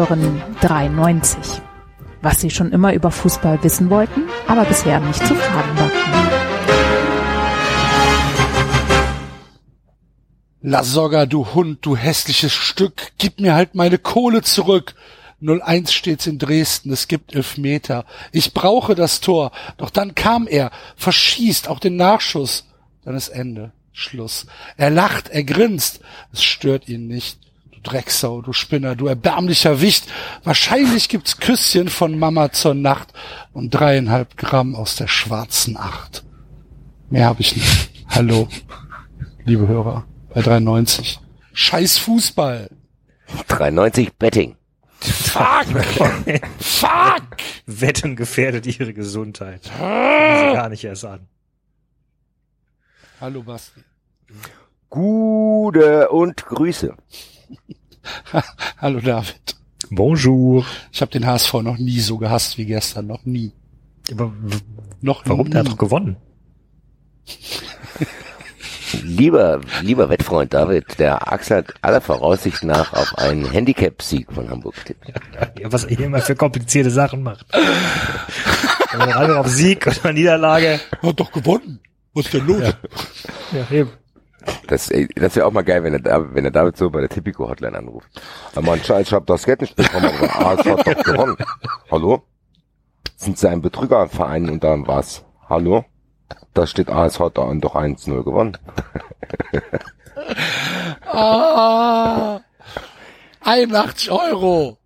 [0.00, 1.60] Hören 93.
[2.22, 6.10] Was Sie schon immer über Fußball wissen wollten, aber bisher nicht zu fragen wagten.
[10.62, 14.94] Lasogga, du Hund, du hässliches Stück, gib mir halt meine Kohle zurück.
[15.42, 18.06] 0-1 steht's in Dresden, es gibt Elfmeter.
[18.32, 19.52] Ich brauche das Tor.
[19.76, 22.66] Doch dann kam er, verschießt auch den Nachschuss.
[23.04, 23.72] Dann ist Ende.
[23.92, 24.46] Schluss.
[24.78, 26.00] Er lacht, er grinst.
[26.32, 27.49] Es stört ihn nicht.
[27.82, 30.06] Du Drecksau, du Spinner, du erbärmlicher Wicht.
[30.44, 33.08] Wahrscheinlich gibt's Küsschen von Mama zur Nacht
[33.52, 36.24] und dreieinhalb Gramm aus der schwarzen Acht.
[37.08, 37.90] Mehr habe ich nicht.
[38.08, 38.48] Hallo,
[39.44, 41.20] liebe Hörer, bei 93.
[41.52, 42.70] Scheiß Fußball.
[43.48, 44.56] 93 Betting.
[45.00, 45.66] Fuck!
[46.58, 47.22] Fuck!
[47.66, 49.66] Wetten gefährdet ihre Gesundheit.
[49.66, 51.28] Fangen Sie gar nicht erst an.
[53.20, 53.80] Hallo Basti.
[54.90, 56.96] Gute und Grüße.
[58.78, 59.56] Hallo David.
[59.90, 60.64] Bonjour.
[60.92, 63.52] Ich habe den HSV noch nie so gehasst wie gestern, noch nie.
[64.10, 64.32] Aber
[65.00, 65.46] Noch warum?
[65.46, 65.50] nie.
[65.52, 66.16] Der hat doch gewonnen.
[69.04, 74.74] Lieber, lieber Wettfreund David, der Axel hat aller Voraussicht nach auf einen Handicap-Sieg von Hamburg
[74.84, 75.12] getippt.
[75.60, 77.46] Ja, was ihr immer für komplizierte Sachen macht.
[77.52, 80.80] Wenn man alle auf Sieg oder Niederlage.
[81.02, 81.78] Hat doch gewonnen.
[82.14, 82.74] Was ist denn los?
[83.52, 83.90] Ja, eben.
[84.68, 87.00] Das, ey, das wäre auch mal geil, wenn er, da- wenn er David so bei
[87.00, 88.08] der Tipico-Hotline anruft.
[88.52, 91.36] Aber mein Scheiß, ich hab das Geld nicht bekommen, aber AS hat doch gewonnen.
[91.90, 92.22] Hallo?
[93.16, 95.24] Sind Sie ein Betrügerverein und dann was?
[95.48, 95.84] Hallo?
[96.54, 98.56] Da steht AS hat da doch 1-0 gewonnen.
[101.06, 102.40] Ah,
[103.42, 104.78] 81 Euro.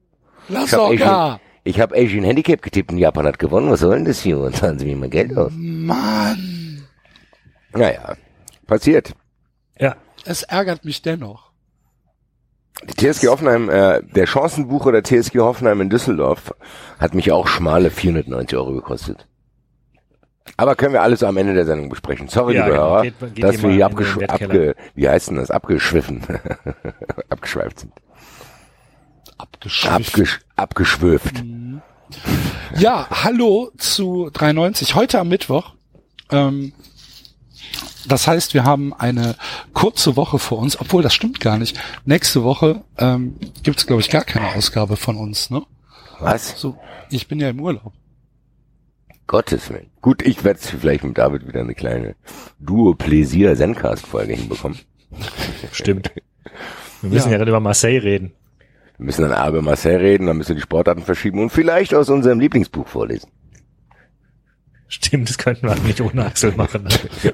[0.48, 1.40] Lass doch Asian, gar.
[1.64, 3.70] ich hab Asian Handicap getippt und Japan hat gewonnen.
[3.70, 4.38] Was soll denn das hier?
[4.38, 5.52] Und zahlen Sie mir mal Geld aus.
[5.54, 6.82] Mann,
[7.72, 8.14] Naja,
[8.66, 9.14] passiert.
[9.78, 9.96] Ja.
[10.24, 11.50] es ärgert mich dennoch.
[12.88, 16.54] Die TSG Hoffenheim, äh, der Chancenbucher der TSG Hoffenheim in Düsseldorf
[16.98, 19.26] hat mich auch schmale 490 Euro gekostet.
[20.56, 22.28] Aber können wir alles am Ende der Sendung besprechen.
[22.28, 22.88] Sorry, Ja, liebe genau.
[22.90, 24.50] Hörer, Geht- geht dass wir hier in den abgesch Wettkeller.
[24.50, 25.50] abge wie heißt denn das?
[25.50, 26.22] Abgeschwiffen.
[27.30, 27.92] Abgeschweift sind.
[29.38, 29.92] Abgeschwifft.
[29.94, 31.42] Abgesch abgeschwürft.
[32.76, 34.94] Ja, hallo zu 93.
[34.94, 35.74] Heute am Mittwoch.
[36.30, 36.72] Ähm,
[38.06, 39.36] das heißt, wir haben eine
[39.72, 41.78] kurze Woche vor uns, obwohl das stimmt gar nicht.
[42.04, 45.50] Nächste Woche ähm, gibt es, glaube ich, gar keine Ausgabe von uns.
[45.50, 45.62] Ne?
[46.20, 46.58] Was?
[46.58, 46.76] So,
[47.10, 47.92] ich bin ja im Urlaub.
[49.26, 49.90] Gottes Willen.
[50.02, 52.14] Gut, ich werde vielleicht mit David wieder eine kleine
[52.60, 54.78] Duo-Pläsier Zencast-Folge hinbekommen.
[55.72, 56.12] Stimmt.
[57.00, 57.32] Wir müssen Ja.
[57.32, 58.32] ja, gerade über Marseille reden.
[58.96, 61.94] Wir müssen dann A über Marcel reden, dann müssen wir die Sportarten verschieben und vielleicht
[61.94, 63.28] aus unserem Lieblingsbuch vorlesen.
[64.88, 66.86] Stimmt, das könnten wir eigentlich ohne Axel machen.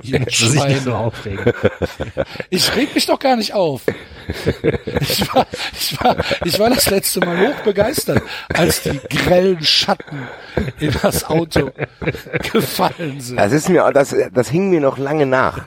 [0.02, 1.52] Ihr Muss sich nicht so aufregen.
[2.50, 3.82] Ich reg mich doch gar nicht auf.
[5.00, 8.22] Ich war, ich war, ich war das letzte Mal hoch begeistert,
[8.52, 10.28] als die grellen Schatten
[10.78, 11.70] in das Auto
[12.52, 13.36] gefallen sind.
[13.36, 15.66] Das ist mir, das, das hing mir noch lange nach.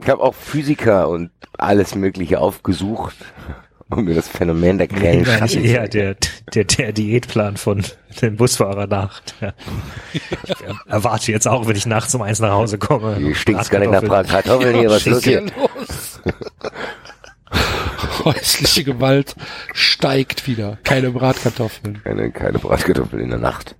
[0.00, 3.16] Ich habe auch Physiker und alles Mögliche aufgesucht,
[3.90, 5.90] um mir das Phänomen der grellen Schatten erklären.
[5.90, 6.16] der,
[6.54, 7.84] der, der Diätplan von
[8.20, 9.22] dem Busfahrer nach.
[9.40, 9.52] Ja.
[10.12, 10.22] Ich
[10.86, 13.16] erwarte jetzt auch, wenn ich nachts um eins nach Hause komme.
[13.16, 15.40] Hier stinkt's gar nicht nach Bratkartoffeln hier, was ist los hier?
[15.42, 16.20] los?
[18.24, 19.34] Häusliche Gewalt
[19.72, 20.78] steigt wieder.
[20.84, 22.02] Keine Bratkartoffeln.
[22.02, 23.74] Keine, keine Bratkartoffeln in der Nacht.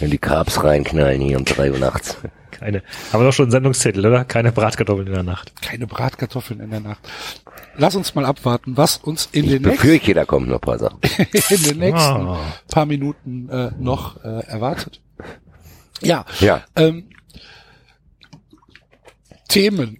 [0.00, 2.18] Wenn die Carbs reinknallen hier um drei Uhr nachts.
[2.58, 2.82] Keine.
[3.12, 4.24] Haben wir doch schon einen Sendungstitel, oder?
[4.24, 5.52] Keine Bratkartoffeln in der Nacht.
[5.62, 7.00] Keine Bratkartoffeln in der Nacht.
[7.76, 10.60] Lass uns mal abwarten, was uns in Ich den nächsten, befürchte, da kommen noch ein
[10.60, 10.98] paar Sachen.
[11.50, 12.38] in den nächsten Ah.
[12.70, 15.00] paar Minuten äh, noch äh, erwartet.
[16.02, 16.62] Ja, Ja.
[16.76, 17.08] ähm,
[19.48, 19.98] Themen.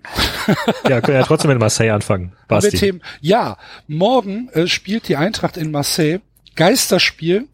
[0.88, 2.32] Ja, können ja trotzdem mit Marseille anfangen.
[2.48, 2.76] Basti.
[2.76, 3.00] Themen?
[3.20, 6.18] Ja, morgen äh, spielt die Eintracht in Marseille.
[6.56, 7.46] Geisterspiel.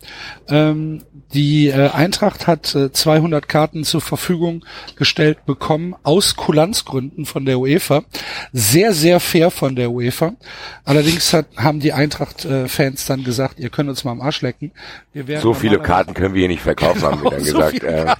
[0.48, 1.02] Ähm,
[1.34, 4.64] die äh, Eintracht hat äh, 200 Karten zur Verfügung
[4.96, 8.04] gestellt bekommen aus Kulanzgründen von der UEFA.
[8.52, 10.34] Sehr, sehr fair von der UEFA.
[10.84, 14.72] Allerdings hat, haben die Eintracht-Fans dann gesagt, ihr könnt uns mal am Arsch lecken.
[15.12, 17.82] Wir werden So viele Karten können wir hier nicht verkaufen, haben wir dann so gesagt.
[17.82, 18.14] Äh.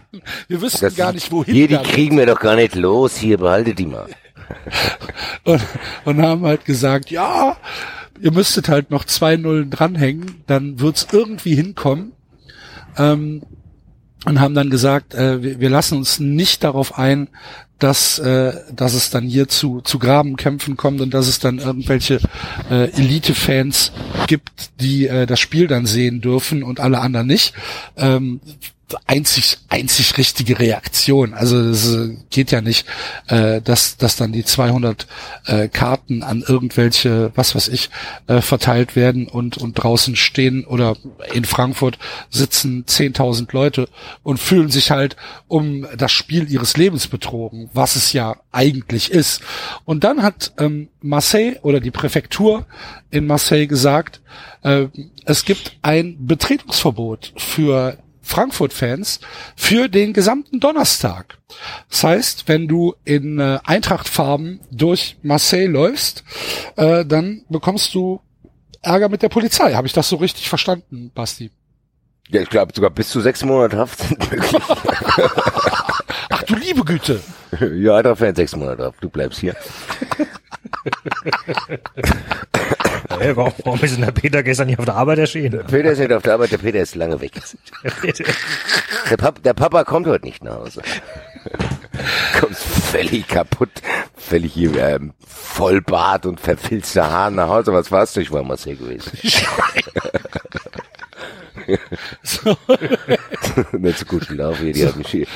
[0.48, 3.16] Wir wüssten gar nicht, wohin hier, die kriegen wir doch gar nicht los.
[3.16, 4.08] Hier, behaltet die mal.
[5.44, 5.60] und,
[6.04, 7.56] und haben halt gesagt, ja,
[8.20, 12.12] ihr müsstet halt noch zwei Nullen dranhängen, dann wird's irgendwie hinkommen.
[12.96, 13.42] Ähm,
[14.24, 17.28] und haben dann gesagt, äh, wir, wir lassen uns nicht darauf ein,
[17.82, 22.20] dass, äh, dass es dann hier zu, zu Grabenkämpfen kommt und dass es dann irgendwelche
[22.70, 23.92] äh, Elite-Fans
[24.28, 27.54] gibt, die äh, das Spiel dann sehen dürfen und alle anderen nicht.
[27.96, 28.40] Ähm,
[29.06, 31.34] einzig einzig richtige Reaktion.
[31.34, 32.86] Also es äh, geht ja nicht,
[33.28, 35.06] äh, dass dass dann die 200
[35.46, 37.90] äh, Karten an irgendwelche was weiß ich
[38.26, 40.96] äh, verteilt werden und und draußen stehen oder
[41.32, 41.98] in Frankfurt
[42.30, 43.88] sitzen 10.000 Leute
[44.22, 45.16] und fühlen sich halt
[45.48, 49.42] um das Spiel ihres Lebens betrogen, was es ja eigentlich ist.
[49.84, 52.66] Und dann hat ähm, Marseille oder die Präfektur
[53.10, 54.20] in Marseille gesagt,
[54.62, 54.86] äh,
[55.24, 59.20] es gibt ein Betretungsverbot für Frankfurt-Fans
[59.56, 61.38] für den gesamten Donnerstag.
[61.90, 66.24] Das heißt, wenn du in äh, Eintrachtfarben durch Marseille läufst,
[66.76, 68.20] äh, dann bekommst du
[68.80, 69.74] Ärger mit der Polizei.
[69.74, 71.50] Habe ich das so richtig verstanden, Basti?
[72.28, 74.52] Ja, ich glaube sogar bis zu sechs Monate Haft sind möglich.
[76.30, 77.20] Ach du liebe Güte.
[77.74, 79.02] ja, Eintracht-Fan, sechs Monate Haft.
[79.04, 79.54] Du bleibst hier.
[83.18, 85.64] Hey, warum, warum ist denn der Peter gestern nicht auf der Arbeit erschienen?
[85.66, 87.32] Peter ist nicht auf der Arbeit, der Peter ist lange weg.
[89.10, 90.82] Der, Pap der Papa kommt heute nicht nach Hause.
[92.40, 93.70] Kommt völlig kaputt,
[94.16, 97.72] völlig hier, ähm, voll Bart und verfilzte Haare nach Hause.
[97.72, 98.16] Was war's?
[98.16, 99.12] Ich war Marseille gewesen.
[102.22, 102.56] So.
[103.78, 105.26] nicht so gut gelaufen, hier, die haben mich hier.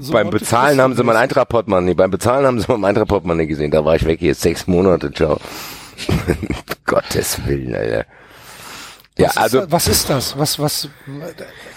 [0.00, 1.16] So beim Bezahlen haben sie mein.
[1.16, 3.70] Eintracht-Portemonnaie, beim Bezahlen haben sie mein Eintracht-Portemonnaie gesehen.
[3.70, 5.38] Da war ich weg, jetzt sechs Monate, ciao.
[6.86, 8.04] Gottes Willen, Alter.
[9.18, 10.38] Ja, Was also, ist, das- was ist das?
[10.38, 10.88] Was, was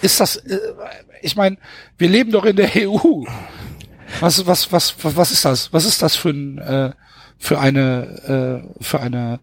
[0.01, 0.35] ist das?
[0.37, 0.59] äh,
[1.21, 1.57] Ich meine,
[1.97, 3.23] wir leben doch in der EU.
[4.19, 5.73] Was, was, was, was, was ist das?
[5.73, 6.91] Was ist das für ein, äh,
[7.39, 9.39] für eine, äh, für eine,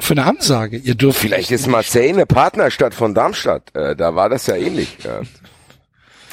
[0.00, 0.78] für eine Ansage?
[0.78, 3.74] Ihr dürft vielleicht ist Marseille eine Partnerstadt von Darmstadt.
[3.74, 4.96] Äh, da war das ja ähnlich.
[5.04, 5.20] Ja.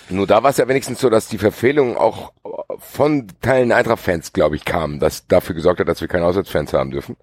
[0.09, 2.31] Nur da war es ja wenigstens so, dass die Verfehlungen auch
[2.79, 6.91] von Teilen Eintracht-Fans, glaube ich, kamen, das dafür gesorgt hat, dass wir keine Auswärtsfans haben
[6.91, 7.17] dürfen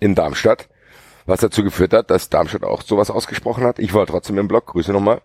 [0.00, 0.68] in Darmstadt.
[1.26, 3.80] Was dazu geführt hat, dass Darmstadt auch sowas ausgesprochen hat.
[3.80, 5.20] Ich war trotzdem im Blog, Grüße nochmal.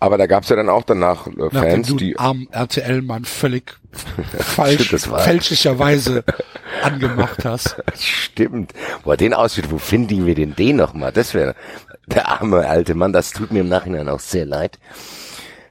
[0.00, 3.26] Aber da gab es ja dann auch danach äh, nachdem Fans, du die armen RTL-Mann
[3.26, 3.74] völlig
[4.38, 6.24] falsch, fälschlicherweise
[6.82, 7.76] angemacht hast.
[7.98, 8.72] Stimmt.
[9.04, 11.12] Boah, den Ausschnitt, wo finden wir denn den nochmal?
[11.12, 11.54] Das wäre
[12.06, 14.78] der arme alte Mann, das tut mir im Nachhinein auch sehr leid.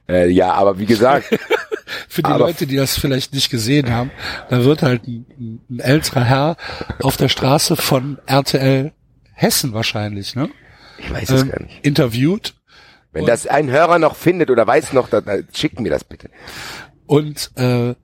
[0.08, 1.38] Äh, ja, aber wie gesagt,
[2.08, 4.10] Für die Leute, die das vielleicht nicht gesehen haben,
[4.48, 6.56] da wird halt ein, ein, älterer Herr
[7.00, 8.92] auf der Straße von RTL
[9.32, 10.48] Hessen wahrscheinlich, ne?
[10.98, 11.84] ich weiß es Ähm, gar nicht.
[11.84, 12.54] interviewt
[13.12, 16.30] Wenn das ein Hörer noch findet oder weiß noch, dann äh, schickt mir das bitte.
[17.06, 17.94] und äh,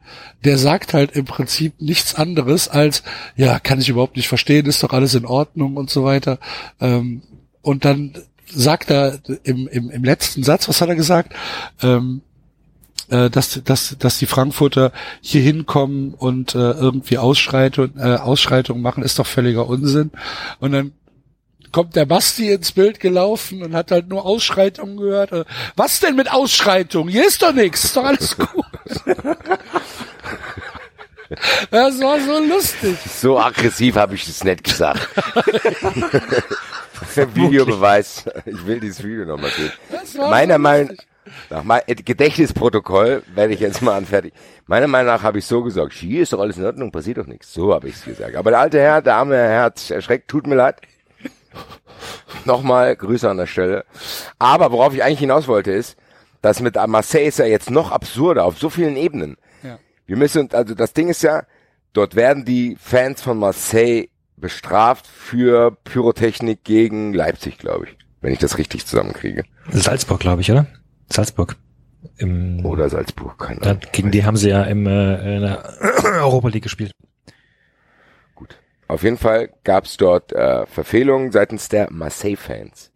[0.45, 3.03] der sagt halt im Prinzip nichts anderes als,
[3.35, 6.39] ja, kann ich überhaupt nicht verstehen, ist doch alles in Ordnung und so weiter.
[6.81, 7.23] Ähm,
[7.63, 8.15] und dann
[8.55, 11.35] sagt er im, im, im letzten Satz, was hat er gesagt?
[11.83, 12.23] Ähm,
[13.09, 19.03] äh, dass, dass, dass die Frankfurter hier hinkommen und äh, irgendwie Ausschreitung, äh, Ausschreitungen machen,
[19.03, 20.13] ist doch völliger Unsinn.
[20.61, 20.93] Und dann
[21.73, 25.33] kommt der Basti ins Bild gelaufen und hat halt nur Ausschreitungen gehört.
[25.33, 25.45] Äh,
[25.77, 27.11] Was denn mit Ausschreitungen?
[27.11, 28.65] Hier ist doch nichts, ist doch alles gut.
[31.70, 32.96] Das war so lustig.
[33.06, 35.08] So aggressiv habe ich es nicht gesagt.
[37.34, 38.25] Videobeweis.
[38.46, 39.73] Ich will dieses Video nochmal sehen.
[40.19, 40.96] Meiner so Meinung
[41.50, 44.37] nach mein Gedächtnisprotokoll werde ich jetzt mal anfertigen.
[44.67, 47.27] Meiner Meinung nach habe ich so gesagt, hier ist doch alles in Ordnung, passiert doch
[47.27, 47.53] nichts.
[47.53, 48.34] So habe ich es gesagt.
[48.36, 50.81] Aber der alte Herr, der arme Herr hat erschreckt, tut mir leid.
[52.44, 53.84] Nochmal Grüße an der Stelle.
[54.39, 55.96] Aber worauf ich eigentlich hinaus wollte ist,
[56.41, 59.36] dass mit Marseille ist ja jetzt noch absurder auf so vielen Ebenen.
[60.13, 61.45] Wir müssen, also das Ding ist ja,
[61.95, 67.97] dort werden die Fans von Marseille bestraft für Pyrotechnik gegen Leipzig, glaube ich.
[68.21, 69.45] Wenn ich das richtig zusammenkriege.
[69.71, 70.67] Salzburg, glaube ich, oder?
[71.11, 71.57] Salzburg.
[72.19, 73.81] Im, Oder Salzburg, keine Ahnung.
[73.93, 75.65] gegen die haben sie ja im, äh, in der
[76.05, 76.93] Europa League gespielt.
[78.35, 78.59] Gut.
[78.89, 82.93] Auf jeden Fall gab es dort äh, Verfehlungen seitens der Marseille-Fans.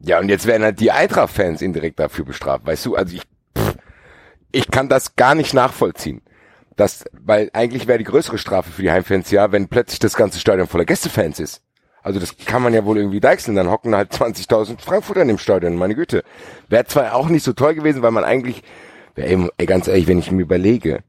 [0.00, 2.66] Ja, und jetzt werden halt die Eintracht-Fans indirekt dafür bestraft.
[2.66, 3.22] Weißt du, also ich,
[4.52, 6.22] ich kann das gar nicht nachvollziehen.
[6.76, 10.38] Das, weil eigentlich wäre die größere Strafe für die Heimfans ja, wenn plötzlich das ganze
[10.38, 11.62] Stadion voller Gästefans ist.
[12.02, 15.38] Also das kann man ja wohl irgendwie deichseln, dann hocken halt 20.000 Frankfurter in dem
[15.38, 16.22] Stadion, meine Güte.
[16.68, 18.62] Wäre zwar auch nicht so toll gewesen, weil man eigentlich,
[19.16, 21.02] eben, ey, ganz ehrlich, wenn ich mir überlege,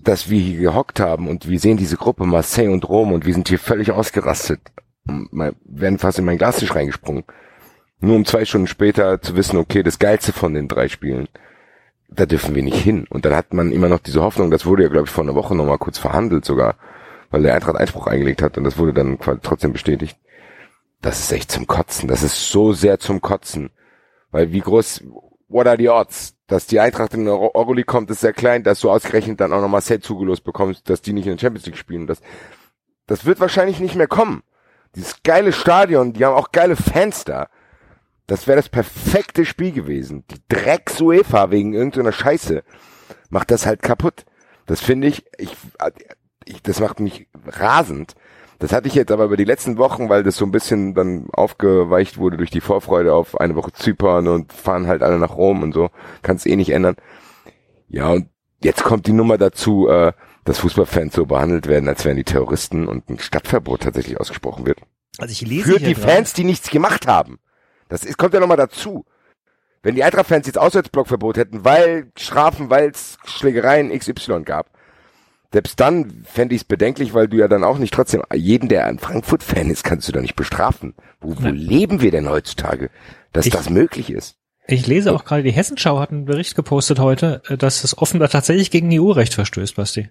[0.00, 3.34] dass wir hier gehockt haben und wir sehen diese Gruppe Marseille und Rom und wir
[3.34, 4.60] sind hier völlig ausgerastet.
[5.04, 7.24] Mal- werden fast in mein Glastisch reingesprungen.
[8.00, 11.28] Nur um zwei Stunden später zu wissen, okay, das Geilste von den drei Spielen,
[12.14, 13.06] da dürfen wir nicht hin.
[13.10, 15.34] Und dann hat man immer noch diese Hoffnung, das wurde ja, glaube ich, vor einer
[15.34, 16.76] Woche nochmal kurz verhandelt sogar,
[17.30, 20.18] weil der Eintracht Einspruch eingelegt hat und das wurde dann trotzdem bestätigt.
[21.00, 22.08] Das ist echt zum Kotzen.
[22.08, 23.70] Das ist so sehr zum Kotzen.
[24.30, 25.04] Weil wie groß,
[25.48, 26.34] what are the odds?
[26.46, 29.60] Dass die Eintracht in Euro- Euroleague kommt, ist sehr klein, dass du ausgerechnet dann auch
[29.60, 32.06] noch Marseille zugelost bekommst, dass die nicht in der Champions League spielen.
[32.06, 32.20] Das,
[33.06, 34.42] das wird wahrscheinlich nicht mehr kommen.
[34.94, 37.48] Dieses geile Stadion, die haben auch geile Fans da.
[38.26, 40.24] Das wäre das perfekte Spiel gewesen.
[40.30, 42.62] Die Drecks UEFA wegen irgendeiner Scheiße
[43.28, 44.24] macht das halt kaputt.
[44.66, 45.54] Das finde ich, ich,
[46.46, 48.14] ich, das macht mich rasend.
[48.58, 51.26] Das hatte ich jetzt aber über die letzten Wochen, weil das so ein bisschen dann
[51.32, 55.62] aufgeweicht wurde durch die Vorfreude auf eine Woche Zypern und fahren halt alle nach Rom
[55.62, 55.90] und so.
[56.22, 56.96] Kannst eh nicht ändern.
[57.88, 58.28] Ja, und
[58.62, 60.12] jetzt kommt die Nummer dazu, äh,
[60.44, 64.78] dass Fußballfans so behandelt werden, als wären die Terroristen und ein Stadtverbot tatsächlich ausgesprochen wird.
[65.18, 67.38] Also ich lese Für die Fans, die nichts gemacht haben.
[67.88, 69.04] Das ist, kommt ja nochmal dazu.
[69.82, 74.70] Wenn die Eintracht-Fans jetzt Auswärtsblockverbot hätten, weil Strafen, weil es Schlägereien XY gab,
[75.52, 78.86] selbst dann fände ich es bedenklich, weil du ja dann auch nicht trotzdem, jeden, der
[78.86, 80.94] ein Frankfurt-Fan ist, kannst du da nicht bestrafen.
[81.20, 82.90] Wo, wo leben wir denn heutzutage,
[83.32, 84.36] dass Ich- das möglich ist?
[84.66, 88.30] Ich lese auch gerade, die Hessenschau hat einen Bericht gepostet heute, äh, dass es offenbar
[88.30, 90.08] tatsächlich gegen EU-Recht verstößt, Basti.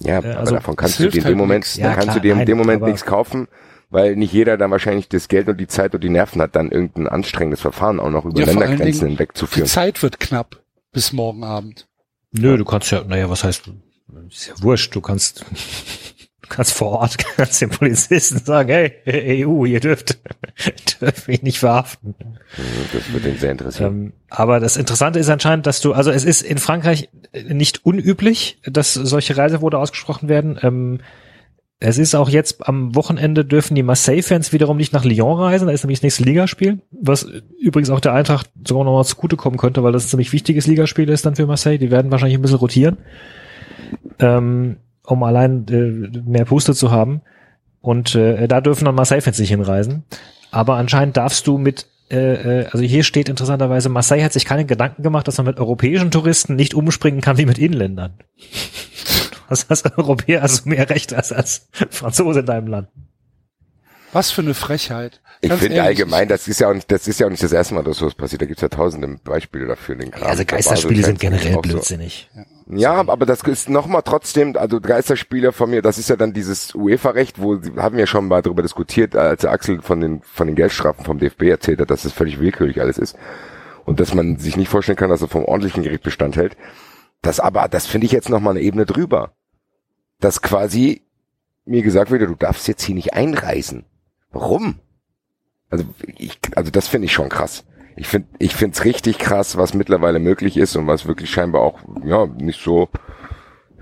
[0.00, 2.14] Ja, Äh, aber also, davon kannst du dir in dem halt Moment, Ja, kannst klar,
[2.16, 3.48] du dir in dem Moment nichts kaufen,
[3.90, 6.70] weil nicht jeder dann wahrscheinlich das Geld und die Zeit und die Nerven hat, dann
[6.70, 9.66] irgendein anstrengendes Verfahren auch noch über Ja, Ländergrenzen Dingen, hinweg Die zu führen.
[9.66, 11.86] Zeit wird knapp bis morgen Abend.
[12.32, 13.70] Nö, du kannst ja, naja, was heißt,
[14.28, 15.40] ist ja wurscht, du kannst,
[16.42, 20.18] du kannst vor Ort, kannst den Polizisten sagen, hey, EU, ihr dürft,
[21.00, 22.14] dürft mich nicht verhaften.
[22.92, 23.92] Das wird den sehr interessieren.
[23.92, 28.60] Ähm, aber das Interessante ist anscheinend, dass du, also es ist in Frankreich nicht unüblich,
[28.64, 30.58] dass solche Reiseverbote ausgesprochen werden.
[30.62, 31.00] Ähm,
[31.80, 35.68] es ist auch jetzt am Wochenende dürfen die Marseille-Fans wiederum nicht nach Lyon reisen.
[35.68, 37.28] Da ist nämlich das nächste Ligaspiel, was
[37.60, 41.08] übrigens auch der Eintracht sogar noch mal zugutekommen könnte, weil das ein ziemlich wichtiges Ligaspiel
[41.08, 41.78] ist dann für Marseille.
[41.78, 42.96] Die werden wahrscheinlich ein bisschen rotieren,
[44.18, 47.20] ähm, um allein äh, mehr Puste zu haben.
[47.80, 50.02] Und äh, da dürfen dann Marseille-Fans nicht hinreisen.
[50.50, 54.64] Aber anscheinend darfst du mit, äh, äh, also hier steht interessanterweise, Marseille hat sich keine
[54.64, 58.14] Gedanken gemacht, dass man mit europäischen Touristen nicht umspringen kann wie mit Inländern.
[59.48, 62.88] Du hast als Europäer also mehr Recht als als Franzose in deinem Land.
[64.12, 65.20] Was für eine Frechheit.
[65.40, 67.42] Ich Ganz finde ehrlich, allgemein, das ist ja auch nicht, das ist ja auch nicht
[67.42, 68.42] das erste Mal, dass sowas passiert.
[68.42, 69.96] Da gibt's ja tausende Beispiele dafür.
[69.96, 71.70] Den Kram Also Geisterspiele sind Basel-Fans generell auch so.
[71.70, 72.30] blödsinnig.
[72.70, 76.74] Ja, aber das ist nochmal trotzdem, also Geisterspiele von mir, das ist ja dann dieses
[76.74, 80.56] UEFA-Recht, wo sie haben ja schon mal darüber diskutiert, als Axel von den, von den
[80.56, 83.16] Geldstrafen vom DFB erzählt hat, dass es völlig willkürlich alles ist.
[83.84, 86.56] Und dass man sich nicht vorstellen kann, dass er vom ordentlichen Gericht Bestand hält.
[87.22, 89.32] Das aber, das finde ich jetzt nochmal eine Ebene drüber.
[90.20, 91.02] Dass quasi
[91.64, 93.84] mir gesagt wird, du darfst jetzt hier nicht einreisen.
[94.32, 94.80] Warum?
[95.70, 95.84] Also
[96.16, 97.64] ich, also das finde ich schon krass.
[97.96, 101.62] Ich finde, ich finde es richtig krass, was mittlerweile möglich ist und was wirklich scheinbar
[101.62, 102.88] auch ja nicht so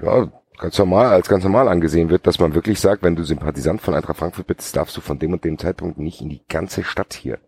[0.02, 3.82] ja ganz normal als ganz normal angesehen wird, dass man wirklich sagt, wenn du Sympathisant
[3.82, 6.82] von Eintracht Frankfurt bist, darfst du von dem und dem Zeitpunkt nicht in die ganze
[6.82, 7.38] Stadt hier.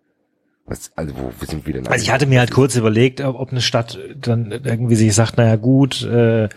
[0.66, 1.86] Was, also wo sind wir denn?
[1.86, 5.38] Also ich hatte mir halt kurz überlegt, ob, ob eine Stadt dann irgendwie sich sagt,
[5.38, 6.50] naja gut, äh,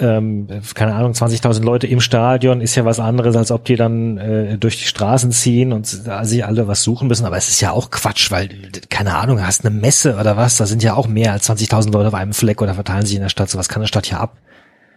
[0.00, 4.18] ähm, keine Ahnung, 20.000 Leute im Stadion ist ja was anderes, als ob die dann
[4.18, 7.24] äh, durch die Straßen ziehen und sich alle was suchen müssen.
[7.24, 8.48] Aber es ist ja auch Quatsch, weil,
[8.88, 12.08] keine Ahnung, hast eine Messe oder was, da sind ja auch mehr als 20.000 Leute
[12.08, 13.50] auf einem Fleck oder verteilen sich in der Stadt.
[13.50, 14.38] So was kann eine Stadt ja ab.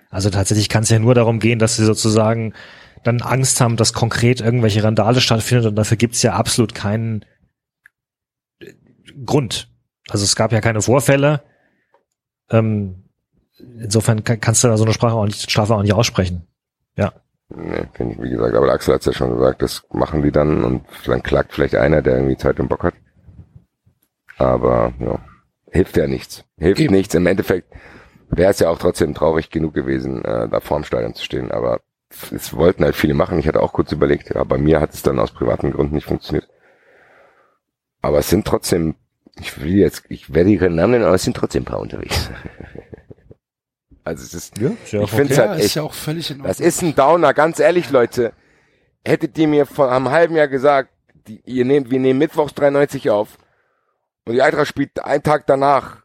[0.09, 2.53] Also tatsächlich kann es ja nur darum gehen, dass sie sozusagen
[3.03, 7.25] dann Angst haben, dass konkret irgendwelche Randale stattfindet und dafür gibt's ja absolut keinen
[8.59, 8.73] äh,
[9.25, 9.69] Grund.
[10.09, 11.43] Also es gab ja keine Vorfälle.
[12.49, 13.08] Ähm,
[13.79, 16.47] insofern kann, kannst du da so eine Sprache auch nicht, Strafe auch nicht aussprechen.
[16.95, 17.13] Ja.
[17.49, 20.63] Nee, finde ich, wie gesagt, aber Axel hat's ja schon gesagt, das machen die dann
[20.63, 22.93] und dann klagt vielleicht einer, der irgendwie Zeit und Bock hat.
[24.37, 25.19] Aber ja,
[25.71, 26.45] hilft ja nichts.
[26.57, 26.93] Hilft Eben.
[26.93, 27.15] nichts.
[27.15, 27.73] Im Endeffekt
[28.29, 31.51] wäre es ja auch trotzdem traurig genug gewesen, äh, da vorm Stadion zu stehen.
[31.51, 31.81] Aber
[32.31, 33.39] es wollten halt viele machen.
[33.39, 36.07] Ich hatte auch kurz überlegt, ja, bei mir hat es dann aus privaten Gründen nicht
[36.07, 36.47] funktioniert.
[38.01, 38.95] Aber es sind trotzdem,
[39.39, 42.29] ich will jetzt, ich werde ihre Namen nennen, aber es sind trotzdem ein paar unterwegs.
[44.09, 44.71] also es ist, ja
[45.03, 46.47] ich finde es ja, halt ist echt ja auch völlig in Ordnung.
[46.47, 48.33] das ist ein Downer, ganz ehrlich, Leute.
[49.05, 50.89] Hättet ihr mir vor einem halben Jahr gesagt,
[51.27, 53.37] die, ihr nehmt, wir nehmen Mittwochs 93 auf
[54.25, 55.97] und die Eintracht spielt einen Tag danach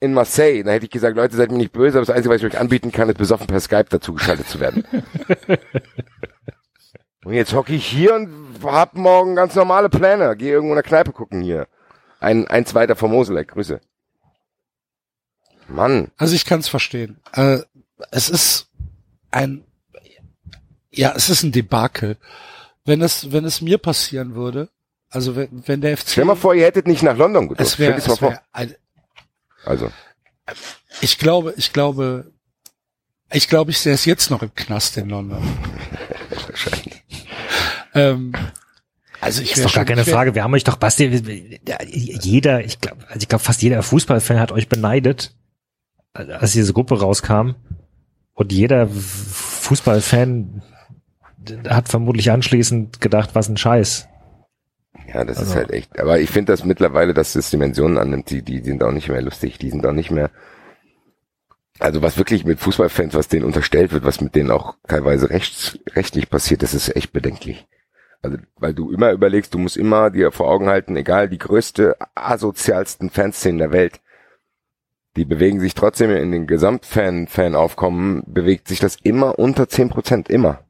[0.00, 2.42] in Marseille, dann hätte ich gesagt, Leute, seid mir nicht böse, aber das Einzige, was
[2.42, 4.84] ich euch anbieten kann, ist besoffen per Skype dazugeschaltet zu werden.
[7.24, 10.34] und jetzt hocke ich hier und hab morgen ganz normale Pläne.
[10.36, 11.68] Geh irgendwo in der Kneipe gucken hier.
[12.18, 13.48] Ein, eins weiter vom Moseleck.
[13.48, 13.80] Grüße.
[15.68, 16.10] Mann.
[16.16, 17.18] Also ich kann es verstehen.
[17.32, 17.58] Äh,
[18.10, 18.68] es ist
[19.30, 19.64] ein,
[20.90, 22.16] ja, es ist ein Debakel.
[22.84, 24.68] Wenn es, wenn es mir passieren würde,
[25.10, 27.60] also wenn, wenn der FC, Stell mal vor, ihr hättet nicht nach London gedurft.
[27.72, 28.30] es wäre, Stell dir's mal es vor.
[28.30, 28.74] wär ein,
[29.64, 29.90] Also.
[31.00, 32.30] ich glaube, ich glaube,
[33.32, 35.42] ich glaube, ich sehe es jetzt noch im Knast in London.
[36.48, 37.02] Wahrscheinlich.
[37.94, 38.32] Ähm,
[39.20, 40.34] also ich Ist wär doch gar keine wär- Frage.
[40.34, 41.06] Wir haben euch doch, Basti,
[42.22, 45.34] jeder, ich glaube, also ich glaube, fast jeder Fußballfan hat euch beneidet,
[46.14, 47.50] als diese Gruppe rauskam.
[48.34, 50.62] Und jeder Fußballfan
[51.68, 54.08] hat vermutlich anschließend gedacht, was ein Scheiß.
[55.12, 55.98] Ja, das ist Also- halt echt.
[55.98, 59.22] Aber ich finde das mittlerweile, dass es Dimensionen annimmt, die, die sind auch nicht mehr
[59.22, 59.58] lustig.
[59.58, 60.30] Die sind auch nicht mehr.
[61.80, 65.78] Also was wirklich mit Fußballfans, was denen unterstellt wird, was mit denen auch teilweise rechts,
[65.94, 67.66] rechtlich passiert, das ist echt bedenklich.
[68.22, 71.96] Also, weil du immer überlegst, du musst immer dir vor Augen halten, egal die größte,
[72.14, 74.00] asozialsten Fanszenen der Welt,
[75.16, 80.64] die bewegen sich trotzdem in den Gesamtfan-Fan-Aufkommen, bewegt sich das immer unter 10 Prozent, immer.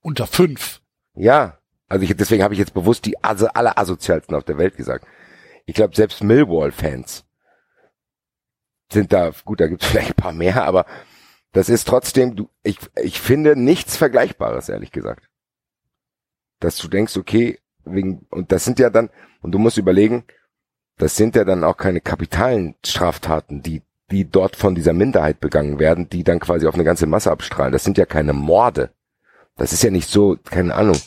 [0.00, 0.80] Unter fünf.
[1.14, 4.76] Ja, also ich, deswegen habe ich jetzt bewusst die also aller asozialsten auf der Welt
[4.76, 5.06] gesagt.
[5.66, 7.24] Ich glaube, selbst Millwall-Fans
[8.90, 10.86] sind da, gut, da gibt es vielleicht ein paar mehr, aber
[11.52, 15.28] das ist trotzdem, du, ich, ich finde nichts Vergleichbares, ehrlich gesagt.
[16.60, 19.10] Dass du denkst, okay, wegen, und das sind ja dann,
[19.42, 20.24] und du musst überlegen,
[20.98, 25.78] das sind ja dann auch keine kapitalen Straftaten, die, die dort von dieser Minderheit begangen
[25.78, 27.72] werden, die dann quasi auf eine ganze Masse abstrahlen.
[27.72, 28.90] Das sind ja keine Morde.
[29.56, 30.98] Das ist ja nicht so, keine Ahnung.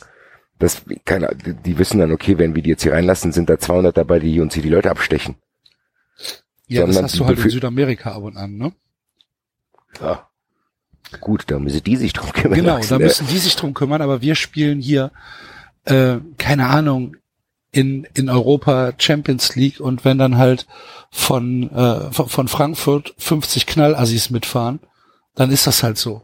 [0.58, 3.96] Das, keine, die wissen dann, okay, wenn wir die jetzt hier reinlassen, sind da 200
[3.96, 5.36] dabei, die uns hier die Leute abstechen.
[6.66, 8.72] Ja, das Sondern hast die du halt in Südamerika ab und an, ne?
[10.00, 10.28] Ja.
[11.20, 12.58] Gut, da müssen die sich drum kümmern.
[12.58, 13.04] Genau, Max, da ne?
[13.04, 15.12] müssen die sich drum kümmern, aber wir spielen hier,
[15.84, 17.16] äh, keine Ahnung,
[17.72, 20.66] in, in Europa Champions League und wenn dann halt
[21.10, 24.80] von, äh, von, Frankfurt 50 Knallassis mitfahren,
[25.34, 26.22] dann ist das halt so.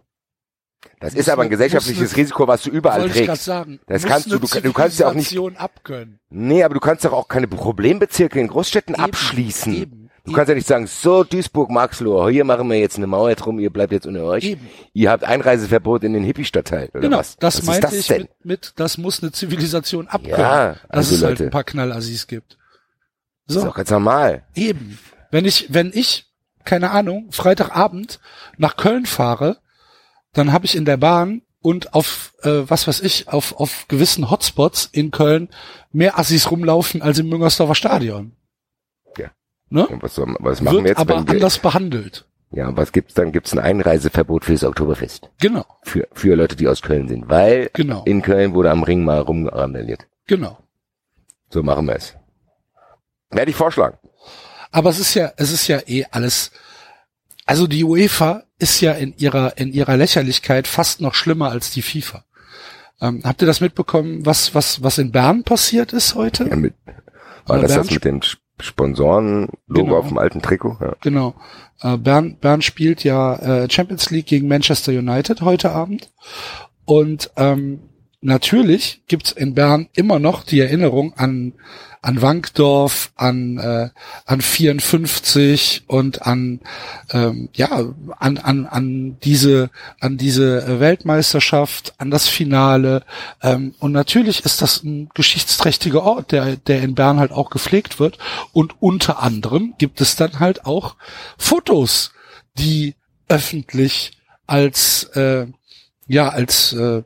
[1.00, 3.44] Das ist aber ein gesellschaftliches Risiko, was du überall trägst.
[3.44, 3.80] sagen.
[3.86, 6.20] Das muss kannst du- du- du kannst ja auch nicht- abgönnen.
[6.30, 9.74] Nee, aber du kannst doch auch keine Problembezirke in Großstädten Eben, abschließen.
[9.74, 13.34] eben, du kannst ja nicht sagen, so Duisburg, Marxloh, hier machen wir jetzt eine Mauer
[13.34, 14.44] drum, ihr bleibt jetzt unter euch.
[14.44, 14.68] Eben.
[14.92, 16.88] Ihr habt Einreiseverbot in den Hippie-Stadtteil.
[16.92, 17.36] Oder Genau, was?
[17.36, 21.14] das was meinte das ich mit, mit, das muss eine Zivilisation abgönnen, Ja, dass also
[21.16, 21.44] es halt Leute.
[21.44, 22.58] ein paar Knallassis gibt.
[23.46, 24.44] Das ist So, doch ganz normal.
[24.54, 24.98] eben.
[25.30, 26.26] Wenn ich, wenn ich,
[26.64, 28.20] keine Ahnung, Freitagabend
[28.58, 29.58] nach Köln fahre,
[30.32, 34.30] dann habe ich in der Bahn und auf, äh, was weiß ich, auf, auf gewissen
[34.30, 35.48] Hotspots in Köln
[35.92, 38.32] mehr Assis rumlaufen als im Müngersdorfer Stadion.
[39.72, 39.82] Ja.
[39.82, 39.86] Ne?
[39.88, 42.26] Und was, was machen Wird wir jetzt, aber wenn wir, anders behandelt.
[42.50, 43.32] ja, was gibt's dann?
[43.32, 45.30] Gibt's ein Einreiseverbot fürs Oktoberfest?
[45.40, 47.28] Genau, Für, für Leute, die aus Köln sind.
[47.28, 50.06] Weil genau, in Köln wurde am Ring mal rumrandaliert.
[50.26, 50.58] genau.
[51.50, 52.14] So machen wir es.
[53.30, 53.98] Werde ich vorschlagen.
[54.70, 56.50] Aber es ist ja, es ist ja eh alles.
[57.44, 61.82] Also die UEFA ist ja in ihrer in ihrer Lächerlichkeit fast noch schlimmer als die
[61.82, 62.24] FIFA.
[63.02, 66.44] Ähm, habt ihr das mitbekommen, was was was in Bern passiert ist heute?
[66.48, 66.74] Ja, mit,
[67.46, 68.22] war Oder das das mit dem
[68.62, 69.98] Sp- Sponsoren-Logo Genau.
[69.98, 70.76] auf dem alten Trikot?
[70.80, 70.94] Ja.
[71.00, 71.34] Genau.
[71.82, 76.10] Äh, Bern, Bern spielt ja äh, Champions League gegen Manchester United heute Abend.
[76.84, 77.80] Und ähm,
[78.22, 81.54] natürlich gibt's in Bern immer noch die Erinnerung an
[82.04, 83.90] an Wankdorf, an äh,
[84.26, 86.60] an 54 und an
[87.12, 87.84] ähm, ja
[88.18, 93.04] an an an diese an diese Weltmeisterschaft, an das Finale.
[93.40, 98.00] Ähm, und natürlich ist das ein geschichtsträchtiger Ort, der der in Bern halt auch gepflegt
[98.00, 98.18] wird.
[98.52, 100.96] Und unter anderem gibt es dann halt auch
[101.38, 102.12] Fotos,
[102.58, 102.96] die
[103.28, 105.46] öffentlich als äh,
[106.06, 107.02] ja als äh,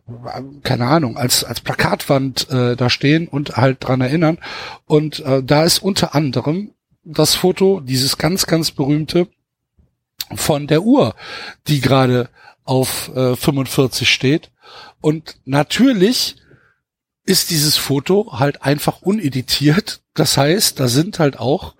[0.63, 4.39] keine Ahnung als als Plakatwand äh, da stehen und halt dran erinnern
[4.87, 6.73] und äh, da ist unter anderem
[7.05, 9.29] das Foto dieses ganz ganz berühmte
[10.35, 11.15] von der Uhr,
[11.69, 12.31] die gerade
[12.65, 14.51] auf äh, 45 steht
[15.01, 16.37] und natürlich
[17.27, 20.01] ist dieses Foto halt einfach uneditiert.
[20.15, 21.75] Das heißt, da sind halt auch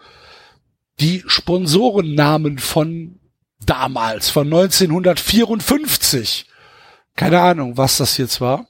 [1.01, 3.21] die Sponsorennamen von
[3.65, 6.47] damals, von 1954.
[7.17, 8.67] Keine Ahnung, was das jetzt war.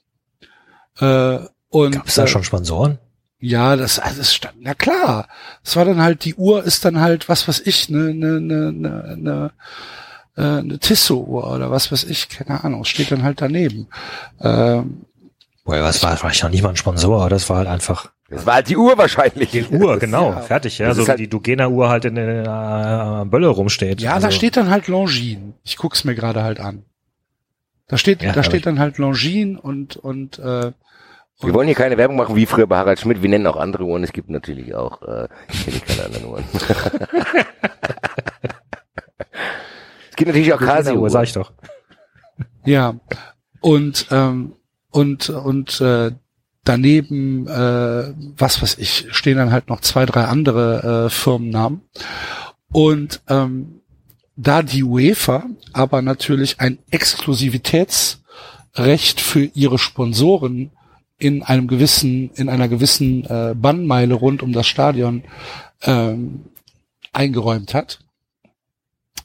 [1.01, 2.99] Äh, und Gab es da äh, schon Sponsoren?
[3.39, 5.29] ja, das, also das stand, na klar.
[5.63, 8.73] Es war dann halt, die Uhr ist dann halt, was weiß ich, ne, ne, ne,
[8.73, 9.51] ne, ne,
[10.37, 13.89] äh, eine Tissot-Uhr oder was weiß ich, keine Ahnung, es steht dann halt daneben.
[14.41, 15.03] Ähm,
[15.65, 18.55] Boah, was war vielleicht noch nicht mal ein Sponsor, das war halt einfach Das war
[18.55, 19.51] halt die Uhr wahrscheinlich.
[19.51, 23.23] die Uhr, genau, ja- fertig, ja, das so wie halt- die Dugena-Uhr halt in der
[23.23, 24.01] äh, Bölle rumsteht.
[24.01, 25.55] ja, also, da steht dann halt Longines.
[25.65, 26.85] Ich guck's mir gerade halt an.
[27.89, 30.73] Da steht, Ja, da steht dann halt Longines und, und, äh,
[31.41, 33.23] Wir wollen hier keine Werbung machen wie früher bei Harald Schmidt.
[33.23, 34.03] Wir nennen auch andere Uhren.
[34.03, 36.45] Es gibt natürlich auch, äh, ich kenne keine anderen Uhren.
[40.11, 41.09] es gibt natürlich auch Casio.
[41.09, 41.53] sag ich doch.
[42.65, 42.95] Ja,
[43.61, 44.55] und ähm,
[44.91, 46.13] und und äh,
[46.65, 51.83] daneben, äh, was weiß ich, stehen dann halt noch zwei, drei andere äh, Firmennamen.
[52.73, 53.76] Und ähm,
[54.37, 60.71] da die UEFA aber natürlich ein Exklusivitätsrecht für ihre Sponsoren
[61.19, 65.23] in einem gewissen, in einer gewissen äh, Bannmeile rund um das Stadion
[65.83, 66.45] ähm,
[67.13, 68.01] eingeräumt hat,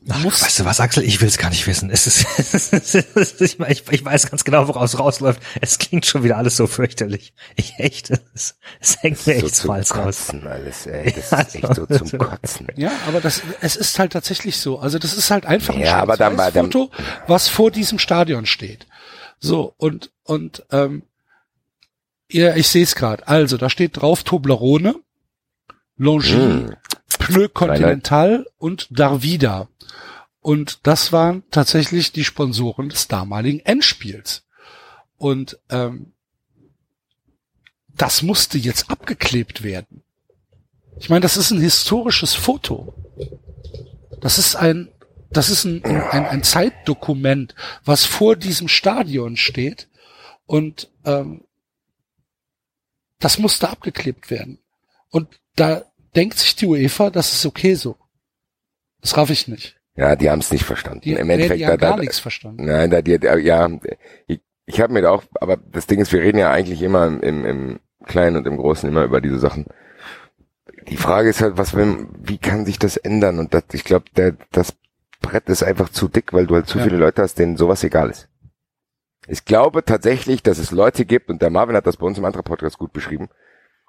[0.09, 1.03] Ach, weißt du was, Axel?
[1.03, 1.91] Ich will es gar nicht wissen.
[1.91, 5.41] Es ist, es ist ich, ich, weiß ganz genau, woraus rausläuft.
[5.61, 7.33] Es klingt schon wieder alles so fürchterlich.
[7.55, 10.29] Ich echt, es, es hängt mir echt so falsch raus.
[10.43, 11.13] Alles, ey.
[11.13, 12.67] Das ist echt so zum Kotzen.
[12.77, 14.79] Ja, aber das, es ist halt tatsächlich so.
[14.79, 16.89] Also das ist halt einfach ein ja, aber dann, dann, Foto,
[17.27, 18.87] was vor diesem Stadion steht.
[19.39, 21.03] So und und ähm,
[22.31, 23.27] ja, ich sehe es gerade.
[23.27, 24.95] Also da steht drauf Toblerone,
[25.97, 26.73] Longines, mm.
[27.17, 29.67] Pneu Continental und Darvida.
[30.41, 34.43] Und das waren tatsächlich die Sponsoren des damaligen Endspiels.
[35.17, 36.13] Und ähm,
[37.89, 40.03] das musste jetzt abgeklebt werden.
[40.99, 42.93] Ich meine, das ist ein historisches Foto.
[44.19, 44.89] Das ist ein,
[45.29, 49.87] das ist ein, ein, ein Zeitdokument, was vor diesem Stadion steht.
[50.45, 51.43] Und ähm,
[53.19, 54.57] das musste abgeklebt werden.
[55.09, 57.95] Und da denkt sich die UEFA, das ist okay so.
[59.01, 59.77] Das raff ich nicht.
[59.95, 61.01] Ja, die haben es nicht verstanden.
[61.01, 62.65] Die, Im Endeffekt, die haben da, gar da, nichts verstanden.
[62.65, 63.69] Nein, da, die, ja,
[64.27, 67.07] ich, ich habe mir da auch, aber das Ding ist, wir reden ja eigentlich immer
[67.07, 69.65] im, im, im Kleinen und im Großen immer über diese Sachen.
[70.87, 73.37] Die Frage ist halt, was wenn, wie kann sich das ändern?
[73.37, 74.05] Und das, ich glaube,
[74.51, 74.73] das
[75.21, 76.85] Brett ist einfach zu dick, weil du halt zu ja.
[76.85, 78.27] viele Leute hast, denen sowas egal ist.
[79.27, 82.25] Ich glaube tatsächlich, dass es Leute gibt, und der Marvin hat das bei uns im
[82.25, 83.29] anderen Podcast gut beschrieben.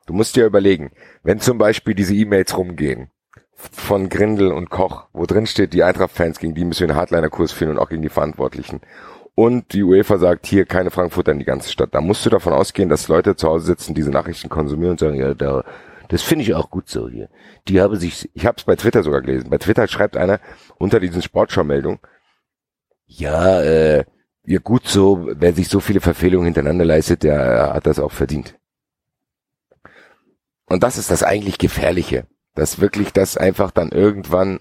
[0.06, 0.90] Du musst dir überlegen,
[1.22, 3.10] wenn zum Beispiel diese E-Mails rumgehen,
[3.70, 7.52] von Grindel und Koch, wo drin steht, die Eintracht-Fans, gegen die müssen wir einen Hardliner-Kurs
[7.52, 8.80] führen und auch gegen die Verantwortlichen.
[9.34, 11.94] Und die UEFA sagt, hier keine Frankfurter in die ganze Stadt.
[11.94, 15.14] Da musst du davon ausgehen, dass Leute zu Hause sitzen, diese Nachrichten konsumieren und sagen,
[15.14, 15.64] ja, da,
[16.08, 17.30] das finde ich auch gut so hier.
[17.68, 19.48] Die haben sich, ich habe es bei Twitter sogar gelesen.
[19.48, 20.40] Bei Twitter schreibt einer
[20.76, 22.00] unter diesen Sportschau-Meldungen,
[23.06, 24.04] ja, äh,
[24.44, 28.58] ja gut so, wer sich so viele Verfehlungen hintereinander leistet, der hat das auch verdient.
[30.72, 34.60] Und das ist das eigentlich Gefährliche dass wirklich das einfach dann irgendwann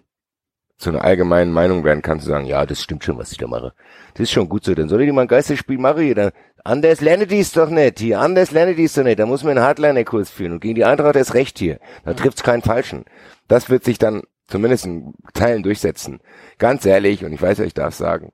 [0.78, 3.46] zu einer allgemeinen Meinung werden kann, zu sagen, ja, das stimmt schon, was ich da
[3.46, 3.74] mache.
[4.14, 6.32] Das ist schon gut so, dann soll ich mal ein Geisterspiel machen hier, dann,
[6.64, 9.44] anders lernen die es doch nicht, hier, anders lernen die es doch nicht, da muss
[9.44, 13.06] man einen Hardliner-Kurs führen und gegen die Eintracht ist recht hier, da trifft's keinen Falschen.
[13.48, 16.20] Das wird sich dann zumindest in Teilen durchsetzen.
[16.58, 18.32] Ganz ehrlich, und ich weiß, ich darf sagen,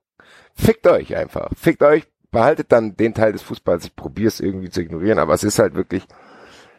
[0.56, 4.70] fickt euch einfach, fickt euch, behaltet dann den Teil des Fußballs, ich probiere es irgendwie
[4.70, 6.08] zu ignorieren, aber es ist halt wirklich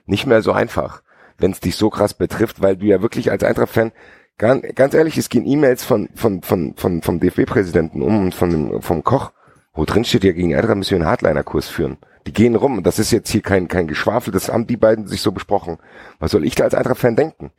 [0.09, 1.03] nicht mehr so einfach
[1.39, 3.93] wenn es dich so krass betrifft, weil du ja wirklich als Eintracht-Fan
[4.37, 8.51] ganz, ganz ehrlich, es gehen E-Mails von, von, von, von, vom DFB-Präsidenten um und von
[8.51, 9.33] dem, vom Koch,
[9.73, 11.99] wo drin steht, ja gegen Eintracht müssen wir einen Hardliner-Kurs führen.
[12.27, 15.07] Die gehen rum und das ist jetzt hier kein, kein Geschwafel, das haben die beiden
[15.07, 15.79] sich so besprochen.
[16.19, 17.53] Was soll ich da als Eintracht-Fan denken?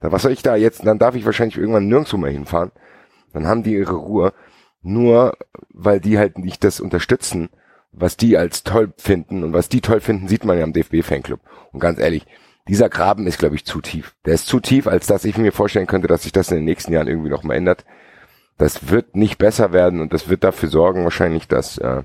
[0.00, 2.72] Was soll ich da jetzt, dann darf ich wahrscheinlich irgendwann nirgendwo mehr hinfahren.
[3.32, 4.32] Dann haben die ihre Ruhe.
[4.84, 5.36] Nur
[5.68, 7.50] weil die halt nicht das unterstützen,
[7.92, 11.40] was die als toll finden und was die toll finden, sieht man ja am DFB-Fanclub.
[11.72, 12.26] Und ganz ehrlich,
[12.68, 14.14] dieser Graben ist, glaube ich, zu tief.
[14.24, 16.64] Der ist zu tief, als dass ich mir vorstellen könnte, dass sich das in den
[16.64, 17.84] nächsten Jahren irgendwie noch mal ändert.
[18.56, 22.02] Das wird nicht besser werden und das wird dafür sorgen wahrscheinlich, dass äh,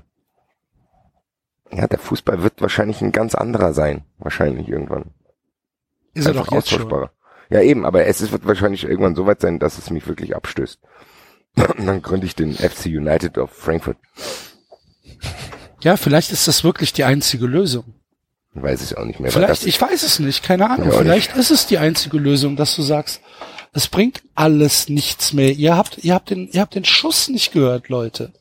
[1.70, 5.12] ja der Fußball wird wahrscheinlich ein ganz anderer sein, wahrscheinlich irgendwann.
[6.14, 7.08] Ist er doch jetzt schon.
[7.50, 10.80] Ja eben, aber es wird wahrscheinlich irgendwann so weit sein, dass es mich wirklich abstößt.
[11.56, 13.96] Und dann gründe ich den FC United of Frankfurt.
[15.80, 17.94] Ja, vielleicht ist das wirklich die einzige Lösung.
[18.54, 19.30] Weiß ich auch nicht mehr.
[19.30, 20.90] Vielleicht, ich weiß es nicht, keine Ahnung.
[20.90, 23.20] Vielleicht ist es die einzige Lösung, dass du sagst,
[23.72, 25.52] es bringt alles nichts mehr.
[25.52, 28.32] Ihr habt, ihr habt den, ihr habt den Schuss nicht gehört, Leute.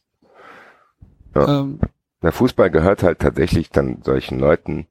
[1.36, 1.60] Ja.
[1.60, 1.80] Ähm,
[2.24, 4.88] Der Fußball gehört halt tatsächlich dann solchen Leuten,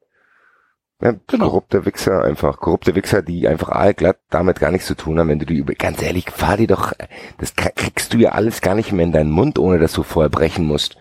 [1.00, 1.46] ja, genau.
[1.46, 5.38] korrupte Wichser einfach, korrupte Wichser, die einfach allglatt damit gar nichts zu tun haben, wenn
[5.38, 6.92] du die über, ganz ehrlich, fahr die doch,
[7.38, 10.30] das kriegst du ja alles gar nicht mehr in deinen Mund, ohne dass du vorher
[10.30, 10.96] brechen musst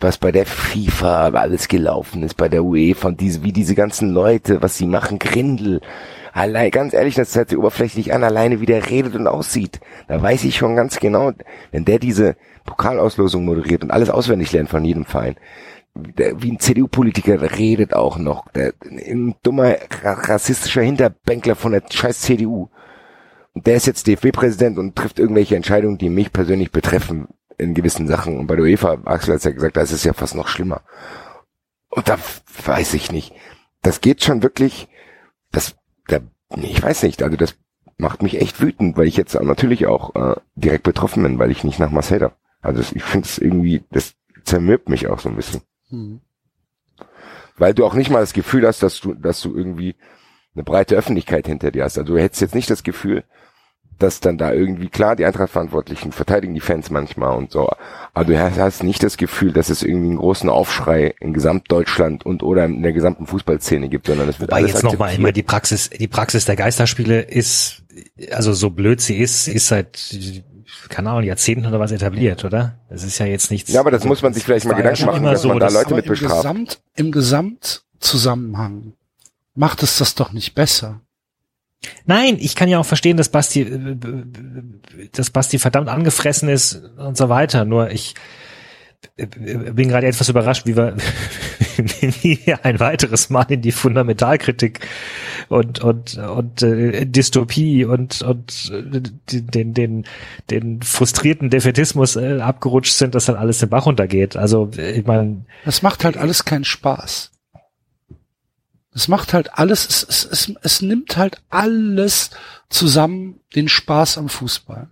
[0.00, 4.10] was bei der FIFA alles gelaufen ist, bei der UEFA und diese, wie diese ganzen
[4.10, 5.80] Leute, was sie machen, Grindel.
[6.32, 9.80] Allein, ganz ehrlich, das hört sich oberflächlich an, alleine wie der redet und aussieht.
[10.08, 11.32] Da weiß ich schon ganz genau,
[11.70, 15.36] wenn der diese Pokalauslosung moderiert und alles auswendig lernt von jedem Verein,
[15.94, 22.20] der, wie ein CDU-Politiker redet auch noch, der, ein dummer rassistischer Hinterbänkler von der scheiß
[22.20, 22.68] CDU.
[23.52, 27.28] Und der ist jetzt DFB-Präsident und trifft irgendwelche Entscheidungen, die mich persönlich betreffen
[27.58, 28.38] in gewissen Sachen.
[28.38, 30.82] Und bei der UEFA, Axel hat ja gesagt, da ist es ja fast noch schlimmer.
[31.88, 32.18] Und da
[32.64, 33.32] weiß ich nicht.
[33.82, 34.88] Das geht schon wirklich,
[35.52, 35.76] das,
[36.08, 36.20] da,
[36.56, 37.56] ich weiß nicht, also das
[37.96, 41.64] macht mich echt wütend, weil ich jetzt natürlich auch äh, direkt betroffen bin, weil ich
[41.64, 42.32] nicht nach Marseille darf.
[42.60, 44.14] Also ich finde es irgendwie, das
[44.44, 45.62] zermürbt mich auch so ein bisschen.
[45.90, 46.20] Mhm.
[47.56, 49.94] Weil du auch nicht mal das Gefühl hast, dass du, dass du irgendwie
[50.54, 51.98] eine breite Öffentlichkeit hinter dir hast.
[51.98, 53.24] Also du hättest jetzt nicht das Gefühl,
[53.98, 57.68] dass dann da irgendwie, klar, die Eintracht-Verantwortlichen verteidigen die Fans manchmal und so,
[58.12, 62.42] aber du hast nicht das Gefühl, dass es irgendwie einen großen Aufschrei in Gesamtdeutschland und
[62.42, 65.42] oder in der gesamten Fußballszene gibt, sondern es wird Wobei alles jetzt nochmal immer die
[65.42, 67.82] Praxis, die Praxis der Geisterspiele ist,
[68.30, 69.98] also so blöd sie ist, ist seit
[70.88, 72.78] keine Ahnung, Jahrzehnten oder was etabliert, oder?
[72.88, 73.72] Das ist ja jetzt nichts.
[73.72, 75.60] Ja, aber das muss man sich vielleicht mal ja Gedanken schon machen, dass so, man
[75.60, 76.36] da Leute mit im bestraft.
[76.36, 78.94] Gesamt, im Gesamtzusammenhang
[79.54, 81.00] macht es das doch nicht besser.
[82.06, 83.96] Nein, ich kann ja auch verstehen, dass Basti, äh,
[85.12, 87.64] dass Basti verdammt angefressen ist und so weiter.
[87.64, 88.14] Nur ich
[89.16, 90.96] äh, bin gerade etwas überrascht, wie wir,
[91.76, 94.80] wie wir ein weiteres Mal in die Fundamentalkritik
[95.48, 99.00] und und und äh, Dystopie und und äh,
[99.40, 100.04] den den
[100.50, 104.36] den frustrierten Defetismus äh, abgerutscht sind, dass dann alles den Bach runtergeht.
[104.36, 107.33] Also äh, ich meine, Das macht halt alles keinen Spaß.
[108.94, 112.30] Es macht halt alles, es, es, es, es nimmt halt alles
[112.68, 114.88] zusammen den Spaß am Fußball.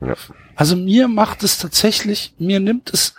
[0.00, 0.14] Ja.
[0.56, 3.14] Also mir macht es tatsächlich, mir nimmt es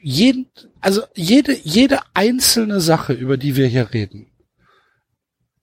[0.00, 4.32] jeden, also jede, jede einzelne Sache, über die wir hier reden,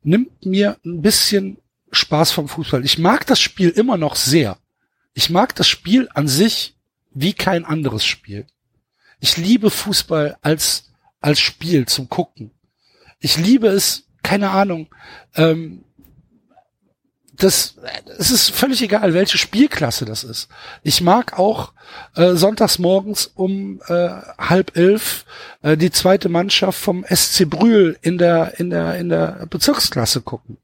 [0.01, 1.57] nimmt mir ein bisschen
[1.91, 2.85] Spaß vom Fußball.
[2.85, 4.57] Ich mag das Spiel immer noch sehr.
[5.13, 6.75] Ich mag das Spiel an sich
[7.11, 8.47] wie kein anderes Spiel.
[9.19, 10.88] Ich liebe Fußball als,
[11.21, 12.51] als Spiel zum Gucken.
[13.19, 14.87] Ich liebe es, keine Ahnung,
[15.35, 15.83] ähm,
[17.39, 17.75] das,
[18.17, 20.49] es ist völlig egal, welche Spielklasse das ist.
[20.83, 21.71] Ich mag auch
[22.15, 25.25] äh, sonntags morgens um äh, halb elf
[25.61, 30.57] äh, die zweite Mannschaft vom SC Brühl in der in der in der Bezirksklasse gucken.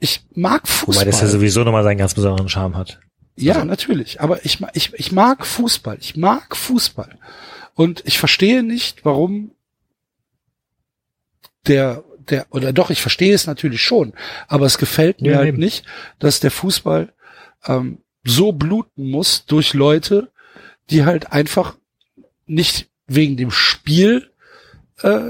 [0.00, 0.96] Ich mag Fußball.
[0.96, 3.00] wobei das ja sowieso nochmal seinen ganz besonderen Charme hat.
[3.34, 4.20] Ja, natürlich.
[4.20, 5.96] Aber ich, ich, ich mag Fußball.
[6.00, 7.18] Ich mag Fußball.
[7.78, 9.52] Und ich verstehe nicht, warum
[11.68, 14.14] der, der, oder doch, ich verstehe es natürlich schon,
[14.48, 15.58] aber es gefällt mir Ja, halt eben.
[15.58, 15.84] nicht,
[16.18, 17.12] dass der Fußball
[17.66, 20.32] ähm, so bluten muss durch Leute,
[20.90, 21.76] die halt einfach
[22.46, 24.28] nicht wegen dem Spiel
[25.02, 25.20] äh,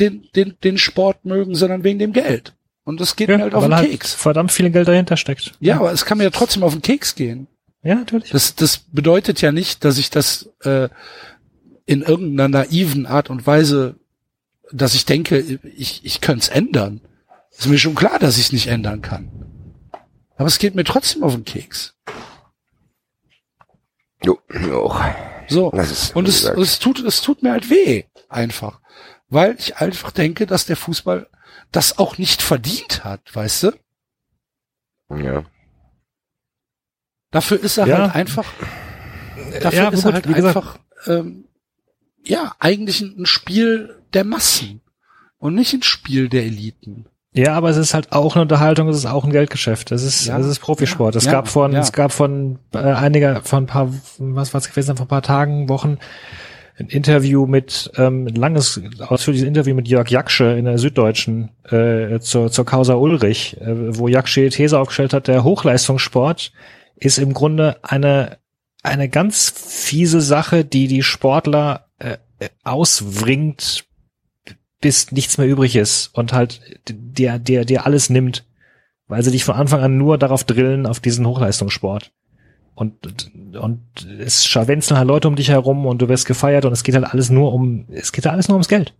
[0.00, 2.54] den, den, den Sport mögen, sondern wegen dem Geld.
[2.82, 4.14] Und das geht mir halt auf den halt Keks.
[4.14, 5.52] verdammt viel Geld dahinter steckt.
[5.60, 7.46] Ja, aber es kann mir ja trotzdem auf den Keks gehen.
[7.84, 8.30] Ja, natürlich.
[8.30, 10.88] Das, das bedeutet ja nicht, dass ich das äh,
[11.86, 13.96] in irgendeiner naiven Art und Weise,
[14.72, 17.00] dass ich denke, ich, ich könnte es ändern.
[17.56, 19.30] Ist mir schon klar, dass ich es nicht ändern kann.
[20.36, 21.94] Aber es geht mir trotzdem auf den Keks.
[24.24, 24.94] Jo, jo.
[25.48, 25.70] So.
[25.70, 28.04] Das ist, Und es, es tut, es tut mir halt weh.
[28.28, 28.80] Einfach.
[29.28, 31.28] Weil ich einfach denke, dass der Fußball
[31.72, 33.72] das auch nicht verdient hat, weißt du?
[35.16, 35.44] ja.
[37.32, 37.98] Dafür ist er Ja.
[37.98, 38.46] halt einfach,
[39.60, 41.48] dafür Ja, ist gut, er halt gesagt- einfach, ähm,
[42.26, 44.80] ja, eigentlich ein Spiel der Massen
[45.38, 47.06] und nicht ein Spiel der Eliten.
[47.32, 49.92] Ja, aber es ist halt auch eine Unterhaltung, es ist auch ein Geldgeschäft.
[49.92, 51.16] Es ist, Ja, es ist Profisport.
[51.16, 51.80] es ja, gab von, ja.
[51.80, 55.22] es gab von äh, einiger, von ein paar, was war es gewesen, vor ein paar
[55.22, 55.98] Tagen, Wochen,
[56.78, 62.20] ein Interview mit, ähm, ein langes, ausführliches Interview mit Jörg Jaksche in der Süddeutschen äh,
[62.20, 66.52] zur, zur Causa Ulrich, äh, wo Jaksche die These aufgestellt hat, der Hochleistungssport
[66.96, 68.38] ist im Grunde eine,
[68.82, 73.84] eine ganz fiese Sache, die die Sportler äh, äh, auswringt,
[74.80, 78.44] bis nichts mehr übrig ist und halt dir, dir, dir alles nimmt,
[79.08, 82.12] weil sie dich von Anfang an nur darauf drillen, auf diesen Hochleistungssport.
[82.74, 83.80] Und, und
[84.20, 87.06] es scharwenzeln halt Leute um dich herum und du wirst gefeiert und es geht halt
[87.06, 88.92] alles nur um, es geht halt alles nur ums Geld.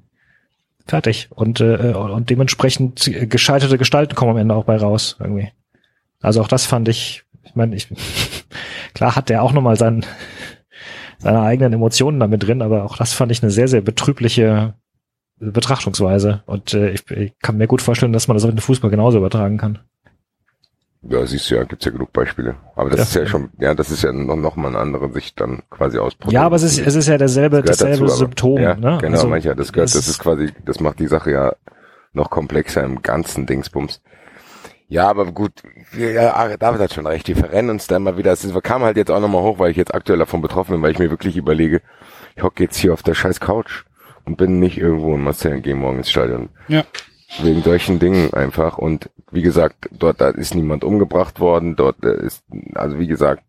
[0.87, 1.29] Fertig.
[1.31, 5.51] Und, äh, und dementsprechend gescheiterte Gestalten kommen am Ende auch bei raus, irgendwie.
[6.23, 7.89] Also auch das fand ich, ich meine, ich,
[8.95, 10.07] klar hat der auch nochmal sein,
[11.19, 14.75] seine eigenen Emotionen damit drin, aber auch das fand ich eine sehr, sehr betrübliche
[15.39, 16.43] Betrachtungsweise.
[16.47, 19.19] Und äh, ich, ich kann mir gut vorstellen, dass man das auf den Fußball genauso
[19.19, 19.79] übertragen kann.
[21.03, 22.57] Ja, siehst du ja, gibt's ja genug Beispiele.
[22.75, 23.05] Aber das Ja.
[23.05, 25.99] ist ja schon, ja, das ist ja noch, noch mal eine andere Sicht dann quasi
[25.99, 26.15] aus.
[26.29, 28.61] Ja, aber es ist, es ist ja derselbe, Das dasselbe dazu, Symptom.
[28.61, 28.99] Ja, ne?
[29.01, 31.55] genau, Also, mancher, das gehört, das ist quasi, das macht die Sache ja
[32.13, 34.01] noch komplexer im ganzen Dingsbums.
[34.89, 38.33] Ja, aber gut, ja, David hat schon recht, wir verrennen uns da immer wieder.
[38.33, 40.83] Es ist- kam halt jetzt auch nochmal hoch, weil ich jetzt aktuell davon betroffen bin,
[40.83, 41.83] weil ich mir wirklich überlege,
[42.35, 43.85] ich hocke jetzt hier auf der scheiß Couch
[44.25, 46.49] und bin nicht irgendwo in Marseille und gehe morgen ins Stadion.
[46.69, 46.85] Ja.
[47.43, 48.79] Wegen solchen Dingen einfach.
[48.79, 51.75] Und wie gesagt, dort da ist niemand umgebracht worden.
[51.77, 52.45] Dort äh, ist,
[52.75, 53.43] also wie gesagt,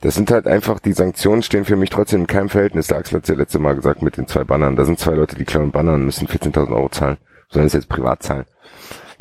[0.00, 2.88] das sind halt einfach, die Sanktionen stehen für mich trotzdem in keinem Verhältnis.
[2.88, 4.76] Der Axel hat ja letzte Mal gesagt mit den zwei Bannern.
[4.76, 7.16] Da sind zwei Leute, die klauen Bannern und müssen 14.000 Euro zahlen.
[7.48, 8.44] Sollen es jetzt privat zahlen.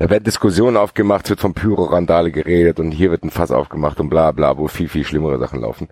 [0.04, 4.02] Da werden Diskussionen aufgemacht, es wird von Pyro-Randale geredet und hier wird ein Fass aufgemacht
[4.02, 5.88] und bla bla, wo viel, viel schlimmere Sachen laufen.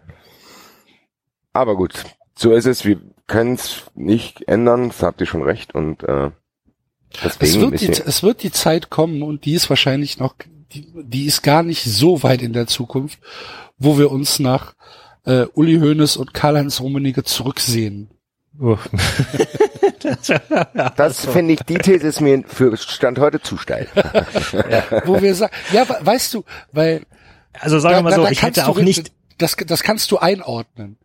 [1.53, 1.93] Aber gut,
[2.35, 2.83] so ist es.
[2.83, 5.73] Wir können es nicht ändern, das habt ihr schon recht.
[5.73, 6.29] Und äh,
[7.23, 10.35] Es wird, die, es wird die Zeit kommen und die ist wahrscheinlich noch,
[10.73, 13.17] die, die ist gar nicht so weit in der Zukunft,
[13.77, 14.73] wo wir uns nach
[15.23, 18.09] äh, Uli Hoeneß und Karl-Heinz Rummenigge zurücksehen.
[20.97, 23.87] Das finde ich, die These ist mir für Stand heute zu steil.
[25.05, 27.05] Wo wir sagen, ja, we- weißt du, weil
[27.59, 30.11] Also sagen wir mal so, ich kannst hätte du auch re- nicht, Das, das kannst
[30.11, 30.97] du einordnen.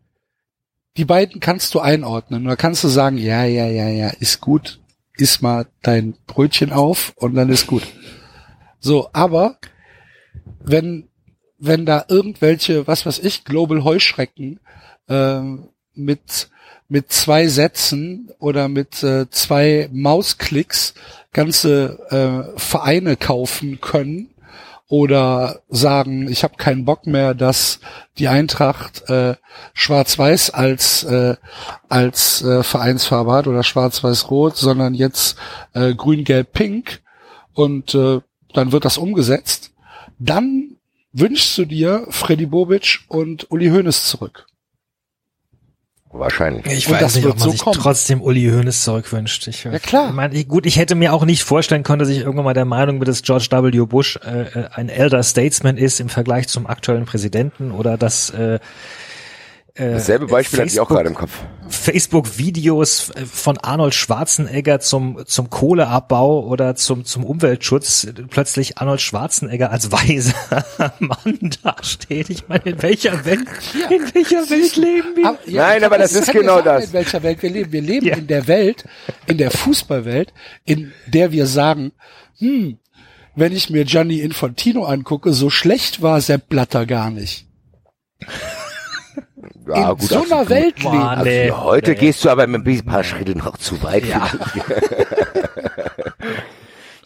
[0.97, 2.45] Die beiden kannst du einordnen.
[2.45, 4.81] Da kannst du sagen, ja, ja, ja, ja, ist gut.
[5.19, 7.83] Iss mal dein Brötchen auf und dann ist gut.
[8.81, 9.59] So, aber
[10.61, 11.09] wenn,
[11.59, 14.61] wenn da irgendwelche, was weiß ich, Global Heuschrecken
[15.09, 16.51] ähm, mit
[16.89, 20.95] mit zwei Sätzen oder mit äh, zwei Mausklicks
[21.33, 21.99] ganze
[22.57, 24.31] äh, Vereine kaufen können
[24.89, 27.81] oder sagen, ich habe keinen Bock mehr, dass
[28.19, 29.35] die Eintracht äh,
[29.75, 31.37] Schwarz-Weiß als äh,
[31.89, 35.37] als äh, Vereinsfarbe hat oder Schwarz-Weiß-Rot, sondern jetzt
[35.75, 37.03] äh, Grün-Gelb-Pink
[37.53, 38.21] und äh,
[38.55, 39.73] dann wird das umgesetzt.
[40.19, 40.77] Dann
[41.13, 44.47] wünschst du dir Freddy Bobic und Uli Hoeneß zurück.
[46.19, 46.67] Wahrscheinlich.
[46.67, 47.77] ich Und weiß das nicht, wird ob man so sich kommen.
[47.81, 49.47] trotzdem Uli Hoeneß zurückwünscht.
[49.49, 50.09] Ich, Ja, klar.
[50.09, 52.55] Ich meine, ich, gut, ich hätte mir auch nicht vorstellen können, dass ich irgendwann mal
[52.55, 53.87] der Meinung bin, dass George W.
[53.87, 58.59] Bush äh, äh, ein elder Statesman ist im Vergleich zum aktuellen Präsidenten oder dass äh,
[59.77, 61.33] äh, Dasselbe Beispiel hatte ich auch Facebook- gerade im Kopf.
[61.69, 69.71] Facebook-Videos äh, von Arnold Schwarzenegger zum, zum Kohleabbau oder zum, zum Umweltschutz plötzlich Arnold Schwarzenegger
[69.71, 70.35] als weiser
[71.01, 72.31] Mann dasteht.
[72.31, 73.41] Ich meine, in welcher Welt,
[73.91, 75.27] in welcher Welt leben wir?
[75.29, 76.85] Aber, Nein, ich aber das ich ist genau sagen, das.
[76.87, 77.73] In welcher Welt wir leben.
[77.73, 78.17] Wir leben Ja.
[78.17, 78.85] in der Welt,
[79.27, 80.33] in der Fußballwelt,
[80.65, 81.93] in der wir sagen,
[82.39, 82.79] hm,
[83.35, 87.47] wenn ich mir Gianni Infantino angucke, so schlecht war Sepp Blatter gar nicht.
[89.67, 90.51] Ja, in so einer absolut.
[90.51, 91.05] Welt Boah, leben.
[91.05, 91.97] Also Nee, heute nee.
[91.99, 94.05] gehst du aber mit ein paar Schritte noch zu weit.
[94.05, 94.29] Ja.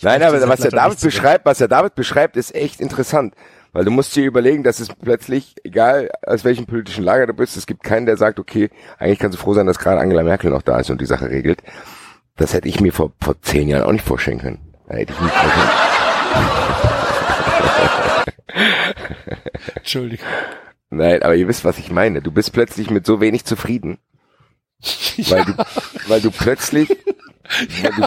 [0.02, 3.34] Nein, aber was der David beschreibt, was der David beschreibt, ist echt interessant.
[3.72, 7.56] Weil du musst dir überlegen, dass es plötzlich, egal aus welchem politischen Lager du bist,
[7.56, 8.68] es gibt keinen, der sagt, okay,
[8.98, 11.30] eigentlich kannst du froh sein, dass gerade Angela Merkel noch da ist und die Sache
[11.30, 11.62] regelt.
[12.36, 14.58] Das hätte ich mir vor, vor zehn Jahren auch nicht vorstellen können.
[14.88, 15.68] Da hätte ich nicht vorstellen
[19.76, 20.26] Entschuldigung.
[20.90, 22.20] Nein, aber ihr wisst, was ich meine.
[22.20, 23.98] Du bist plötzlich mit so wenig zufrieden,
[25.28, 25.54] weil du,
[26.08, 26.88] weil du plötzlich,
[27.82, 28.06] weil du,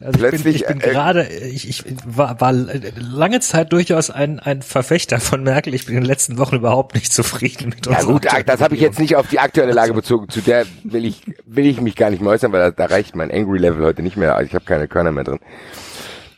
[0.00, 4.10] Also ich bin, Plötzlich, ich bin äh, gerade, ich, ich war, war lange Zeit durchaus
[4.10, 5.74] ein, ein Verfechter von Merkel.
[5.74, 8.60] Ich bin in den letzten Wochen überhaupt nicht zufrieden mit ja unserer gut, aktuellen das
[8.60, 10.28] habe ich jetzt nicht auf die aktuelle Lage bezogen.
[10.28, 13.14] Zu der will ich, will ich mich gar nicht mehr äußern, weil da, da reicht
[13.14, 14.36] mein Angry Level heute nicht mehr.
[14.36, 15.40] Also Ich habe keine Körner mehr drin.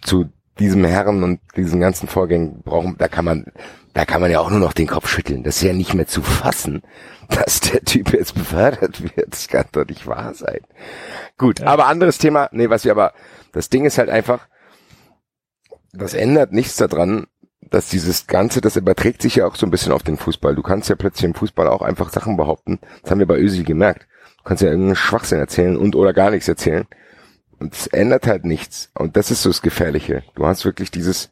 [0.03, 3.47] Zu diesem Herren und diesen ganzen Vorgängen brauchen, da kann man,
[3.94, 5.44] da kann man ja auch nur noch den Kopf schütteln.
[5.44, 6.83] Das ist ja nicht mehr zu fassen,
[7.28, 9.33] dass der Typ jetzt befördert wird.
[9.33, 10.61] Das kann doch nicht wahr sein.
[11.38, 12.48] Gut, aber anderes Thema.
[12.52, 13.14] Nee, was wir aber,
[13.52, 14.48] das Ding ist halt einfach,
[15.92, 17.28] das ändert nichts daran,
[17.61, 20.54] dass dieses Ganze, das überträgt sich ja auch so ein bisschen auf den Fußball.
[20.54, 22.78] Du kannst ja plötzlich im Fußball auch einfach Sachen behaupten.
[23.02, 24.07] Das haben wir bei Özil gemerkt.
[24.38, 26.87] Du kannst ja irgendeinen Schwachsinn erzählen und oder gar nichts erzählen.
[27.59, 28.90] Und es ändert halt nichts.
[28.94, 30.24] Und das ist so das Gefährliche.
[30.35, 31.30] Du hast wirklich dieses, es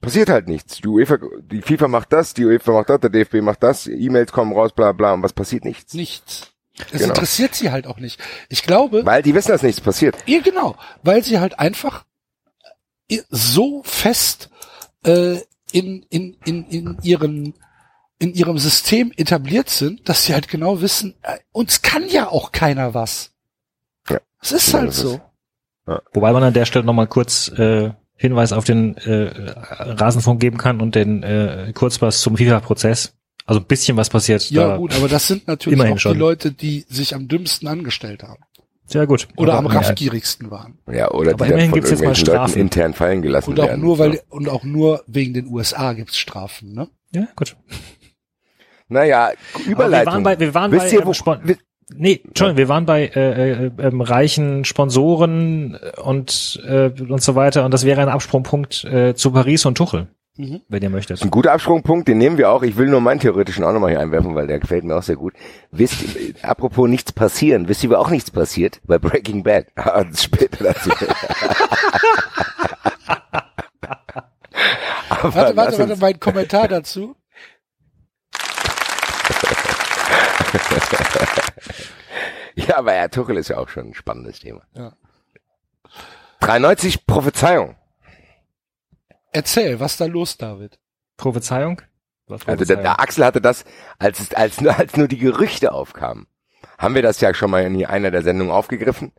[0.00, 0.76] passiert halt nichts.
[0.80, 1.18] Die UEFA,
[1.50, 4.72] die FIFA macht das, die UEFA macht das, der DFB macht das, E-Mails kommen raus,
[4.72, 5.64] bla bla, und was passiert?
[5.64, 5.94] Nichts.
[5.94, 6.52] Nichts.
[6.92, 7.06] Es Genau.
[7.14, 8.20] interessiert sie halt auch nicht.
[8.48, 10.16] Ich glaube, Weil die wissen, dass nichts passiert.
[10.26, 12.04] Ja, genau, weil sie halt einfach
[13.30, 14.50] so fest
[15.04, 15.38] äh,
[15.72, 17.54] in, in, in, in ihren
[18.20, 22.50] in ihrem System etabliert sind, dass sie halt genau wissen, äh, uns kann ja auch
[22.50, 23.30] keiner was.
[24.08, 24.18] Ja.
[24.42, 25.20] Es ist Ja, halt das ist- so.
[26.12, 29.30] Wobei man an der Stelle nochmal kurz äh, Hinweis auf den äh,
[29.78, 33.14] Rasenfunk geben kann und den äh, Kurzpass zum FIFA-Prozess.
[33.46, 34.50] Also ein bisschen was passiert.
[34.50, 34.76] Ja da.
[34.76, 36.12] gut, aber das sind natürlich Immerhin auch schon.
[36.12, 38.42] die Leute, die sich am dümmsten angestellt haben.
[38.90, 39.28] Ja gut.
[39.36, 40.78] Oder Aber- am raffgierigsten waren.
[40.90, 42.60] Ja, oder Aber die immerhin gibt's jetzt mal irgendwelchen Leuten Strafen.
[42.60, 43.80] intern fallen gelassen Und auch werden.
[43.80, 44.20] nur, weil, So.
[44.30, 46.88] und auch nur wegen den USA gibt's Strafen, ne?
[47.14, 47.56] Ja, gut.
[48.88, 50.06] Naja, Aber Überleitung.
[50.06, 51.12] wir waren bei, wir waren Wisst bei ihr, wo,
[51.94, 57.64] Nee, Entschuldigung, wir waren bei äh, äh, ähm, reichen Sponsoren und äh, und so weiter
[57.64, 60.60] und das wäre ein Absprungpunkt äh, zu Paris und Tuchel, Mhm.
[60.68, 61.22] wenn ihr möchtet.
[61.22, 62.62] ein guter Absprungpunkt, den nehmen wir auch.
[62.62, 65.16] Ich will nur meinen theoretischen auch nochmal hier einwerfen, weil der gefällt mir auch sehr
[65.16, 65.32] gut.
[65.72, 66.04] Wisst,
[66.42, 68.80] apropos nichts passieren, wisst ihr, wo auch nichts passiert?
[68.86, 69.66] Bei Breaking Bad.
[69.76, 70.90] Ah, das ist später dazu.
[75.08, 77.16] Aber Warte, warte, warte, mein Kommentar dazu.
[82.66, 84.62] Ja, aber Herr Tuchel ist ja auch schon ein spannendes Thema.
[84.74, 84.92] Ja.
[86.40, 87.76] 93 Prophezeiung.
[89.32, 90.78] Erzähl, was da los, David?
[91.16, 91.82] Prophezeiung?
[92.26, 93.64] Was Also der, der Axel hatte das,
[93.98, 96.26] als, es- als, nur, als nur die Gerüchte aufkamen,
[96.78, 99.12] haben wir das ja schon mal in einer der Sendungen aufgegriffen.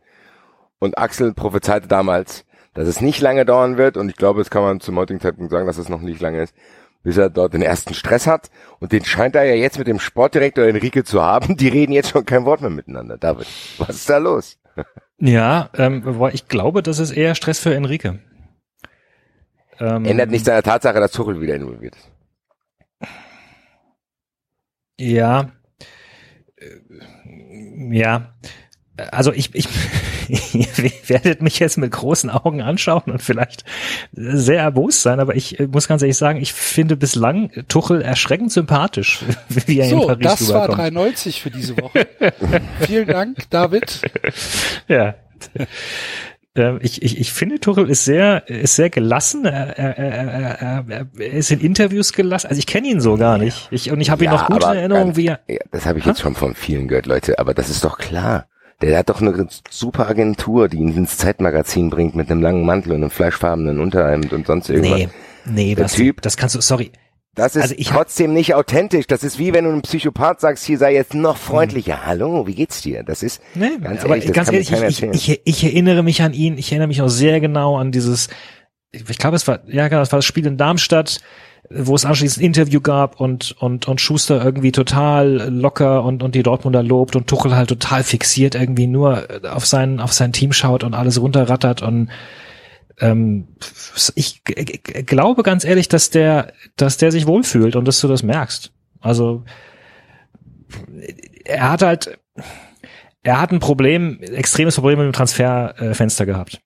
[0.78, 4.62] Und Axel prophezeite damals, dass es nicht lange dauern wird, und ich glaube, das kann
[4.62, 6.54] man zum heutigen Zeitpunkt sagen, dass es noch nicht lange ist,
[7.02, 8.50] bis er dort den ersten Stress hat.
[8.78, 11.56] Und den scheint er ja jetzt mit dem Sportdirektor Enrique zu haben.
[11.56, 13.18] Die reden jetzt schon kein Wort mehr miteinander.
[13.18, 13.46] David,
[13.78, 14.58] was ist da los?
[15.18, 18.18] Ja, ähm, ich glaube, das ist eher Stress für Enrique.
[19.78, 22.10] Ähm, Ändert nicht seine Tatsache, dass Tuchel wieder involviert ist.
[24.98, 25.50] Ja.
[27.90, 28.34] Ja.
[29.10, 29.66] Also ich, ich,
[30.52, 30.66] ihr
[31.06, 33.64] werdet mich jetzt mit großen Augen anschauen und vielleicht
[34.12, 39.20] sehr erbost sein, aber ich muss ganz ehrlich sagen, ich finde bislang Tuchel erschreckend sympathisch,
[39.48, 42.06] wie er so, in Paris das war 3,90 für diese Woche.
[42.80, 44.00] Vielen Dank, David.
[44.88, 45.14] Ja.
[46.56, 49.44] Ähm, ich, ich, ich finde, Tuchel ist sehr, ist sehr gelassen.
[49.44, 52.48] Er, er, er, er, er ist in Interviews gelassen.
[52.48, 53.68] Also ich kenne ihn so gar nicht.
[53.70, 55.40] Ich, und ich habe ihn noch gut in Erinnerung, wie er.
[55.48, 57.38] Ja, das habe ich jetzt schon von vielen gehört, Leute.
[57.38, 58.49] Aber das ist doch klar.
[58.82, 62.92] Der hat doch eine super Agentur, die ihn ins Zeitmagazin bringt mit einem langen Mantel
[62.92, 64.98] und einem fleischfarbenen Unterhemd und sonst irgendwas.
[64.98, 65.08] Nee,
[65.44, 66.90] nee, der das, Typ, das kannst du, sorry,
[67.34, 69.06] das ist also trotzdem nicht authentisch.
[69.06, 71.98] Das ist wie wenn du einem Psychopath sagst, hier sei jetzt noch freundlicher.
[71.98, 72.06] Hm.
[72.06, 73.04] Hallo, wie geht's dir?
[73.04, 76.58] Das ist nee, ganz ehrlich, ganz ehrlich, ich, ich, ich, erinnere mich an ihn.
[76.58, 78.28] Ich erinnere mich auch sehr genau an dieses.
[78.92, 81.20] Ich glaube, es war ja, genau, es war das Spiel in Darmstadt,
[81.68, 86.34] wo es anschließend ein Interview gab und und und Schuster irgendwie total locker und und
[86.34, 90.52] die Dortmunder lobt und Tuchel halt total fixiert irgendwie nur auf sein auf sein Team
[90.52, 92.10] schaut und alles runterrattert und
[93.00, 93.48] ähm,
[94.14, 98.72] ich glaube ganz ehrlich, dass der, dass der sich wohlfühlt und dass du das merkst.
[99.00, 99.44] Also
[101.44, 102.18] er hat halt,
[103.22, 106.60] er hat ein Problem, extremes Problem mit dem Transferfenster gehabt.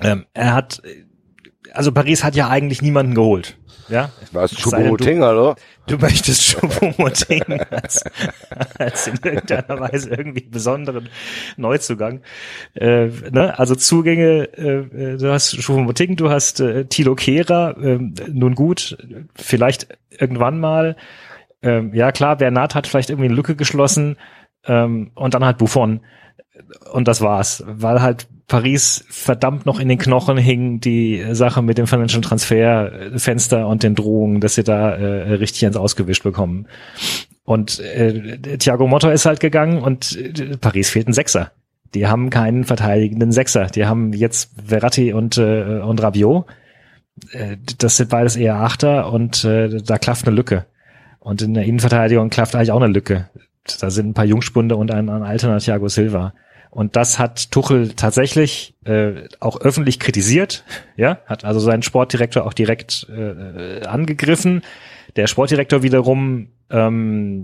[0.00, 0.82] Ähm, er hat,
[1.72, 3.56] also Paris hat ja eigentlich niemanden geholt.
[3.88, 4.10] Ja?
[4.32, 5.56] Was, Choupo-Moting, oder?
[5.86, 8.04] Du möchtest Choupo-Moting als,
[8.78, 11.08] als in irgendeiner Weise irgendwie besonderen
[11.56, 12.20] Neuzugang.
[12.74, 13.58] Äh, ne?
[13.58, 17.98] Also Zugänge, äh, du hast Choupo-Moting, du hast äh, Tilo Kehrer, äh,
[18.28, 18.96] nun gut,
[19.34, 20.96] vielleicht irgendwann mal.
[21.62, 24.16] Ähm, ja klar, Bernat hat vielleicht irgendwie eine Lücke geschlossen
[24.64, 26.00] ähm, und dann halt Buffon.
[26.92, 31.78] Und das war's, weil halt Paris verdammt noch in den Knochen hing, die Sache mit
[31.78, 36.66] dem Financial Transfer Fenster und den Drohungen, dass sie da äh, richtig ins Ausgewischt bekommen.
[37.44, 41.52] Und äh, Thiago Motta ist halt gegangen und äh, Paris fehlt ein Sechser.
[41.94, 43.66] Die haben keinen verteidigenden Sechser.
[43.66, 46.46] Die haben jetzt Verratti und, äh, und Rabiot.
[47.32, 50.66] Äh, das sind beides eher Achter und äh, da klafft eine Lücke.
[51.18, 53.28] Und in der Innenverteidigung klafft eigentlich auch eine Lücke.
[53.80, 56.32] Da sind ein paar Jungspunde und ein, ein alterner Thiago Silva.
[56.70, 60.64] Und das hat Tuchel tatsächlich äh, auch öffentlich kritisiert,
[60.96, 64.62] ja, hat also seinen Sportdirektor auch direkt äh, angegriffen.
[65.16, 67.42] Der Sportdirektor wiederum, ähm,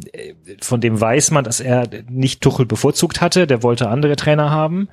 [0.62, 4.88] von dem weiß man, dass er nicht Tuchel bevorzugt hatte, der wollte andere Trainer haben,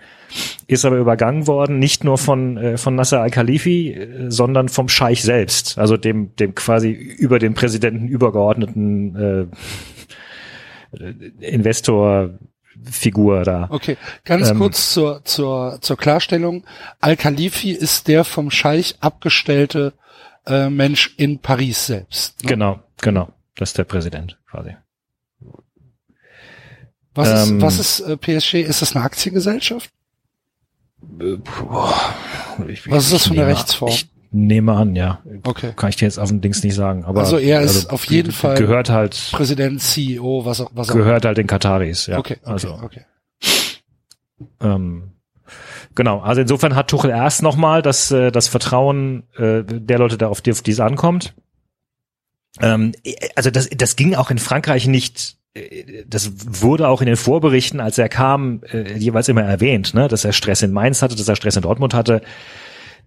[0.66, 5.22] ist aber übergangen worden, nicht nur von, äh, von Nasser Al-Khalifi, äh, sondern vom Scheich
[5.22, 11.06] selbst, also dem, dem quasi über den Präsidenten übergeordneten äh,
[11.40, 12.32] Investor
[12.84, 13.68] Figur da.
[13.70, 16.66] Okay, ganz ähm, kurz zur, zur, zur Klarstellung.
[17.00, 19.94] Al-Khalifi ist der vom Scheich abgestellte
[20.46, 22.44] äh, Mensch in Paris selbst.
[22.44, 22.50] Ne?
[22.50, 23.32] Genau, genau.
[23.56, 24.76] Das ist der Präsident quasi.
[27.14, 28.56] Was ähm, ist, was ist äh, PSG?
[28.62, 29.92] Ist das eine Aktiengesellschaft?
[31.20, 31.94] Äh, boah,
[32.68, 33.92] ich, was ist das für eine Rechtsform?
[33.92, 35.22] Ich nehme an, ja.
[35.44, 35.74] Okay.
[35.76, 37.06] Kann ich dir jetzt auf dem Dings nicht sagen.
[37.06, 40.90] Aber also er ist also, auf jeden Fall gehört halt Präsident, CEO, was auch was
[40.90, 42.18] auch gehört halt den Kataris, ja.
[42.18, 43.02] Okay, okay also okay.
[44.60, 45.12] Ähm,
[45.96, 46.20] genau.
[46.20, 50.42] Also insofern hat Tuchel erst nochmal das äh, das Vertrauen äh, der Leute, da auf
[50.42, 51.36] die, auf die es ankommt.
[52.60, 52.94] Ähm,
[53.36, 56.32] also das das ging auch in Frankreich nicht äh, das
[56.62, 60.34] wurde auch in den Vorberichten, als er kam, äh, jeweils immer erwähnt, ne, dass er
[60.34, 62.24] Stress in Mainz hatte, dass er Stress in Dortmund hatte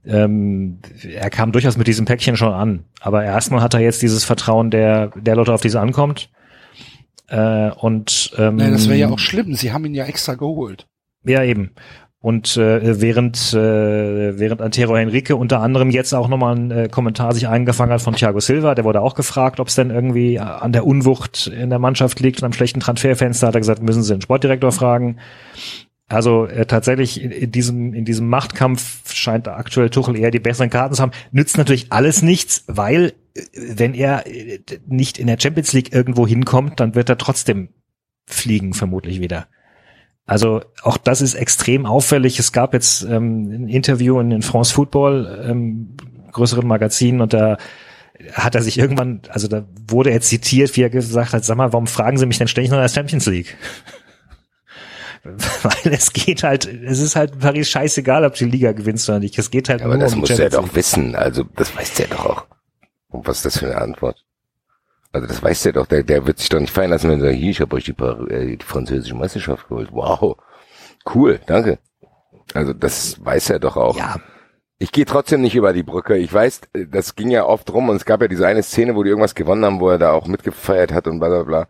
[0.06, 2.84] ähm, er kam durchaus mit diesem Päckchen schon an.
[3.00, 6.30] Aber erstmal hat er jetzt dieses Vertrauen der, der Leute, auf die es ankommt.
[7.28, 9.54] Äh, und ähm, Nein, das wäre ja auch schlimm.
[9.54, 10.86] Sie haben ihn ja extra geholt.
[11.24, 11.72] Ja, eben.
[12.20, 17.32] Und äh, während äh, während Antero Henrique unter anderem jetzt auch nochmal ein äh, Kommentar
[17.34, 20.72] sich eingefangen hat von Thiago Silva, der wurde auch gefragt, ob es denn irgendwie an
[20.72, 24.14] der Unwucht in der Mannschaft liegt und am schlechten Transferfenster, hat er gesagt, müssen Sie
[24.14, 25.18] den Sportdirektor fragen.
[26.08, 30.70] Also äh, tatsächlich in, in, diesem in diesem Machtkampf scheint aktuell Tuchel eher die besseren
[30.70, 31.12] Karten zu haben.
[31.32, 36.26] Nützt natürlich alles nichts, weil äh, wenn er äh, nicht in der Champions League irgendwo
[36.26, 37.70] hinkommt, dann wird er trotzdem
[38.26, 39.48] fliegen vermutlich wieder.
[40.26, 42.38] Also auch das ist extrem auffällig.
[42.38, 45.96] Es gab jetzt ähm, ein Interview in, in France Football, ähm,
[46.32, 47.56] größeren Magazin, und da
[48.32, 51.72] hat er sich irgendwann, also da wurde er zitiert, wie er gesagt hat, sag mal,
[51.72, 53.56] warum fragen Sie mich denn ständig nach der Champions League?
[55.62, 59.38] weil es geht halt, es ist halt Paris scheißegal, ob die Liga gewinnst oder nicht.
[59.38, 61.14] Es geht halt ja, aber das muss er doch wissen.
[61.14, 62.46] Also das weiß der doch auch.
[63.08, 64.24] Und was ist das für eine Antwort?
[65.12, 67.28] Also das weiß der doch, der, der wird sich doch nicht fallen lassen, wenn er
[67.28, 69.88] sagt, hier, ich habe euch die, Par äh, die französische Meisterschaft geholt.
[69.92, 70.36] Wow,
[71.14, 71.78] cool, danke.
[72.54, 73.96] Also das weiß er doch auch.
[73.96, 74.16] Ja,
[74.78, 76.16] Ich gehe trotzdem nicht über die Brücke.
[76.18, 78.94] Ich weiß, äh, das ging ja oft rum und es gab ja diese eine Szene,
[78.94, 81.68] wo die irgendwas gewonnen haben, wo er da auch mitgefeiert hat und bla bla bla.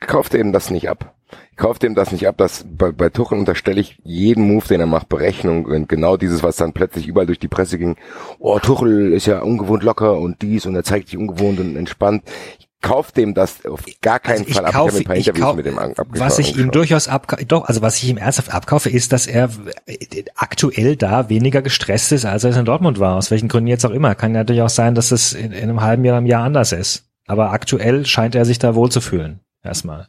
[0.00, 1.16] Ich kaufte ihm das nicht ab.
[1.50, 4.80] Ich kaufte ihm das nicht ab, dass bei, bei Tuchel unterstelle ich jeden Move, den
[4.80, 7.96] er macht, Berechnung und genau dieses, was dann plötzlich überall durch die Presse ging.
[8.38, 12.22] Oh, Tuchel ist ja ungewohnt locker und dies und er zeigt sich ungewohnt und entspannt.
[12.58, 14.72] Ich kauf dem das auf gar keinen Also Fall ab.
[14.72, 16.20] kaufe, ich habe ein paar Interviews kauf, mit dem abgeschaut.
[16.20, 19.50] was ich ihm durchaus abkaufe, doch, also was ich ihm ernsthaft abkaufe, ist, dass er
[19.86, 23.16] äh, aktuell da weniger gestresst ist, als er es in Dortmund war.
[23.16, 24.14] Aus welchen Gründen jetzt auch immer.
[24.14, 26.70] Kann ja natürlich auch sein, dass es in, in einem halben Jahr, einem Jahr anders
[26.72, 27.04] ist.
[27.26, 29.40] Aber aktuell scheint er sich da wohl zu fühlen.
[29.62, 30.06] Erstmal.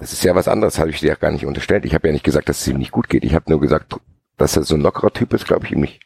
[0.00, 1.84] Das ist ja was anderes, habe ich dir ja gar nicht unterstellt.
[1.84, 3.24] Ich habe ja nicht gesagt, dass es ihm nicht gut geht.
[3.24, 3.96] Ich habe nur gesagt,
[4.36, 6.00] dass er so ein lockerer Typ ist, glaube ich ihm nicht.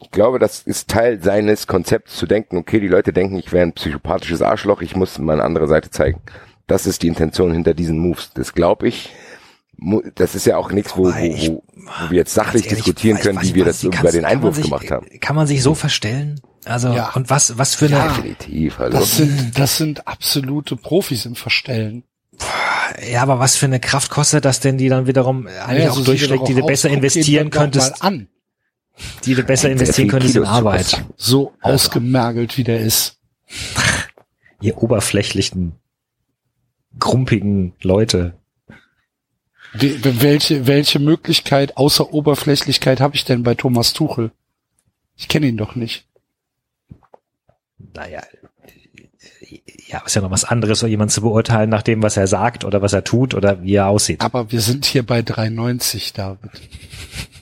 [0.00, 3.64] Ich glaube, das ist Teil seines Konzepts zu denken, okay, die Leute denken, ich wäre
[3.64, 6.20] ein psychopathisches Arschloch, ich muss meine andere Seite zeigen.
[6.66, 8.32] Das ist die Intention hinter diesen Moves.
[8.34, 9.10] Das glaube ich.
[10.14, 13.22] Das ist ja auch nichts, wo, ich- wo, wo wir jetzt sachlich ehrlich, diskutieren weiß-
[13.22, 15.06] können, weiß wie wir das über den Einwurf sich- gemacht haben.
[15.20, 16.40] Kann man sich so verstellen?
[16.64, 17.10] Also, Ja.
[17.14, 18.92] und was, was für eine, Definitiv, hallo.
[18.98, 22.04] Das sind, das sind absolute Profis im Verstellen.
[23.02, 25.96] Ja, aber was für eine Kraft kostet das denn, die dann wiederum eigentlich Ja, auch
[25.96, 26.94] so durchschlägt, die du besser aus.
[26.94, 28.28] Investieren könntest, an.
[29.24, 31.04] die du besser Sehr investieren könntest in Arbeit.
[31.16, 31.74] So Also.
[31.74, 33.18] ausgemergelt, wie der ist.
[34.60, 35.72] Ihr oberflächlichen,
[36.98, 38.34] grumpigen Leute.
[39.74, 44.30] Welche, welche Möglichkeit außer Oberflächlichkeit habe ich denn bei Thomas Tuchel?
[45.16, 46.06] Ich kenne ihn doch nicht.
[47.92, 48.22] Naja,
[49.86, 52.64] ja, ist ja noch was anderes, so jemand zu beurteilen nach dem, was er sagt
[52.64, 54.20] oder was er tut oder wie er aussieht.
[54.20, 56.50] Aber wir sind hier bei 3,90, David.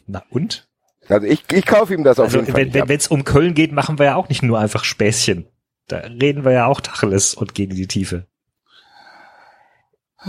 [0.07, 0.69] Na und?
[1.09, 3.73] Also ich, ich kaufe ihm das auf Also jeden Fall wenn es um Köln geht,
[3.73, 5.47] machen wir ja auch nicht nur einfach Späßchen.
[5.89, 8.27] Da reden wir ja auch Tacheles und gehen in die Tiefe.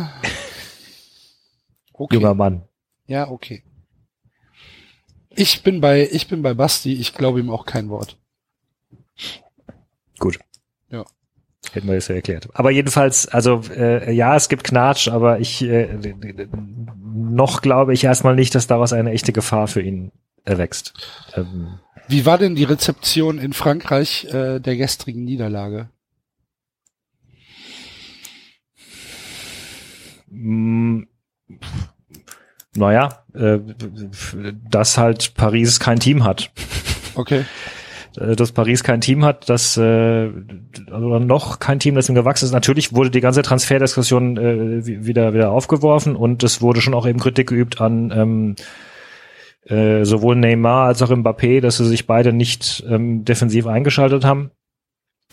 [1.96, 2.16] Okay.
[2.16, 2.68] Junger Mann.
[3.06, 3.64] Ja, okay.
[5.30, 8.18] Ich bin bei, ich bin bei Basti, ich glaube ihm auch kein Wort.
[10.18, 10.40] Gut.
[11.74, 12.50] Hätten wir das ja erklärt.
[12.54, 15.88] Aber jedenfalls, also äh, ja, es gibt Knatsch, aber ich äh,
[17.14, 20.12] noch glaube ich erstmal nicht, dass daraus eine echte Gefahr für ihn
[20.46, 20.94] erwächst.
[21.36, 25.90] Ähm, Wie war denn die Rezeption in Frankreich äh, der gestrigen Niederlage?
[30.34, 31.06] mh,
[32.76, 33.60] naja, äh,
[34.70, 36.52] dass halt Paris kein Team hat.
[37.16, 37.46] Okay.
[38.18, 40.30] Äh, dass Paris kein Team hat, dass äh,
[40.92, 42.52] also noch kein Team, das ihm gewachsen ist.
[42.52, 47.08] Natürlich wurde die ganze Transferdiskussion äh, wi- wieder wieder aufgeworfen und es wurde schon auch
[47.08, 48.56] eben Kritik geübt an ähm,
[49.66, 54.52] äh, sowohl Neymar als auch Mbappé, dass sie sich beide nicht ähm, defensiv eingeschaltet haben.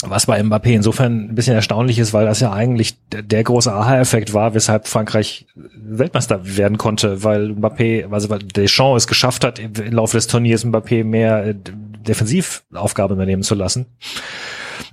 [0.03, 3.71] Was bei Mbappé insofern ein bisschen erstaunlich ist, weil das ja eigentlich der, der große
[3.71, 9.59] Aha-Effekt war, weshalb Frankreich Weltmeister werden konnte, weil Mbappé, also weil Deschamps es geschafft hat,
[9.59, 11.55] im Laufe des Turniers Mbappé mehr
[12.03, 13.87] Defensivaufgaben übernehmen zu lassen.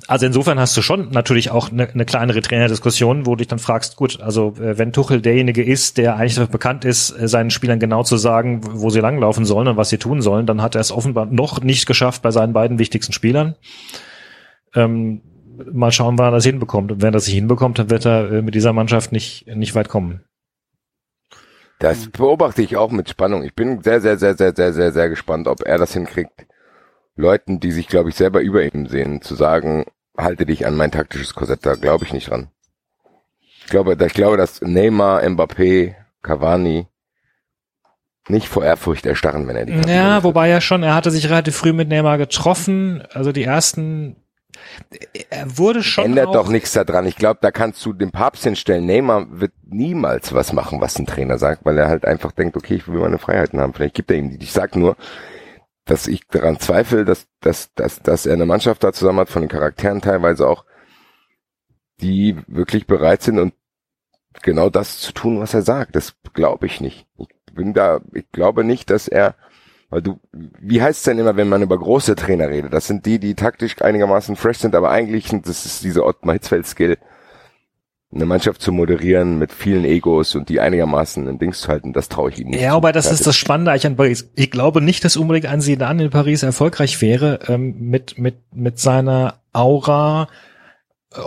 [0.07, 3.59] Also insofern hast du schon natürlich auch eine, eine kleinere Trainerdiskussion, wo du dich dann
[3.59, 7.49] fragst, gut, also äh, wenn Tuchel derjenige ist, der eigentlich dafür bekannt ist, äh, seinen
[7.49, 10.75] Spielern genau zu sagen, wo sie langlaufen sollen und was sie tun sollen, dann hat
[10.75, 13.55] er es offenbar noch nicht geschafft bei seinen beiden wichtigsten Spielern.
[14.75, 15.21] Ähm,
[15.73, 16.91] mal schauen, wann er das hinbekommt.
[16.91, 19.75] Und wenn er das nicht hinbekommt, dann wird er äh, mit dieser Mannschaft nicht, nicht
[19.75, 20.23] weit kommen.
[21.79, 23.43] Das beobachte ich auch mit Spannung.
[23.43, 26.47] Ich bin sehr, sehr, sehr, sehr, sehr, sehr, sehr gespannt, ob er das hinkriegt,
[27.17, 29.85] Leuten, die sich, glaube ich, selber über ihm sehen, zu sagen,
[30.17, 32.49] halte dich an mein taktisches Korsett, da glaube ich nicht dran.
[33.59, 36.87] Ich glaube, ich glaube, dass Neymar, Mbappé, Cavani
[38.29, 41.29] nicht vor Ehrfurcht erstarren, wenn er die Karte Ja, wobei ja schon, er hatte sich
[41.29, 43.03] relativ früh mit Neymar getroffen.
[43.13, 44.17] Also die ersten,
[45.29, 47.05] er wurde schon Ändert doch nichts daran.
[47.05, 48.85] Ich glaube, da kannst du den Papst hinstellen.
[48.85, 52.75] Neymar wird niemals was machen, was ein Trainer sagt, weil er halt einfach denkt, okay,
[52.75, 53.73] ich will meine Freiheiten haben.
[53.73, 54.43] Vielleicht gibt er ihm die.
[54.43, 54.97] Ich sag nur,
[55.87, 59.41] dass ich daran zweifle, dass, dass, dass, dass er eine Mannschaft da zusammen hat, von
[59.41, 60.65] den Charakteren teilweise auch,
[62.01, 63.53] die wirklich bereit sind und
[64.43, 65.95] genau das zu tun, was er sagt.
[65.95, 67.07] Das glaube ich nicht.
[67.17, 69.35] Ich bin da, ich glaube nicht, dass er,
[69.89, 72.73] weil du, wie heißt es denn immer, wenn man über große Trainer redet?
[72.73, 76.97] Das sind die, die taktisch einigermaßen fresh sind, aber eigentlich das ist diese Ottmar Hitzfeld-Skill,
[78.13, 82.07] eine Mannschaft zu moderieren mit vielen Egos und die einigermaßen im Dings zu halten, das
[82.07, 82.61] traue ich ihm nicht.
[82.61, 84.29] Ja, aber das ist das Spannende eigentlich an Paris.
[84.35, 88.79] Ich glaube nicht, dass unbedingt ein Zidane in Paris erfolgreich wäre ähm, mit mit mit
[88.79, 90.29] seiner Aura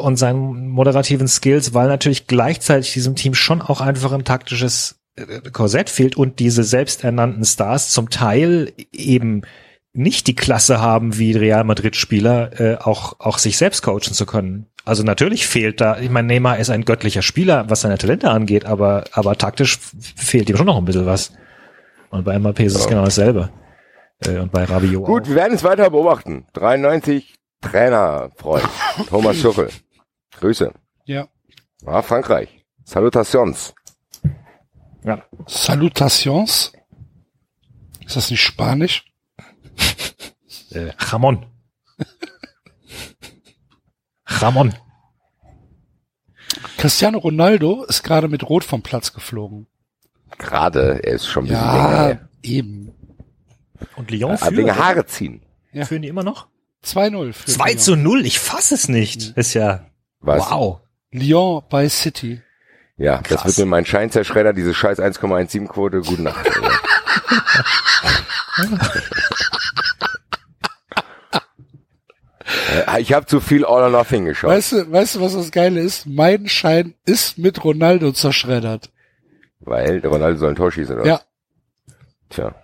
[0.02, 5.50] und seinen moderativen Skills, weil natürlich gleichzeitig diesem Team schon auch einfach ein taktisches äh,
[5.52, 9.42] Korsett fehlt und diese selbsternannten Stars zum Teil eben
[9.92, 14.24] nicht die Klasse haben wie Real Madrid Spieler, äh, auch auch sich selbst coachen zu
[14.24, 14.66] können.
[14.84, 18.64] Also natürlich fehlt da, ich meine, Neymar ist ein göttlicher Spieler, was seine Talente angeht,
[18.64, 19.78] aber aber taktisch
[20.16, 21.32] fehlt ihm schon noch ein bisschen was.
[22.10, 22.88] Und bei MAP ist es Ja.
[22.90, 23.50] genau dasselbe.
[24.26, 25.28] Äh, und bei Rabiot Gut, auch.
[25.28, 26.46] wir werden es weiter beobachten.
[26.54, 28.64] 93 Trainerfreund
[29.08, 29.68] Thomas Tuchel.
[30.38, 30.72] Grüße.
[31.04, 31.28] Ja.
[31.86, 32.64] Ah, Frankreich.
[32.84, 33.74] Salutations.
[35.04, 35.22] Ja.
[35.46, 36.72] Salutations.
[38.04, 39.04] Ist das nicht Spanisch?
[40.72, 41.46] Äh, Ramon.
[44.38, 44.74] Ramon.
[46.78, 49.66] Cristiano Ronaldo ist gerade mit Rot vom Platz geflogen.
[50.38, 52.28] Gerade, er ist schon ein bisschen länger Ja, her.
[52.42, 52.92] eben.
[53.96, 54.78] Und Lyon Ah, Wegen führt.
[54.78, 55.42] Haare ziehen.
[55.72, 55.84] Ja.
[55.84, 56.48] Führen die immer noch?
[56.84, 57.78] 2-0 für 2 Lyon.
[57.78, 59.36] zu 0, ich fass es nicht.
[59.36, 59.86] Ist ja
[60.20, 60.50] Was?
[60.50, 60.80] wow.
[61.10, 62.40] Lyon bei City.
[62.96, 63.44] Ja, das Krass.
[63.46, 66.00] wird mir mein Schein zerschreddern, diese scheiß 1,17 Quote.
[66.00, 66.46] Gute Nacht.
[72.86, 74.50] Äh, ich habe zu viel All or Nothing geschaut.
[74.50, 76.06] Weißt du, weißt du, was das Geile ist?
[76.06, 78.90] Mein Schein ist mit Ronaldo zerschreddert.
[79.60, 81.06] Weil Ronaldo soll ein Tor schießen, oder?
[81.06, 81.20] Ja.
[82.30, 82.54] Tja.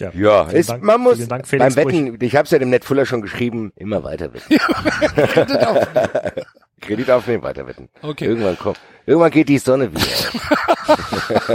[0.00, 1.74] Ja, Ja, ist, Dank- man muss Dank, beim.
[1.74, 4.56] Wetten, ich habe es ja dem Netfuller schon geschrieben, immer weiter wetten.
[6.80, 7.88] Kredit aufnehmen, weiter wetten.
[8.02, 8.26] Okay.
[8.26, 10.32] Irgendwann kommt, irgendwann geht die Sonne wieder auf.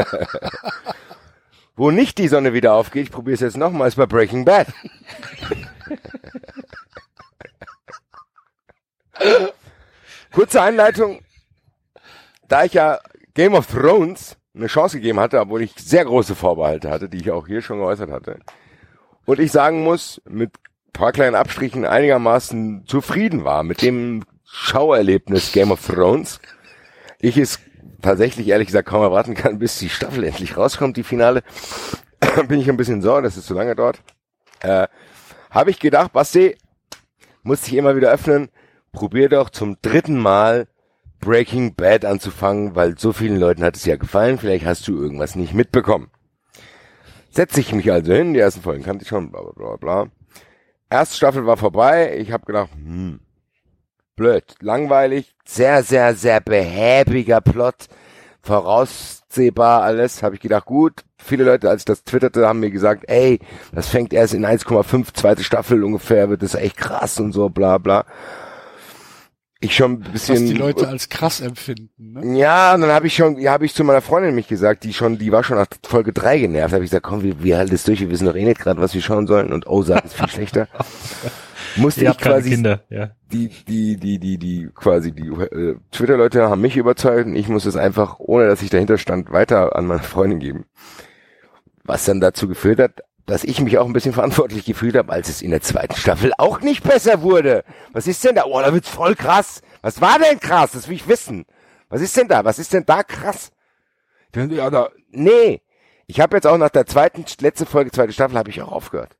[1.75, 4.67] Wo nicht die Sonne wieder aufgeht, ich probiere es jetzt nochmal, ist bei Breaking Bad.
[10.31, 11.21] Kurze Einleitung.
[12.47, 12.99] Da ich ja
[13.33, 17.31] Game of Thrones eine Chance gegeben hatte, obwohl ich sehr große Vorbehalte hatte, die ich
[17.31, 18.39] auch hier schon geäußert hatte.
[19.25, 20.51] Und ich sagen muss, mit
[20.93, 26.39] paar kleinen Abstrichen einigermaßen zufrieden war mit dem Schauerlebnis Game of Thrones.
[27.19, 27.59] Ich es
[28.01, 31.41] tatsächlich ehrlich gesagt kaum erwarten kann, bis die Staffel endlich rauskommt, die Finale.
[32.47, 34.01] Bin ich ein bisschen sorge, dass es zu lange dauert.
[34.59, 34.87] Äh,
[35.53, 36.57] Habe ich gedacht, Basti,
[37.43, 38.49] muss ich immer wieder öffnen,
[38.91, 40.67] probier doch zum dritten Mal
[41.19, 45.35] Breaking Bad anzufangen, weil so vielen Leuten hat es ja gefallen, vielleicht hast du irgendwas
[45.35, 46.09] nicht mitbekommen.
[47.29, 50.07] Setze ich mich also hin, die ersten Folgen kannte ich schon, bla bla bla bla.
[50.89, 53.19] Erste Staffel war vorbei, ich habe gedacht, hm,
[54.15, 57.89] blöd, langweilig, sehr, sehr, sehr behäbiger Plot,
[59.33, 63.05] voraussehbar alles, habe ich gedacht, gut, viele Leute, als ich das twitterte, haben mir gesagt,
[63.07, 63.39] ey,
[63.73, 67.77] das fängt erst in 1,5, zweite Staffel ungefähr, wird das echt krass und so, bla
[67.77, 68.05] bla.
[69.59, 70.35] Ich schon ein bisschen...
[70.35, 71.89] Was die Leute als krass empfinden.
[71.97, 72.37] Ne?
[72.37, 74.93] Ja, und dann habe ich schon, ja, habe ich zu meiner Freundin nämlich gesagt, die
[74.93, 76.73] schon, die war schon nach Folge drei genervt.
[76.73, 78.81] Habe ich gesagt, komm, wir, wir halten das durch, wir wissen doch eh nicht gerade,
[78.81, 79.53] was wir schauen sollen.
[79.53, 80.67] Und Ozark ist viel schlechter.
[81.75, 83.11] Musste ich quasi Kinder, ja.
[83.31, 87.65] die, die, die, die, die, quasi die äh, Twitter-Leute haben mich überzeugt und ich muss
[87.65, 90.65] es einfach, ohne dass ich dahinter stand, weiter an meine Freundin geben.
[91.83, 95.29] Was dann dazu geführt hat, dass ich mich auch ein bisschen verantwortlich gefühlt habe, als
[95.29, 97.63] es in der zweiten Staffel auch nicht besser wurde.
[97.91, 98.45] Was ist denn da?
[98.45, 99.61] Oh, da wird's voll krass.
[99.81, 100.71] Was war denn krass?
[100.73, 101.45] Das will ich wissen.
[101.89, 102.43] Was ist denn da?
[102.43, 103.51] Was ist denn da krass?
[104.35, 105.61] Ja, da, nee.
[106.07, 109.15] Ich habe jetzt auch nach der zweiten, letzte Folge, zweite Staffel, habe ich auch aufgehört.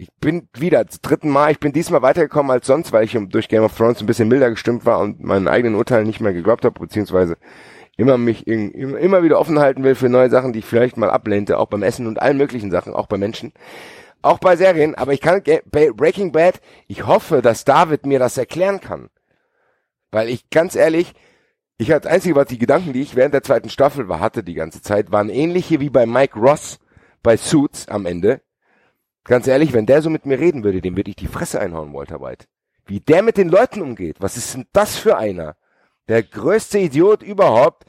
[0.00, 3.48] Ich bin wieder zum dritten Mal, ich bin diesmal weitergekommen als sonst, weil ich durch
[3.48, 6.64] Game of Thrones ein bisschen milder gestimmt war und meinen eigenen Urteilen nicht mehr geglaubt
[6.64, 7.36] habe, beziehungsweise
[7.98, 11.10] immer mich in, immer, wieder offen halten will für neue Sachen, die ich vielleicht mal
[11.10, 13.52] ablehnte, auch beim Essen und allen möglichen Sachen, auch bei Menschen,
[14.22, 14.94] auch bei Serien.
[14.94, 19.10] Aber ich kann Breaking Bad, ich hoffe, dass David mir das erklären kann,
[20.12, 21.12] weil ich ganz ehrlich,
[21.76, 24.42] ich hatte das einzige, was die Gedanken, die ich während der zweiten Staffel war, hatte
[24.42, 26.78] die ganze Zeit, waren ähnliche wie bei Mike Ross
[27.22, 28.40] bei Suits am Ende.
[29.24, 31.92] Ganz ehrlich, wenn der so mit mir reden würde, dem würde ich die Fresse einhauen,
[31.92, 32.46] Walter White.
[32.86, 35.56] Wie der mit den Leuten umgeht, was ist denn das für einer?
[36.08, 37.84] Der größte Idiot überhaupt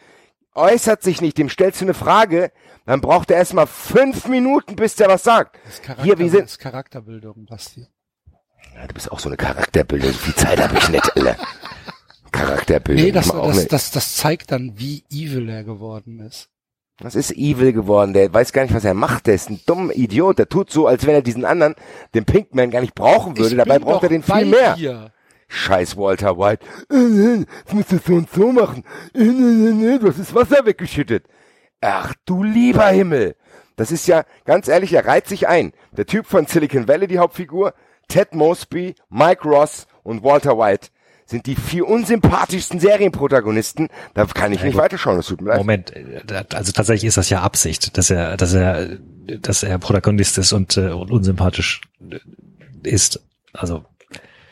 [0.53, 2.51] äußert sich nicht, dem stellst du eine Frage,
[2.85, 5.57] dann braucht er erstmal fünf Minuten, bis der was sagt.
[5.63, 7.87] Das ist, Charakter, Hier, wie sind, das ist Charakterbildung, Basti.
[8.75, 11.37] ja, du bist auch so eine Charakterbildung, viel Zeit habe ich nicht, Alter.
[12.31, 13.05] Charakterbildung.
[13.05, 16.49] Nee, das, das, das, das zeigt dann, wie evil er geworden ist.
[17.01, 18.13] Was ist evil geworden?
[18.13, 19.27] Der weiß gar nicht, was er macht.
[19.27, 20.37] Der ist ein dummer Idiot.
[20.39, 21.75] Der tut so, als wenn er diesen anderen,
[22.13, 23.49] den Pinkman, gar nicht brauchen würde.
[23.51, 24.75] Ich Dabei braucht er den viel mehr.
[24.75, 25.11] dir.
[25.47, 26.65] Scheiß Walter White.
[26.91, 28.83] Äh, äh, Das musst du so und so machen.
[29.13, 31.25] Äh, Du hast das Wasser weggeschüttet.
[31.81, 33.35] Ach du lieber Himmel.
[33.75, 35.73] Das ist ja, ganz ehrlich, er reiht sich ein.
[35.91, 37.73] Der Typ von Silicon Valley, die Hauptfigur,
[38.07, 40.89] Ted Mosby, Mike Ross und Walter White
[41.31, 43.87] sind die vier unsympathischsten Serienprotagonisten.
[44.13, 44.83] Da kann ich Ja, nicht gut.
[44.83, 45.17] weiterschauen.
[45.17, 45.57] Das tut mir leid.
[45.57, 48.97] Moment, äh, also tatsächlich ist das ja Absicht, dass er, dass er,
[49.41, 52.19] dass er Protagonist ist und, äh, und unsympathisch äh,
[52.87, 53.21] ist.
[53.53, 53.83] Also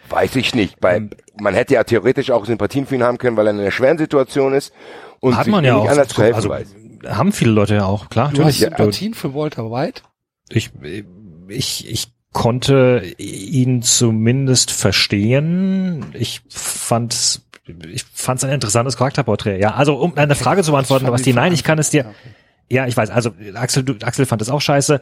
[0.09, 0.79] Weiß ich nicht.
[0.79, 3.59] Bei, Ähm, man hätte ja theoretisch auch Sympathien für ihn haben können, weil er in
[3.59, 4.73] einer schweren Situation ist
[5.19, 5.87] und hat man ja auch.
[5.87, 6.67] anders zu helfen also weiß.
[7.07, 8.31] haben viele Leute ja auch, klar.
[8.33, 8.75] Du hast natürlich.
[8.77, 10.01] Sympathien für Walter White?
[10.49, 10.71] Ich,
[11.47, 16.05] ich, ich konnte ihn zumindest verstehen.
[16.13, 17.41] Ich fand
[17.91, 19.59] ich fand es ein interessantes Charakterporträt.
[19.59, 22.13] Ja, also um eine Frage zu beantworten, was die nein, ich kann es dir.
[22.71, 23.09] Ja, ich weiß.
[23.09, 25.01] Also Axel, du, Axel fand es auch scheiße.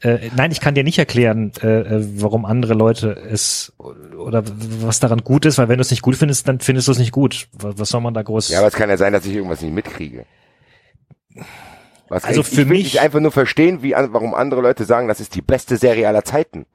[0.00, 5.00] Äh, nein, ich kann dir nicht erklären, äh, äh, warum andere Leute es oder was
[5.00, 7.10] daran gut ist, weil wenn du es nicht gut findest, dann findest du es nicht
[7.10, 7.48] gut.
[7.52, 8.50] Was, was soll man da groß?
[8.50, 10.26] Ja, aber es kann ja sein, dass ich irgendwas nicht mitkriege.
[12.08, 14.84] Was Also ich, für ich will mich- nicht einfach nur verstehen, wie warum andere Leute
[14.84, 16.66] sagen, das ist die beste Serie aller Zeiten.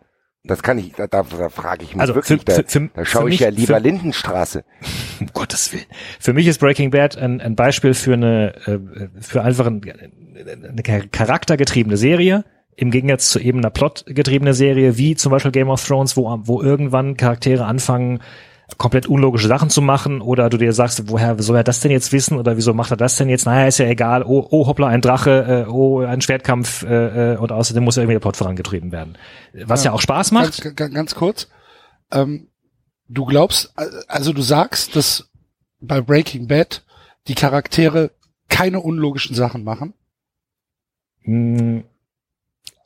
[0.45, 2.39] Das kann ich, da, da, da frage ich mich Also wirklich.
[2.41, 4.63] für- da für- da schaue ich mich- ja lieber für- Lindenstraße.
[5.21, 5.86] Um Gottes Willen.
[6.19, 8.79] Für mich ist Breaking Bad ein, ein Beispiel für eine, äh,
[9.21, 12.43] für einfach ein, eine char- charaktergetriebene Serie.
[12.75, 16.61] Im Gegensatz zu eben einer plotgetriebene Serie, wie zum Beispiel Game of Thrones, wo, wo
[16.61, 18.19] irgendwann Charaktere anfangen,
[18.78, 22.11] komplett unlogische Sachen zu machen oder du dir sagst, woher soll er das denn jetzt
[22.11, 23.45] wissen oder wieso macht er das denn jetzt?
[23.45, 24.24] Naja, ist ja egal.
[24.24, 28.13] Oh, oh hoppla, ein Drache, äh, oh, ein Schwertkampf äh, äh, und außerdem muss irgendwie
[28.15, 29.17] der Plot vorangetrieben werden.
[29.53, 30.61] Was ja, auch Spaß macht.
[30.76, 31.47] Ganz, ganz, kurz.
[32.11, 32.47] Ähm,
[33.07, 33.74] du glaubst,
[34.07, 35.30] also du sagst, dass
[35.80, 36.84] bei Breaking Bad
[37.28, 38.11] die Charaktere
[38.49, 39.93] keine unlogischen Sachen machen.
[41.24, 41.80] Mm,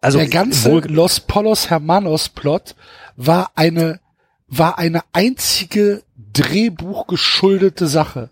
[0.01, 2.75] Also der ganze wohl, Los Polos Hermanos Plot
[3.15, 3.99] war eine
[4.47, 8.29] war eine einzige Drehbuch geschuldete Sache.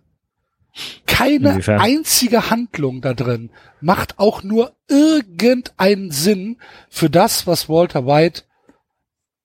[1.05, 1.79] Keine Inwiefern?
[1.79, 3.49] einzige Handlung da drin
[3.79, 6.57] macht auch nur irgendeinen Sinn
[6.89, 8.43] für das, was Walter White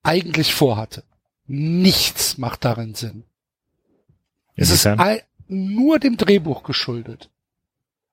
[0.03, 1.05] eigentlich vorhatte.
[1.47, 3.25] Nichts macht darin Sinn.
[4.57, 5.21] Es ist Inwiefern?
[5.47, 7.31] nur dem Drehbuch geschuldet.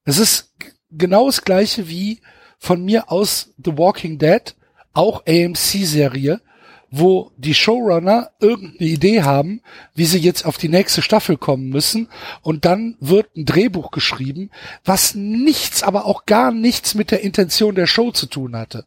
[0.03, 0.53] Es ist
[0.91, 2.21] genau das gleiche wie
[2.59, 4.55] von mir aus The Walking Dead,
[4.93, 6.41] auch AMC-Serie,
[6.89, 9.61] wo die Showrunner irgendeine Idee haben,
[9.93, 12.09] wie sie jetzt auf die nächste Staffel kommen müssen
[12.41, 14.49] und dann wird ein Drehbuch geschrieben,
[14.85, 18.85] was nichts, aber auch gar nichts mit der Intention der Show zu tun hatte.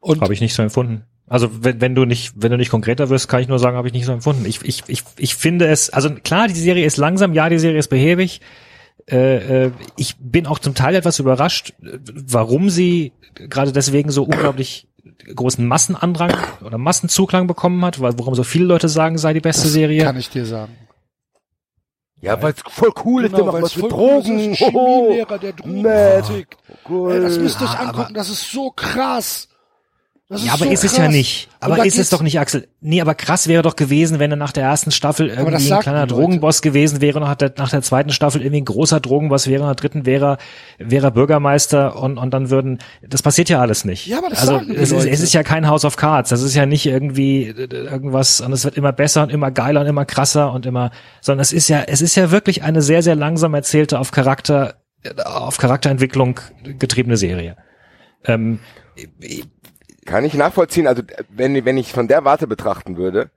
[0.00, 1.04] Und Habe ich nicht so empfunden.
[1.26, 3.88] Also wenn, wenn du nicht, wenn du nicht konkreter wirst, kann ich nur sagen, habe
[3.88, 4.46] ich nicht so empfunden.
[4.46, 7.78] Ich, ich, ich, ich finde es, also klar, die Serie ist langsam, ja, die Serie
[7.78, 8.40] ist behäbig.
[9.10, 14.24] Äh, äh, ich bin auch zum Teil etwas überrascht, äh, warum sie gerade deswegen so
[14.24, 14.86] unglaublich
[15.34, 16.32] großen Massenandrang
[16.64, 20.04] oder Massenzuklang bekommen hat, weil warum so viele Leute sagen, sei die beste Serie.
[20.04, 20.76] kann ich dir sagen.
[22.20, 24.26] Ja, weil es voll cool ist, der macht weil was es mit voll cool ist,
[24.26, 24.38] Drogen.
[24.38, 24.58] das ist.
[24.58, 26.56] Chemielehrer, der Drogen vertickt.
[26.88, 27.12] Cool.
[27.12, 29.48] Ey, das müsst ihr euch Ja, angucken, das ist so krass.
[30.30, 31.04] Das ja, aber so ist es krass.
[31.04, 31.48] ja nicht.
[31.58, 32.68] Aber ist es doch nicht, Axel.
[32.82, 36.06] Nee, aber krass wäre doch gewesen, wenn er nach der ersten Staffel irgendwie ein kleiner.
[36.06, 39.74] Drogenboss gewesen wäre, nach der, nach der zweiten Staffel irgendwie ein großer Drogenboss wäre, nach
[39.74, 40.36] der dritten wäre,
[40.76, 44.06] wäre er Bürgermeister und, und dann würden, das passiert ja alles nicht.
[44.06, 46.28] Ja, aber das also, es ist, es ist ja kein House of Cards.
[46.28, 49.80] Das ist ja nicht irgendwie äh, irgendwas, und es wird immer besser und immer geiler
[49.80, 50.90] und immer krasser und immer,
[51.22, 54.74] sondern es ist ja, es ist ja wirklich eine sehr, sehr langsam erzählte, auf Charakter,
[55.24, 56.38] auf Charakterentwicklung
[56.78, 57.56] getriebene Serie.
[58.26, 58.58] Ähm,
[60.08, 63.30] Kann ich nachvollziehen, also wenn, wenn ich von der Warte betrachten würde,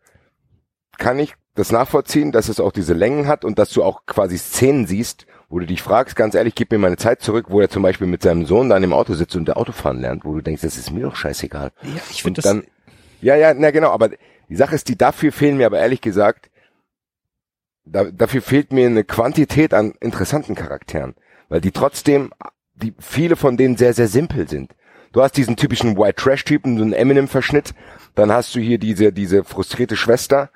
[0.98, 4.38] kann ich das nachvollziehen, dass es auch diese Längen hat und dass du auch quasi
[4.38, 7.70] Szenen siehst, wo du dich fragst, ganz ehrlich, gib mir meine Zeit zurück, wo er
[7.70, 10.34] zum Beispiel mit seinem Sohn da in dem Auto sitzt und der Autofahren lernt, wo
[10.34, 11.74] du denkst, das ist mir doch scheißegal.
[11.82, 12.64] ja, ich finde das, dann,
[13.20, 14.12] ja, ja, na genau, aber
[14.48, 16.50] die Sache ist, die dafür fehlen mir aber ehrlich gesagt,
[17.84, 21.16] da, dafür fehlt mir eine Quantität an interessanten Charakteren,
[21.50, 22.32] weil die trotzdem,
[22.76, 24.72] die viele von denen sehr, sehr simpel sind.
[25.12, 27.74] Du hast diesen typischen White Trash Typen, so einen Eminem-Verschnitt,
[28.16, 30.50] dann hast du hier diese, diese frustrierte Schwester,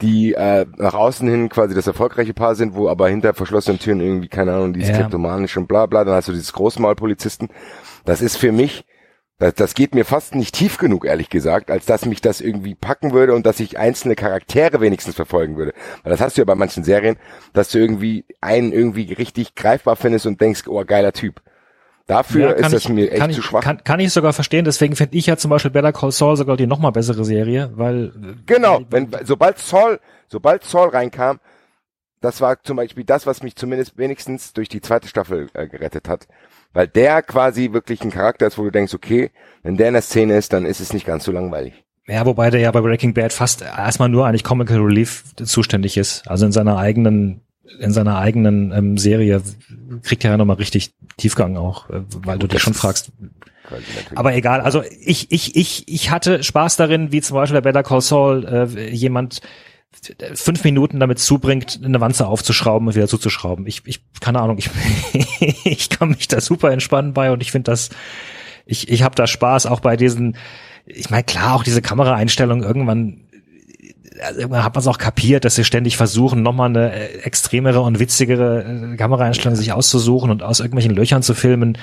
[0.00, 4.00] die äh, nach außen hin quasi das erfolgreiche Paar sind, wo aber hinter verschlossenen Türen
[4.00, 4.96] irgendwie, keine Ahnung, dieses Ja.
[4.98, 7.48] kleptomanische und bla bla, dann hast du dieses Großmaulpolizisten.
[8.04, 8.84] Das ist für mich,
[9.38, 12.76] das, das geht mir fast nicht tief genug, ehrlich gesagt, als dass mich das irgendwie
[12.76, 15.74] packen würde und dass ich einzelne Charaktere wenigstens verfolgen würde.
[16.02, 17.16] Weil das hast du ja bei manchen Serien,
[17.52, 21.42] dass du irgendwie einen irgendwie richtig greifbar findest und denkst, oh, geiler Typ.
[22.08, 23.60] Dafür Ja, ist ich- mir echt kann zu ich, schwach.
[23.62, 26.56] Kann, kann ich sogar verstehen, deswegen finde ich ja zum Beispiel Better Call Saul sogar
[26.56, 28.12] die noch mal bessere Serie, weil
[28.46, 31.38] Genau, wenn, sobald Saul, sobald Saul reinkam,
[32.20, 36.08] das war zum Beispiel das, was mich zumindest wenigstens durch die zweite Staffel äh, gerettet
[36.08, 36.26] hat.
[36.72, 39.30] Weil der quasi wirklich ein Charakter ist, wo du denkst, okay,
[39.62, 41.84] wenn der in der Szene ist, dann ist es nicht ganz so langweilig.
[42.08, 46.26] ja, wobei der ja bei Breaking Bad fast erstmal nur eigentlich Comical Relief zuständig ist,
[46.26, 47.42] also in seiner eigenen
[47.78, 49.42] in seiner eigenen ähm, Serie
[50.02, 53.12] kriegt er ja noch mal richtig Tiefgang auch, äh, weil du dich schon fragst.
[54.14, 57.82] Aber egal, also ich ich ich ich hatte Spaß darin, wie zum Beispiel der Better
[57.82, 59.42] Call Saul äh, jemand
[60.34, 63.66] fünf Minuten damit zubringt, eine Wanze aufzuschrauben und wieder zuzuschrauben.
[63.66, 64.70] Ich, ich keine Ahnung, ich,
[65.64, 67.90] ich kann mich da super entspannen bei und ich finde das,
[68.66, 70.36] ich, ich habe da Spaß auch bei diesen,
[70.84, 73.27] ich meine, klar, auch diese Kameraeinstellung irgendwann,
[74.22, 77.80] also irgendwann hat man es auch kapiert, dass sie ständig versuchen, nochmal eine äh, extremere
[77.80, 81.78] und witzigere äh, Kameraeinstellung sich auszusuchen und aus irgendwelchen Löchern zu filmen.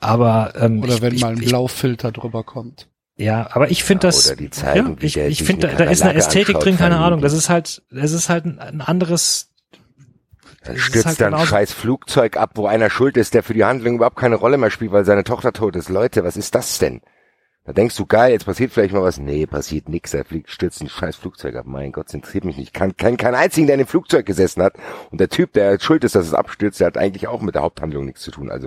[0.00, 2.88] Aber ähm, Oder ich, wenn ich, mal ein Blaufilter drüber kommt.
[3.16, 5.74] Ja, aber ich finde Ja, das, oder die zeigen, ja, wie ich, ich finde, da,
[5.74, 7.20] da ist eine Ästhetik drin, keine Ahnung.
[7.20, 9.50] Das ist halt, es ist halt ein, ein anderes,
[10.64, 13.42] Dann Es ist stürzt halt da ein scheiß Flugzeug ab, wo einer schuld ist, der
[13.42, 15.90] für die Handlung überhaupt keine Rolle mehr spielt, weil seine Tochter tot ist.
[15.90, 17.02] Leute, was ist das denn?
[17.70, 19.18] Da denkst du, geil, jetzt passiert vielleicht mal was.
[19.18, 20.10] Nee, passiert nix.
[20.10, 21.66] Da fliegt, stürzt ein scheiß Flugzeug ab.
[21.68, 22.74] Mein Gott, interessiert mich nicht.
[22.74, 24.74] Kann, kann kein einzigen, der in dem Flugzeug gesessen hat.
[25.12, 27.62] Und der Typ, der schuld ist, dass es abstürzt, der hat eigentlich auch mit der
[27.62, 28.50] Haupthandlung nichts zu tun.
[28.50, 28.66] Also,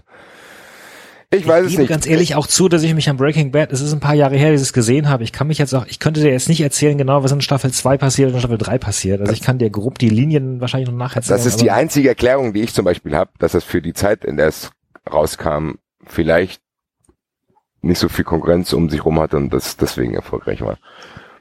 [1.32, 1.90] ich weiß ich es gebe nicht.
[1.90, 4.38] ganz ehrlich auch zu, dass ich mich an Breaking Bad, es ist ein paar Jahre
[4.38, 5.26] her, dass ich es gesehen habe.
[5.26, 7.72] Ich kann mich jetzt auch, ich könnte dir jetzt nicht erzählen genau, was in Staffel
[7.72, 9.20] 2 passiert und in Staffel 3 passiert.
[9.20, 11.38] Also ich kann dir grob die Linien wahrscheinlich noch nacherzählen.
[11.38, 14.24] Das ist die einzige Erklärung, die ich zum Beispiel habe, dass das für die Zeit,
[14.24, 14.72] in der es
[15.12, 15.74] rauskam,
[16.06, 16.63] vielleicht
[17.84, 20.78] nicht so viel Konkurrenz um sich rum hatte und das deswegen erfolgreich war.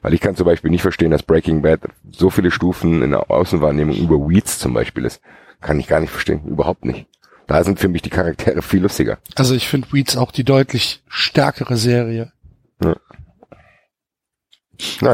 [0.01, 1.79] Weil ich kann zum Beispiel nicht verstehen, dass Breaking Bad
[2.11, 5.21] so viele Stufen in der Außenwahrnehmung über Weeds zum Beispiel ist.
[5.61, 6.45] Kann ich gar nicht verstehen.
[6.45, 7.07] Überhaupt nicht.
[7.47, 9.17] Da sind für mich die Charaktere viel lustiger.
[9.35, 12.31] Also ich finde Weeds auch die deutlich stärkere Serie.
[12.79, 12.95] Naja,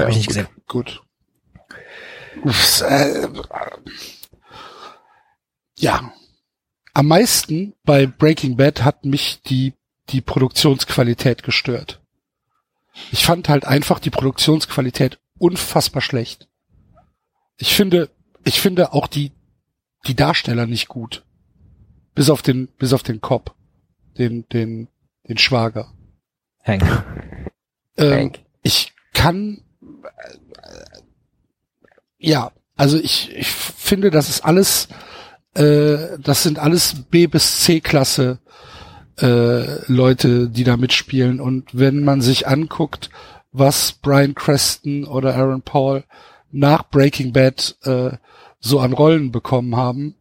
[0.03, 0.35] Hab ich nicht gut.
[0.35, 0.47] gesehen.
[0.67, 1.01] Gut.
[2.43, 3.27] Uffs, äh,
[5.77, 6.11] ja.
[6.93, 9.73] Am meisten bei Breaking Bad hat mich die,
[10.11, 12.01] die Produktionsqualität gestört.
[13.11, 16.47] Ich fand halt einfach die Produktionsqualität unfassbar schlecht.
[17.57, 18.09] Ich finde,
[18.43, 19.31] ich finde auch die,
[20.07, 21.23] die Darsteller nicht gut.
[22.15, 23.55] Bis auf den, bis auf den Cop.
[24.17, 24.89] Den, den,
[25.27, 25.93] den Schwager.
[26.63, 26.83] Hank.
[27.97, 28.39] Ähm, Hank.
[28.63, 30.99] ich kann, äh,
[32.17, 34.89] ja, also ich, ich finde, das ist alles,
[35.53, 38.39] äh, das sind alles B bis C Klasse
[39.21, 41.39] äh, Leute, die da mitspielen.
[41.39, 43.09] Und wenn man sich anguckt,
[43.51, 46.03] was Brian Creston oder Aaron Paul
[46.51, 48.11] nach Breaking Bad äh,
[48.59, 50.15] so an Rollen bekommen haben,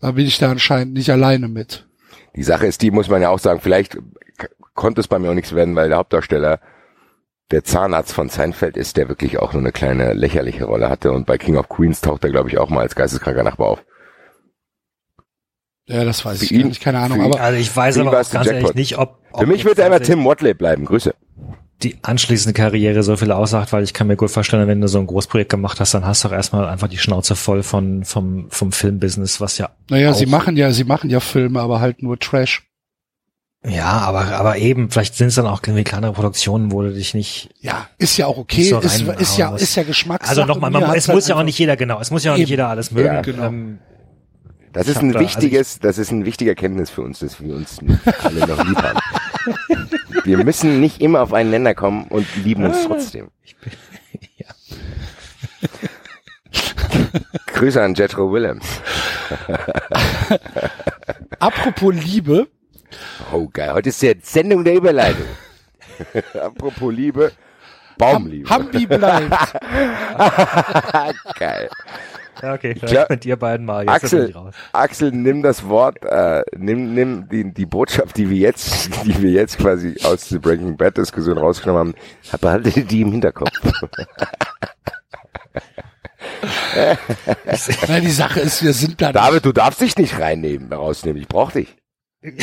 [0.00, 1.86] da bin ich da anscheinend nicht alleine mit.
[2.36, 3.98] Die Sache ist die, muss man ja auch sagen, vielleicht
[4.74, 6.60] konnte es bei mir auch nichts werden, weil der Hauptdarsteller
[7.50, 11.26] der Zahnarzt von Seinfeld ist, der wirklich auch nur eine kleine lächerliche Rolle hatte und
[11.26, 13.84] bei King of Queens taucht er, glaube ich, auch mal als geisteskranker Nachbar auf.
[15.90, 18.32] Ja, das weiß Für ich ihn- nicht, keine Ahnung, aber Also ich weiß aber ganz
[18.46, 20.84] ehrlich nicht, ob, ob Für mich wird er immer Tim Watley bleiben.
[20.84, 21.14] Grüße.
[21.82, 24.98] die anschließende Karriere so viel aussagt, weil ich kann mir gut vorstellen, wenn du so
[24.98, 28.50] ein Großprojekt gemacht hast, dann hast du auch erstmal einfach die Schnauze voll von, vom,
[28.50, 32.18] vom Filmbusiness, was ja Naja, sie machen ja, sie machen ja Filme, aber halt nur
[32.18, 32.66] Trash.
[33.66, 37.12] Ja, aber, aber eben, vielleicht sind es dann auch irgendwie kleinere Produktionen, wo du dich
[37.14, 37.50] nicht.
[37.60, 40.30] Ja, ist ja auch okay, So ist, ist ja, ist ja Geschmackssache.
[40.30, 42.42] Also nochmal, es halt muss ja auch nicht jeder, genau, es muss ja auch Eben.
[42.42, 43.06] nicht jeder alles mögen.
[43.14, 43.44] Ja, genau.
[43.46, 43.78] Ähm,
[44.72, 47.40] Das Ich ist ein da- also wichtiges, das ist ein wichtiger Kenntnis für uns, dass
[47.42, 47.78] wir uns
[48.22, 48.98] alle noch lieb haben.
[50.24, 53.30] Wir müssen nicht immer auf einen Nenner kommen und lieben uns trotzdem.
[54.36, 54.46] ja.
[57.54, 58.66] Grüße an Jethro Willems.
[61.38, 62.48] Apropos Liebe,
[63.32, 65.26] Oh geil, heute ist ja Sendung der Überleitung.
[66.34, 67.32] Apropos Liebe,
[68.00, 68.50] Ham, Baumliebe.
[68.50, 69.30] Hambi bleibt.
[71.38, 71.70] geil.
[72.42, 74.36] Ja, okay, vielleicht glaub- könnt ihr beiden mal jetzt Axel, ich.
[74.72, 79.30] Axel, nimm das Wort, äh, nimm, nimm die, die Botschaft, die wir jetzt, die wir
[79.30, 81.94] jetzt quasi aus der Breaking Bad Diskussion rausgenommen
[82.32, 83.50] haben, behalte die im Hinterkopf.
[87.88, 91.20] Nein, die Sache ist, wir sind da nicht, David, du darfst dich nicht reinnehmen, rausnehmen.
[91.20, 91.76] Ich brauch dich.
[92.22, 92.34] wir,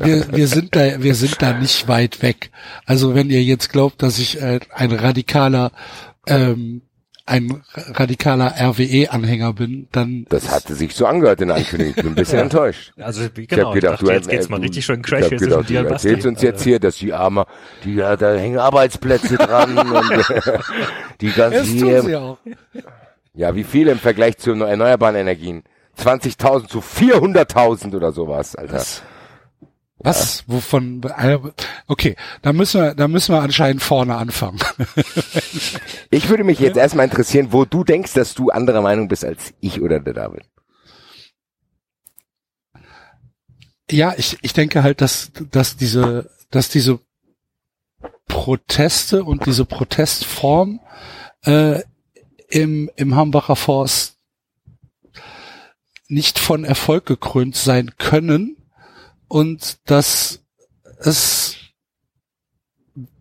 [0.00, 2.50] wir, wir sind da, wir sind da nicht weit weg.
[2.84, 5.70] Also wenn ihr jetzt glaubt, dass ich äh, ein radikaler,
[6.26, 6.82] ähm,
[7.24, 11.90] ein radikaler RWE-Anhänger bin, dann Das hatte sich so angehört in der Ankündigung.
[11.96, 12.92] Ich bin ein bisschen enttäuscht.
[12.98, 15.06] Also Ich genau, hab gedacht, ich dachte, jetzt äh, geht's mal du- richtig schön ich
[15.06, 17.46] crash hab jetzt gedacht, du erzählst uns jetzt hier, dass die Arme,
[17.84, 20.58] die, ja, da hängen Arbeitsplätze dran und äh,
[21.20, 22.38] die ganzen das tun hier, sie auch.
[23.34, 25.62] Ja, wie viel im Vergleich zu erneuerbaren Energien?
[25.98, 28.82] 20.000 zu 400.000 oder sowas, Alter.
[30.04, 30.44] Was?
[30.46, 31.02] Wovon?
[31.18, 31.38] äh,
[31.86, 34.58] Okay, da müssen wir, da müssen wir anscheinend vorne anfangen.
[36.14, 39.54] Ich würde mich jetzt erstmal interessieren, wo du denkst, dass du anderer Meinung bist als
[39.60, 40.42] ich oder der David.
[43.90, 47.00] Ja, ich, ich denke halt, dass, dass diese, dass diese
[48.28, 50.80] Proteste und diese Protestform
[51.46, 51.80] äh,
[52.48, 54.18] im, im Hambacher Forst
[56.08, 58.61] nicht von Erfolg gekrönt sein können
[59.32, 60.40] und dass
[60.98, 61.56] es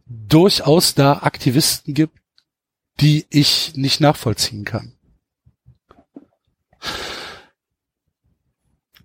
[0.05, 2.19] durchaus da Aktivisten gibt,
[2.99, 4.91] die ich nicht nachvollziehen kann.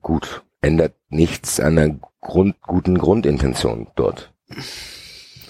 [0.02, 4.34] Gut, ändert nichts an der Grund, guten Grundintention dort.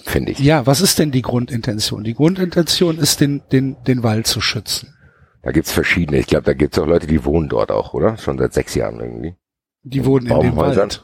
[0.05, 0.39] Finde ich.
[0.39, 2.03] Ja, was ist denn die Grundintention?
[2.03, 4.93] Die Grundintention ist, den, den, den Wald zu schützen.
[5.41, 6.19] Da gibt's verschiedene.
[6.19, 8.15] Ich glaube, da gibt's auch Leute, die wohnen dort auch, oder?
[8.19, 9.35] Schon seit sechs Jahren irgendwie.
[9.81, 10.55] Die wohnen in dem.
[10.55, 11.03] Wald.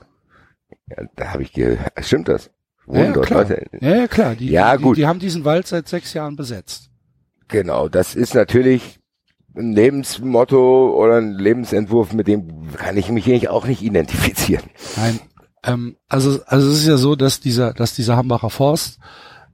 [0.89, 2.51] Ja, da habe ich ge Stimmt das?
[2.85, 3.41] Wohnen Ja, dort klar.
[3.43, 3.65] Leute.
[3.79, 4.35] Ja, ja, klar.
[4.35, 4.97] Die, Ja, die, gut.
[4.97, 6.89] Die, die haben diesen Wald seit sechs Jahren besetzt.
[7.47, 8.99] Genau, das ist natürlich
[9.55, 14.65] ein Lebensmotto oder ein Lebensentwurf, mit dem kann ich mich eigentlich auch nicht identifizieren.
[14.95, 15.19] Nein,
[15.63, 18.99] ähm, also also es ist ja so, dass dieser dass dieser Hambacher Forst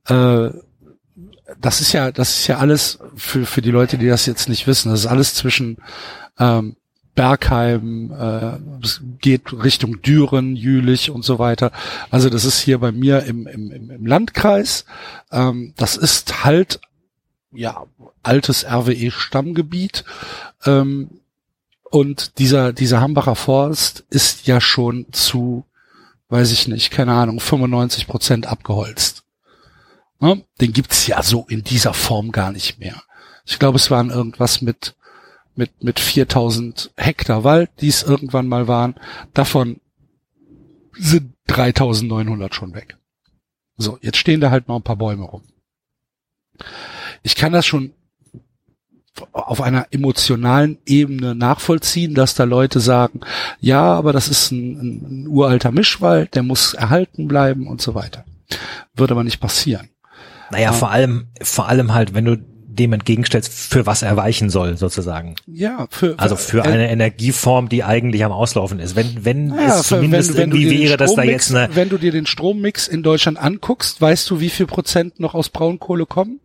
[0.08, 0.50] äh,
[1.60, 4.68] das ist ja das ist ja alles für für die Leute, die das jetzt nicht
[4.68, 4.92] wissen.
[4.92, 5.78] Das ist alles zwischen
[6.40, 6.78] ähm,
[7.20, 11.74] Bergheim, äh, es geht Richtung Düren, Jülich und so weiter.
[12.10, 14.86] Also das ist hier bei mir im, im, im Landkreis.
[15.30, 16.80] Ähm, das ist halt
[17.52, 17.84] ja
[18.24, 20.06] altes RWE-Stammgebiet.
[20.66, 21.10] Ähm,
[21.84, 25.66] und dieser, dieser Hambacher Forst ist ja schon zu,
[26.30, 29.26] weiß ich nicht, keine Ahnung, 95 Prozent abgeholzt.
[30.22, 30.42] Ne?
[30.62, 33.04] Den gibt's ja so in dieser Form gar nicht mehr.
[33.44, 34.96] Ich glaube, es waren irgendwas mit,
[35.56, 38.96] mit, mit 4000 Hektar Wald, die es irgendwann mal waren.
[39.34, 39.82] Davon
[40.98, 42.98] sind 3900 schon weg.
[43.78, 45.44] So, jetzt stehen da halt noch ein paar Bäume rum.
[47.24, 47.94] Ich kann das schon
[49.32, 53.20] auf einer emotionalen Ebene nachvollziehen, dass da Leute sagen,
[53.60, 57.96] ja, aber das ist ein, ein, ein uralter Mischwald, der muss erhalten bleiben und so
[57.96, 58.24] weiter.
[58.96, 59.90] Wird aber nicht passieren.
[60.52, 60.74] Naja, Ah.
[60.74, 62.38] vor allem, vor allem halt, wenn du
[62.72, 65.36] dem entgegenstellst, für was er weichen soll, sozusagen.
[65.48, 68.96] Ja, für, Also für äh, eine Energieform, die eigentlich am Auslaufen ist.
[68.96, 71.76] Wenn, wenn Ja, es für- zumindest irgendwie dir den wäre, dass da Strommix- jetzt eine,
[71.76, 75.50] Wenn du dir den Strommix in Deutschland anguckst, weißt du, wie viel Prozent noch aus
[75.50, 76.40] Braunkohle kommen?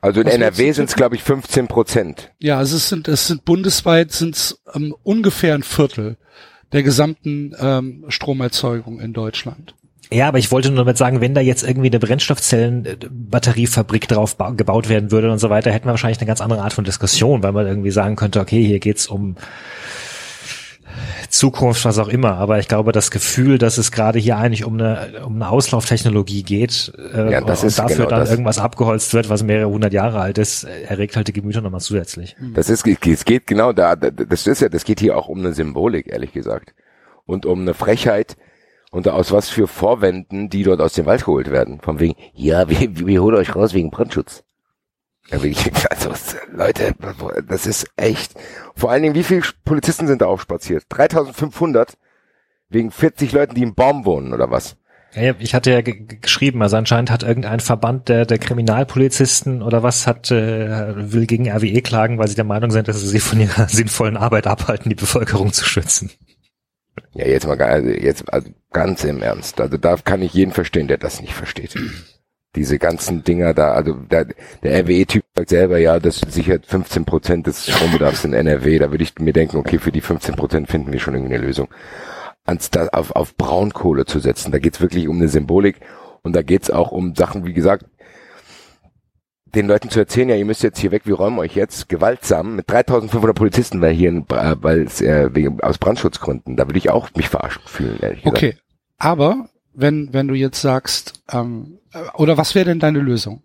[0.00, 2.30] Also in Was NRW sind es, glaube ich, 15 Prozent.
[2.38, 6.18] Ja, also es sind, es sind bundesweit sind es ähm, ungefähr ein Viertel
[6.72, 9.74] der gesamten ähm, Stromerzeugung in Deutschland.
[10.14, 14.50] Ja, aber ich wollte nur damit sagen, wenn da jetzt irgendwie eine Brennstoffzellen-Batteriefabrik drauf ba-
[14.50, 17.42] gebaut werden würde und so weiter, hätten wir wahrscheinlich eine ganz andere Art von Diskussion,
[17.42, 19.36] weil man irgendwie sagen könnte, okay, hier geht's um
[21.28, 22.36] Zukunft, was auch immer.
[22.36, 26.44] Aber ich glaube, das Gefühl, dass es gerade hier eigentlich um eine, um eine Auslauftechnologie
[26.44, 28.30] geht äh, Ja, das und ist dafür genau dann das.
[28.30, 32.36] irgendwas abgeholzt wird, was mehrere hundert Jahre alt ist, erregt halt die Gemüter nochmal zusätzlich.
[32.54, 35.52] Das ist, es geht genau da, das ist ja, das geht hier auch um eine
[35.52, 36.74] Symbolik, ehrlich gesagt.
[37.26, 38.36] Und um eine Frechheit
[38.94, 41.80] und aus was für Vorwänden, die dort aus dem Wald geholt werden.
[41.80, 44.44] Von wegen, ja, wir, wir holen euch raus wegen Brandschutz.
[45.90, 46.10] Also,
[46.52, 46.94] Leute,
[47.48, 48.34] das ist echt.
[48.76, 50.84] Vor allen Dingen, wie viele Polizisten sind da aufspaziert?
[50.90, 51.96] 3500
[52.68, 54.76] wegen 40 Leuten, die im Baum wohnen, oder was?
[55.38, 59.82] Ich hatte ja ge- ge- geschrieben, also anscheinend hat irgendein Verband der, der Kriminalpolizisten oder
[59.84, 63.20] was hat äh, will gegen RWE klagen, weil sie der Meinung sind, dass sie sie
[63.20, 66.10] von ihrer sinnvollen Arbeit abhalten, die Bevölkerung zu schützen.
[67.12, 69.60] Ja, jetzt mal, also jetzt also ganz im Ernst.
[69.60, 71.74] Also da kann ich jeden verstehen, der das nicht versteht.
[72.56, 74.24] Diese ganzen Dinger da, also da,
[74.62, 78.78] der RWE-Typ sagt selber, ja, das sichert 15 Prozent des Strombedarfs in NRW.
[78.78, 81.44] Da würde ich mir denken, okay, für die 15 Prozent finden wir schon irgendwie eine
[81.44, 81.68] Lösung.
[82.44, 85.80] Anstatt auf, auf Braunkohle zu setzen, da geht's wirklich um eine Symbolik
[86.22, 87.86] und da geht's auch um Sachen, wie gesagt,
[89.54, 92.56] den Leuten zu erzählen, ja, ihr müsst jetzt hier weg, wir räumen euch jetzt gewaltsam
[92.56, 96.78] mit 3500 Polizisten, weil hier, in Bra- weil es äh, wegen aus Brandschutzgründen, da würde
[96.78, 98.36] ich auch mich verarscht fühlen, ehrlich gesagt.
[98.36, 98.56] Okay,
[98.98, 103.42] aber wenn wenn du jetzt sagst, ähm, äh, oder was wäre denn deine Lösung?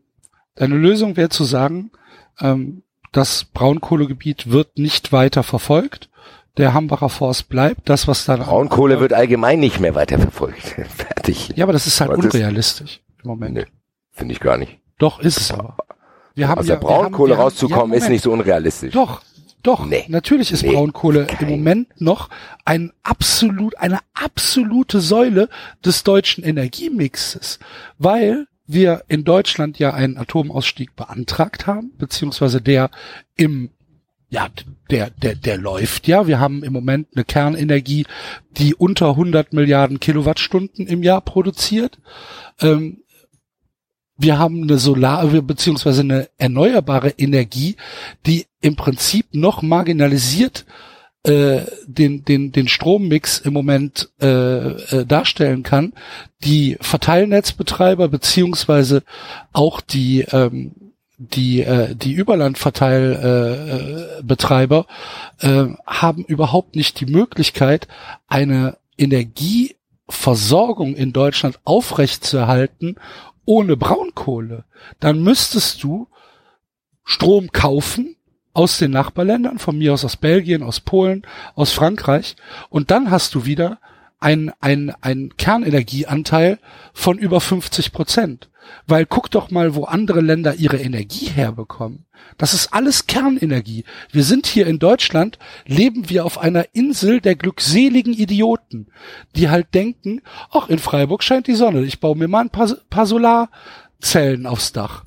[0.55, 1.91] Deine Lösung wäre zu sagen,
[2.39, 6.09] ähm, das Braunkohlegebiet wird nicht weiter verfolgt,
[6.57, 10.61] der Hambacher Forst bleibt, das was da Braunkohle wird allgemein nicht mehr weiterverfolgt.
[10.89, 11.53] Fertig.
[11.55, 13.53] Ja, aber das ist halt das- unrealistisch im Moment.
[13.55, 13.65] Nee,
[14.11, 14.77] finde ich gar nicht.
[14.99, 15.77] Doch ist es aber.
[16.39, 18.93] Wir haben Aus der ja, haben- Braunkohle haben- rauszukommen ja, ist nicht so unrealistisch.
[18.93, 19.21] Doch,
[19.61, 19.85] doch.
[19.85, 20.05] Nee.
[20.07, 20.71] Natürlich ist Nee.
[20.73, 22.29] Braunkohle Kein- im Moment noch
[22.65, 25.49] ein absolut, eine absolute Säule
[25.85, 27.59] des deutschen Energiemixes,
[27.97, 32.89] weil wir in Deutschland ja einen Atomausstieg beantragt haben, beziehungsweise der
[33.35, 33.69] im
[34.31, 34.47] ja,
[34.91, 36.27] der, der, der läuft ja.
[36.27, 38.05] Wir haben im Moment eine Kernenergie,
[38.51, 41.97] die unter 100 Milliarden Kilowattstunden im Jahr produziert.
[42.61, 42.99] Ähm,
[44.19, 47.77] wir haben eine Solar, beziehungsweise eine erneuerbare Energie,
[48.25, 50.65] die im Prinzip noch marginalisiert
[51.23, 55.93] äh, den, den, den Strommix im Moment äh, äh, darstellen kann.
[56.43, 59.03] Die Verteilnetzbetreiber beziehungsweise
[59.53, 60.73] auch die ähm,
[61.17, 64.85] die äh, die Überlandverteilbetreiber äh, Betreiber,
[65.39, 67.89] äh, haben überhaupt nicht die Möglichkeit,
[68.27, 72.95] eine Energieversorgung in Deutschland aufrechtzuerhalten
[73.49, 74.63] ohne Braunkohle.
[74.99, 76.07] Dann müsstest du
[77.03, 78.15] Strom kaufen
[78.53, 81.23] aus den Nachbarländern, von mir aus aus Belgien, aus Polen,
[81.55, 82.35] aus Frankreich,
[82.69, 83.79] und dann hast du wieder
[84.19, 86.59] ein, ein, ein Kernenergieanteil
[86.93, 88.49] von über 50 Prozent.
[88.85, 92.05] Weil guck doch mal, wo andere Länder ihre Energie herbekommen.
[92.37, 93.83] Das ist alles Kernenergie.
[94.11, 98.91] Wir sind hier in Deutschland, leben wir auf einer Insel der glückseligen Idioten,
[99.35, 102.69] die halt denken, ach, in Freiburg scheint die Sonne, ich baue mir mal ein paar,
[102.89, 105.05] paar Solarzellen aufs Dach.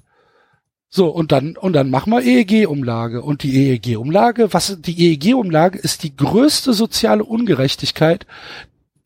[0.94, 3.22] So, und dann, und dann machen wir EEG-Umlage.
[3.22, 8.26] Und die EEG-Umlage, was, die EEG-Umlage ist die größte soziale Ungerechtigkeit,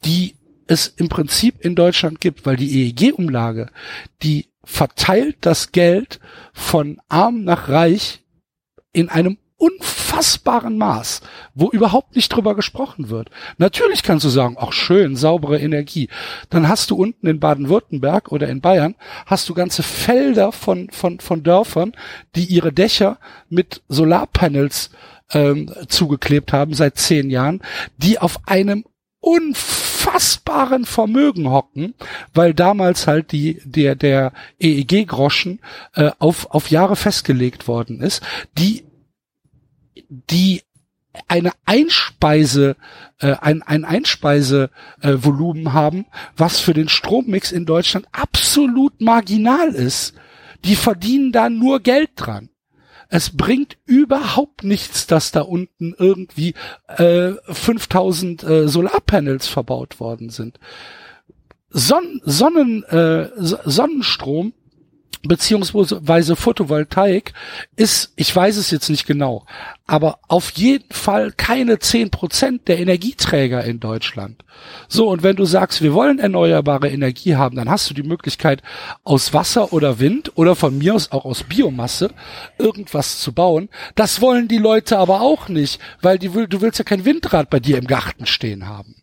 [0.04, 0.36] die
[0.66, 3.70] es im Prinzip in Deutschland gibt, weil die EEG-Umlage,
[4.22, 6.18] die verteilt das Geld
[6.52, 8.24] von arm nach reich
[8.92, 11.22] in einem unfassbaren Maß,
[11.54, 13.30] wo überhaupt nicht drüber gesprochen wird.
[13.56, 16.08] Natürlich kannst du sagen, ach schön, saubere Energie.
[16.50, 21.20] Dann hast du unten in Baden-Württemberg oder in Bayern, hast du ganze Felder von, von,
[21.20, 21.92] von Dörfern,
[22.34, 23.18] die ihre Dächer
[23.48, 24.90] mit Solarpanels
[25.32, 27.62] ähm, zugeklebt haben seit zehn Jahren,
[27.96, 28.84] die auf einem
[29.26, 31.94] unfassbaren Vermögen hocken,
[32.32, 35.58] weil damals halt die der der EEG-Groschen
[35.94, 38.22] äh, auf auf Jahre festgelegt worden ist,
[38.56, 38.84] die
[40.08, 40.62] die
[41.26, 42.76] eine Einspeise,
[43.18, 46.06] äh, ein, ein Einspeisevolumen äh, haben,
[46.36, 50.14] was für den Strommix in Deutschland absolut marginal ist.
[50.64, 52.50] Die verdienen da nur Geld dran.
[53.08, 56.54] Es bringt überhaupt nichts, dass da unten irgendwie
[56.88, 60.58] äh, 5000 äh, Solarpanels verbaut worden sind.
[61.70, 64.54] Son Sonnen, äh, Sonnenstrom
[65.26, 67.32] beziehungsweise Photovoltaik
[67.76, 69.44] ist, ich weiß es jetzt nicht genau,
[69.86, 74.44] aber auf jeden Fall keine zehn Prozent der Energieträger in Deutschland.
[74.88, 78.62] So, und wenn du sagst, wir wollen erneuerbare Energie haben, dann hast du die Möglichkeit,
[79.04, 82.10] aus Wasser oder Wind oder von mir aus auch aus Biomasse
[82.58, 83.68] irgendwas zu bauen.
[83.94, 87.60] Das wollen die Leute aber auch nicht, weil die, du willst ja kein Windrad bei
[87.60, 88.96] dir im Garten stehen haben.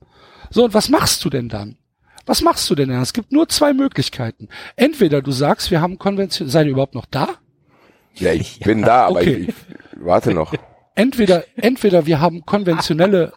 [0.49, 1.77] So, und was machst du denn dann?
[2.25, 3.01] Was machst du denn denn?
[3.01, 4.47] Es gibt nur zwei Möglichkeiten.
[4.75, 7.27] Entweder du sagst, wir haben Konvention, seid ihr überhaupt noch da?
[8.15, 9.35] Ja, ich bin da, aber Okay.
[9.35, 9.55] ich, ich
[9.95, 10.53] warte noch.
[10.95, 13.33] Entweder, entweder wir haben konventionelle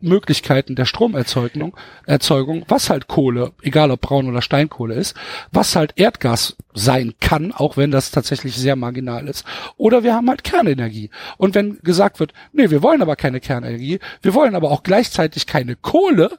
[0.00, 1.74] Möglichkeiten der Stromerzeugung,
[2.06, 5.16] Erzeugung, was halt Kohle, egal ob Braun- oder Steinkohle ist,
[5.50, 9.44] was halt Erdgas sein kann, auch wenn das tatsächlich sehr marginal ist.
[9.78, 11.08] Oder wir haben halt Kernenergie.
[11.38, 15.46] Und wenn gesagt wird, nee, wir wollen aber keine Kernenergie, wir wollen aber auch gleichzeitig
[15.46, 16.38] keine Kohle,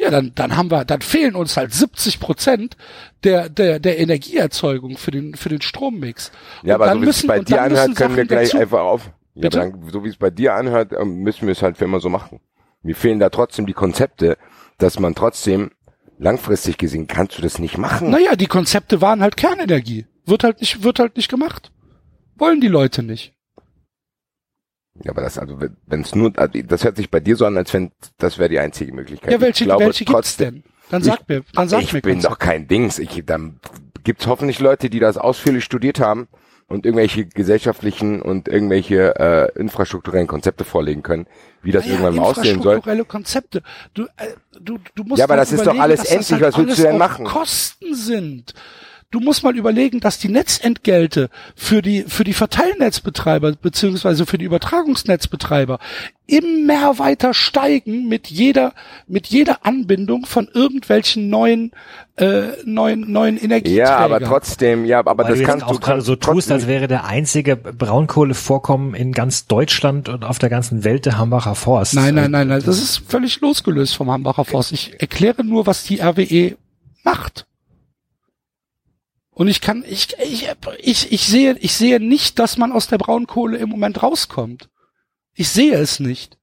[0.00, 2.76] ja, dann, dann haben wir, dann fehlen uns halt 70 Prozent
[3.24, 6.32] der, der, der Energieerzeugung für den, für den Strommix.
[6.62, 8.48] Ja, Und aber dann so wie es müssen- bei und dir anhört, können wir gleich
[8.50, 9.10] dazu- einfach auf.
[9.34, 12.00] Ja, dann, so wie es bei dir anhört, ähm, müssen wir es halt für immer
[12.00, 12.40] so machen.
[12.82, 14.36] Mir fehlen da trotzdem die Konzepte,
[14.78, 15.70] dass man trotzdem
[16.18, 18.10] langfristig gesehen kannst du das nicht machen.
[18.10, 20.06] Naja, die Konzepte waren halt Kernenergie.
[20.26, 21.72] Wird halt nicht, wird halt nicht gemacht.
[22.36, 23.34] Wollen die Leute nicht.
[25.02, 27.56] Ja, aber das also wenn es nur also das hört sich bei dir so an,
[27.56, 29.32] als wenn das wäre die einzige Möglichkeit.
[29.32, 30.64] Ja, welche, ich glaube welche gibt's trotzdem, denn?
[30.90, 32.32] Dann sag mir, dann sag ich mir bin Konzept.
[32.32, 32.98] doch kein Dings.
[32.98, 33.60] Ich, dann
[34.04, 36.28] gibt's hoffentlich Leute, die das ausführlich studiert haben
[36.66, 41.26] und irgendwelche gesellschaftlichen und irgendwelche äh, infrastrukturellen Konzepte vorlegen können,
[41.62, 42.74] wie das Naja, irgendwann mal aussehen soll.
[42.74, 43.62] infrastrukturelle Konzepte.
[43.94, 44.06] Du, äh,
[44.60, 46.32] du, du musst Ja, aber das ist doch alles endlich.
[46.32, 47.24] halt Was willst du denn machen?
[47.24, 48.54] Kosten sind.
[49.12, 54.44] Du musst mal überlegen, dass die Netzentgelte für die, für die Verteilnetzbetreiber beziehungsweise für die
[54.44, 55.80] Übertragungsnetzbetreiber
[56.28, 58.72] immer weiter steigen mit jeder,
[59.08, 61.72] mit jeder Anbindung von irgendwelchen neuen,
[62.18, 63.88] äh, neuen, neuen Energieträgern.
[63.88, 66.68] Ja, aber trotzdem, ja, aber Weil das du kannst auch du gerade so tust, als
[66.68, 71.94] wäre der einzige Braunkohlevorkommen in ganz Deutschland und auf der ganzen Welt der Hambacher Forst.
[71.94, 74.70] Nein, nein, nein, nein, das ist völlig losgelöst vom Hambacher Forst.
[74.70, 76.56] Ich erkläre nur, was die RWE
[77.02, 77.44] macht.
[79.30, 82.98] Und ich kann, ich, ich, ich, ich sehe, ich sehe nicht, dass man aus der
[82.98, 84.68] Braunkohle im Moment rauskommt.
[85.34, 86.36] Ich sehe es nicht.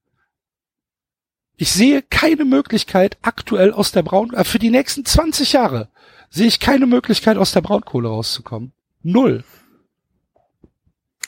[1.57, 5.89] Ich sehe keine Möglichkeit aktuell aus der Braun, äh, für die nächsten 20 Jahre
[6.29, 8.73] sehe ich keine Möglichkeit aus der Braunkohle rauszukommen.
[9.01, 9.43] Null.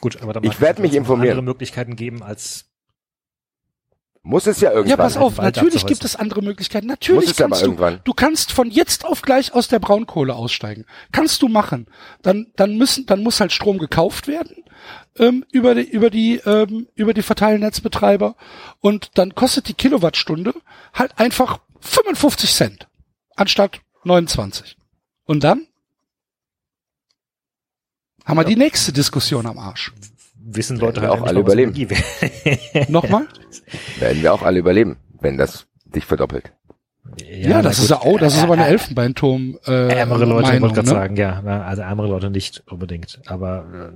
[0.02, 1.32] Gut, aber dann Ich mag es werd mich informieren.
[1.32, 2.69] andere Möglichkeiten geben als
[4.22, 4.90] muss es ja irgendwann.
[4.90, 6.88] Ja, pass auf, Wald natürlich gibt es andere Möglichkeiten.
[6.88, 8.02] Natürlich kannst du, irgendwann.
[8.04, 10.86] du kannst von jetzt auf gleich aus der Braunkohle aussteigen.
[11.12, 11.88] Kannst du machen.
[12.22, 14.64] Dann, dann müssen, dann muss halt Strom gekauft werden
[15.18, 18.36] ähm, über die, über die, ähm, über die Verteilnetzbetreiber
[18.80, 20.54] und dann kostet die Kilowattstunde
[20.94, 22.88] halt einfach 55 Cent
[23.36, 24.78] anstatt 29.
[25.26, 25.68] Und dann
[28.26, 29.94] haben wir die nächste Diskussion am Arsch.
[30.42, 31.74] Wissen Leute wir halt auch alle überleben.
[32.88, 33.28] Nochmal?
[34.00, 36.52] Werden wir auch alle überleben, wenn das dich verdoppelt.
[37.28, 39.58] Ja, das na ist ja auch, das ist aber eine Elfenbeinturm.
[39.66, 40.94] Äh, Ärmere Leute, Meinung, wollte gerade ne?
[40.94, 41.42] sagen, ja.
[41.42, 43.20] Also ärmere Leute nicht unbedingt.
[43.26, 43.94] Aber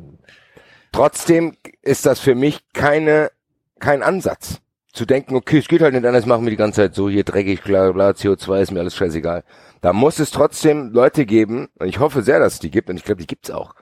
[0.93, 3.31] Trotzdem ist das für mich keine,
[3.79, 4.61] kein Ansatz.
[4.93, 7.23] zu denken, okay, es geht halt nicht anders, machen wir die ganze Zeit so, hier
[7.23, 9.43] dreckig, bla bla, CO2 ist mir alles scheißegal.
[9.81, 12.97] Da muss es trotzdem Leute geben, und ich hoffe sehr, dass es die gibt, und
[12.97, 13.73] ich glaube, die gibt's auch,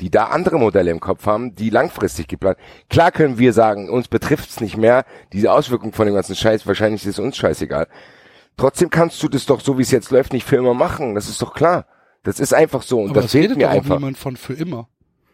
[0.00, 2.58] die da andere Modelle im Kopf haben, die langfristig geplant.
[2.90, 7.02] Klar können wir sagen, uns betrifft's nicht mehr, diese Auswirkung von dem ganzen Scheiß, wahrscheinlich
[7.02, 7.88] ist es uns scheißegal.
[8.56, 11.28] Trotzdem kannst du das doch, so wie es jetzt läuft, nicht für immer machen, das
[11.28, 11.86] ist doch klar.
[12.22, 13.96] Das ist einfach so, und Aber das fehlt redet mir doch auch einfach.
[13.96, 14.88] niemand von für immer.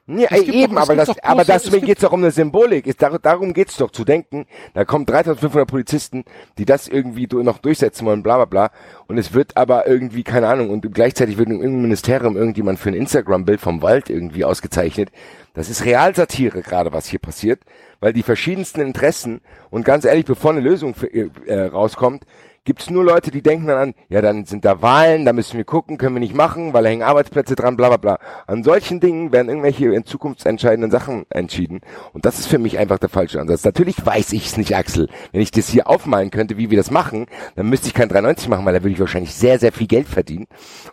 [0.09, 2.13] Es gibt eben, doch- es aber das, doch aber bloß- es deswegen gibt- geht's doch
[2.13, 2.87] um eine Symbolik.
[2.89, 4.47] Ist, dar, darum geht's doch zu denken.
[4.75, 6.25] Da kommen 3.500 Polizisten,
[6.59, 8.71] die das irgendwie noch durchsetzen wollen, bla bla bla.
[9.07, 12.89] Und es wird aber irgendwie, keine Ahnung, und gleichzeitig wird in irgendeinem Ministerium irgendjemand für
[12.91, 15.11] ein Instagram-Bild vom Wald irgendwie ausgezeichnet.
[15.55, 17.61] Das ist Realsatire gerade, was hier passiert,
[18.01, 22.25] weil die verschiedensten Interessen und ganz ehrlich, bevor eine Lösung für, äh, rauskommt,
[22.65, 25.65] gibt's nur Leute, die denken dann an, ja, dann sind da Wahlen, da müssen wir
[25.65, 28.19] gucken, können wir nicht machen, weil da hängen Arbeitsplätze dran, bla bla bla.
[28.47, 31.81] An solchen Dingen werden irgendwelche in Zukunft entscheidenden Sachen entschieden.
[32.13, 33.65] Und das ist für mich einfach der falsche Ansatz.
[33.65, 35.09] Natürlich weiß ich es nicht, Axel.
[35.33, 37.27] Wenn ich das hier aufmalen könnte, wie wir das machen,
[37.57, 40.07] dann müsste ich kein 93 machen, weil da würde ich wahrscheinlich sehr, sehr viel Geld
[40.07, 40.47] verdienen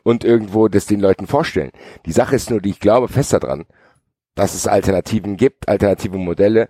[0.04, 1.72] und irgendwo das den Leuten vorstellen.
[2.06, 3.66] Die Sache ist nur, die ich glaube fest daran,
[4.34, 6.70] dass es Alternativen gibt, alternative Modelle,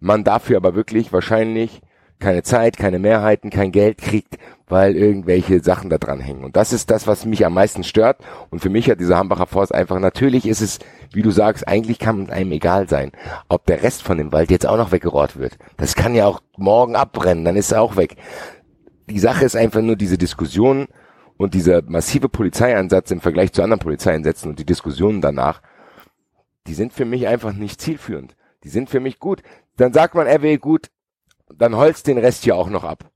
[0.00, 1.82] man dafür aber wirklich wahrscheinlich
[2.18, 6.44] keine Zeit, keine Mehrheiten, kein Geld kriegt, weil irgendwelche Sachen da dran hängen.
[6.44, 8.18] Und das ist das, was mich am meisten stört.
[8.50, 10.78] Und für mich hat dieser Hambacher Forst einfach, natürlich ist es,
[11.12, 13.12] wie du sagst, eigentlich kann es einem egal sein,
[13.48, 15.58] ob der Rest von dem Wald jetzt auch noch weggerohrt wird.
[15.76, 18.16] Das kann ja auch morgen abbrennen, dann ist er auch weg.
[19.08, 20.88] Die Sache ist einfach nur diese Diskussion
[21.38, 25.62] und dieser massive Polizeieinsatz im Vergleich zu anderen Polizeieinsätzen und die Diskussionen danach,
[26.66, 28.36] die sind für mich einfach nicht zielführend.
[28.64, 29.42] Die sind für mich gut.
[29.76, 30.90] Dann sagt man, er will gut,
[31.54, 33.10] dann holzt den Rest hier auch noch ab.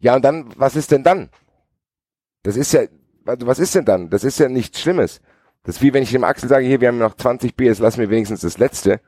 [0.00, 1.30] Ja, und dann, was ist denn dann?
[2.42, 2.82] Das ist ja,
[3.24, 4.10] was ist denn dann?
[4.10, 5.20] Das ist ja nichts Schlimmes.
[5.64, 7.80] Das ist wie wenn ich dem Axel sage, hier, wir haben noch 20 Bier, jetzt
[7.80, 9.00] lassen wir wenigstens das letzte.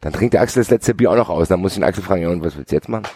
[0.00, 1.48] Dann trinkt der Axel das letzte Bier auch noch aus.
[1.48, 3.06] Dann muss ich den Axel fragen, ja, und was willst du jetzt machen?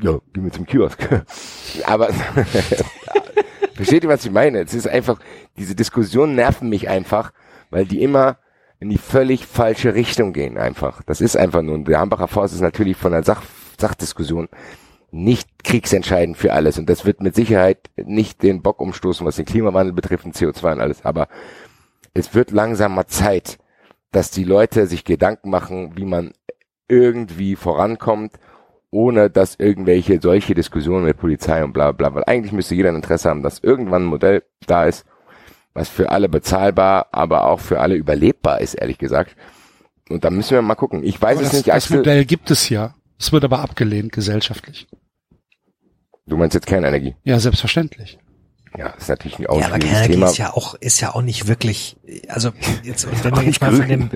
[0.00, 1.06] Ja, geh mir zum Kiosk.
[1.84, 2.08] Aber,
[3.74, 4.60] versteht ihr, was ich meine?
[4.60, 5.18] Es ist einfach,
[5.56, 7.32] diese Diskussionen nerven mich einfach,
[7.70, 8.38] weil die immer
[8.80, 11.02] in die völlig falsche Richtung gehen einfach.
[11.02, 13.42] Das ist einfach nur, und der Hambacher Forst ist natürlich von der Sach
[13.80, 14.48] Sachdiskussion
[15.10, 16.78] nicht kriegsentscheidend für alles.
[16.78, 20.72] Und das wird mit Sicherheit nicht den Bock umstoßen, was den Klimawandel betrifft und CO2
[20.72, 21.04] und alles.
[21.04, 21.28] Aber
[22.14, 23.58] es wird langsam mal Zeit,
[24.12, 26.32] dass die Leute sich Gedanken machen, wie man
[26.88, 28.32] irgendwie vorankommt,
[28.90, 32.96] ohne dass irgendwelche solche Diskussionen mit Polizei und bla bla, weil eigentlich müsste jeder ein
[32.96, 35.04] Interesse haben, dass irgendwann ein Modell da ist,
[35.74, 39.36] was für alle bezahlbar, aber auch für alle überlebbar ist, ehrlich gesagt.
[40.08, 41.04] Und da müssen wir mal gucken.
[41.04, 41.90] Ich weiß Aber es das, nicht, das.
[41.90, 42.94] Modell gibt es ja.
[43.18, 44.86] Es wird aber abgelehnt gesellschaftlich.
[46.26, 47.14] Du meinst jetzt Kernenergie?
[47.24, 48.18] Ja, selbstverständlich.
[48.76, 50.26] Ja, ist natürlich auch Ja, ein aber Kernenergie Thema.
[50.28, 51.96] ist ja auch, ist ja auch nicht wirklich,
[52.28, 52.50] also,
[52.84, 54.10] jetzt, und wenn wir jetzt nicht mal von dem,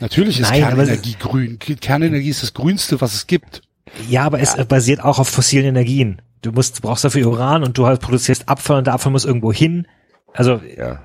[0.00, 1.58] Natürlich ist Nein, aber- Kernenergie grün.
[1.58, 3.62] Kernenergie ist das grünste, was es gibt.
[4.08, 6.22] ja, aber es basiert auch auf fossilen Energien.
[6.42, 9.24] Du musst, du brauchst dafür Uran und du halt produzierst Abfall und der Abfall muss
[9.24, 9.88] irgendwo hin.
[10.34, 11.02] Also, Ja.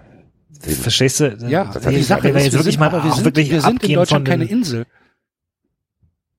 [0.62, 1.26] verstehst du?
[1.50, 3.14] Ja, das die hat- Sache wenn wir ist, jetzt wir wirklich sind, mal aber wir
[3.14, 4.86] sind, wirklich wir sind in Deutschland keine Insel.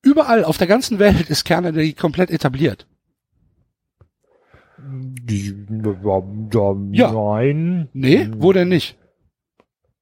[0.05, 2.87] Überall auf der ganzen Welt ist Kernenergie komplett etabliert.
[6.93, 7.13] Ja.
[7.13, 7.89] Nein.
[7.93, 8.97] Nee, wo denn nicht?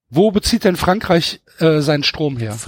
[0.09, 2.57] Wo bezieht denn Frankreich äh, seinen Strom her?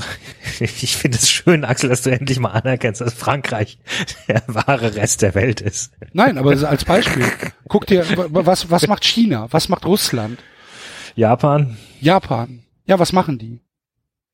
[0.61, 3.77] Ich finde es schön, Axel, dass du endlich mal anerkennst, dass Frankreich
[4.29, 5.91] der wahre Rest der Welt ist.
[6.13, 7.25] Nein, aber als Beispiel.
[7.67, 9.47] Guck dir, wa- was, was macht China?
[9.51, 10.39] Was macht Russland?
[11.15, 11.75] Japan?
[11.99, 12.63] Japan?
[12.85, 13.59] Ja, was machen die?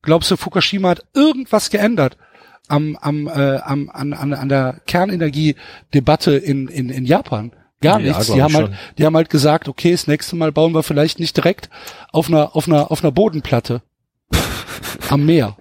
[0.03, 2.17] Glaubst du, Fukushima hat irgendwas geändert
[2.67, 7.51] am, am, äh, am, an, an, an der Kernenergiedebatte in, in, in Japan?
[7.81, 8.31] Gar Ja, nichts.
[8.31, 8.75] Die haben, halt, schon.
[8.97, 11.69] die haben halt gesagt, okay, das nächste Mal bauen wir vielleicht nicht direkt
[12.11, 13.81] auf einer, auf einer, auf einer Bodenplatte
[15.09, 15.57] am Meer.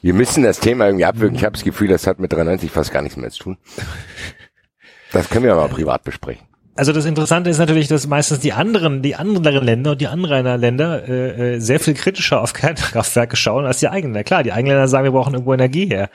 [0.00, 1.36] Wir müssen das Thema irgendwie abwürgen.
[1.36, 3.58] Ich habe das Gefühl, das hat mit 93 fast gar nichts mehr zu tun.
[5.12, 6.46] Das können wir mal privat besprechen.
[6.74, 11.06] Also das Interessante ist natürlich, dass meistens die anderen, die anderen Länder und die Anrainerländer
[11.06, 14.14] äh, äh, sehr viel kritischer auf Kernkraftwerke schauen als die eigenen.
[14.14, 16.08] Na klar, die Engländer sagen, wir brauchen irgendwo Energie her.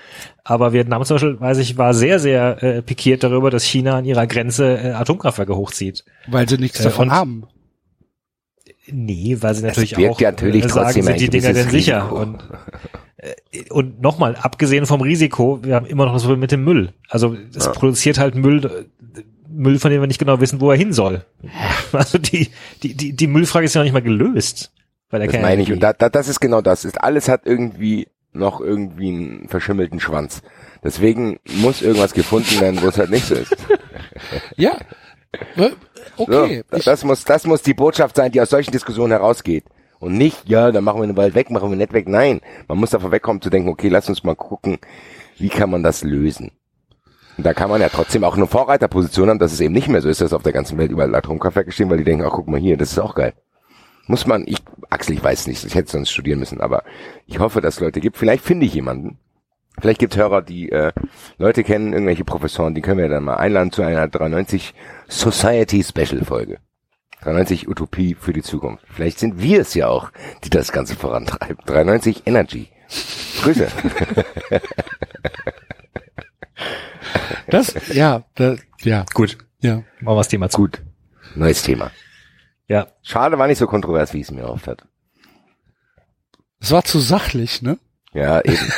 [0.44, 4.06] Aber Vietnam zum Beispiel, weiß ich, war sehr, sehr äh, pikiert darüber, dass China an
[4.06, 6.04] ihrer Grenze äh, Atomkraftwerke hochzieht.
[6.28, 7.44] Weil sie nichts Äh, davon haben.
[8.90, 12.04] Nee, weil sie natürlich birgt auch ja natürlich äh, sagen, sind die Dinger denn sicher.
[12.04, 12.20] Risiko.
[12.22, 12.44] Und,
[13.18, 16.94] äh, und nochmal, abgesehen vom Risiko, wir haben immer noch das Problem mit dem Müll.
[17.10, 17.72] Also es Ja.
[17.74, 19.22] produziert halt Müll, äh,
[19.58, 21.26] Müll, von dem wir nicht genau wissen, wo er hin soll.
[21.92, 22.50] Also die,
[22.84, 24.72] die, die, die Müllfrage ist ja noch nicht mal gelöst.
[25.10, 25.72] Bei der Das meine ich.
[25.72, 26.86] Und da, da, das ist genau das.
[26.86, 30.42] Ist, alles hat irgendwie noch irgendwie einen verschimmelten Schwanz.
[30.84, 33.56] Deswegen muss irgendwas gefunden werden, wo es halt nicht so ist.
[34.56, 34.78] Ja.
[36.16, 36.64] Okay.
[36.72, 39.66] So, das muss, das muss die Botschaft sein, die aus solchen Diskussionen herausgeht.
[40.00, 42.08] Und nicht, ja, dann machen wir den Wald weg, machen wir nicht weg.
[42.08, 44.80] Nein, man muss davon wegkommen zu denken, okay, lass uns mal gucken,
[45.38, 46.52] wie kann man das lösen.
[47.38, 50.10] Da kann man ja trotzdem auch eine Vorreiterposition haben, dass es eben nicht mehr so
[50.10, 52.60] ist, dass auf der ganzen Welt überall Atomkraftwerke stehen, weil die denken, ach guck mal
[52.60, 53.34] hier, das ist auch geil.
[54.08, 54.58] Muss man, ich,
[54.90, 56.84] Axel, ich weiß nicht, ich hätte sonst studieren müssen, aber
[57.26, 58.18] ich hoffe, dass es Leute gibt.
[58.18, 59.20] Vielleicht finde ich jemanden.
[59.80, 60.92] Vielleicht gibt es Hörer, die äh,
[61.38, 64.74] Leute kennen, irgendwelche Professoren, die können wir dann mal einladen zu einer 93
[65.08, 66.58] Society Special Folge.
[67.22, 68.84] 93 Utopie für die Zukunft.
[68.90, 70.12] Vielleicht sind wir es ja auch,
[70.44, 71.58] die das Ganze vorantreiben.
[71.66, 72.70] 93 Energy.
[73.42, 73.68] Grüße.
[77.50, 79.76] Das, ja, das, ja, Gut, ja.
[79.76, 80.58] machen wir das Thema zu.
[80.58, 80.82] Gut.
[81.36, 81.92] Neues Thema.
[82.68, 84.86] Ja, Schade, war nicht so kontrovers, wie es mir oft hat.
[86.60, 87.78] Es war zu sachlich, ne?
[88.14, 88.58] Ja, eben.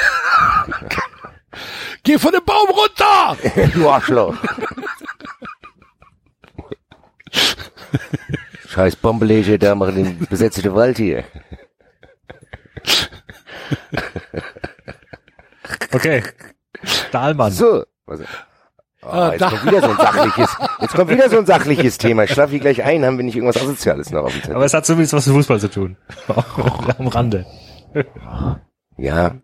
[2.03, 3.37] Geh von dem Baum runter!
[3.73, 4.35] du Arschloch.
[8.67, 11.23] Scheiß Bombenleger da machen den besetzten Wald hier.
[15.91, 16.23] okay.
[17.11, 17.51] Dahlmann.
[17.51, 17.83] So.
[18.09, 21.97] Was, oh, Ah, jetzt kommt wieder so ein sachliches, jetzt kommt wieder so ein sachliches
[21.97, 22.23] Thema.
[22.25, 24.55] Ich schlafe hier gleich ein, haben wir nicht irgendwas Asoziales noch auf dem Zettel.
[24.55, 25.95] Aber es hat zumindest was mit Fußball zu tun.
[26.97, 27.45] Am Rande.
[28.97, 29.35] ja,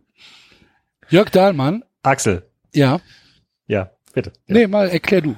[1.10, 2.50] Jörg Dahlmann, Axel.
[2.74, 3.00] ja.
[3.68, 4.32] Ja, bitte.
[4.46, 4.54] Ja.
[4.56, 5.36] Nee, mal erklär du.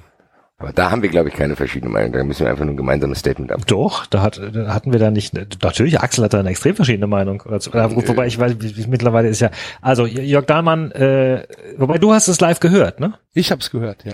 [0.60, 2.14] Aber da haben wir, glaube ich, keine verschiedene Meinung.
[2.14, 3.64] Da müssen wir einfach nur ein gemeinsames Statement haben.
[3.68, 7.06] Doch, da, hat, da hatten wir da nicht, natürlich, Axel hat da eine extrem verschiedene
[7.08, 7.44] Meinung.
[7.48, 7.72] dazu.
[7.74, 9.52] Äh, wo- wobei ich weiß, wie- wie- mittlerweile ist ja,
[9.82, 11.46] also Jörg Dahlmann, äh,
[11.78, 13.14] wobei du hast es live gehört, ne?
[13.34, 14.14] Ich hab's gehört, ja.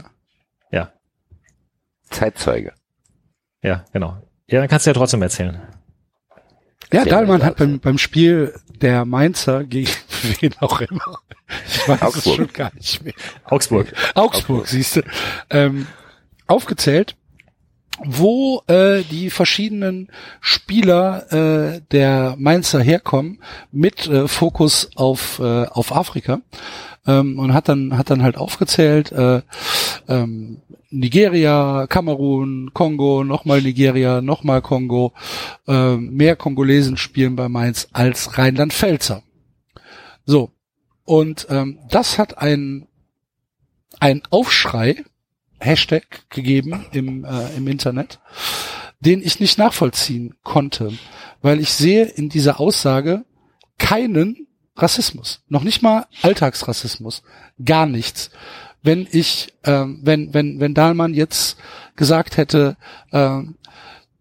[0.72, 0.92] Ja,
[2.10, 2.74] Zeitzeuge.
[3.62, 4.18] ja, genau.
[4.48, 5.62] Ja, dann kannst du ja trotzdem erzählen.
[6.92, 9.90] Ja, Dahlmann hat beim, beim Spiel der Mainzer gegen
[10.42, 11.20] wen auch immer.
[11.68, 12.26] Ich weiß Augsburg.
[12.26, 13.14] es schon gar nicht mehr.
[13.46, 13.94] Augsburg.
[14.14, 15.02] Augsburg, siehst du.
[15.50, 15.88] Ähm,
[16.48, 17.16] aufgezählt,
[18.04, 20.10] wo äh, die verschiedenen
[20.42, 23.40] Spieler äh, der Mainzer herkommen,
[23.72, 26.42] mit äh, Fokus auf, äh, auf Afrika.
[27.06, 29.42] Ähm, und hat dann, hat dann halt aufgezählt, äh,
[30.08, 35.14] ähm, Nigeria, Kamerun, Kongo, nochmal Nigeria, nochmal Kongo.
[35.68, 39.24] Ähm, mehr Kongolesen spielen bei Mainz als Rheinland-Pfälzer.
[40.26, 40.52] So.
[41.04, 42.88] Und ähm, das hat ein,
[44.00, 45.04] ein Aufschrei,
[45.64, 48.20] Hashtag gegeben im, äh, im Internet,
[49.00, 50.94] den ich nicht nachvollziehen konnte,
[51.42, 53.26] weil ich sehe in dieser Aussage
[53.78, 57.24] keinen Rassismus, noch nicht mal Alltagsrassismus,
[57.64, 58.32] gar nichts.
[58.82, 61.58] Wenn ich, ähm, wenn wenn wenn Dahlmann jetzt
[61.96, 62.76] gesagt hätte,
[63.12, 63.56] ähm,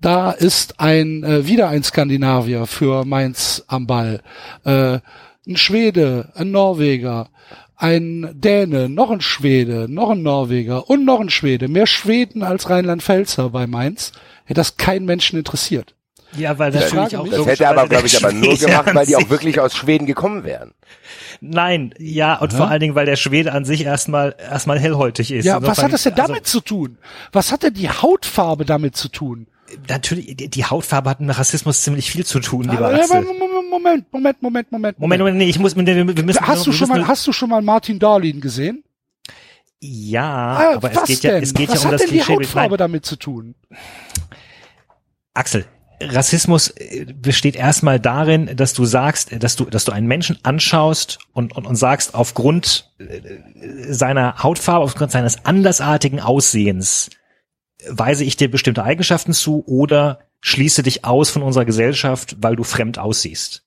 [0.01, 4.23] da ist ein äh, wieder ein Skandinavier für Mainz am Ball,
[4.64, 4.98] äh,
[5.47, 7.31] ein Schwede, ein Norweger,
[7.82, 12.70] ein Däne, noch ein Schwede, noch ein Norweger und noch ein Schwede, mehr Schweden als
[12.70, 14.12] Rheinland-Pfälzer bei Mainz,
[14.44, 15.96] hätte das keinen Menschen interessiert.
[16.36, 17.28] Ja, weil Das frage auch.
[17.28, 20.44] Das hätte aber, glaube ich, aber nur gemacht, weil die auch wirklich aus Schweden gekommen
[20.44, 20.72] wären.
[21.40, 25.44] Nein, ja, und vor allen Dingen, weil der Schwede an sich erstmal erstmal hellhäutig ist.
[25.44, 26.98] Ja, was hat das denn damit zu tun?
[27.32, 29.48] Was hat denn die Hautfarbe damit zu tun?
[29.89, 33.23] Natürlich, die, Hautfarbe hat mit Rassismus ziemlich viel zu tun, lieber Aber- Axel.
[33.23, 34.99] Moment, Moment, Moment, Moment, Moment.
[34.99, 35.85] Moment, Moment, nee, ich muss wir
[36.24, 38.85] müssen, Hast du schon mal, hast du schon mal Martin Darlin gesehen?
[39.81, 41.43] ja, Ah, aber es was geht ja, denn?
[41.43, 42.35] es geht was ja um hat das denn die Klischee.
[42.35, 43.55] Hautfarbe damit zu tun?
[45.35, 45.65] Axel,
[46.01, 51.19] Rassismus äh, besteht erstmal darin, dass du sagst, dass du, dass du einen Menschen anschaust
[51.32, 57.11] und, und, und sagst, aufgrund äh, seiner Hautfarbe, aufgrund seines andersartigen Aussehens,
[57.88, 62.64] weise ich dir bestimmte Eigenschaften zu oder schließe dich aus von unserer Gesellschaft, weil du
[62.64, 63.64] fremd aussiehst.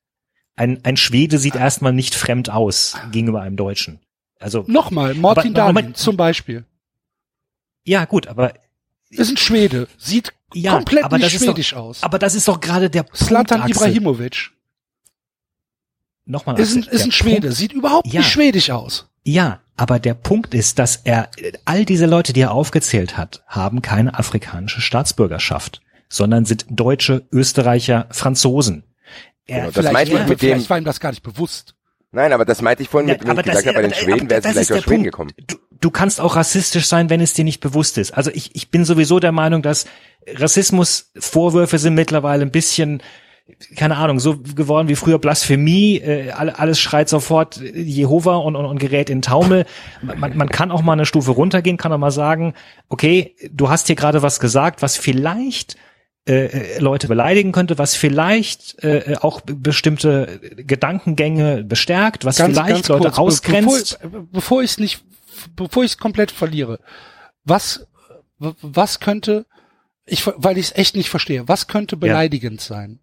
[0.55, 3.99] Ein, ein Schwede sieht erstmal nicht fremd aus gegenüber einem Deutschen.
[4.39, 5.97] Also, Nochmal, Martin Moment.
[5.97, 6.65] zum Beispiel.
[7.83, 8.53] ja gut, aber
[9.09, 12.03] Ist ein Schwede, sieht ja, komplett aber nicht das ist doch, schwedisch aus.
[12.03, 13.75] aber das ist doch gerade der Punkt, Slatan Axel.
[13.89, 14.51] Ibrahimovic
[16.25, 18.21] Nochmal, ist ein, ist ein Schwede, Punkt, sieht überhaupt Ja.
[18.21, 19.07] nicht schwedisch aus.
[19.23, 21.29] Ja, aber der Punkt ist, dass er
[21.65, 28.07] all diese Leute, die er aufgezählt hat, haben keine afrikanische Staatsbürgerschaft, sondern sind Deutsche, Österreicher,
[28.11, 28.83] Franzosen.
[29.47, 31.23] Er, Genau, das Vielleicht, meinte ich war- mit dem- vielleicht war ihm das gar nicht
[31.23, 31.75] bewusst.
[32.11, 33.91] Nein, aber das meinte ich vorhin Ja, mit, wenn ich das- gesagt habe, bei den
[33.91, 35.11] aber- Schweden aber wäre es das vielleicht ist der aus Schweden Punkt.
[35.11, 35.31] gekommen.
[35.47, 38.11] Du, du kannst auch rassistisch sein, wenn es dir nicht bewusst ist.
[38.11, 39.85] Also ich, ich bin sowieso der Meinung, dass
[40.27, 43.01] Rassismusvorwürfe sind mittlerweile ein bisschen,
[43.75, 45.97] keine Ahnung, so geworden wie früher Blasphemie.
[45.97, 49.65] Äh, alle- alles schreit sofort Jehova und, und, und gerät in Taumel.
[50.01, 52.53] Man, man kann auch mal eine Stufe runtergehen, kann auch mal sagen,
[52.89, 55.75] okay, du hast hier gerade was gesagt, was vielleicht
[56.27, 62.87] äh, äh, Leute beleidigen könnte, was vielleicht äh, auch b- bestimmte Gedankengänge bestärkt, was vielleicht
[62.89, 63.99] Leute be- ausgrenzt.
[64.01, 65.03] Bevor, bevor ich es nicht,
[65.55, 66.79] bevor ich es komplett verliere,
[67.43, 67.85] was,
[68.39, 69.45] was könnte,
[70.07, 72.99] ich, weil ich es echt nicht verstehe, was könnte beleidigend sein?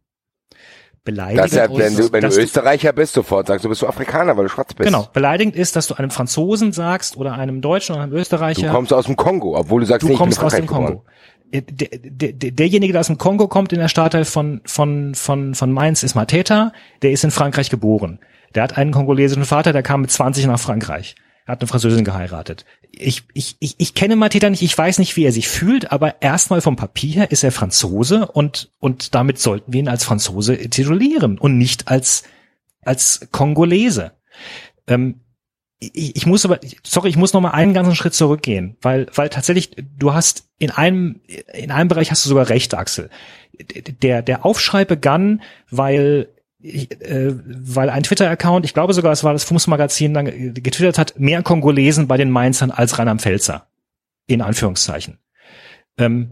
[1.05, 4.37] Beleidigend Dass er, wenn du, wenn du Österreicher bist, sofort sagst du, bist du Afrikaner,
[4.37, 4.87] weil du schwarz bist.
[4.87, 8.71] Genau, beleidigend ist, dass du einem Franzosen sagst oder einem Deutschen oder einem Du Österreicher,
[8.71, 10.67] kommst aus dem Kongo, obwohl du sagst, du nee, ich bin in kommst aus dem
[10.67, 11.05] Kongo.
[11.51, 11.89] Äh, der,
[12.33, 16.03] der, derjenige, der aus dem Kongo kommt in der Stadtteil von, von, von, von Mainz,
[16.03, 16.73] ist Mateta.
[17.03, 18.19] Der ist in Frankreich geboren.
[18.55, 21.15] Der hat einen kongolesischen Vater, der kam mit 20 nach Frankreich.
[21.45, 22.65] Er hat eine Französin geheiratet.
[22.91, 26.23] Ich, ich, ich, ich kenne Mateta nicht, ich weiß nicht, wie er sich fühlt, aber
[26.23, 30.57] erstmal vom Papier her ist er Franzose und, und damit sollten wir ihn als Franzose
[30.57, 32.23] titulieren und nicht als,
[32.83, 34.13] als Kongolese.
[34.87, 35.21] Ähm,
[35.81, 39.29] ich, ich muss aber, sorry, ich muss noch mal einen ganzen Schritt zurückgehen, weil, weil
[39.29, 41.21] tatsächlich, du hast in einem,
[41.53, 43.11] in einem Bereich hast du sogar recht, Axel.
[44.03, 46.29] Der, der Aufschrei begann, weil,
[46.63, 51.19] ich, äh, weil ein Twitter-Account, ich glaube sogar, es war das Fußmagazin, dann getwittert hat,
[51.19, 53.67] mehr Kongolesen bei den Mainzern als Rheinland-Pfälzer.
[54.27, 55.19] In Anführungszeichen.
[55.99, 56.31] Ähm,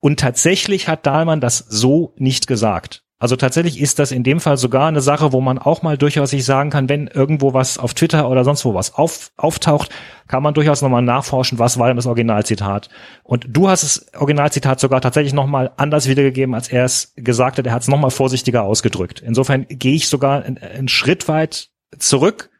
[0.00, 3.02] und tatsächlich hat Dahlmann das so nicht gesagt.
[3.18, 6.30] Also tatsächlich ist das in dem Fall sogar eine Sache, wo man auch mal durchaus
[6.30, 9.88] sich sagen kann, wenn irgendwo was auf Twitter oder sonst wo was auf, auftaucht,
[10.28, 12.90] kann man durchaus nochmal nachforschen, was war denn das Originalzitat.
[13.22, 17.66] Und du hast das Originalzitat sogar tatsächlich nochmal anders wiedergegeben, als er es gesagt hat.
[17.66, 19.22] Er hat es nochmal vorsichtiger ausgedrückt.
[19.24, 22.50] Insofern gehe ich sogar einen, Schritt weit zurück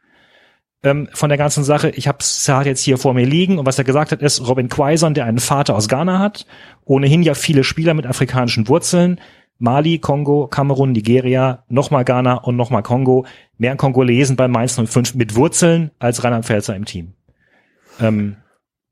[0.82, 1.90] ähm, von der ganzen Sache.
[1.90, 4.70] Ich habe es jetzt hier vor mir liegen und was er gesagt hat, ist Robin
[4.70, 6.46] Quaison, der einen Vater aus Ghana hat,
[6.86, 9.20] ohnehin ja viele Spieler mit afrikanischen Wurzeln,
[9.58, 13.26] Mali, Kongo, Kamerun, Nigeria, nochmal Ghana und nochmal Kongo.
[13.58, 17.14] Mehr Kongolesen bei Mainz 05 mit Wurzeln als Rheinland-Pfälzer im Team.
[18.00, 18.36] Ähm,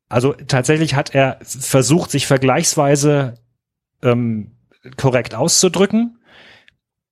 [0.09, 3.35] also tatsächlich hat er versucht, sich vergleichsweise
[4.03, 4.53] ähm,
[4.97, 6.19] korrekt auszudrücken.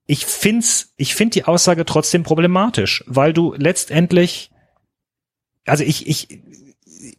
[0.07, 4.51] Ich find's, ich find die Aussage trotzdem problematisch, weil du letztendlich,
[5.65, 6.41] also ich, ich,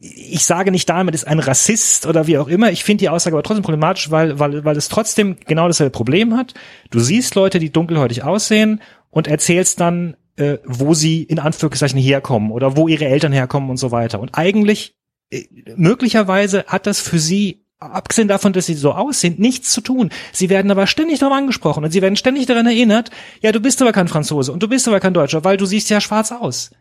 [0.04, 2.72] ich sage nicht damit ist ein Rassist oder wie auch immer.
[2.72, 6.36] Ich finde die Aussage aber trotzdem problematisch, weil, weil, weil es trotzdem genau dasselbe Problem
[6.36, 6.54] hat.
[6.92, 12.52] Du siehst Leute, die dunkelhäutig aussehen und erzählst dann, äh, wo sie in Anführungszeichen herkommen
[12.52, 14.20] oder wo ihre Eltern herkommen und so weiter.
[14.20, 14.98] Und eigentlich,
[15.32, 15.46] äh,
[15.78, 20.10] möglicherweise hat das für sie abgesehen davon, dass sie so aussehen, nichts zu tun.
[20.34, 23.10] Sie werden aber ständig darauf angesprochen und sie werden ständig daran erinnert,
[23.42, 25.90] ja, du bist aber kein Franzose und du bist aber kein Deutscher, weil du siehst
[25.90, 26.72] ja schwarz aus.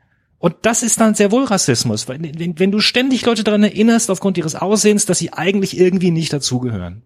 [0.42, 4.10] Und das ist dann sehr wohl Rassismus, wenn, wenn, wenn du ständig Leute daran erinnerst,
[4.10, 7.02] aufgrund ihres Aussehens, dass sie eigentlich irgendwie nicht dazugehören.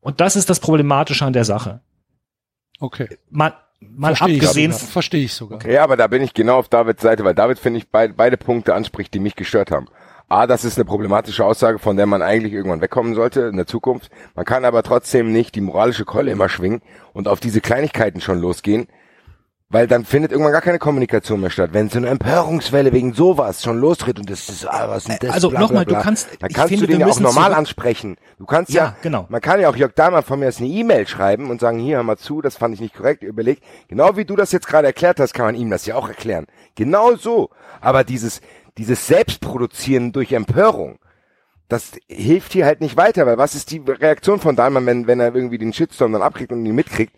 [0.00, 1.82] Und das ist das Problematische an der Sache.
[2.80, 3.18] Okay.
[3.28, 4.88] Mal, mal Verstehe ich abgesehen, sogar.
[4.88, 5.56] Verstehe ich sogar.
[5.56, 8.38] Okay, aber da bin ich genau auf Davids Seite, weil David, finde ich, beid, beide
[8.38, 9.88] Punkte anspricht, die mich gestört haben.
[10.30, 13.66] A, das ist eine problematische Aussage, von der man eigentlich irgendwann wegkommen sollte in der
[13.66, 14.10] Zukunft.
[14.34, 16.80] Man kann aber trotzdem nicht die moralische Keule immer schwingen
[17.12, 18.88] und auf diese Kleinigkeiten schon losgehen,
[19.70, 21.70] weil dann findet irgendwann gar keine Kommunikation mehr statt.
[21.74, 25.30] Wenn so eine Empörungswelle wegen sowas schon lostritt und das ist, ah, was ist das?
[25.30, 28.16] Also nochmal, du kannst- dann kannst finde, du den ja auch normal ansprechen.
[28.38, 29.26] Du kannst Ja, ja, genau.
[29.28, 31.96] man kann ja auch Jörg Dahlmann von mir aus eine E-Mail schreiben und sagen, hier,
[31.96, 33.60] hör mal zu, das fand ich nicht korrekt, überleg.
[33.88, 36.46] Genau wie du das jetzt gerade erklärt hast, kann man ihm das ja auch erklären.
[36.74, 37.50] Genau so.
[37.82, 38.40] Aber dieses,
[38.78, 40.98] dieses Selbstproduzieren durch Empörung,
[41.68, 45.20] das hilft hier halt nicht weiter, weil was ist die Reaktion von Dahlmann, wenn, wenn
[45.20, 47.14] er irgendwie den Shitstorm dann abkriegt und ihn mitkriegt?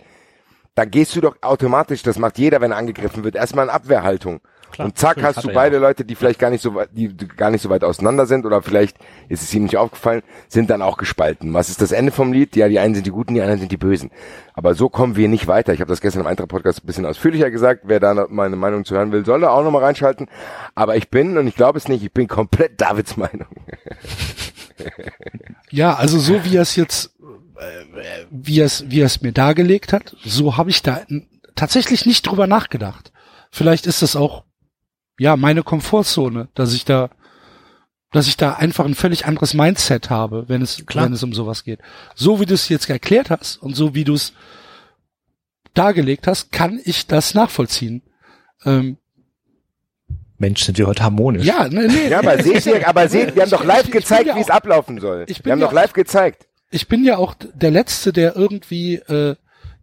[0.80, 4.40] Da gehst du doch automatisch, das macht jeder, wenn er angegriffen wird, erstmal in Abwehrhaltung.
[4.70, 7.14] Klar, und zack, hast du ja beide Leute, die vielleicht gar nicht so weit, die
[7.14, 8.96] gar nicht so weit auseinander sind oder vielleicht
[9.28, 11.52] ist es ihnen nicht aufgefallen, sind dann auch gespalten.
[11.52, 12.56] Was ist das Ende vom Lied?
[12.56, 14.10] Ja, die einen sind die Guten, die anderen sind die Bösen.
[14.54, 15.74] Aber so kommen wir nicht weiter.
[15.74, 17.82] Ich habe das gestern im Eintracht-Podcast ein bisschen ausführlicher gesagt.
[17.84, 20.30] Wer da meine Meinung zu hören will, soll da auch nochmal reinschalten.
[20.74, 23.48] Aber ich bin, und ich glaube es nicht, ich bin komplett Davids Meinung.
[25.70, 27.09] Ja, also so wie er es jetzt,
[28.30, 31.02] wie er es, wie es mir dargelegt hat, so habe ich da
[31.54, 33.12] tatsächlich nicht drüber nachgedacht.
[33.50, 34.44] Vielleicht ist das auch,
[35.18, 37.10] ja, meine Komfortzone, dass ich da,
[38.12, 41.04] dass ich da einfach ein völlig anderes Mindset habe, wenn es, Klar.
[41.06, 41.80] wenn es um sowas geht.
[42.14, 44.32] So wie du es jetzt erklärt hast und so wie du es
[45.74, 48.02] dargelegt hast, kann ich das nachvollziehen.
[48.64, 48.96] Ähm,
[50.38, 51.44] Mensch, sind wir heute harmonisch.
[51.44, 54.34] ja, nee, nee, Ja, aber seht ihr, aber seht, wir haben doch live ich- gezeigt,
[54.34, 55.24] wie es ablaufen soll.
[55.28, 56.46] ich bin Wir haben doch live gezeigt.
[56.70, 59.36] Ich bin ja auch der Letzte, der irgendwie, äh,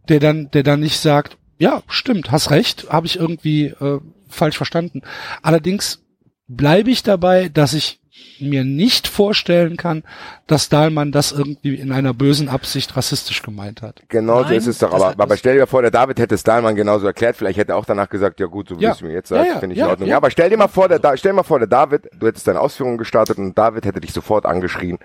[0.08, 4.56] der dann, der dann nicht sagt, ja, stimmt, hast recht, habe ich irgendwie äh, falsch
[4.56, 5.02] verstanden.
[5.42, 6.02] Allerdings
[6.46, 8.00] bleibe ich dabei, dass ich
[8.40, 10.02] mir nicht vorstellen kann,
[10.48, 14.02] dass Dahlmann das irgendwie in einer bösen Absicht rassistisch gemeint hat.
[14.08, 14.92] Genau so Nein, ist es doch.
[14.92, 17.36] Aber, aber stell dir vor, der David hätte es Dahlmann genauso erklärt.
[17.36, 18.90] Vielleicht hätte er auch danach gesagt, ja gut, so wie Ja.
[18.90, 20.08] du es mir jetzt Ja, sagst, ja, finde ich ja, in Ordnung.
[20.08, 20.12] ja.
[20.12, 22.26] Ja, aber stell dir mal vor, der, Da- stell dir mal vor, der David, du
[22.26, 24.98] hättest deine Ausführungen gestartet und David hätte dich sofort angeschrien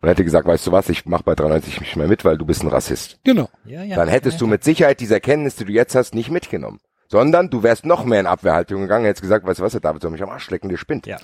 [0.00, 2.44] und hätte gesagt, weißt du was, ich mach bei 93 nicht mehr mit, weil du
[2.46, 3.18] bist ein Rassist.
[3.24, 3.48] Genau.
[3.64, 3.96] ja, ja.
[3.96, 6.80] Dann hättest du mit Sicherheit diese Erkenntnis, die du jetzt hast, nicht mitgenommen.
[7.10, 10.02] Sondern du wärst noch mehr in Abwehrhaltung gegangen, hättest gesagt, weißt du was, der David
[10.02, 11.06] soll mich am Arsch lecken, der spinnt.
[11.06, 11.16] Ja.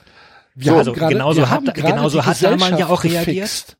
[0.54, 3.26] Wir So, haben also gerade- genauso wir hat- genauso hat Dahlmann ja Gesellschaft auch reagiert.
[3.26, 3.76] gefixt.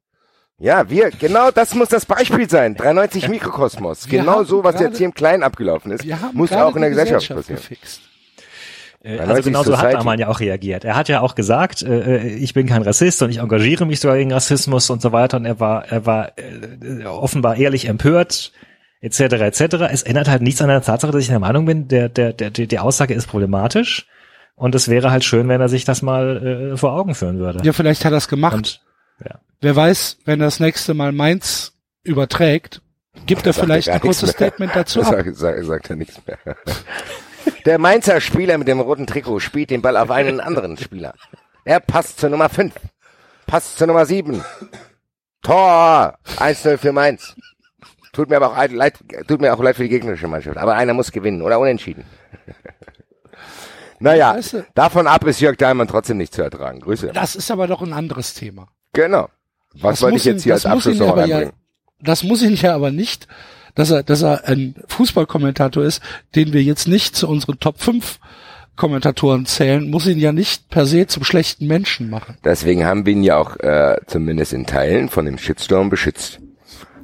[0.59, 2.77] Ja, wir, genau das muss das Beispiel sein.
[2.77, 4.11] 93 Mikrokosmos.
[4.11, 6.91] Wir Genau so, was gerade- jetzt hier im Kleinen abgelaufen ist, muss auch in der
[6.91, 7.57] die Gesellschaft passieren.
[7.61, 8.01] gefixt.
[9.05, 9.95] Äh, Also 90 genau so hat.
[9.95, 10.85] Hamann ja auch reagiert.
[10.85, 14.01] Er hat ja auch gesagt, äh, äh, ich bin kein Rassist und ich engagiere mich
[14.01, 15.37] sogar gegen Rassismus und so weiter.
[15.37, 18.53] Und er war, er war äh, offenbar ehrlich empört,
[19.01, 19.21] etc.
[19.21, 19.61] etc.
[19.93, 22.51] Es ändert halt nichts an der Tatsache, dass ich der Meinung bin, der, der, der,
[22.51, 24.07] die die Aussage ist problematisch.
[24.57, 27.61] Und es wäre halt schön, wenn er sich das mal äh, vor Augen führen würde.
[27.65, 28.55] Ja, vielleicht hat er es gemacht.
[28.55, 28.81] Und,
[29.25, 29.41] ja.
[29.61, 31.73] Wer weiß, wenn er das nächste Mal Mainz
[32.05, 32.81] überträgt,
[33.27, 34.31] gibt er Sagt vielleicht gar ein kurzes.
[34.31, 35.07] Statement dazu ab.
[35.09, 36.39] Sagt, sagt, sagt er nichts mehr.
[37.67, 41.15] Der Mainzer Spieler mit dem roten Trikot spielt den Ball auf einen anderen Spieler.
[41.65, 42.75] Er passt zur Nummer 5.
[43.47, 44.43] Passt zur Nummer 7.
[45.43, 46.19] Tor!
[46.37, 47.35] 1-0 für Mainz.
[48.13, 48.95] Tut mir aber auch leid,
[49.27, 50.57] tut mir auch leid für die gegnerische Mannschaft.
[50.57, 52.05] Aber einer muss gewinnen oder unentschieden.
[53.99, 56.81] naja, Weißt du- davon ab ist Jörg Dahlmann trotzdem nicht zu ertragen.
[56.81, 57.09] Grüße.
[57.13, 58.69] Das ist aber doch ein anderes Thema.
[58.93, 59.29] Genau.
[59.75, 61.61] Was Das wollte ich jetzt hier als Abschluss noch aber ja- reinbringen?
[62.01, 63.27] Das muss ihn ja aber nicht,
[63.75, 66.01] dass er, dass er ein Fußballkommentator ist,
[66.35, 68.19] den wir jetzt nicht zu unseren Top 5
[68.77, 72.37] Kommentatoren zählen, muss ihn ja nicht per se zum schlechten Menschen machen.
[72.45, 76.41] Deswegen haben wir ihn ja auch äh, zumindest in Teilen von dem Shitstorm beschützt.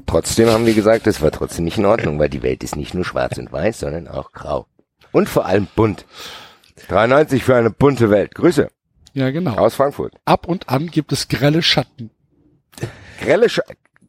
[0.07, 2.95] Trotzdem haben wir gesagt, das war trotzdem nicht in Ordnung, weil die Welt ist nicht
[2.95, 4.67] nur schwarz und weiß, sondern auch grau.
[5.13, 6.05] Und vor allem bunt.
[6.89, 8.35] 93 für eine bunte Welt.
[8.35, 8.69] Grüße
[9.13, 9.55] Ja, genau.
[9.55, 10.15] aus Frankfurt.
[10.25, 12.11] Ab und an gibt es grelle Schatten.
[13.21, 13.61] Grelle Sch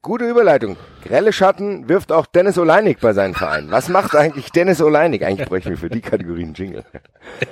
[0.03, 0.77] Gute Überleitung.
[1.03, 3.69] Grelle Schatten wirft auch Dennis Oleinik bei seinen Vereinen.
[3.69, 5.21] Was macht eigentlich Dennis Oleinik?
[5.23, 6.83] Eigentlich bräuchten wir für die Kategorie einen Jingle.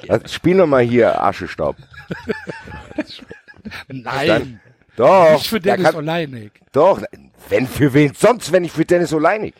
[0.08, 1.76] Also, spiel noch mal hier Aschestaub.
[3.88, 4.60] Nein,
[4.96, 5.34] Doch.
[5.34, 6.54] nicht für Dennis kann- Oleinik.
[6.72, 7.02] Doch,
[7.50, 9.54] wenn für wen sonst, wenn nicht für Dennis Oleinik.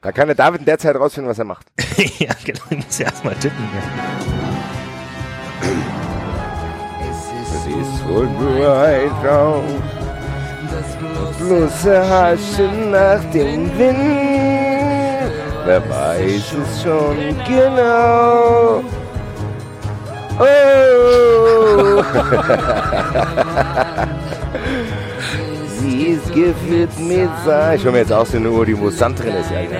[0.00, 1.66] Da kann der David in der Zeit rausfinden, was er macht.
[2.18, 3.68] ja, genau, ich muss ja erstmal tippen.
[3.74, 3.82] Ja.
[7.52, 9.82] Es ist wohl nur ein Traum.
[10.74, 10.90] Das
[11.38, 15.30] bloße Haschen nach dem Wind.
[15.64, 18.82] Wer weiß es schon genau.
[20.38, 22.02] Oh!
[25.78, 27.76] Sie ist geführt mit sein.
[27.76, 29.78] Ich höre mir jetzt auch so eine Uhr, die wo Sand drin ist, Alter.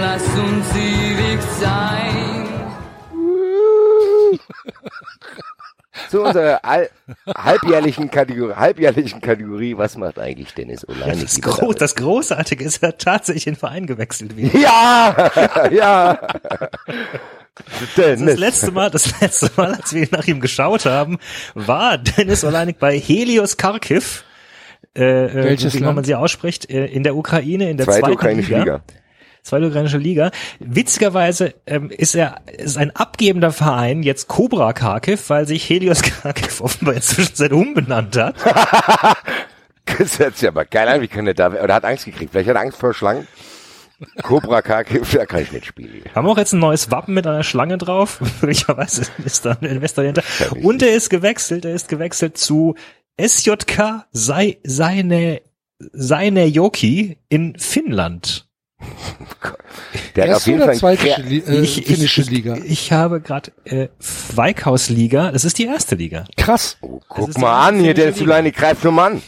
[0.00, 2.46] Lass uns ewig sein.
[6.10, 6.60] Zu unserer
[7.26, 11.22] halbjährlichen Kategorie, halbjährlichen Kategorie, was macht eigentlich Dennis Oleinik?
[11.22, 11.80] Das, lieber Gro David?
[11.80, 14.58] das Großartige ist, er hat tatsächlich in den Verein gewechselt wieder.
[14.58, 15.30] Ja,
[15.70, 16.18] ja.
[17.80, 18.38] Das Dennis.
[18.38, 21.18] letzte Mal, das letzte Mal, als wir nach ihm geschaut haben,
[21.54, 24.24] war Dennis Oleinik bei Helios Kharkiv.
[24.96, 28.38] Äh, äh, Welches wie man sie ausspricht, äh, in der Ukraine, in der Zweite zweiten
[28.38, 28.58] Liga.
[28.58, 28.80] Liga.
[29.42, 30.30] Zweite ukrainische Liga.
[30.58, 36.60] Witzigerweise ähm, ist er ist ein abgebender Verein jetzt Cobra Kharkiv, weil sich Helios Kharkiv
[36.60, 38.34] offenbar inzwischen sein umbenannt hat.
[39.96, 42.50] Das hört sich aber geil an, wie kann der da, oder hat Angst gekriegt, vielleicht
[42.50, 43.26] hat er Angst vor Schlangen.
[44.22, 46.02] Cobra K, da kann ich nicht spielen.
[46.14, 48.20] Haben auch jetzt ein neues Wappen mit einer Schlange drauf.
[48.40, 50.22] Möglicherweise ist da ein Investor dahinter.
[50.62, 52.76] Und er ist gewechselt, er ist gewechselt zu
[53.20, 55.42] SJK sei, seine,
[55.78, 58.47] seine Joki in Finnland.
[60.16, 62.56] Der hat auf Erste jeden oder Fall, zweite Li äh, finnische ich, Liga.
[62.64, 63.88] Ich habe gerade äh,
[64.34, 66.24] Weikhausliga, das ist die erste Liga.
[66.36, 66.76] Krass.
[66.80, 69.22] oh, guck mal an, hier, der finnische Suleini greift nur Mann.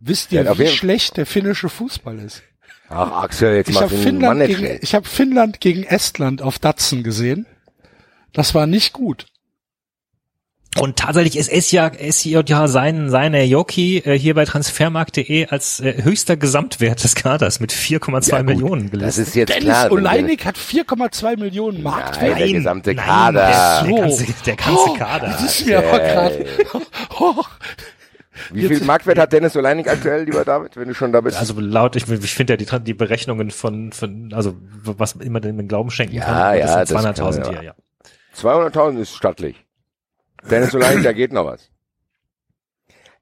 [0.00, 2.42] Wisst ihr, wie schlecht der finnische Fußball ist?
[2.88, 5.82] Ach, Axel, jetzt Ich mach habe den Mann Finnland, nicht gegen, ich hab Finnland gegen
[5.82, 7.46] Estland auf Datsen gesehen.
[8.32, 9.26] Das war nicht gut.
[10.78, 11.78] Und tatsächlich ist SJ,
[12.10, 17.72] SJK sein, seine Joki äh, hier bei transfermarkt.de als äh, höchster Gesamtwert des Kaders mit
[17.72, 19.26] 4,2 Ja, Millionen Das gelistet.
[19.28, 19.92] ist jetzt Dennis klar.
[19.92, 22.32] Oleinik hat 4,2 Millionen Marktwert.
[22.32, 23.46] Nein, der gesamte nein, Kader.
[23.46, 23.96] Der, So.
[23.96, 25.26] der ganze, der ganze Oh, Kader.
[25.28, 26.46] Das ist mir aber gerade.
[27.18, 27.34] Oh,
[28.50, 31.38] der, Wie viel Marktwert hat Dennis Oleinik aktuell, lieber David, wenn du schon da bist?
[31.38, 35.66] Also laut, ich, ich finde ja die, die Berechnungen von, von, also was immer den
[35.68, 37.74] Glauben schenken Ja, kann, ja, das sind das kann 200.000 man, hier, ja.
[38.36, 39.65] 200.000 ist stattlich.
[40.50, 41.70] Dennis Oleinik, da geht noch was.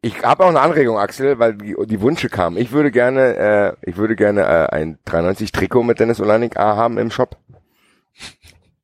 [0.03, 2.59] Ich habe auch eine Anregung, Axel, weil die, die Wünsche kamen.
[2.59, 6.77] Ich würde gerne, äh, ich würde gerne äh, ein 93 Trikot mit Dennis Oleinik A
[6.77, 7.39] haben im Shop.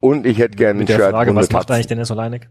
[0.00, 1.10] Und ich hätte gerne ein Mit der Shirt.
[1.10, 1.74] Frage, ohne was macht Tatzen.
[1.74, 2.48] eigentlich Dennis Oleinik?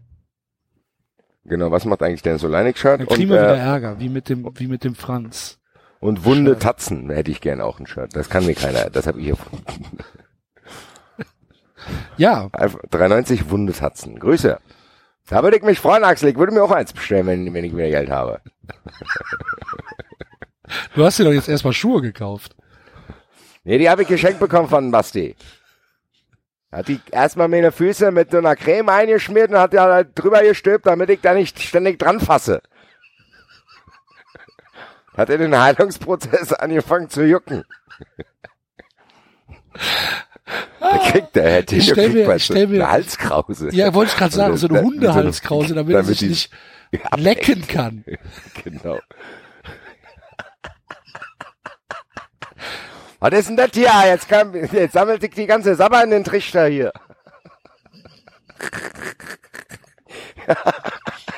[1.44, 3.00] Genau, was macht eigentlich Dennis Oleinik Shirt?
[3.00, 5.58] dann Und, kriegen wir wieder äh, Ärger, wie mit dem, wie mit dem Franz.
[5.98, 8.14] und wunde Tatzen hätte ich gerne auch ein Shirt.
[8.14, 8.88] Das kann mir keiner.
[8.90, 9.64] Das habe ich erfunden.
[12.18, 14.18] Ja, Einfach 93 wunde Tatzen.
[14.20, 14.58] Grüße.
[15.30, 16.30] Da würde ich mich freuen, Axel.
[16.30, 18.40] Ich würde mir auch eins bestellen, wenn, wenn ich wieder Geld habe.
[20.96, 22.56] du hast dir doch jetzt erstmal Schuhe gekauft.
[23.62, 25.36] Nee, die habe ich geschenkt bekommen von Basti.
[26.72, 30.86] Hat die erstmal meine Füße mit so einer Creme eingeschmiert und hat ja drüber gestülpt,
[30.86, 32.60] damit ich da nicht ständig dran fasse.
[35.16, 37.62] hat er den Heilungsprozess angefangen zu jucken.
[40.80, 43.68] Da kriegt der Herr mir- kriegt so mir- eine Halskrause.
[43.72, 46.50] Ja, wollte ich gerade sagen, so eine Hundehalskrause, damit er sich nicht
[47.16, 48.04] lecken kann.
[48.64, 48.98] Genau.
[53.20, 53.90] Was ist denn das hier?
[54.06, 56.90] Jetzt, kam, jetzt sammelt sich die ganze Sabber in den Trichter hier.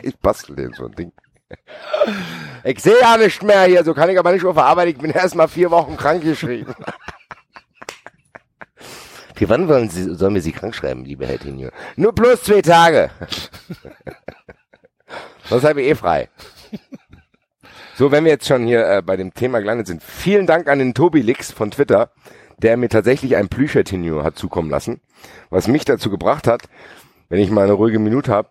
[0.02, 1.12] ich bastel den so ein Ding.
[2.64, 4.88] Ich sehe ja nicht mehr hier, so kann ich aber nicht auf der Arbeit.
[4.88, 6.22] Ich bin erst mal vier Wochen krank
[9.42, 11.70] Für wann wollen Sie, sollen wir Sie krank schreiben, liebe Herr Tinio?
[11.96, 13.10] Nur plus zwei Tage.
[15.46, 16.28] Sonst habe ich eh frei.
[17.96, 20.78] So, wenn wir jetzt schon hier äh, bei dem Thema gelandet sind, vielen Dank an
[20.78, 22.12] den Tobi Lix von Twitter,
[22.58, 25.00] der mir tatsächlich ein Plüschertinio hat zukommen lassen,
[25.50, 26.68] was mich dazu gebracht hat,
[27.28, 28.50] wenn ich mal eine ruhige Minute habe,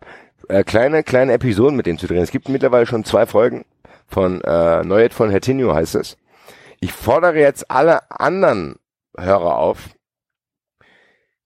[0.50, 2.22] äh, kleine, kleine Episoden mit dem zu drehen.
[2.22, 3.64] Es gibt mittlerweile schon zwei Folgen
[4.08, 6.18] von äh, Neuheit von Hertinio heißt es.
[6.82, 8.76] Ich fordere jetzt alle anderen
[9.18, 9.88] Hörer auf,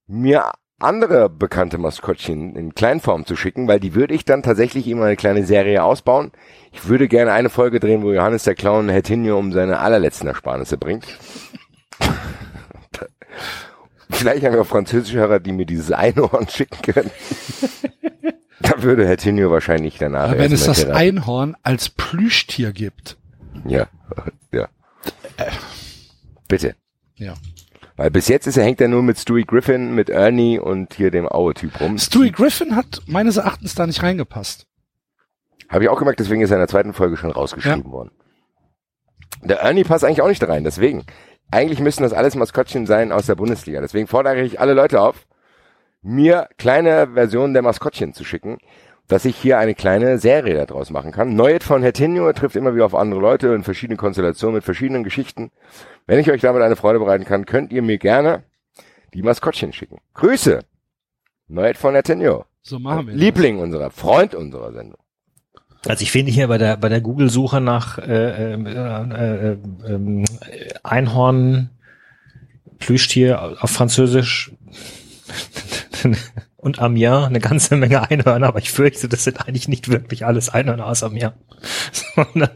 [0.08, 5.06] mir andere bekannte Maskottchen in Kleinform zu schicken, weil die würde ich dann tatsächlich immer
[5.06, 6.32] eine kleine Serie ausbauen.
[6.74, 10.78] Ich würde gerne eine Folge drehen, wo Johannes der Clown Hertinio um seine allerletzten Ersparnisse
[10.78, 11.06] bringt.
[14.10, 17.12] Vielleicht haben wir französische Hörer, die mir dieses Einhorn schicken können.
[18.60, 20.30] da würde Hertinio wahrscheinlich danach.
[20.30, 23.18] Aber wenn es das Therapie- Einhorn als Plüschtier gibt.
[23.66, 23.88] Ja,
[24.52, 24.68] ja.
[26.48, 26.76] Bitte.
[27.16, 27.34] Ja.
[27.98, 31.12] Weil bis jetzt ist er, hängt er nur mit Stewie Griffin, mit Ernie und hier
[31.12, 31.98] dem Aue-Typ rum.
[31.98, 34.68] Stewie Griffin hat meines Erachtens da nicht reingepasst.
[35.70, 38.12] Habe ich auch gemerkt, deswegen ist er in der zweiten Folge schon rausgeschrieben worden.
[39.44, 41.06] Der Ernie passt eigentlich auch nicht da rein, deswegen.
[41.52, 43.80] Eigentlich müssten das alles Maskottchen sein aus der Bundesliga.
[43.80, 45.26] Deswegen fordere ich alle Leute auf,
[46.02, 48.58] mir kleine Versionen der Maskottchen zu schicken,
[49.08, 51.36] dass ich hier eine kleine Serie daraus machen kann.
[51.36, 55.52] Neuet von Hertinho trifft immer wieder auf andere Leute in verschiedenen Konstellationen mit verschiedenen Geschichten.
[56.08, 58.44] Wenn ich euch damit eine Freude bereiten kann, könnt ihr mir gerne
[59.14, 60.00] die Maskottchen schicken.
[60.14, 60.60] Grüße!
[61.48, 62.46] Neuet von Hertinho.
[62.62, 63.22] So machen wir das.
[63.22, 65.00] Liebling unserer, Freund unserer Sendung.
[65.88, 69.58] Also ich finde hier bei der bei der Google-Suche nach äh, äh, äh,
[69.88, 70.26] ähm,
[70.82, 71.70] Einhorn
[72.80, 74.52] Plüschtier auf Französisch
[76.66, 80.50] und Amiens eine ganze Menge Einhörner, aber ich fürchte, das sind eigentlich nicht wirklich alles
[80.50, 81.34] Einhörner aus Amiens,
[82.16, 82.50] sondern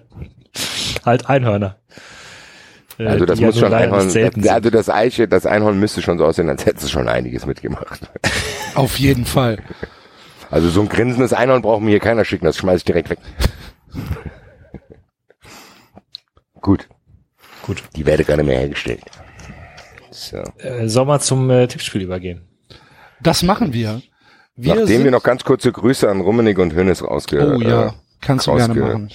[1.06, 1.77] halt Einhörner.
[2.98, 6.02] Äh, Also das ja muss nur schon Einhorn, nicht also das Eiche, das Einhorn müsste
[6.02, 8.10] schon so aussehen, als hätte es schon einiges mitgemacht.
[8.73, 9.60] Auf jeden Fall.
[10.49, 13.19] Also so ein grinsendes Einhorn braucht mir hier keiner schicken, das schmeiß ich direkt weg.
[16.61, 16.90] Gut.
[17.61, 17.84] Gut.
[17.95, 19.03] Die werde gerade mehr hergestellt.
[20.10, 20.38] So.
[20.57, 22.48] Äh, sollen wir zum äh, Tippspiel übergehen?
[23.22, 24.02] Das machen wir.
[24.56, 27.56] Wir Nachdem wir noch ganz kurze Grüße an Rummenig und Hönes rausge...
[27.56, 27.91] Oh ja, äh,
[28.22, 29.10] kannst du gerne machen.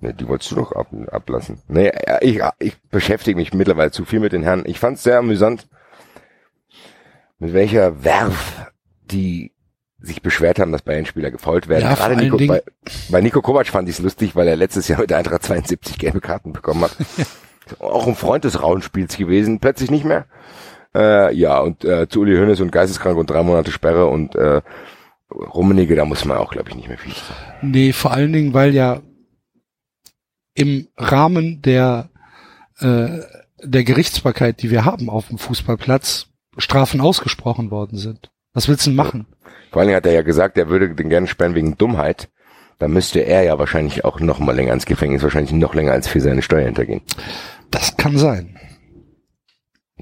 [0.00, 1.60] Nee, die wolltest du doch ab, ablassen.
[1.68, 4.64] Nee, äh, ich, ich beschäftige mich mittlerweile zu viel mit den Herren.
[4.66, 5.68] Ich fand es sehr amüsant,
[7.38, 8.72] mit welcher Werf
[9.04, 9.52] die
[10.00, 11.84] sich beschwert haben, dass Bayern-Spieler gefault werden.
[11.84, 12.62] Ja, Gerade Nico, bei,
[13.10, 15.98] bei Nico Kovac fand ich es lustig, weil er letztes Jahr mit der Eintracht 72
[15.98, 16.96] gelbe Karten bekommen hat.
[17.78, 20.26] Auch ein Freund des Rauenspiels gewesen, plötzlich nicht mehr.
[20.94, 24.60] Äh, ja, und äh, zu Uli Hoeneß und geisteskrank und drei Monate Sperre und äh,
[25.30, 27.70] Rummenigge, da muss man auch, glaube ich, nicht mehr viel sagen.
[27.70, 29.00] Nee, vor allen Dingen, weil ja
[30.54, 32.10] im Rahmen der,
[32.80, 33.20] äh,
[33.62, 36.26] der Gerichtsbarkeit, die wir haben auf dem Fußballplatz,
[36.58, 38.30] Strafen ausgesprochen worden sind.
[38.52, 39.26] Was willst du denn machen?
[39.70, 42.28] Vor allen Dingen hat er ja gesagt, er würde den gerne sperren wegen Dummheit.
[42.78, 46.08] Da müsste er ja wahrscheinlich auch noch mal länger ins Gefängnis, wahrscheinlich noch länger als
[46.08, 47.00] für seine Steuer hintergehen.
[47.70, 48.58] Das kann sein.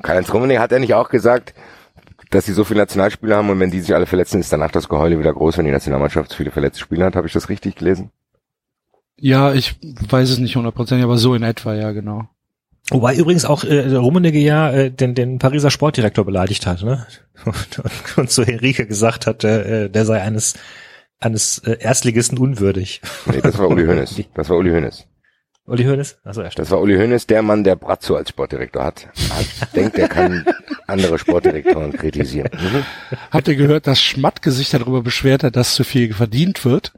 [0.03, 1.55] Karl-Heinz Rummenigge hat er nicht auch gesagt,
[2.31, 4.89] dass sie so viele Nationalspieler haben und wenn die sich alle verletzen, ist danach das
[4.89, 7.17] Geheule wieder groß, wenn die Nationalmannschaft so viele verletzte Spieler hat.
[7.17, 8.11] Habe ich das richtig gelesen?
[9.17, 12.29] Ja, ich weiß es nicht hundertprozentig, aber so in etwa, ja, genau.
[12.91, 17.07] Wobei übrigens auch äh, Rummenigge ja äh, den, den Pariser Sportdirektor beleidigt hat, ne?
[17.47, 20.57] Und, und, und zu Henrike gesagt hat, äh, der sei eines
[21.21, 23.01] eines äh, Erstligisten unwürdig.
[23.27, 24.23] Nee, das war Uli Hoeneß.
[24.35, 25.07] Das war Uli Hoeneß.
[25.67, 26.19] Uli Hoeneß?
[26.25, 26.67] Also er stimmt.
[26.67, 29.07] Das war Uli Hoeneß, der Mann, der Brazzo als Sportdirektor hat.
[29.31, 30.45] hat denkt, er kann
[30.87, 32.51] andere Sportdirektoren kritisieren.
[32.53, 32.85] Mhm.
[33.31, 36.93] Habt ihr gehört, dass Schmattke sich darüber beschwert hat, dass zu viel verdient wird?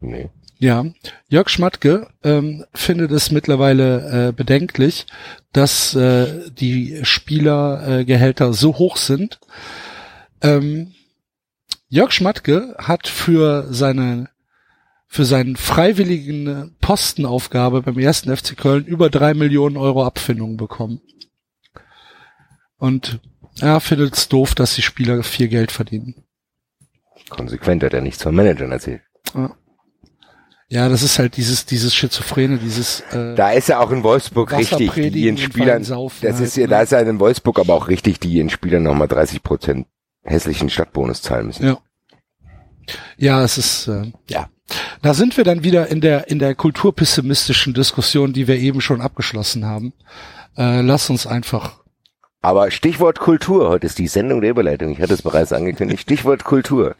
[0.00, 0.30] Nee.
[0.58, 0.84] Ja,
[1.28, 5.06] Jörg Schmatke ähm, findet es mittlerweile äh, bedenklich,
[5.52, 9.40] dass äh, die Spielergehälter äh, so hoch sind.
[10.42, 10.92] Ähm,
[11.88, 14.28] Jörg Schmatke hat für seine
[15.14, 21.00] für seinen freiwilligen Postenaufgabe beim ersten FC Köln über drei Millionen Euro Abfindung bekommen.
[22.78, 23.20] Und
[23.60, 26.24] er findet es doof, dass die Spieler viel Geld verdienen.
[27.28, 29.02] Konsequent hat er nichts von Managern erzählt.
[30.68, 34.50] Ja, das ist halt dieses, dieses Schizophrene, dieses, äh, Da ist ja auch in Wolfsburg
[34.50, 36.70] richtig, die und Spielern, saufen das halt, ist ja, ne?
[36.70, 39.86] da ist ja in Wolfsburg aber auch richtig, die in Spielern nochmal 30 Prozent
[40.24, 41.66] hässlichen Stadtbonus zahlen müssen.
[41.66, 41.78] Ja.
[43.16, 44.48] Ja, es ist äh, ja.
[45.02, 49.00] Da sind wir dann wieder in der in der kulturpessimistischen Diskussion, die wir eben schon
[49.00, 49.92] abgeschlossen haben.
[50.56, 51.80] Äh, lass uns einfach.
[52.40, 56.44] Aber Stichwort Kultur, heute ist die Sendung der Überleitung, ich hatte es bereits angekündigt, Stichwort
[56.44, 56.94] Kultur.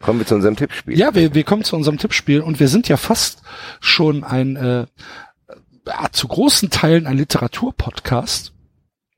[0.00, 0.98] Kommen wir zu unserem Tippspiel.
[0.98, 3.42] Ja, wir, wir kommen zu unserem Tippspiel und wir sind ja fast
[3.80, 4.86] schon ein äh,
[6.12, 8.52] zu großen Teilen ein Literaturpodcast.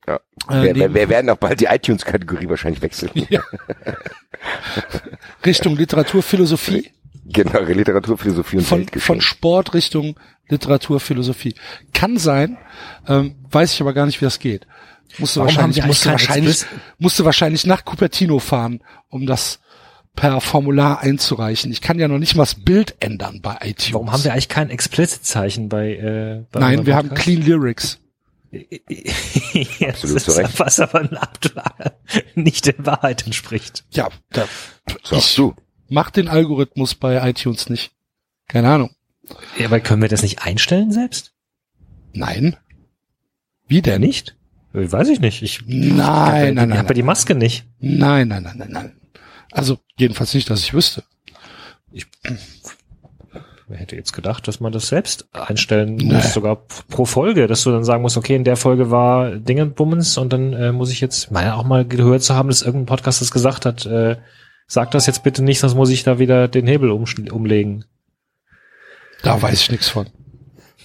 [0.07, 0.21] Ja.
[0.49, 3.11] Äh, wir, wir werden auch bald die iTunes-Kategorie wahrscheinlich wechseln.
[3.29, 3.43] Ja.
[5.45, 6.93] Richtung Literaturphilosophie.
[7.25, 9.07] Genau, Literatur, Philosophie und von, Weltgeschichte.
[9.07, 10.19] von Sport Richtung
[10.49, 11.55] Literatur, Philosophie.
[11.93, 12.57] Kann sein,
[13.07, 14.67] ähm, weiß ich aber gar nicht, wie das geht.
[15.19, 16.65] Musste wahrscheinlich, musste wahrscheinlich,
[16.99, 19.61] musste wahrscheinlich nach Cupertino fahren, um das
[20.15, 21.71] per Formular einzureichen.
[21.71, 23.93] Ich kann ja noch nicht mal das Bild ändern bei iTunes.
[23.93, 27.15] Warum haben wir eigentlich kein Explicit-Zeichen bei, äh, bei Nein, wir haben?
[27.15, 28.01] Clean Lyrics.
[28.51, 28.61] ja,
[29.91, 30.59] Absolut zu Recht.
[30.59, 31.09] was aber
[32.35, 33.85] nicht der Wahrheit entspricht.
[33.91, 34.47] Ja, da,
[35.05, 35.55] Sagst ich du.
[35.89, 37.93] Mach den Algorithmus bei iTunes nicht.
[38.47, 38.91] Keine Ahnung.
[39.59, 41.33] Ja, aber können wir das nicht einstellen selbst?
[42.15, 42.57] Nein.
[43.67, 44.01] Wie denn?
[44.01, 44.37] Nicht?
[44.73, 45.43] Weiß ich nicht.
[45.43, 47.65] Ich, Nein, ich nein, nein, Ich habe die Maske nicht.
[47.81, 48.93] Nein, nein, nein, nein, nein.
[49.51, 51.03] Also jedenfalls nicht, dass ich wüsste.
[53.71, 56.15] Wer hätte jetzt gedacht, dass man das selbst einstellen Nee.
[56.15, 56.57] muss, sogar
[56.89, 60.55] pro Folge, dass du dann sagen musst, okay, in der Folge war Dingenbummens und dann
[60.55, 63.67] äh, muss ich jetzt, meine auch mal gehört zu haben, dass irgendein Podcast das gesagt
[63.67, 64.17] hat, äh,
[64.69, 67.85] sag das jetzt bitte nicht, sonst muss ich da wieder den Hebel umsch- umlegen.
[69.23, 70.07] Da weiß ich nichts von.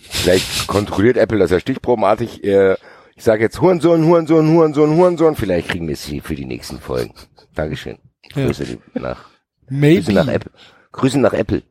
[0.10, 2.44] Vielleicht kontrolliert Apple das ja stichprobenartig.
[2.44, 2.76] Äh,
[3.16, 5.36] ich sage jetzt Hurensohn, Hurensohn, Hurensohn, Hurensohn.
[5.36, 7.14] Vielleicht kriegen wir es hier für die nächsten Folgen.
[7.54, 8.00] Dankeschön.
[8.36, 8.46] Ja.
[8.48, 9.26] Grüße nach,
[9.70, 10.02] Maybe.
[10.02, 10.52] Grüße nach Apple.
[10.92, 11.62] Grüße nach Apple.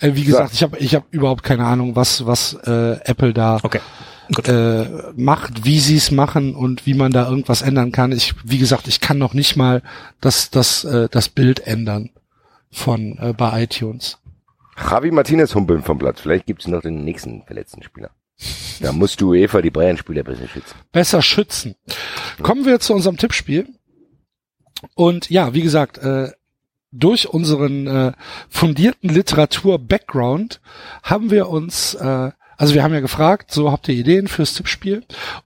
[0.00, 3.58] Äh, wie gesagt, ich habe ich hab überhaupt keine Ahnung, was was äh, Apple da
[3.62, 3.80] Okay.
[4.46, 8.12] Äh, macht, wie sie es machen und wie man da irgendwas ändern kann.
[8.12, 9.82] Ich, wie gesagt, ich kann noch nicht mal
[10.20, 12.10] das das äh, das Bild ändern
[12.70, 14.18] von äh, bei iTunes.
[14.78, 16.20] Javi Martinez humpeln vom Platz.
[16.20, 18.10] Vielleicht gibt's noch den nächsten verletzten Spieler.
[18.80, 20.74] Da musst du Eva die Bayern-Spieler besser schützen.
[20.90, 21.74] Besser schützen.
[22.42, 23.68] Kommen wir zu unserem Tippspiel.
[24.94, 26.32] Und ja, wie gesagt, äh,
[26.90, 28.12] durch unseren äh,
[28.48, 30.60] fundierten Literatur-Background
[31.02, 35.02] haben wir uns, äh, also wir haben ja gefragt, so habt ihr Ideen fürs Tippspiel?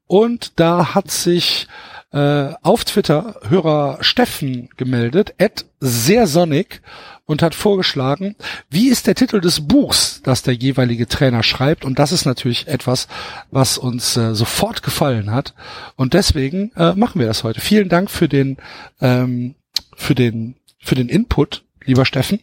[0.06, 1.66] Und da hat sich
[2.12, 6.82] äh, auf Twitter Hörer Steffen gemeldet, at sehr sonnig,
[7.24, 8.36] und hat vorgeschlagen,
[8.68, 11.86] wie ist der Titel des Buchs, das der jeweilige Trainer schreibt?
[11.86, 13.09] Und das ist natürlich etwas,
[13.51, 15.55] was uns äh, sofort gefallen hat.
[15.97, 17.62] Und deswegen äh, machen wir das heute.
[17.62, 18.59] Vielen Dank für den,
[19.01, 19.55] ähm,
[19.97, 22.40] für den, für den Input, lieber Steffen.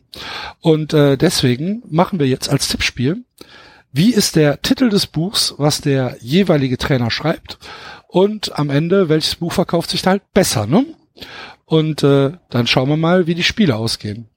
[0.61, 3.23] Und äh, deswegen machen wir jetzt als Tippspiel,
[3.93, 7.57] wie ist der Titel des Buchs, was der jeweilige Trainer schreibt?
[8.07, 10.85] Und am Ende, welches Buch verkauft sich da halt besser, ne?
[11.65, 14.27] Und äh, dann schauen wir mal, wie die Spiele ausgehen.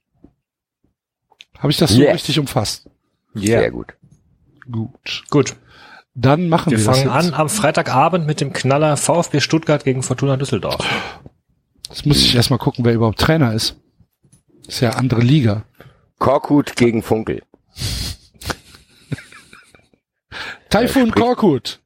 [1.59, 2.13] Habe ich das so Yes.
[2.15, 2.89] richtig umfasst?
[3.33, 3.93] Sehr gut.
[4.71, 5.23] Gut.
[5.29, 5.55] Gut.
[6.15, 7.33] Dann machen wir, Wir das fangen jetzt.
[7.33, 10.83] an am Freitagabend mit dem Knaller VfB Stuttgart gegen Fortuna Düsseldorf.
[11.89, 13.75] Jetzt muss ich erstmal gucken, wer überhaupt Trainer ist.
[14.67, 15.63] Ist ja andere Liga.
[16.19, 17.43] Korkut gegen Funkel.
[20.69, 21.81] Taifun Korkut.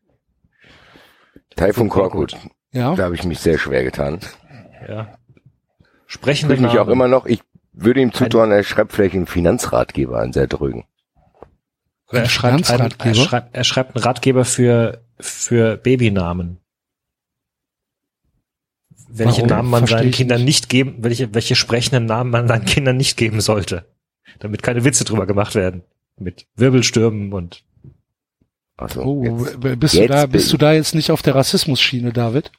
[1.55, 2.35] Taifun Korkut.
[2.71, 2.95] Ja.
[2.95, 4.19] Da habe ich mich sehr schwer getan.
[4.87, 5.17] Ja.
[6.07, 6.93] Ich Sprechende fühle mich auch Namen.
[6.93, 7.41] immer noch, ich
[7.73, 10.85] würde ihm zutrauen, er schreibt vielleicht einen Finanzratgeber an, sehr drügen.
[12.11, 13.15] Er schreibt, einen, er, Finanzratgeber?
[13.25, 16.57] schreibt, er schreibt einen Ratgeber für, für Babynamen.
[19.07, 19.49] Welche Warum?
[19.49, 20.47] Namen man Versteh seinen Kindern nicht.
[20.47, 23.85] nicht geben, welche, welche sprechenden Namen man seinen Kindern nicht geben sollte.
[24.39, 25.83] Damit keine Witze drüber gemacht werden.
[26.17, 27.63] Mit Wirbelstürmen und
[28.81, 31.35] Also, Oh, jetzt, bist du jetzt da, bin- bist du da jetzt nicht auf der
[31.35, 32.51] Rassismusschiene, David?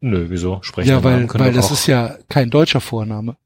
[0.00, 0.58] nö, wieso?
[0.62, 3.36] Sprechende Ja, weil, weil das auch, ist ja kein deutscher Vorname.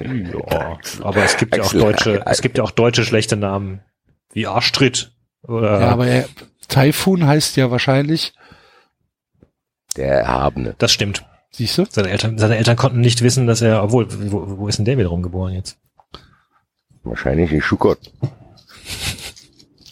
[0.00, 3.80] ja, aber es gibt ja auch deutsche, es gibt ja auch deutsche schlechte Namen.
[4.32, 5.12] Wie Arschtritt.
[5.42, 6.28] Oder Ja, aber er,
[6.68, 8.34] Taifun heißt ja wahrscheinlich,
[9.96, 10.74] der Erhabene.
[10.78, 11.24] das stimmt.
[11.50, 11.84] siehst du?
[11.88, 14.98] Seine Eltern, seine Eltern konnten nicht wissen, dass er, obwohl, wo, wo ist denn der
[14.98, 15.78] wiederum geboren jetzt?
[17.04, 17.98] Wahrscheinlich in Schukot.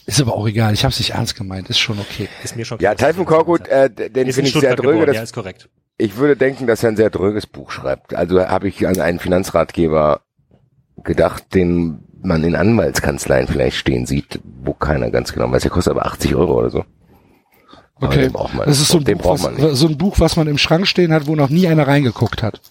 [0.07, 2.29] Ist aber auch egal, ich habe es nicht ernst gemeint, ist schon okay.
[2.41, 5.05] Ist mir schon Ja, Taifun Korkut, äh, den finde ich sehr dröge.
[5.05, 5.67] Das, ja, ist korrekt.
[5.97, 8.15] ich würde denken, dass er ein sehr dröges Buch schreibt.
[8.15, 10.21] Also habe ich an einen Finanzratgeber
[11.03, 15.63] gedacht, den man in Anwaltskanzleien vielleicht stehen sieht, wo keiner ganz genau weiß.
[15.63, 16.85] Der kostet aber 80 Euro oder so.
[17.99, 19.75] Okay, den braucht man, das ist so ein, den Buch, braucht man was, nicht.
[19.75, 22.61] so ein Buch, was man im Schrank stehen hat, wo noch nie einer reingeguckt hat.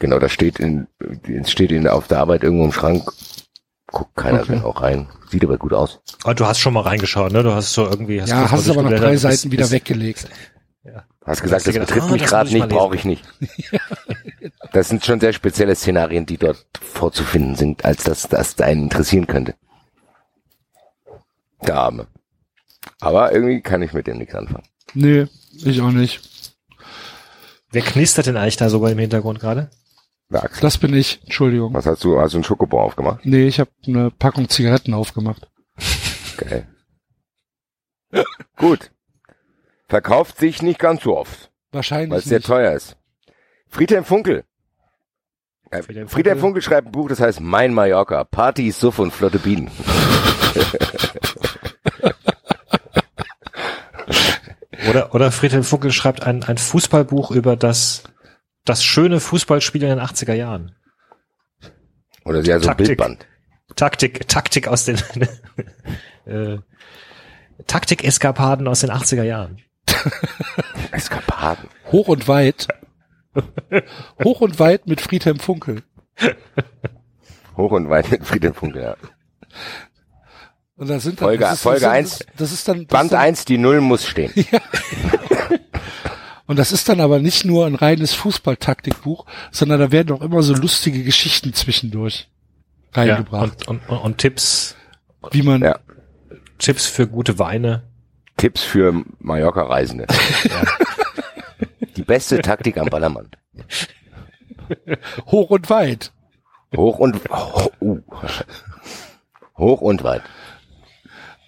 [0.00, 0.88] Genau, das steht in,
[1.44, 3.12] steht in, auf der Arbeit irgendwo im Schrank
[3.90, 4.60] Guckt keiner Okay.
[4.62, 5.08] auch rein.
[5.30, 6.00] Sieht aber gut aus.
[6.24, 7.42] Oh, du hast schon mal reingeschaut, ne?
[7.42, 8.20] Du hast so irgendwie.
[8.20, 10.26] Hast Ja, hast es aber nach drei bist- Seiten wieder bist- weggelegt.
[11.24, 13.24] Hast gesagt, hast du das gedacht, betrifft ah, mich gerade nicht, brauche ich nicht.
[14.72, 19.26] Das sind schon sehr spezielle Szenarien, die dort vorzufinden sind, als dass das einen interessieren
[19.26, 19.54] könnte.
[21.66, 22.06] Der Arme.
[23.00, 24.64] Aber irgendwie kann ich mit dem nichts anfangen.
[24.94, 25.26] Nee,
[25.64, 26.20] ich auch nicht.
[27.70, 29.70] Wer knistert denn eigentlich da sogar im Hintergrund gerade?
[30.32, 30.60] Axel.
[30.60, 31.20] Das bin ich.
[31.22, 31.72] Entschuldigung.
[31.74, 32.20] Was hast du?
[32.20, 33.24] Hast du einen Schokobon aufgemacht?
[33.24, 35.48] Nee, ich habe eine Packung Zigaretten aufgemacht.
[36.36, 36.68] Geil.
[38.56, 38.90] Gut.
[39.88, 42.96] Verkauft sich nicht ganz so oft, Wahrscheinlich weil es sehr teuer ist.
[43.68, 44.44] Friedhelm Funkel.
[45.70, 46.60] Äh, Friedhelm Friedhelm Funkel.
[46.60, 48.24] Funkel schreibt ein Buch, das heißt Mein Mallorca.
[48.24, 49.70] Party, Suff und flotte Bienen.
[54.88, 58.04] Oder, oder Friedhelm Funkel schreibt ein, ein Fußballbuch über das,
[58.68, 60.74] das schöne Fußballspiel in den 80er Jahren.
[62.24, 62.86] Oder ja, so ein Taktik.
[62.86, 63.26] Bildband.
[63.76, 64.96] Taktik, Taktik aus den,
[66.26, 66.58] äh,
[67.66, 69.60] Taktik-Eskapaden aus den 80er Jahren.
[70.90, 71.68] Eskapaden.
[71.92, 72.68] Hoch und weit.
[74.22, 75.82] Hoch und weit mit Friedhelm Funkel.
[77.56, 78.96] Hoch und weit mit Friedhelm Funkel, ja.
[80.76, 82.12] Und da sind dann, Folge- das ist, Folge das eins.
[82.20, 84.32] Ist, das ist dann das Band dann, 1, die Null muss stehen.
[86.48, 90.42] Und das ist dann aber nicht nur ein reines Fußballtaktikbuch, sondern da werden auch immer
[90.42, 92.30] so lustige Geschichten zwischendurch
[92.94, 93.68] reingebracht.
[93.68, 94.74] und, und, und, und Tipps,
[95.30, 95.78] wie man, Ja.
[96.56, 97.84] Tipps für gute Weine.
[98.38, 100.06] Tipps für Mallorca-Reisende.
[101.96, 103.28] Die beste Taktik am Ballermann.
[105.26, 106.12] hoch und weit.
[106.74, 108.00] Hoch und oh, uh.
[109.58, 110.22] hoch und weit.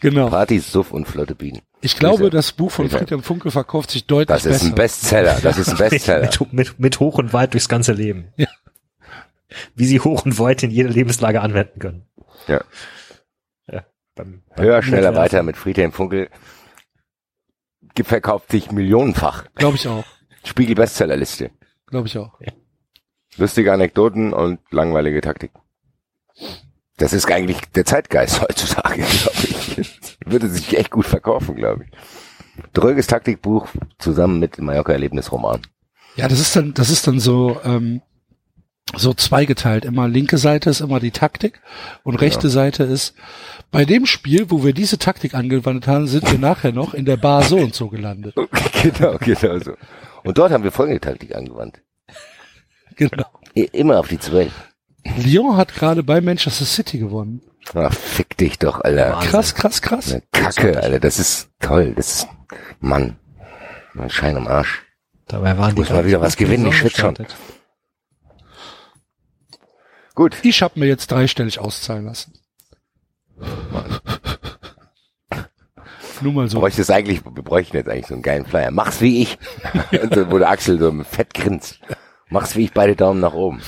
[0.00, 0.28] Genau.
[0.28, 1.62] Party, Suff und flotte Bienen.
[1.82, 4.66] Ich glaube, das Buch von Friedhelm Funkel verkauft sich deutlich Das ist besser.
[4.66, 5.40] ein Bestseller.
[5.42, 6.22] Das ist ein Bestseller.
[6.40, 8.32] mit, mit, mit hoch und weit durchs ganze Leben.
[8.36, 8.48] Ja.
[9.74, 12.06] Wie sie hoch und weit in jede Lebenslage anwenden können.
[12.46, 12.62] Ja.
[13.70, 13.84] ja
[14.14, 16.28] beim, beim Höher, schneller, weiter mit Friedhelm Funkel.
[17.94, 19.46] Ge- Verkauft sich millionenfach.
[19.56, 20.04] Glaube ich auch.
[20.44, 21.50] Spiegel Bestsellerliste.
[21.86, 22.38] Glaube ich auch.
[23.36, 25.50] Lustige Anekdoten und langweilige Taktik.
[27.00, 29.98] Das ist eigentlich der Zeitgeist heutzutage, glaube ich.
[30.26, 31.90] Würde sich echt gut verkaufen, glaube ich.
[32.74, 33.68] Dröges Taktikbuch
[33.98, 35.62] zusammen mit Mallorca-Erlebnisroman.
[36.16, 38.02] Ja, das ist dann, das ist dann so, ähm,
[38.94, 39.86] so zweigeteilt.
[39.86, 41.62] Immer linke Seite ist immer die Taktik
[42.02, 43.14] und rechte Seite ist,
[43.70, 47.16] bei dem Spiel, wo wir diese Taktik angewandt haben, sind wir nachher noch in der
[47.16, 48.34] Bar so und so gelandet.
[48.82, 49.72] genau, genau so.
[50.22, 51.80] Und dort haben wir folgende Taktik angewandt.
[52.96, 53.24] Genau.
[53.54, 54.52] Immer auf die Zwölf.
[55.04, 57.42] Lyon hat gerade bei Manchester City gewonnen.
[57.74, 59.12] Ach, fick dich doch, Alter.
[59.14, 59.30] Wahnsinn.
[59.30, 60.12] Krass, krass, krass.
[60.12, 61.00] Eine Kacke, Alter.
[61.00, 61.94] Das ist toll.
[61.96, 62.28] Das ist,
[62.80, 63.16] Mann.
[63.94, 64.84] Ein Schein am Arsch.
[65.26, 67.16] Dabei waren die Muss mal wieder was gewinnen, ich schwitz schon.
[70.14, 70.36] Gut.
[70.42, 72.32] Ich habe mir jetzt dreistellig auszahlen lassen.
[76.20, 76.60] Nur mal so.
[76.60, 78.70] Bräuchte es eigentlich, wir bräuchten jetzt eigentlich so einen geilen Flyer.
[78.70, 79.38] Mach's wie ich.
[79.92, 81.80] Und so, wo der Axel so fett grinst.
[82.30, 83.60] Mach's wie ich, beide Daumen nach oben.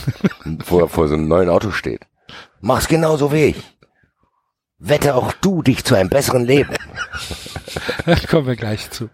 [0.45, 2.03] Er vor so einem neuen Auto steht.
[2.61, 3.63] Mach's genauso wie ich.
[4.79, 6.75] Wette auch du dich zu einem besseren Leben.
[8.05, 9.09] Da kommen wir gleich zu.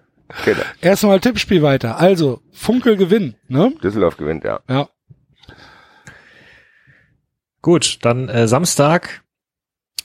[0.45, 0.63] Genau.
[0.81, 1.99] Erstmal Tippspiel weiter.
[1.99, 3.73] Also, Funkel gewinnt, ne?
[3.83, 4.61] Düsseldorf gewinnt, ja.
[4.69, 4.89] Ja.
[7.63, 9.23] Gut, dann äh, Samstag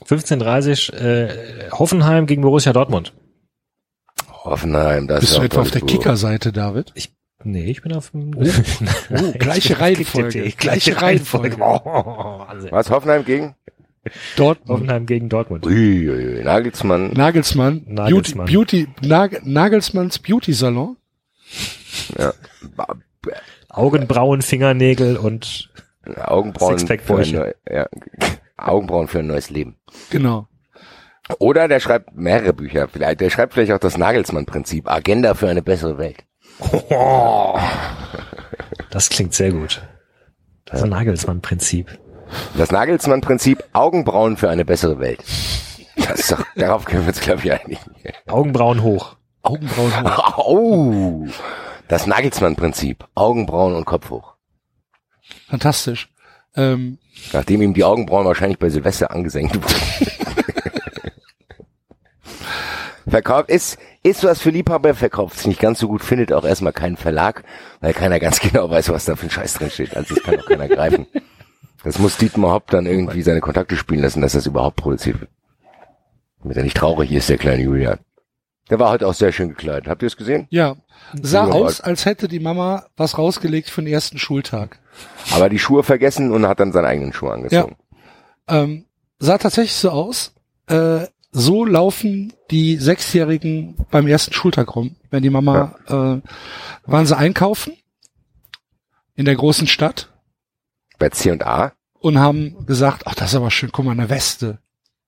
[0.06, 3.12] 15.30 äh, Hoffenheim gegen Borussia Dortmund.
[4.30, 5.80] Hoffenheim, das Bist ist du etwa auf der.
[5.80, 6.92] Kicker-Seite, David?
[7.44, 8.42] Nee, ich bin auf dem Oh,
[9.38, 10.50] gleiche Reihenfolge.
[10.56, 11.56] Gleiche Reihenfolge.
[11.60, 12.46] Oh.
[12.70, 13.54] Was, Hoffenheim gegen?
[14.36, 14.68] Dortmund.
[14.80, 15.66] Hoffenheim gegen Dortmund.
[15.66, 17.12] Uiuiui, Nagelsmann.
[17.12, 17.82] Nagelsmann.
[17.86, 18.46] Nagelsmann.
[18.46, 20.96] Beauty, Beauty, Nag, Nagelsmanns Beauty Salon.
[22.18, 22.32] Ja.
[23.68, 25.70] Augenbrauen, Fingernägel und
[26.16, 27.88] Augenbrauen für, ein neu, ja,
[28.56, 29.76] Augenbrauen für ein neues Leben.
[30.10, 30.48] Genau.
[31.38, 32.88] Oder der schreibt mehrere Bücher.
[32.88, 34.90] Vielleicht, der schreibt vielleicht auch das Nagelsmann-Prinzip.
[34.90, 36.24] Agenda für eine bessere Welt.
[38.90, 39.82] das klingt sehr gut.
[40.64, 41.98] Das ein Nagelsmann-Prinzip.
[42.56, 45.22] Das Nagelsmann-Prinzip, Augenbrauen für eine bessere Welt.
[45.96, 47.80] Das ist doch, darauf können wir uns, glaube ich, einigen.
[48.26, 49.16] Augenbrauen hoch.
[49.42, 50.34] Augenbrauen hoch.
[50.46, 51.26] Oh,
[51.88, 54.34] das Nagelsmann-Prinzip, Augenbrauen und Kopf hoch.
[55.48, 56.08] Fantastisch.
[56.56, 56.98] Ähm,
[57.32, 60.23] Nachdem ihm die Augenbrauen wahrscheinlich bei Silvester angesenkt wurden.
[63.14, 66.72] Verkauft ist, ist was für Liebhaber, verkauft es nicht ganz so gut, findet auch erstmal
[66.72, 67.44] keinen Verlag,
[67.80, 69.96] weil keiner ganz genau weiß, was da für ein Scheiß drin steht.
[69.96, 71.06] Also das kann auch keiner greifen.
[71.84, 75.30] Das muss Dietmar Hopp dann irgendwie seine Kontakte spielen lassen, dass das überhaupt produziert wird.
[76.42, 78.00] Damit er nicht traurig ist, der kleine Julian.
[78.68, 79.86] Der war heute auch sehr schön gekleidet.
[79.86, 80.48] Habt ihr es gesehen?
[80.50, 80.74] ja.
[81.22, 84.80] Sah Ja, aus, als hätte die Mama was rausgelegt für den ersten Schultag.
[85.32, 87.76] Aber die Schuhe vergessen und hat dann seine eigenen Schuhe angezogen.
[88.48, 88.86] Ähm,
[89.20, 90.34] sah tatsächlich so aus.
[90.66, 94.94] Äh, so laufen die Sechsjährigen beim ersten Schultag rum.
[95.10, 96.20] Wenn die Mama, äh,
[96.88, 97.74] waren sie einkaufen
[99.16, 100.12] in der großen Stadt
[100.98, 101.72] Bei C&A.
[101.98, 104.58] und haben gesagt, ach, das ist aber schön, guck mal, eine Weste.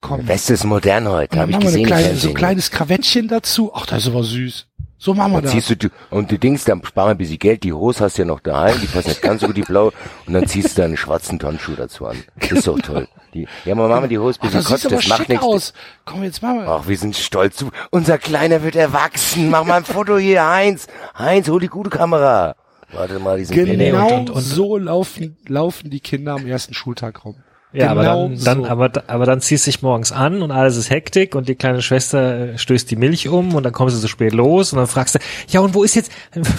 [0.00, 0.26] Komm.
[0.28, 1.86] Weste ist modern heute, Und habe ich gesehen.
[1.86, 3.72] kleine, so ein kleines Krawettchen dazu.
[3.72, 4.66] Ach, das ist aber süß.
[4.98, 5.52] So machen wir Dann das.
[5.52, 8.16] ziehst du, die- und du denkst, dann sparen wir ein bisschen Geld, die Hose hast
[8.16, 9.92] du ja noch daheim, die passt nicht ganz so gut, die blau,
[10.26, 12.16] und dann ziehst du deine schwarzen Turnschuhe dazu an.
[12.40, 13.06] Das ist doch toll.
[13.34, 15.28] Die, ja, aber machen wir die Hose ein Ach, bisschen das kotzt, aber das macht
[15.28, 15.44] nichts.
[15.44, 15.72] aus.
[16.06, 16.68] Komm, jetzt machen wir.
[16.68, 17.62] Ach, wir sind stolz.
[17.90, 19.50] Unser Kleiner wird erwachsen.
[19.50, 20.86] Mach mal ein Foto hier, Heinz.
[21.18, 22.56] Heinz, hol die gute Kamera.
[22.92, 27.24] Warte mal, diesen Genau und- und- und- so laufen, laufen die Kinder am ersten Schultag
[27.24, 27.36] rum.
[27.76, 28.66] Ja, aber Genau dann, dann, so.
[28.68, 31.82] aber, aber dann ziehst du dich morgens an und alles ist Hektik und die kleine
[31.82, 34.86] Schwester äh, stößt die Milch um und dann kommst du so spät los und dann
[34.86, 36.10] fragst du, ja und wo ist jetzt,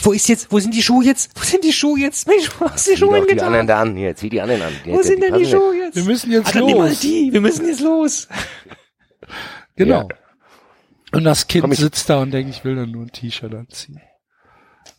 [0.03, 1.31] wo ist jetzt, wo sind die Schuhe jetzt?
[1.35, 2.27] Wo sind die Schuhe jetzt?
[2.27, 3.67] Mensch, wo hast du die Zieh Schuhe doch die anderen hingetan?
[3.67, 3.95] da an.
[3.95, 4.73] Hier, zieh die anderen an.
[4.85, 5.95] Die, Wo sind denn die Schuhe jetzt?
[5.95, 6.99] Wir müssen jetzt Ah, dann nimm mal los.
[6.99, 8.27] die, wir müssen jetzt los.
[9.75, 10.07] Genau.
[11.13, 14.01] Und das Kind Komm, sitzt da und denkt, ich will dann nur ein T-Shirt anziehen.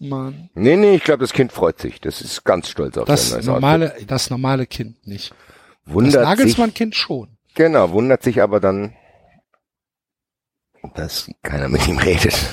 [0.00, 0.50] Mann.
[0.54, 2.00] Nee, nee, ich glaube, das Kind freut sich.
[2.00, 5.34] Das ist ganz stolz auf Das sein neues normale, das normale Kind nicht.
[5.88, 7.36] Das Wundert sich, Nagelsmann-Kind schon.
[7.54, 8.94] genau, wundert sich aber dann,
[10.94, 12.34] dass keiner mit ihm redet.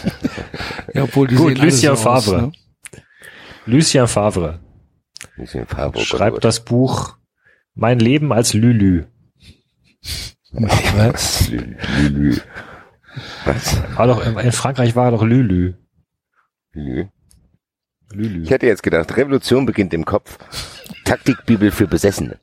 [0.94, 2.42] Ja, obwohl die Gut, Lucien so aus, Favre.
[2.44, 2.52] ne?
[3.66, 4.62] Lucien Favre
[5.36, 7.18] Bisschen Farbe, oh schreibt oh das Buch
[7.74, 9.06] Mein Leben als Lülü.
[10.52, 11.50] Was?
[11.50, 12.38] Lülü.
[13.44, 13.78] Was?
[13.98, 15.74] War doch, in Frankreich war doch Lülü.
[16.72, 17.10] Lülü.
[18.14, 18.44] Lülü.
[18.44, 20.38] Ich hätte jetzt gedacht, Revolution beginnt im Kopf.
[21.04, 22.40] Taktikbibel für Besessene.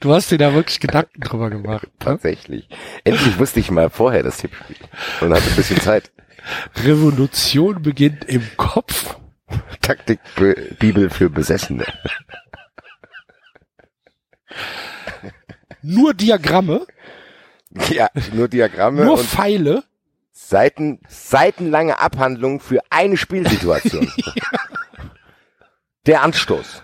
[0.00, 1.84] Du hast dir da wirklich Gedanken drüber gemacht.
[1.84, 1.90] Ne?
[1.98, 2.68] Tatsächlich.
[3.04, 4.76] Endlich wusste ich mal vorher das Tippspiel.
[5.20, 6.10] Und hatte ein bisschen Zeit.
[6.84, 9.16] Revolution beginnt im Kopf.
[9.80, 11.84] Taktikbibel für Besessene.
[15.82, 16.86] Nur Diagramme,
[17.90, 19.82] Ja, nur Diagramme nur Pfeile.
[20.32, 24.10] Seiten, seitenlange Abhandlung für eine Spielsituation.
[26.06, 26.82] Der Anstoß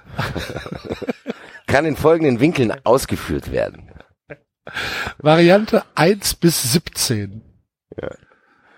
[1.69, 3.93] kann in folgenden Winkeln ausgeführt werden.
[5.19, 7.43] Variante 1 bis 17.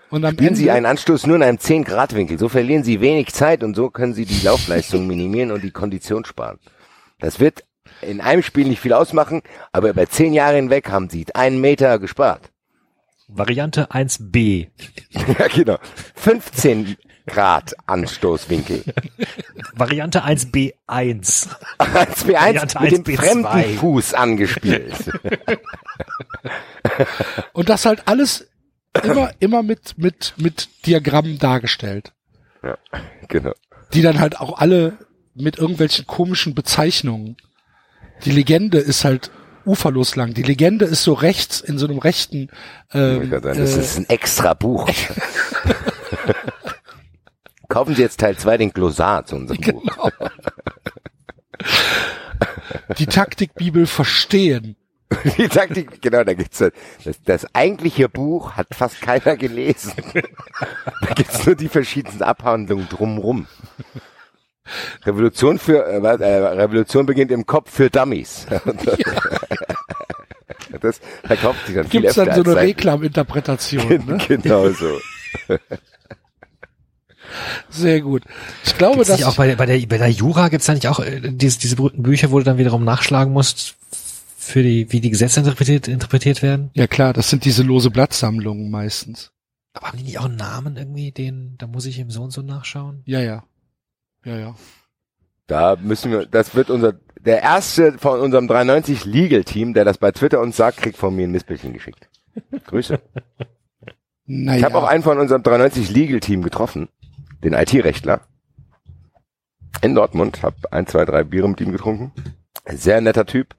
[0.09, 3.33] Und am Spielen Ende, Sie einen Anstoß nur in einem 10-Grad-Winkel, so verlieren Sie wenig
[3.33, 6.59] Zeit und so können Sie die Laufleistung minimieren und die Kondition sparen.
[7.19, 7.63] Das wird
[8.01, 9.41] in einem Spiel nicht viel ausmachen,
[9.71, 12.51] aber über 10 Jahre hinweg haben Sie einen Meter gespart.
[13.27, 14.67] Variante 1b.
[15.39, 15.77] ja, genau.
[16.15, 16.97] 15
[17.31, 18.83] Grad Anstoßwinkel.
[19.73, 21.47] Variante 1b1.
[21.79, 23.15] 1B1 Variante mit dem 1B2.
[23.17, 24.93] fremden Fuß angespielt.
[27.53, 28.47] und das halt alles
[29.03, 32.11] immer, immer mit, mit, mit Diagrammen dargestellt.
[32.63, 32.77] ja,
[33.27, 33.53] genau.
[33.93, 34.97] Die dann halt auch alle
[35.33, 37.37] mit irgendwelchen komischen Bezeichnungen.
[38.25, 39.31] Die Legende ist halt
[39.65, 40.33] uferlos lang.
[40.33, 42.49] Die Legende ist so rechts in so einem rechten.
[42.93, 44.89] Ähm, das äh, ist ein extra Buch.
[47.71, 49.83] Kaufen Sie jetzt Teil 2 den Glossar zu unserem Buch.
[49.83, 50.09] genau.
[52.97, 54.75] die Taktikbibel verstehen.
[55.37, 56.71] Die Taktik, genau, da gibt's das,
[57.25, 59.91] das, eigentliche Buch hat fast keiner gelesen.
[60.13, 63.45] Da gibt's nur die verschiedensten Abhandlungen drumrum.
[65.05, 68.47] Revolution für äh, äh, Revolution beginnt im Kopf für Dummies.
[70.79, 74.05] Das verkauft sich dann viel Gibt's öfter dann so eine Reklaminterpretation.
[74.05, 74.17] Ne?
[74.27, 74.99] Genau so.
[77.69, 78.23] Sehr gut.
[78.65, 80.87] Ich glaube, Gibt's dass auch bei, der- bei, der, bei der Jura gibt's da nicht
[80.87, 83.75] auch äh, diese, diese berühmten Bücher, wo du dann wiederum nachschlagen musst,
[84.37, 86.71] für die, wie die Gesetze interpretiert, interpretiert werden?
[86.73, 89.31] ja klar, das sind diese lose Blattsammlungen meistens.
[89.73, 92.31] Aber haben die nicht auch einen Namen irgendwie, den, da muss ich im so und
[92.31, 93.01] so nachschauen?
[93.05, 93.43] Ja, ja.
[94.25, 94.55] Ja, ja.
[95.47, 99.97] Da müssen wir, das wird unser, der erste von unserem 93 Legal Team, der das
[99.97, 102.09] bei Twitter uns sagt, kriegt von mir ein Missbildchen geschickt.
[102.67, 102.99] Grüße.
[104.25, 104.59] Naja.
[104.59, 106.87] Ich habe auch einen von unserem 93 Legal Team getroffen,
[107.43, 108.21] den IT-Rechtler.
[109.81, 112.11] In Dortmund, hab ein, zwei, drei Biere mit ihm getrunken.
[112.67, 113.55] Sehr netter Typ.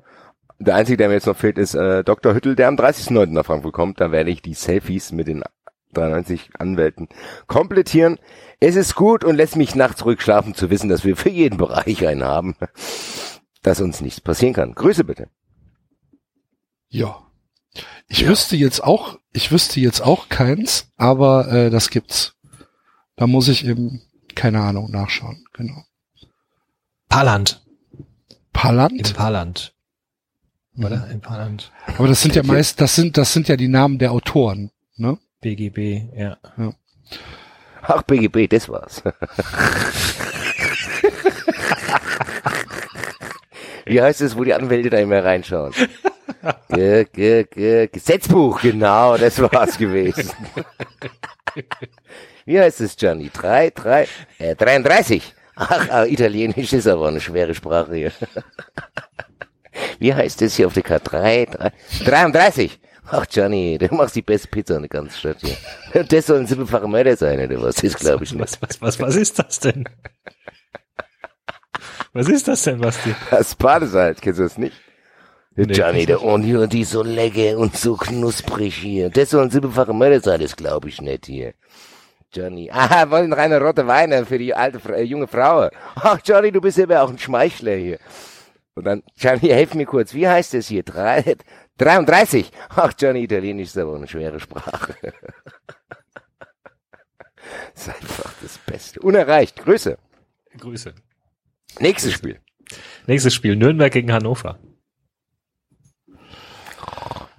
[0.58, 2.34] Der einzige, der mir jetzt noch fehlt, ist äh, Dr.
[2.34, 3.26] Hüttel, der am 30.09.
[3.32, 4.00] nach Frankfurt kommt.
[4.00, 5.42] Da werde ich die Selfies mit den
[5.94, 7.08] 93 Anwälten
[7.46, 8.18] komplettieren.
[8.60, 11.58] Es ist gut und lässt mich nachts ruhig schlafen zu wissen, dass wir für jeden
[11.58, 12.54] Bereich einen haben,
[13.62, 14.74] dass uns nichts passieren kann.
[14.74, 15.28] Grüße bitte.
[16.88, 17.26] Ja.
[18.06, 22.36] Ich wüsste jetzt auch, ich wüsste jetzt auch keins, aber äh, das gibt's.
[23.16, 24.02] Da muss ich eben,
[24.34, 25.44] keine Ahnung, nachschauen.
[25.52, 25.84] Genau.
[27.08, 27.62] Paland.
[27.92, 28.06] In
[28.52, 29.14] Palant?
[29.14, 29.74] Paland.
[30.78, 31.08] Oder?
[31.10, 31.70] In Paland.
[31.98, 35.18] Aber das sind ja meist, das sind, das sind ja die Namen der Autoren, ne?
[35.40, 36.38] BGB, ja.
[37.82, 39.02] Ach, BGB, das war's.
[43.84, 45.74] Wie heißt es, wo die Anwälte da immer reinschauen?
[46.70, 50.30] Ge, ge, ge, Gesetzbuch, genau, das war's gewesen.
[52.44, 53.30] Wie heißt es, Johnny?
[53.32, 54.06] Drei, drei,
[54.38, 55.34] äh, 33.
[55.54, 58.12] Ach, ah, Italienisch ist aber eine schwere Sprache hier.
[59.98, 61.10] Wie heißt es hier auf der Karte?
[61.10, 61.72] Drei, drei,
[62.04, 62.80] 33.
[63.10, 66.04] Ach, Johnny, du machst die beste Pizza in der ganzen Stadt hier.
[66.04, 67.76] Das soll ein siebenfacher Mörder sein, oder was?
[67.76, 68.42] Das glaube ich nicht.
[68.42, 69.88] Was, was, was, was ist das denn?
[72.14, 73.14] Was ist das denn, Basti?
[73.30, 74.76] Das Badesalz, kennst du das nicht?
[75.54, 79.10] Nee, Johnny, der hier, die ist so lecker und so knusprig hier.
[79.10, 81.52] Das soll ein siebenfacher Mörder sein, das glaube ich nicht hier.
[82.32, 85.68] Johnny, ah, wollen reine rote Weine für die alte, äh, junge Frau.
[85.94, 87.98] Ach, Johnny, du bist aber auch ein Schmeichler hier.
[88.74, 90.82] Und dann, Johnny, helf mir kurz, wie heißt das hier?
[90.82, 91.36] Drei,
[91.78, 92.50] 33.
[92.70, 94.94] Ach, Johnny, Italienisch ist aber eine schwere Sprache.
[97.74, 99.00] das ist einfach das Beste.
[99.00, 99.56] Unerreicht.
[99.62, 99.98] Grüße.
[100.58, 100.94] Grüße.
[101.80, 102.40] Nächstes Spiel.
[103.06, 104.58] Nächstes Spiel, Nürnberg gegen Hannover.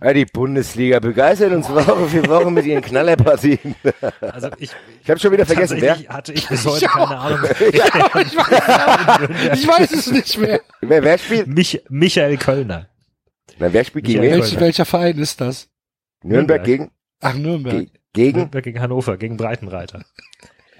[0.04, 3.76] Ja, die Bundesliga begeistert uns Woche für Woche mit ihren Knallerpartien.
[4.20, 4.72] Also ich,
[5.04, 7.10] Ich habe schon wieder vergessen, wer, hatte ich bis heute Ich auch.
[7.10, 7.40] keine Ahnung.
[7.72, 7.86] Ja,
[8.22, 10.60] ich, weiß, ich weiß es nicht mehr.
[10.82, 11.48] wer, wer spielt.
[11.48, 12.90] Mich, Michael Kölner.
[13.60, 14.42] Na, wer spielt gegen Michael?
[14.42, 15.70] Welch, welcher Verein ist das?
[16.24, 16.64] Nürnberg Nürnberg.
[16.66, 17.78] gegen, Ach, Nürnberg.
[17.78, 20.04] ge- gegen Nürnberg gegen Hannover, gegen Breitenreiter.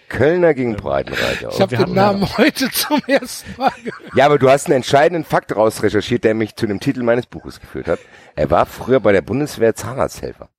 [0.10, 1.50] Kölner gegen Breitenreiter.
[1.52, 4.16] Ich habe wir den Namen heute zum ersten Mal gehört.
[4.16, 7.26] Ja, aber du hast einen entscheidenden Fakt raus recherchiert, der mich zu dem Titel meines
[7.26, 8.00] Buches geführt hat.
[8.36, 10.50] Er war früher bei der Bundeswehr Zahnarzthelfer.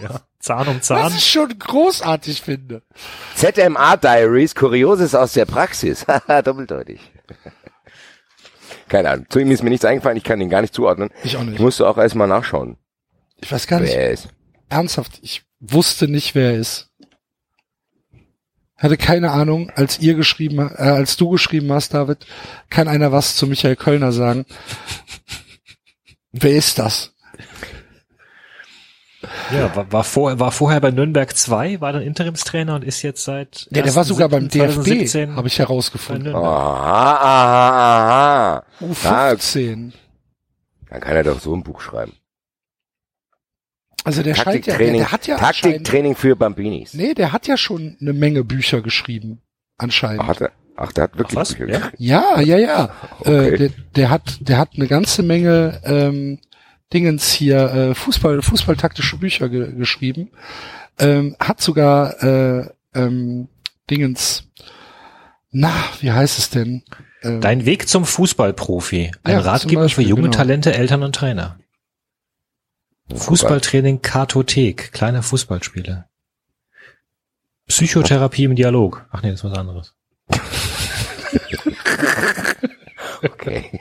[0.00, 0.20] Ja.
[0.40, 1.12] Zahn um Was Zahn.
[1.16, 2.82] ich schon großartig finde.
[3.34, 6.06] ZMA Diaries, Kurioses aus der Praxis.
[6.08, 7.00] Haha, doppeldeutig.
[8.88, 9.26] Keine Ahnung.
[9.28, 11.10] Zu ihm ist mir nichts eingefallen, ich kann ihn gar nicht zuordnen.
[11.24, 11.54] Ich auch nicht.
[11.54, 12.78] Ich musste auch erstmal nachschauen,
[13.40, 14.28] Ich weiß gar nicht, wer er ist.
[14.68, 16.87] ernsthaft, ich wusste nicht, wer er ist.
[18.78, 22.26] Hatte keine Ahnung, als ihr geschrieben, äh, als du geschrieben hast, David,
[22.70, 24.46] kann einer was zu Michael Kölner sagen.
[26.32, 27.12] wer ist das?
[29.50, 33.24] Ja, war, war, vor, war vorher bei Nürnberg 2, war dann Interimstrainer und ist jetzt
[33.24, 33.66] seit.
[33.72, 36.34] Ja, der war sogar beim 1.7.2017 DFB, habe ich herausgefunden.
[36.34, 36.54] Aha, Nürnberg.
[37.20, 38.62] aha,
[39.10, 39.32] aha.
[39.34, 39.92] U15.
[40.88, 42.12] Dann kann er doch so ein Buch schreiben.
[44.08, 46.94] Also der scheint ja, der, Taktiktraining, der hat ja Taktiktraining für Bambinis.
[46.94, 49.40] nee, der hat ja schon eine Menge Bücher geschrieben,
[49.76, 50.22] anscheinend.
[50.22, 51.54] Ach, hat er, ach, der hat wirklich Ach, was?
[51.54, 51.78] Bücher Ja?
[51.78, 51.96] geschrieben.
[51.98, 52.90] Ja, ja, ja.
[53.20, 53.48] Okay.
[53.54, 56.38] Äh, der, der hat, der hat eine ganze Menge ähm,
[56.92, 60.30] Dingens hier äh, Fußball, Fußballtaktische Bücher ge geschrieben.
[60.98, 63.48] Ähm, hat sogar äh, ähm,
[63.90, 64.44] Dingens.
[65.50, 66.82] Na, wie heißt es denn?
[67.22, 69.10] Ähm, Dein Weg zum Fußballprofi.
[69.22, 70.36] Ein Ja, Ratgeber Beispiel, für junge genau.
[70.36, 71.58] Talente, Eltern und Trainer.
[73.14, 76.08] Fußballtraining Kartothek, kleiner Fußballspieler.
[77.66, 79.06] Psychotherapie im Dialog.
[79.10, 79.94] Ach nee, das ist was anderes.
[83.22, 83.80] Okay.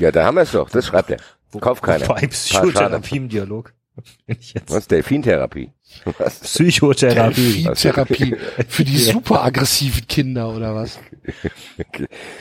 [0.00, 0.70] ja, da haben wir es doch.
[0.70, 1.18] Das schreibt er.
[1.60, 2.06] Kauf keiner.
[2.06, 3.74] Paar Psychotherapie im Dialog.
[4.66, 4.88] Was?
[4.88, 5.70] Delfintherapie.
[6.18, 6.40] Was?
[6.40, 7.64] Psychotherapie.
[7.64, 8.36] Delfintherapie
[8.68, 10.98] für die super aggressiven Kinder oder was?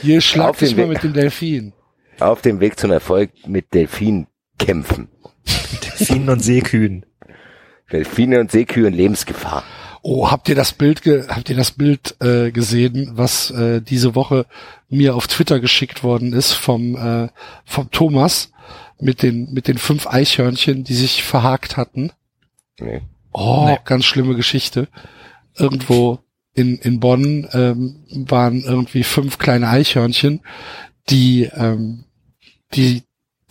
[0.01, 1.73] Hier Auf schlag den dich mal mit dem Delfin.
[2.19, 4.25] Auf dem Weg zum Erfolg mit Delfin
[4.57, 5.09] kämpfen.
[5.99, 7.05] Delfinen und Seekühen.
[7.91, 9.63] Delfine und Seekühe in Lebensgefahr.
[10.01, 14.15] Oh, habt ihr das Bild ge habt ihr das Bild äh, gesehen, was äh, diese
[14.15, 14.45] Woche
[14.89, 17.29] mir auf Twitter geschickt worden ist vom äh,
[17.65, 18.51] vom Thomas
[18.99, 22.11] mit den mit den fünf Eichhörnchen, die sich verhakt hatten?
[22.79, 23.01] Nee.
[23.31, 23.77] Oh, Nee.
[23.85, 24.87] ganz schlimme Geschichte.
[25.57, 26.19] Irgendwo
[26.53, 30.41] in in Bonn ähm, waren irgendwie fünf kleine Eichhörnchen,
[31.09, 32.03] die ähm,
[32.73, 33.03] die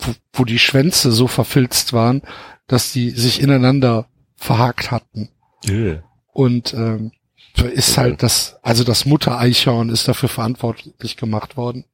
[0.05, 2.21] wo, wo die Schwänze so verfilzt waren,
[2.67, 5.29] dass die sich ineinander verhakt hatten.
[6.31, 7.11] Und ähm,
[7.55, 11.85] so ist halt das, also das Mutter-Eichhorn ist dafür verantwortlich gemacht worden.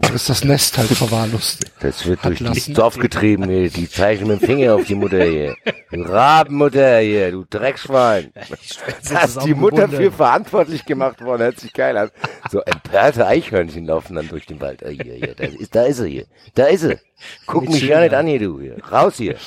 [0.00, 1.64] Da ist das Nest halt verwahrlost.
[1.80, 2.64] Das wird durch lassen.
[2.66, 3.70] die Dorf getrieben, hier.
[3.70, 5.54] Die zeichnen mit dem Finger auf die Mutter hier.
[5.92, 8.32] Du Rabenmutter hier, du Dreckschwein.
[9.08, 12.10] Da ist die Mutter für verantwortlich gemacht worden, hört sich geil an.
[12.50, 14.84] So empörte Eichhörnchen laufen dann durch den Wald.
[14.84, 16.26] Ah, hier, hier, da ist, da ist er hier.
[16.54, 16.98] Da ist er.
[17.46, 18.60] Guck mich ja nicht an hier, du.
[18.60, 18.76] Hier.
[18.90, 19.36] Raus hier.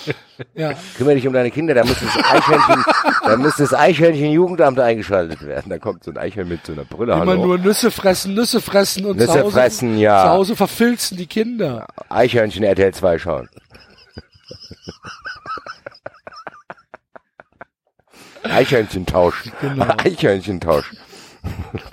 [0.56, 2.84] Ja, Kümmere dich um deine Kinder, da muss das Eichhörnchen,
[3.26, 5.70] da muss das Eichhörnchen Jugendamt eingeschaltet werden.
[5.70, 7.14] Da kommt so ein Eichhörnchen mit so einer Brille.
[7.14, 7.46] immer Hallo.
[7.46, 10.24] nur Nüsse fressen, Nüsse fressen und Nüsse zu Hause, fressen, ja.
[10.24, 11.86] zu Hause verfilzen die Kinder.
[12.10, 13.50] Eichhörnchen RTL 2 schauen.
[18.44, 19.44] Eichhörnchentausch.
[19.62, 19.86] Genau.
[20.04, 20.92] Eichhörnchentausch.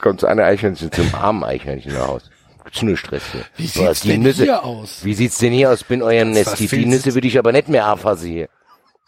[0.01, 2.31] Kommt so eine Eichhörnchen zum armen Eichhörnchen nach Hause.
[2.69, 3.45] Gibt's nur Stress hier.
[3.57, 5.03] Wie sieht's die denn Nüsse, hier aus?
[5.03, 5.85] Wie sieht's denn hier aus?
[5.85, 6.70] Bin eurem Das Nest.
[6.70, 6.85] Die.
[6.85, 8.51] Nüsse würde ich aber nicht mehr anfassen hier.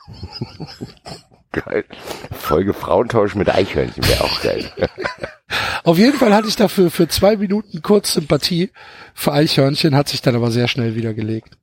[1.53, 1.85] Geil.
[2.33, 4.71] Folge Frauentausch mit Eichhörnchen wäre auch geil.
[5.85, 8.71] Auf jeden Fall hatte ich dafür für zwei Minuten kurz Sympathie
[9.15, 11.59] für Eichhörnchen, hat sich dann aber sehr schnell wieder gelegt.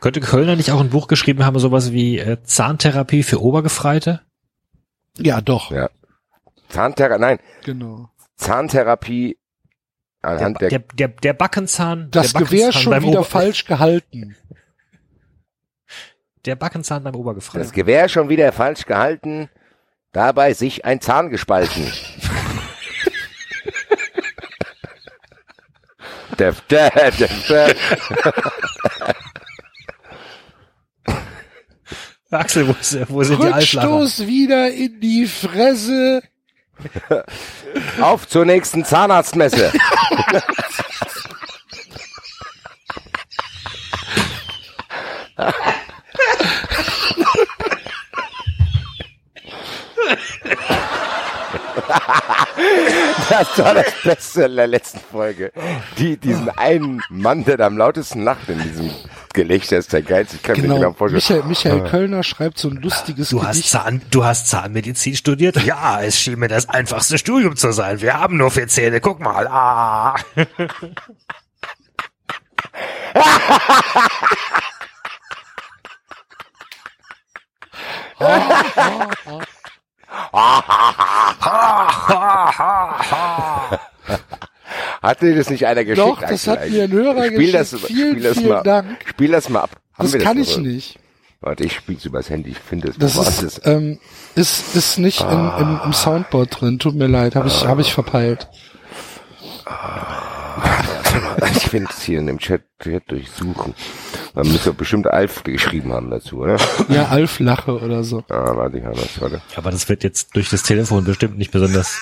[0.00, 4.20] Könnte Kölner nicht auch ein Buch geschrieben haben, sowas wie äh, Zahntherapie für Obergefreite?
[5.16, 5.70] Ja, doch.
[5.70, 5.88] Ja.
[6.68, 8.10] Zahntherapie, nein, Genau.
[8.36, 9.38] Zahntherapie
[10.22, 12.10] anhand der, der, der, der Backenzahn.
[12.10, 14.36] Das der Gewehr Backenzahn schon beim wieder Ober- falsch gehalten.
[16.44, 17.58] Der Backenzahn beim Obergefreite.
[17.64, 19.50] das Gewehr schon wieder falsch gehalten,
[20.12, 21.92] dabei sich ein Zahn gespalten.
[26.38, 27.76] Def, def, def, def.
[32.30, 33.88] Axel, wo, ist, wo sind die Altlacher?
[34.00, 36.22] Rückstoß wieder in die Fresse.
[38.00, 39.72] Auf zur nächsten Zahnarztmesse.
[53.28, 55.52] Das war das Beste in der letzten Folge.
[55.98, 58.90] Die, diesen einen Mann, der da am lautesten lacht in diesem
[59.38, 60.34] Gelächter, ist der geilste.
[60.36, 60.74] Ich kann mir Genau.
[60.76, 61.46] genau vorstellen.
[61.46, 63.70] Michael, Michael Kölner schreibt so ein lustiges Du hast, Gedicht.
[63.70, 65.62] Zahn, du hast Zahnmedizin studiert?
[65.64, 68.00] Ja, es schien mir das einfachste Studium zu sein.
[68.00, 69.46] Wir haben nur vier Zähne, guck mal.
[69.46, 70.16] Ah.
[85.08, 86.06] Hat dir das nicht einer geschickt?
[86.06, 87.86] Doch, das hat mir ein Hörer Spiel das, geschickt.
[87.86, 88.98] Vielen, spiel das vielen mal, Dank.
[89.06, 89.70] Spiel das mal ab.
[89.94, 90.66] Haben Das wir kann noch, ich oder?
[90.66, 90.98] nicht.
[91.40, 92.50] Warte, ich spiel's übers Handy.
[92.50, 92.98] Ich finde es.
[92.98, 93.60] Das war ist, das?
[93.64, 93.98] ähm,
[94.34, 96.78] ist, ist nicht im, im, im Soundboard drin.
[96.78, 98.48] Tut mir leid, habe ich, hab ich verpeilt.
[101.56, 103.74] Ich finde es hier in dem Chat, Chat durchsuchen.
[104.34, 106.58] Man müsste bestimmt Alf geschrieben haben dazu, oder?
[106.90, 108.24] Ja, Alf Lache oder so.
[108.28, 109.40] Ah, warte, ich habe das, warte.
[109.56, 111.98] Aber das wird jetzt durch das Telefon bestimmt nicht besonders.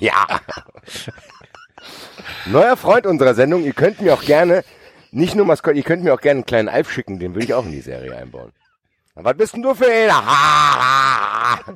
[0.00, 0.40] Ja.
[2.46, 4.64] Neuer Freund unserer Sendung, ihr könnt mir auch gerne,
[5.12, 7.54] nicht nur Maskott, ihr könnt mir auch gerne einen kleinen Alf schicken, den würde ich
[7.54, 8.52] auch in die Serie einbauen.
[9.14, 10.14] Was bist denn du für einer?
[10.14, 11.74] Ha, ha, ha.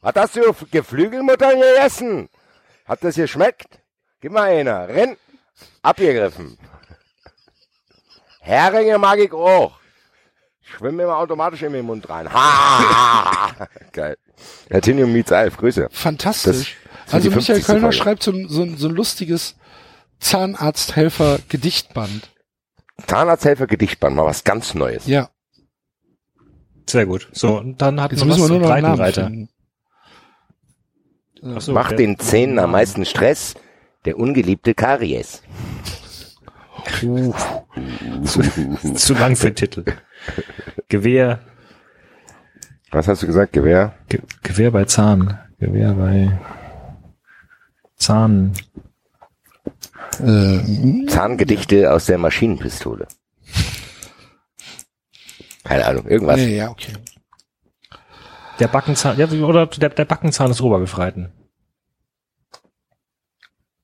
[0.00, 2.28] Was hast du für Geflügelmuttern gegessen?
[2.86, 3.78] Hat das geschmeckt?
[4.20, 4.88] Gib mal einer.
[4.88, 5.16] Renn.
[5.82, 6.58] Abgegriffen.
[8.40, 9.78] Heringe mag ich auch.
[10.62, 12.32] Schwimme immer automatisch in den Mund rein.
[12.32, 13.68] Ha, ha, ha.
[13.92, 14.16] Geil.
[14.68, 15.88] Herr Tinium meets Alf, Grüße.
[15.92, 16.76] Fantastisch.
[17.12, 17.64] Also Michael 50.
[17.66, 17.96] Kölner Folge.
[17.96, 19.56] schreibt so ein, so so ein lustiges
[20.20, 22.30] Zahnarzthelfer-Gedichtband.
[23.06, 25.06] Zahnarzthelfer Gedichtband, mal was ganz Neues.
[25.06, 25.28] Ja,
[26.88, 27.28] Sehr gut.
[27.32, 29.48] So, und dann hatten jetzt wir müssen was wir nur noch einen Namen Breitenreiter.
[31.60, 33.54] so, Macht den Zähnen am meisten Stress,
[34.04, 35.42] der ungeliebte Karies.
[38.94, 39.84] Zu lang für den Titel.
[40.88, 41.40] Gewehr,
[42.90, 43.52] Was hast du gesagt?
[43.52, 43.94] Gewehr?
[44.08, 45.38] Ge Gewehr bei Zahn.
[45.58, 46.38] Gewehr bei
[48.02, 48.52] Zahn.
[50.18, 53.06] Äh, Zahngedichte aus der Maschinenpistole.
[55.64, 56.36] Keine Ahnung, irgendwas.
[56.36, 56.92] nee, ja, okay.
[58.58, 61.32] Der Backenzahn, ja, oder der, der Backenzahn des Obergefreiten.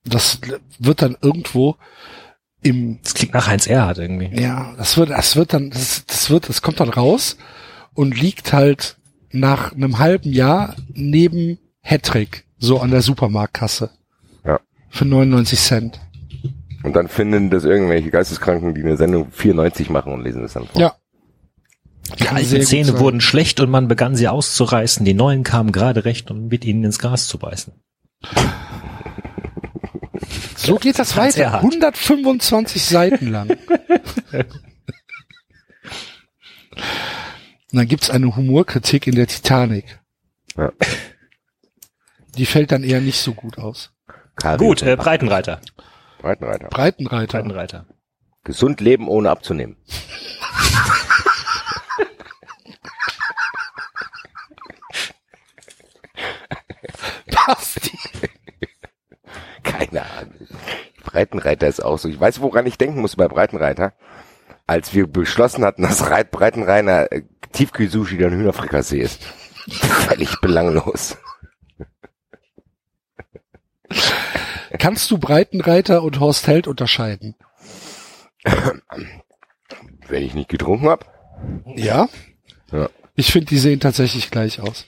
[0.05, 0.41] Das
[0.79, 1.77] wird dann irgendwo
[2.63, 4.41] im, Das klingt nach Heinz Erhardt irgendwie.
[4.41, 7.37] ja, das wird, das wird dann, das, das wird, das kommt dann raus
[7.95, 8.97] und liegt halt
[9.31, 13.91] nach einem halben Jahr neben Hattrick, so an der Supermarktkasse.
[14.91, 16.01] Für 99 Cent.
[16.83, 20.67] Und dann finden das irgendwelche Geisteskranken, die eine Sendung 94 machen und lesen das dann
[20.67, 20.81] vor.
[20.81, 20.95] Ja.
[22.19, 25.05] Die alten Zähne wurden schlecht und man begann sie auszureißen.
[25.05, 27.75] Die neuen kamen gerade recht, um mit ihnen ins Gras zu beißen.
[30.57, 31.45] So geht das Heinz weiter.
[31.45, 31.65] Erhardt.
[31.65, 33.51] 125 Seiten lang.
[37.71, 40.01] Und dann gibt's eine Humorkritik in der Titanic.
[40.57, 40.73] Ja.
[42.37, 43.93] Die fällt dann eher nicht so gut aus.
[44.41, 45.61] Karies Gut, äh, Breitenreiter.
[46.21, 46.69] Breitenreiter.
[46.69, 47.39] Breitenreiter.
[47.39, 47.87] Breitenreiter.
[48.45, 49.77] Gesund leben ohne abzunehmen.
[57.47, 57.99] Basti.
[59.63, 60.49] Keine Ahnung.
[61.05, 62.09] Breitenreiter ist auch so.
[62.09, 63.93] Ich weiß, woran ich denken muss bei Breitenreiter.
[64.67, 69.25] Als wir beschlossen hatten, dass Reit Breitenreiter äh, Tiefkühlsushi dann Hühnerfrikassee ist.
[69.71, 71.17] Völlig belanglos.
[74.79, 77.35] Kannst du Breitenreiter und Horst Held unterscheiden?
[80.07, 81.07] Wenn ich nicht getrunken hab.
[81.77, 82.09] Ja.
[82.73, 82.89] Ja.
[83.15, 84.87] Ich finde, die sehen tatsächlich gleich aus.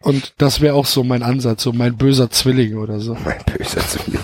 [0.00, 3.14] Und das wäre auch so mein Ansatz, so mein böser Zwilling oder so.
[3.24, 4.20] Mein böser Zwilling.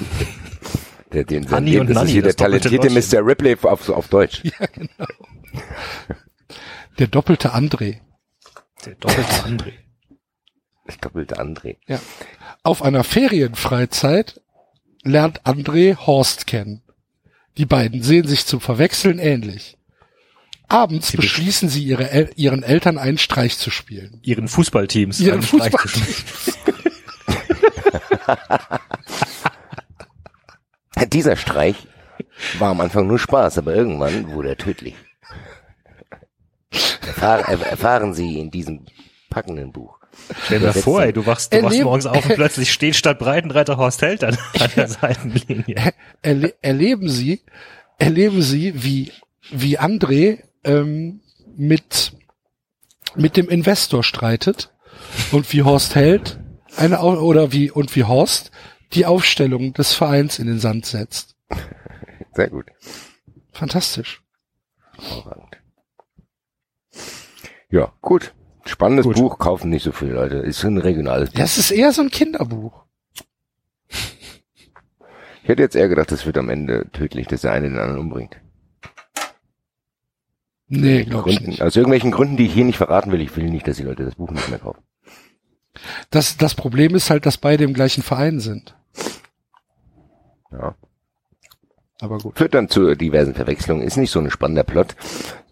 [1.13, 3.25] Der, den, Honey Leben, und das Nanny, ist hier der das talentierte Mr.
[3.25, 4.43] Ripley auf, auf Deutsch.
[6.99, 8.01] Der doppelte André.
[8.85, 9.73] Der doppelte André.
[10.87, 11.77] Das doppelte André.
[11.87, 12.01] Ja.
[12.65, 14.41] Auf einer Ferienfreizeit
[15.03, 16.83] lernt André Horst kennen.
[17.59, 19.77] Die beiden sehen sich zum Verwechseln ähnlich.
[20.67, 24.19] Abends Sie beschließen sie ihre El ihren Eltern einen Streich zu spielen.
[24.23, 25.21] Ihren Fußballteams.
[25.21, 26.15] Ihren einen Streich zu spielen.
[31.13, 31.77] Dieser Streich
[32.59, 34.95] war am Anfang nur Spaß, aber irgendwann wurde er tödlich.
[37.07, 38.87] Erfahr, erf- erfahren Sie in diesem
[39.31, 39.99] packenden Buch.
[40.45, 43.19] Stell dir vor, ey, du wachst, du wachst Erleben- morgens auf und plötzlich steht statt
[43.19, 45.93] Breitenreiter Horst Held an, an der Seitenlinie.
[46.23, 47.43] Erle erleben sie,
[47.99, 49.13] erleben sie, wie,
[49.51, 51.21] wie André ähm,
[51.57, 52.13] mit,
[53.15, 54.73] mit dem Investor streitet
[55.33, 56.39] und wie Horst Held
[56.77, 58.51] eine Au- oder wie und wie Horst
[58.95, 61.37] die Aufstellung des Vereins in den Sand setzt.
[62.35, 62.67] Sehr gut.
[63.53, 64.23] Fantastisch.
[67.71, 68.35] Ja, gut.
[68.67, 69.17] Spannendes Gut.
[69.17, 70.37] Buch, kaufen nicht so viele Leute.
[70.37, 71.39] Ist ein regionales Buch.
[71.39, 72.85] Ja, es ist eher so ein Kinderbuch.
[75.43, 78.01] Ich hätte jetzt eher gedacht, das wird am Ende tödlich, dass der eine den anderen
[78.01, 78.37] umbringt.
[80.69, 81.63] Nee, glaube ich nicht.
[81.63, 83.21] aus irgendwelchen Gründen, die ich hier nicht verraten will.
[83.21, 84.83] Ich will nicht, dass die Leute das Buch nicht mehr kaufen.
[86.11, 88.75] Das, das Problem ist halt, dass beide im gleichen Verein sind.
[90.51, 90.75] Ja.
[92.05, 92.37] Aber gut.
[92.37, 93.83] Führt dann zu diversen Verwechslungen.
[93.83, 94.95] Ist nicht so ein spannender Plot.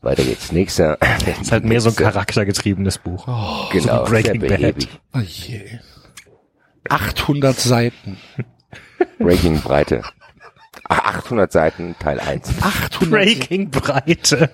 [0.03, 0.53] Weiter geht's.
[0.53, 0.99] Nächster.
[1.25, 3.27] Das ist halt mehr so ein charaktergetriebenes Buch.
[3.27, 4.89] Oh, Genau, so Breaking sehr Bad.
[5.15, 5.79] oh je.
[6.91, 8.19] 800 Seiten.
[9.19, 10.03] Breaking Breite.
[10.91, 12.51] Ach, 800 Seiten, Teil 1.
[12.61, 14.51] 800 Breaking Breite.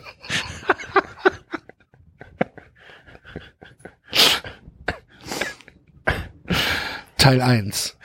[7.17, 7.97] Teil 1.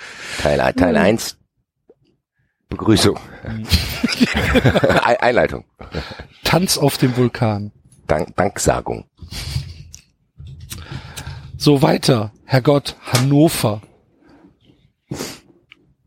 [0.42, 1.38] Teil, Teil 1.
[2.78, 3.18] Begrüßung.
[5.04, 5.66] Ei- Einleitung.
[6.44, 7.72] Tanz auf dem Vulkan.
[8.08, 9.06] Dank, Danksagung.
[11.58, 12.32] So weiter.
[12.46, 13.82] Herrgott, Hannover.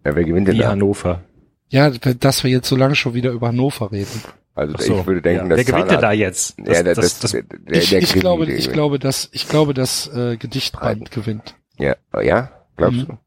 [0.05, 0.71] Ja, wer gewinnt denn Wie da?
[0.71, 1.23] Hannover.
[1.69, 4.23] Ja, dass wir jetzt so lange schon wieder über Hannover reden.
[4.55, 5.57] Also so, ich würde denken, ja.
[5.57, 6.57] dass Wer gewinnt denn da jetzt?
[6.59, 8.59] ja, das, das, das, der, ich, der ich Krimi glaube, gewinnt.
[8.61, 11.57] ich glaube, dass ich glaube, dass äh, Gedichtband gewinnt.
[11.79, 13.07] Ja, oh ja, glaubst Mhm.
[13.07, 13.19] du?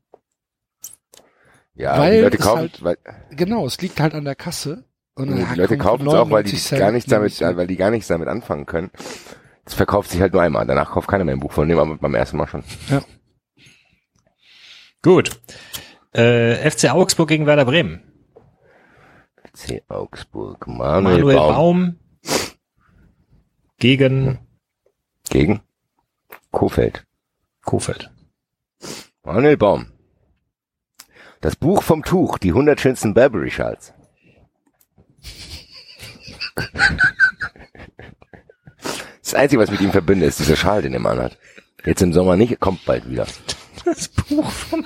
[1.79, 2.97] Ja, Weil die Leute es kaufen, halt- weil,
[3.31, 4.83] Genau, es liegt halt an der Kasse.
[5.15, 7.67] Und nee, die Leute kaufen es auch, weil die 99 Cent gar nichts damit, weil
[7.67, 8.91] die gar nichts damit anfangen können.
[9.65, 10.65] Es verkauft sich halt nur einmal.
[10.67, 12.63] Danach kauft keiner mehr ein Buch von dem, aber beim ersten Mal schon.
[15.01, 15.39] Gut.
[16.13, 18.01] Äh, FC Augsburg gegen Werder Bremen.
[19.53, 19.81] C.
[19.87, 20.67] Augsburg.
[20.67, 21.53] Manuel, Manuel Baum.
[21.55, 21.99] Baum
[23.77, 24.39] gegen
[25.29, 25.61] Gegen
[26.51, 27.05] Kofeld.
[27.63, 28.11] Kofeld.
[29.23, 29.87] Manuel Baum.
[31.41, 33.93] Das Buch vom Tuch, die 100 schönsten Burberry-Schals.
[39.23, 41.37] Das Einzige, was mit ihm verbinde, ist dieser Schal, den er mal hat.
[41.85, 43.25] Jetzt im Sommer nicht, kommt bald wieder.
[43.85, 44.83] Das Buch vom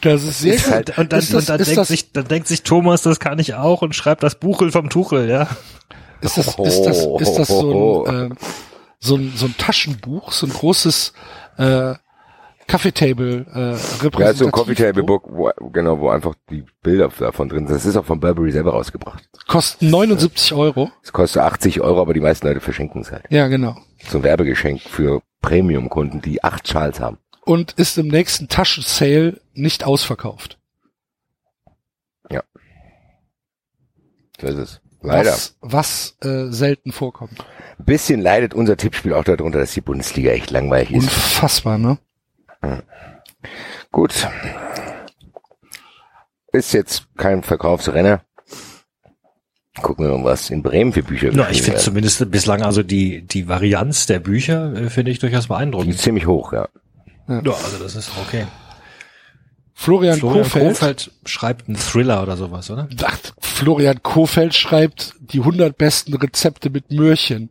[0.00, 0.74] Das ist sehr Ist gut.
[0.74, 3.02] halt- Und dann, ist das, und dann, ist denkt das, sich, dann denkt sich Thomas,
[3.02, 5.48] das kann ich auch und schreibt das Buchel vom Tuchel, ja.
[6.20, 8.34] ist das, ist das, ist das so ein, äh,
[8.98, 11.12] so ein, so ein Taschenbuch, so ein großes
[11.56, 11.94] äh,
[12.66, 14.52] Kaffeetable äh, Ja, so ein?
[14.52, 17.76] Coffee Table Book, wo, genau, wo einfach die Bilder davon drin sind.
[17.76, 19.26] Das ist auch von Burberry selber rausgebracht.
[19.46, 20.90] Kostet 79 Euro.
[21.02, 23.24] Es kostet 80 Euro, aber die meisten Leute verschenken es halt.
[23.30, 23.76] Ja, genau.
[24.10, 27.18] So ein Werbegeschenk für Premium-Kunden, die acht Schals haben.
[27.44, 30.58] Und ist im nächsten Taschensale nicht ausverkauft.
[34.40, 34.80] So ist es.
[35.02, 35.30] Leider.
[35.30, 37.44] Was, was äh, selten vorkommt.
[37.78, 41.04] Ein bisschen leidet unser Tippspiel auch darunter, dass die Bundesliga echt langweilig ist.
[41.04, 41.98] Unfassbar, ne?
[43.92, 44.28] Gut.
[46.52, 48.22] Ist jetzt kein Verkaufsrenner.
[49.80, 53.22] Gucken wir mal, was in Bremen für Bücher Ja, ich finde zumindest bislang also die,
[53.22, 55.94] die Varianz der Bücher äh, finde ich durchaus Die beeindruckend.
[55.94, 56.68] ist ziemlich hoch, ja.
[57.28, 58.46] Ja, also das ist okay.
[59.74, 62.88] Florian, Florian Kofeld, Kofeld schreibt einen Thriller oder sowas, oder?
[63.04, 67.50] Ach, Florian Kofeld schreibt die 100 besten Rezepte mit Möhrchen.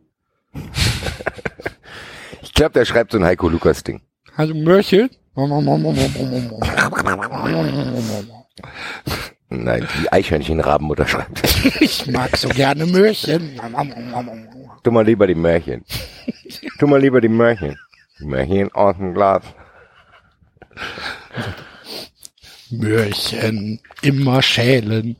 [2.42, 4.00] Ich glaube, der schreibt so ein Heiko Lukas Ding.
[4.36, 5.10] Also Möhrchen?
[9.50, 11.42] Nein, die Eichhörnchenrabenmutter schreibt.
[11.80, 13.58] Ich mag so gerne Möhrchen.
[14.82, 15.84] Tu mal lieber die Märchen.
[16.78, 17.78] Tu mal lieber die Märchen.
[18.20, 19.42] Die Märchen aus dem Glas.
[22.70, 25.16] Möhrchen, immer schälen.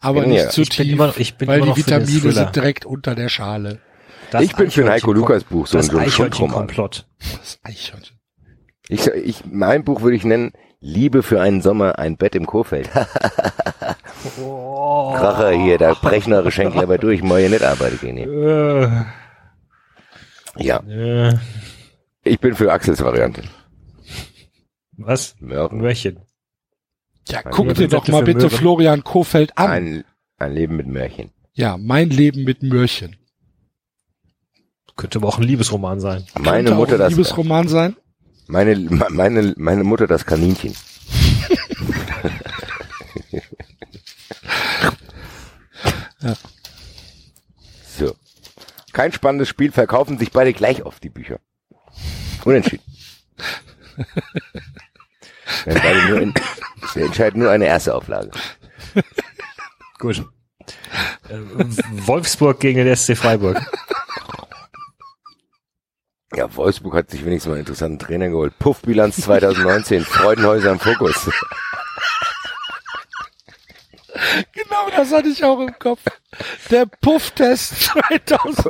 [0.00, 2.86] Aber Ja, nicht zu ich bin tief, immer- ich bin weil die Vitamine sind direkt
[2.86, 3.80] unter der Schale.
[4.30, 6.66] Das ich bin für ein Heiko Lukas Buch, so, ein- so ein Schundroman.
[6.68, 8.16] Das Eichhörnchen.
[8.88, 12.90] Ich, ich, mein Buch würde ich nennen, Liebe für einen Sommer, ein Bett im Kurfeld.
[14.36, 18.16] Kracher hier, da brechen eure Schenkel aber durch, moje nicht arbeiten gehen.
[18.16, 18.28] hier.
[20.56, 21.36] Äh, Ja, äh,
[22.24, 23.42] ich bin für Axels Variante.
[24.96, 25.34] was?
[25.40, 25.80] Mörken.
[25.80, 26.20] Möhrchen.
[27.30, 28.50] Ja, Ein guck dir doch mal bitte Möhren.
[28.50, 29.70] Florian Kofeld an.
[29.70, 30.04] Ein,
[30.38, 31.30] ein Leben mit Märchen.
[31.52, 33.16] Ja, mein Leben mit Möhrchen.
[34.96, 36.26] Könnte aber auch ein Liebesroman sein.
[36.38, 37.96] Meine Könnte Mutter auch ein das, Liebesroman sein.
[38.46, 38.76] meine,
[39.10, 40.74] meine, meine Mutter das Kaninchen.
[46.22, 46.34] Ja.
[47.98, 48.14] So.
[48.92, 51.40] Kein spannendes Spiel, verkaufen sich beide gleich auf die Bücher.
[52.44, 52.84] Unentschieden.
[55.66, 56.34] Nur in,
[56.94, 58.30] wir entscheiden nur eine erste Auflage.
[59.98, 60.24] Gut.
[61.28, 61.38] Äh,
[62.06, 63.60] Wolfsburg gegen den SC Freiburg.
[66.34, 68.56] Ja, Wolfsburg hat sich wenigstens mal einen interessanten Trainer geholt.
[68.58, 71.28] Puffbilanz 2019, Freudenhäuser im Fokus.
[74.52, 76.02] Genau, das hatte ich auch im Kopf.
[76.70, 78.68] Der Pufftest 2000.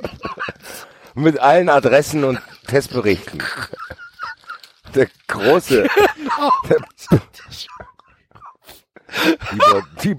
[1.15, 3.43] Mit allen Adressen und Testberichten.
[4.95, 5.87] Der große.
[6.69, 6.77] Der,
[9.53, 10.17] die, Bo- die,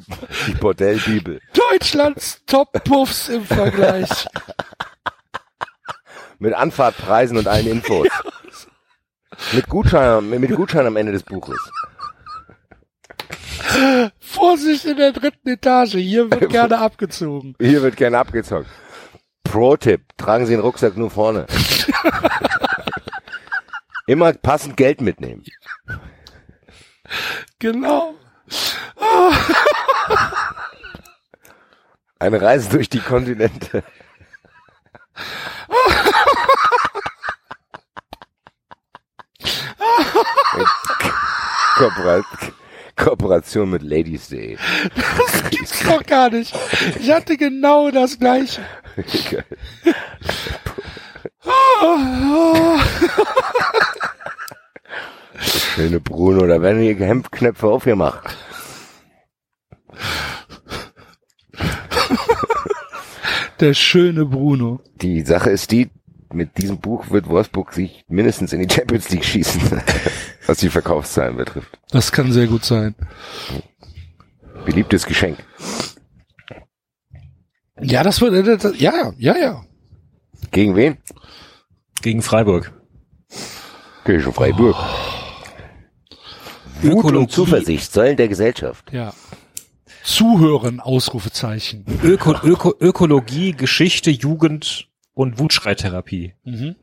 [0.47, 1.39] die Bordellbibel.
[1.53, 4.27] Deutschlands Top-Puffs im Vergleich.
[6.39, 8.07] Mit Anfahrtpreisen und allen Infos.
[9.53, 11.59] Mit Gutschein, mit, mit Gutschein am Ende des Buches.
[14.19, 15.93] Vorsicht in der dritten Etage.
[15.93, 17.55] Hier wird gerne abgezogen.
[17.59, 18.67] Hier wird gerne abgezockt.
[19.43, 20.01] Pro-Tipp.
[20.17, 21.45] Tragen Sie den Rucksack nur vorne.
[24.11, 25.41] Immer passend Geld mitnehmen.
[27.59, 28.13] Genau.
[32.19, 33.85] Eine Reise durch die Kontinente.
[41.77, 42.25] Kooperat
[42.97, 44.57] Kooperation mit Ladies.de.
[44.93, 46.53] Das gibt's doch gar nicht.
[46.99, 48.61] Ich hatte genau das gleiche.
[55.41, 58.35] Schöne Bruno, da werden die Hemdknöpfe aufgemacht.
[63.59, 64.81] Der schöne Bruno.
[65.01, 65.89] Die Sache ist die,
[66.33, 69.61] mit diesem Buch wird Wolfsburg sich mindestens in die Champions League schießen,
[70.47, 71.79] was die Verkaufszahlen betrifft.
[71.91, 72.95] Das kann sehr gut sein.
[74.65, 75.37] Beliebtes Geschenk.
[77.79, 79.63] Ja, das wird, das, das- ja, ja, ja.
[80.51, 80.97] Gegen wen?
[82.01, 82.71] Gegen Freiburg.
[84.05, 84.75] Gegen Freiburg.
[84.75, 85.10] Wut
[86.89, 87.17] Ökologie.
[87.17, 88.91] und Zuversicht, Säulen der Gesellschaft.
[88.91, 89.13] Ja.
[90.03, 91.85] Zuhören, Ausrufezeichen.
[92.03, 96.33] Öko, Öko, Ökologie, Geschichte, Jugend und Wutschreitherapie.
[96.43, 96.75] Mhm.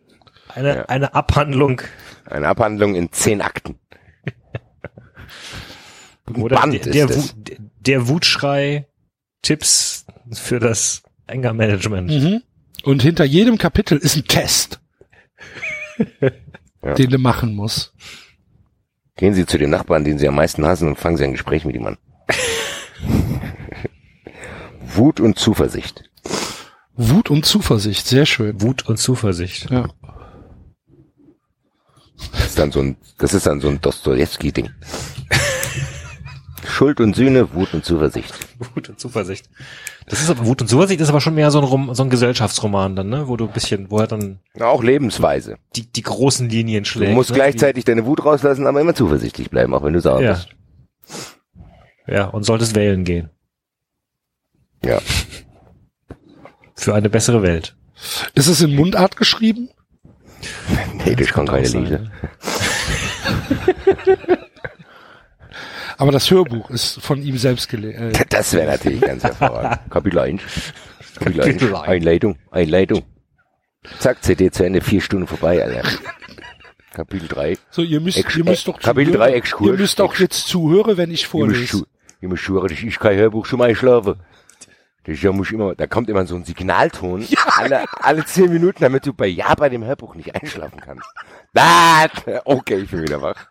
[0.55, 0.85] Eine, Ja.
[0.87, 1.83] eine Abhandlung
[2.27, 3.79] Eine Abhandlung in zehn Akten.
[6.37, 7.37] Oder Band der, ist der, es.
[7.37, 8.87] Wut, der Wutschrei
[9.43, 12.11] Tipps für das Anger-Management.
[12.11, 12.43] Mhm.
[12.85, 14.81] Und hinter jedem Kapitel ist ein Test,
[16.83, 16.95] Ja.
[16.95, 17.93] den du machen musst.
[19.19, 21.65] Gehen Sie zu dem Nachbarn, den Sie am meisten hassen und fangen Sie ein Gespräch
[21.65, 21.99] mit ihm an.
[24.95, 26.09] Wut und Zuversicht.
[26.95, 28.63] Wut und Zuversicht, sehr schön.
[28.63, 29.71] Wut und Zuversicht.
[29.71, 29.89] Ja.
[32.33, 34.71] Das ist dann so ein, das ist dann so ein Dostoevsky-Ding.
[36.67, 38.35] Schuld und Sühne, Wut und Zuversicht.
[38.75, 39.49] Wut und Zuversicht.
[40.07, 42.11] Das ist aber Wut und Zuversicht ist aber schon mehr so ein, Rom, so ein
[42.11, 43.29] Gesellschaftsroman dann, ne?
[43.29, 45.57] Wo du ein bisschen, wo er dann Auch Lebensweise.
[45.77, 47.13] die, die großen Linien Du schlägt.
[47.15, 47.37] musst ne?
[47.37, 50.33] gleichzeitig deine Wut rauslassen, aber immer zuversichtlich bleiben, auch wenn du sauer Ja.
[50.33, 50.49] bist.
[52.07, 53.31] Ja, und solltest wählen gehen.
[54.85, 55.01] Ja.
[56.75, 57.77] Für eine bessere Welt.
[58.35, 59.69] Ist es in Mundart geschrieben?
[61.05, 62.11] Nee, das kann keine ne?
[65.99, 68.15] Aber das Hörbuch ist von ihm selbst gelesen.
[68.15, 69.81] Äh, Das wäre natürlich ganz hervorragend.
[69.91, 70.43] Kapitel 1.
[71.19, 71.53] Kapitel 1.
[71.59, 71.89] Kapitel 1.
[71.89, 72.39] Einleitung.
[72.51, 73.03] Einleitung.
[73.99, 75.89] Zack, CD zu Ende, vier Stunden vorbei, Alter.
[76.93, 77.57] Kapitel 3.
[77.71, 79.31] so, ihr müsst, Ex- ihr müsst doch Kapitel zuhören.
[79.31, 79.71] drei, Exkurs.
[79.71, 81.85] Ihr müsst auch jetzt zuhören, wenn ich vorlese.
[82.21, 84.17] ich muss schwören, ich, ich kann Hörbuch schon mal einschlafen.
[85.05, 87.27] Das ja muss ich immer, da kommt immer so ein Signalton,
[87.57, 91.07] alle, alle zehn Minuten, damit du bei Ja bei dem Hörbuch nicht einschlafen kannst.
[91.55, 92.11] Das,
[92.45, 93.47] okay, ich bin wieder wach.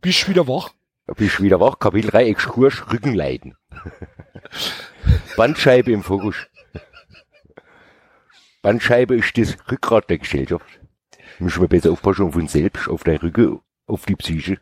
[0.00, 0.70] Bist du wieder wach?
[1.18, 3.56] Ich wieder wach, Kapitel 3, Exkurs, Rückenleiden.
[5.36, 6.36] Bandscheibe im Fokus.
[8.62, 10.64] Bandscheibe ist das Rückgrat der Gesellschaft.
[11.38, 14.58] Müssen wir besser aufpassen auf uns selbst, auf dein Rücken, auf die Psyche.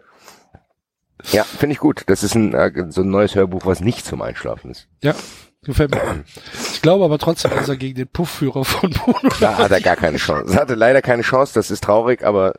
[1.31, 2.03] Ja, finde ich gut.
[2.07, 4.89] Das ist ein, äh, so ein neues Hörbuch, was nicht zum Einschlafen ist.
[5.03, 5.15] Ja,
[5.63, 6.25] gefällt mir.
[6.73, 9.95] Ich glaube aber trotzdem, dass er gegen den Puffführer von Bruno Da hat er gar
[9.97, 10.55] keine Chance.
[10.55, 12.55] Er hatte leider keine Chance, das ist traurig, aber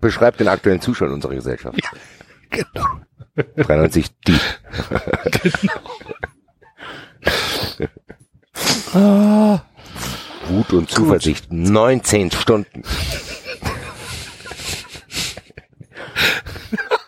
[0.00, 1.78] beschreibt den aktuellen Zustand unserer Gesellschaft.
[2.50, 2.86] Genau.
[3.56, 4.38] 93 die.
[8.92, 9.60] Ah,
[10.48, 11.52] Wut und Zuversicht.
[11.52, 12.82] 19 Stunden.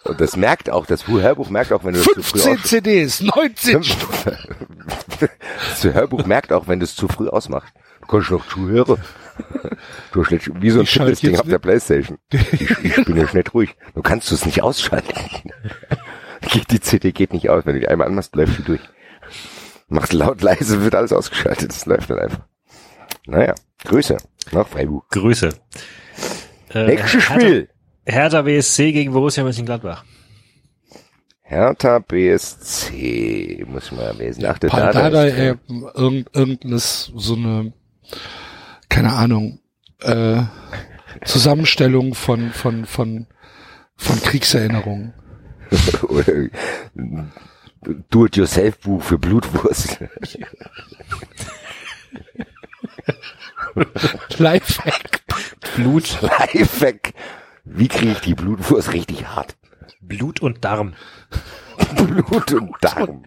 [0.04, 2.62] Und das merkt auch, das Hörbuch merkt auch, wenn du das zu früh 15 aus
[2.62, 4.36] CDs, 19 Stunden.
[5.70, 7.72] Das Hörbuch merkt auch, wenn du es zu früh ausmachst.
[8.00, 8.98] Du kannst noch zuhören.
[10.12, 12.18] Du schlägst wie so ein Fitnessding jetzt auf der Playstation.
[12.32, 13.74] Ich, ich bin ja nicht ruhig.
[13.94, 15.12] Du kannst es nicht ausschalten.
[16.50, 17.64] Geht- Die CD geht nicht aus.
[17.66, 18.80] Wenn du die einmal anmachst, läuft die durch.
[19.88, 21.70] Machst laut, leise, wird alles ausgeschaltet.
[21.70, 22.40] Das läuft dann einfach.
[23.26, 23.54] Naja,
[23.84, 24.16] Grüße
[24.52, 25.08] nach Freiburg.
[25.10, 25.50] Grüße.
[26.74, 27.68] Äh, Nächstes Spiel.
[28.04, 30.04] Hertha, Hertha BSC gegen Borussia Mönchengladbach.
[31.42, 33.64] Hertha BSC.
[33.68, 34.44] Muss ich mal lesen.
[34.46, 35.54] Ach, der ist- äh,
[35.94, 37.72] irgend, irgendeines, so eine,
[38.92, 39.58] keine Ahnung,
[40.00, 40.42] äh,
[41.24, 43.26] Zusammenstellung von, von, von,
[43.96, 45.14] von Kriegserinnerungen.
[48.10, 49.98] Do-it-yourself-Buch für Blutwurst.
[54.36, 55.22] Lifehack.
[55.76, 57.14] Blut, Lifehack.
[57.64, 59.56] Wie kriege ich die Blutwurst richtig hart?
[60.02, 60.92] Blut und Darm.
[61.96, 63.24] Blut und Darm.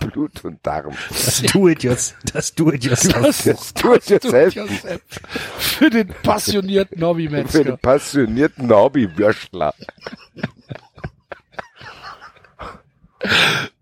[0.00, 0.94] Blut und Darm.
[1.10, 2.18] Das do it yourself.
[2.32, 3.44] Das do it yourself.
[3.44, 4.54] Das Do-it-yourself
[5.58, 7.64] Für den passionierten für Hobbymetzger.
[7.64, 9.74] den passionierten Hobbywürstler.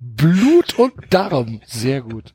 [0.01, 1.61] Blut und Darm.
[1.67, 2.35] Sehr gut.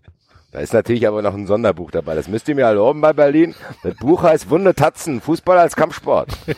[0.52, 2.16] Da ist natürlich aber noch ein Sonderbuch dabei.
[2.16, 3.54] Das müsst ihr mir erlauben bei Berlin.
[3.84, 6.30] Das Buch heißt Wunde Tatzen, Fußball als Kampfsport.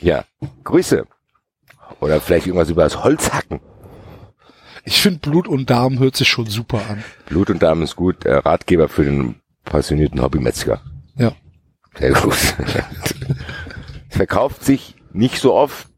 [0.00, 0.24] ja,
[0.62, 1.06] Grüße.
[2.00, 3.60] Oder vielleicht irgendwas über das Holzhacken.
[4.84, 7.04] Ich finde Blut und Darm hört sich schon super an.
[7.26, 8.24] Blut und Darm ist gut.
[8.24, 10.80] Äh, Ratgeber für den passionierten Hobbymetzger.
[11.16, 11.32] Ja.
[11.98, 12.34] Sehr gut.
[14.08, 15.88] Verkauft sich nicht so oft,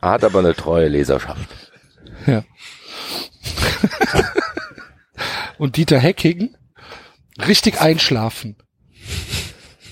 [0.00, 1.48] hat aber eine treue Leserschaft.
[2.26, 2.44] Ja.
[5.58, 6.54] und Dieter Hecking,
[7.46, 8.56] richtig einschlafen.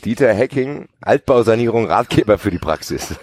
[0.04, 3.16] Dieter Hecking, Altbausanierung, Ratgeber für die Praxis.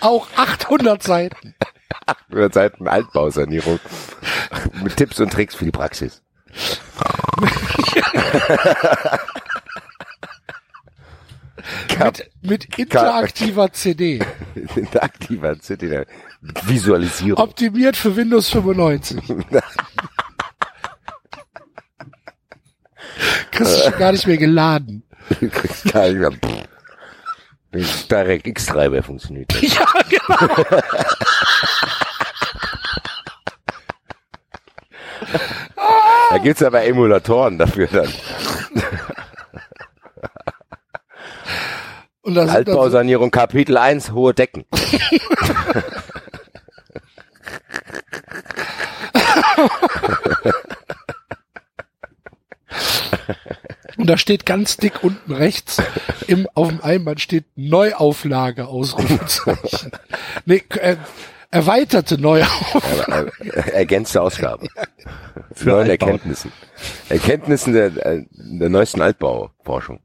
[0.00, 1.54] Auch 800 Seiten.
[2.28, 3.80] Über Seiten Altbausanierung.
[4.82, 6.22] Mit Tipps und Tricks für die Praxis.
[11.98, 14.20] Mit, mit interaktiver CD.
[14.76, 16.04] Interaktiver CD,
[16.64, 17.42] Visualisierung.
[17.42, 19.20] Optimiert für Windows 95.
[23.50, 25.04] Kriegst du schon gar nicht mehr geladen.
[25.38, 26.64] Kriegst gar nicht mehr.
[27.74, 28.08] Pff.
[28.08, 29.52] Direkt X-Treiber funktioniert.
[29.52, 29.74] das.
[29.74, 30.64] Ja, genau.
[36.30, 38.12] Da gibt's aber Emulatoren dafür dann.
[42.22, 44.64] Und das, das, Altbausanierung Kapitel 1, hohe Decken.
[53.96, 55.82] und da steht ganz dick unten rechts
[56.26, 59.92] im, auf dem Einband steht Neuauflage, Ausrufezeichen.
[60.46, 60.96] nee, äh,
[61.50, 63.32] erweiterte Neuauflage.
[63.72, 64.68] Ergänzte Ausgaben.
[65.52, 66.06] Für Neuen Altbau.
[66.06, 66.52] Erkenntnissen.
[67.08, 70.00] Erkenntnissen der, äh, der neuesten Altbauforschung.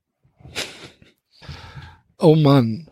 [2.20, 2.88] Oh Mann.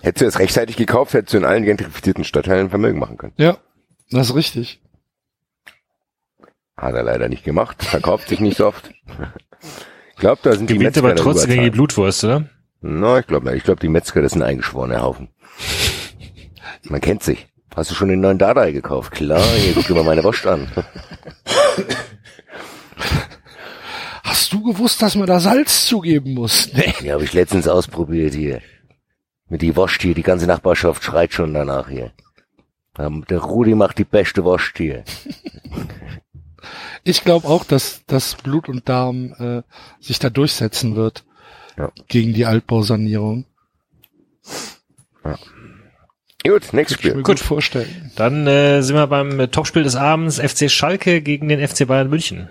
[0.00, 3.32] Hättest du es rechtzeitig gekauft, hättest du in allen gentrifizierten Stadtteilen Vermögen machen können.
[3.36, 3.58] Ja,
[4.10, 4.80] das ist richtig.
[6.76, 7.82] Hat er leider nicht gemacht.
[7.82, 8.90] Verkauft sich nicht so oft.
[10.18, 11.70] Ich glaube, da sind die Gewinnt Metzger aber trotzdem gegen die.
[11.70, 12.44] Blutwurst, oder?
[12.80, 15.28] No, ich glaube Ich glaube, die Metzger, das sind eingeschworene Haufen.
[16.82, 17.46] Man kennt sich.
[17.76, 19.12] Hast du schon den neuen Dardai gekauft?
[19.12, 20.66] Klar, hier guck dir mal meine Wurst an.
[24.24, 26.68] Hast du gewusst, dass man da Salz zugeben muss?
[26.74, 26.92] Nee.
[27.00, 28.60] Die habe ich letztens ausprobiert hier.
[29.48, 32.10] Mit die Wurst hier, die ganze Nachbarschaft schreit schon danach hier.
[32.98, 35.04] Ähm, Der Rudi macht die beste Wurst hier.
[37.04, 39.62] Ich glaube auch, dass, dass Blut und Darm äh,
[40.00, 41.24] sich da durchsetzen wird
[41.76, 41.90] Ja.
[42.08, 43.44] gegen die Altbausanierung.
[46.46, 47.14] Gut, nächstes Spiel.
[47.14, 48.10] mir gut vorstellen.
[48.16, 52.08] Dann äh, sind wir beim äh, Topspiel des Abends FC Schalke gegen den FC Bayern
[52.08, 52.48] München.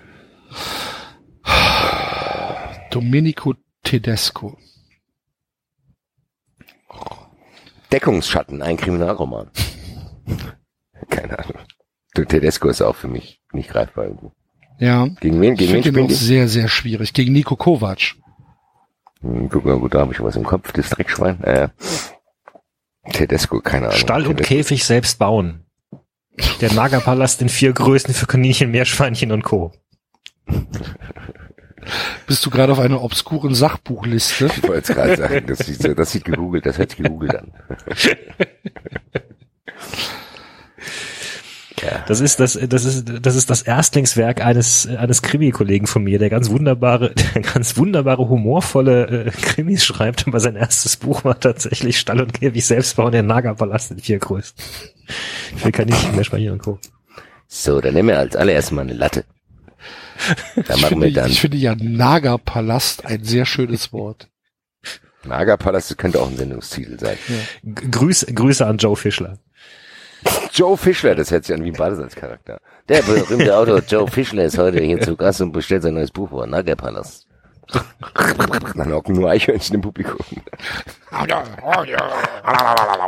[2.90, 4.58] Domenico Tedesco.
[7.92, 9.50] Deckungsschatten, ein Kriminalroman.
[11.10, 11.62] Keine Ahnung.
[12.24, 14.32] Tedesco ist auch für mich nicht greifbar irgendwo.
[14.78, 15.08] Ja.
[15.20, 15.54] Gegen wen?
[15.54, 16.14] Ich Gegen wen spielen auch die?
[16.14, 17.12] sehr, sehr schwierig.
[17.12, 18.14] Gegen Nico Kovac.
[19.20, 21.42] Hm, guck mal, gut, da habe ich was im Kopf, das Dreckschwein.
[21.42, 21.68] Äh,
[23.12, 23.98] Tedesco, keine Ahnung.
[23.98, 24.54] Stall und Tedesco.
[24.54, 25.64] Käfig selbst bauen.
[26.60, 29.72] Der Nagerpalast in vier Größen für Kaninchen, Meerschweinchen und Co.
[32.26, 34.46] Bist du gerade auf einer obskuren Sachbuchliste?
[34.46, 37.34] Ich wollte jetzt gerade sagen, das sieht, so, das sieht gegoogelt, das hört sich gegoogelt
[37.34, 37.52] an.
[41.82, 42.04] ja.
[42.06, 46.30] Das ist das, das ist, das ist das Erstlingswerk eines, eines Krimi-Kollegen von mir, der
[46.30, 51.98] ganz wunderbare, der ganz wunderbare, humorvolle äh, Krimis schreibt, aber sein erstes Buch war tatsächlich
[51.98, 54.54] Stall und Käfig selbst bauen, der Nagerpalast in vier Größen.
[55.56, 56.78] Für Kaninchen, Meerschweinchen und Co.
[57.46, 59.24] So, dann nehmen wir als allererstes mal eine Latte.
[60.56, 64.28] Da Ich machen finde, wir dann ich finde ja Nagerpalast ein sehr schönes Wort.
[65.24, 67.16] Nagerpalast, könnte auch ein Sendungstitel sein.
[67.62, 69.38] G- Grüße, Grüße an Joe Fischler.
[70.52, 72.60] Joe Fischler, das hört sich an wie ein Badesalzcharakter.
[72.88, 76.30] Der berühmte Autor Joe Fischler ist heute hier zu Gast und bestellt sein neues Buch
[76.30, 77.26] vor, Nagerpalast.
[78.74, 80.16] Dann hocken nur Eichhörnchen im Publikum.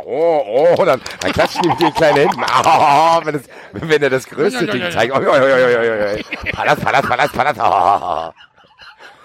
[0.05, 2.43] Oh, oh, dann, dann klatschen die mit den kleinen Händen.
[2.63, 5.13] Oh, wenn, das, wenn er das größte Ding zeigt.
[5.13, 6.51] Oh, oh, oh, oh, oh, oh.
[6.51, 7.59] Palast, Palast, Palast, Palast.
[7.59, 8.31] Oh.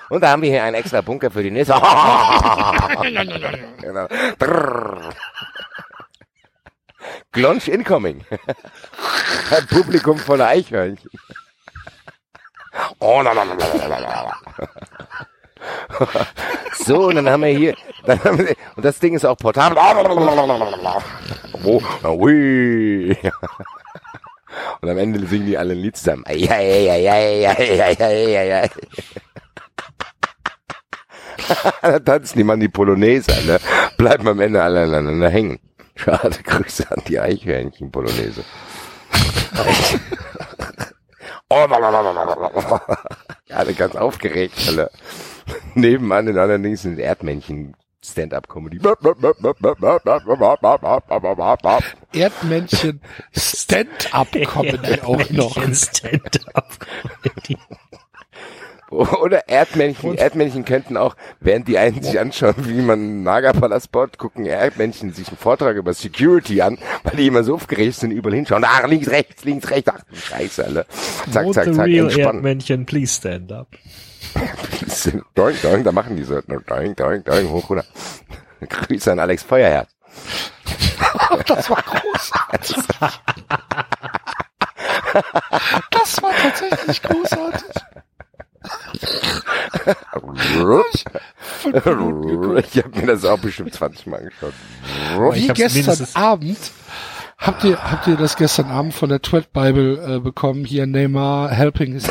[0.08, 1.74] Und da haben wir hier einen extra Bunker für die nächste.
[3.80, 4.06] Genau.
[7.36, 8.24] Glonsch incoming.
[9.50, 11.10] Ein Publikum voller Eichhörnchen.
[12.98, 13.32] Oh, la,
[16.78, 17.74] so, und dann haben wir hier,
[18.06, 19.76] dann haben wir, und das Ding ist auch portabel.
[21.62, 23.16] Oh, ui.
[24.80, 26.24] Und am Ende singen die alle ein Lied zusammen.
[31.82, 33.58] da tanzen die Mann die Polonaise, ne?
[33.98, 35.65] Bleiben am Ende alle aneinander hängen.
[35.96, 38.44] Schade, Grüße an die Eichhörnchen Polonaise.
[41.48, 41.56] Oh,
[43.50, 44.90] alle ganz aufgeregt, alle.
[45.74, 47.74] Nebenan in anderen Dings sind Erdmännchen
[48.04, 48.78] Stand-up-Comedy.
[52.12, 53.00] Erdmännchen
[53.32, 55.74] Stand-up-Comedy auch noch.
[55.74, 57.58] Stand-up-Comedy.
[58.90, 60.16] Oder Erdmännchen.
[60.16, 65.12] Erdmännchen könnten auch, während die einen sich anschauen, wie man einen Nagerpalast baut, gucken Erdmännchen
[65.12, 68.64] sich einen Vortrag über Security an, weil die immer so aufgeregt sind, überall hinschauen.
[68.64, 69.90] Ach, links, rechts, links, rechts.
[69.92, 70.86] Ach, du Scheiße, alle.
[71.30, 72.36] Zack, zack, zack, real entspannen.
[72.36, 73.68] Erdmännchen please stand up?
[75.34, 76.40] Doink, doink, da machen die so.
[76.40, 77.84] Doink, doink, doink, hoch, runter.
[78.68, 79.90] Grüße an Alex Feuerherz.
[81.46, 82.76] Das war großartig.
[85.90, 87.82] Das war tatsächlich großartig.
[91.66, 94.52] Ich habe mir das auch bestimmt 20 Mal angeschaut.
[95.32, 96.58] Wie ich gestern Abend.
[97.38, 100.64] Habt ihr, habt ihr das gestern Abend von der Twit Bible äh, bekommen?
[100.64, 102.04] Hier Neymar helping his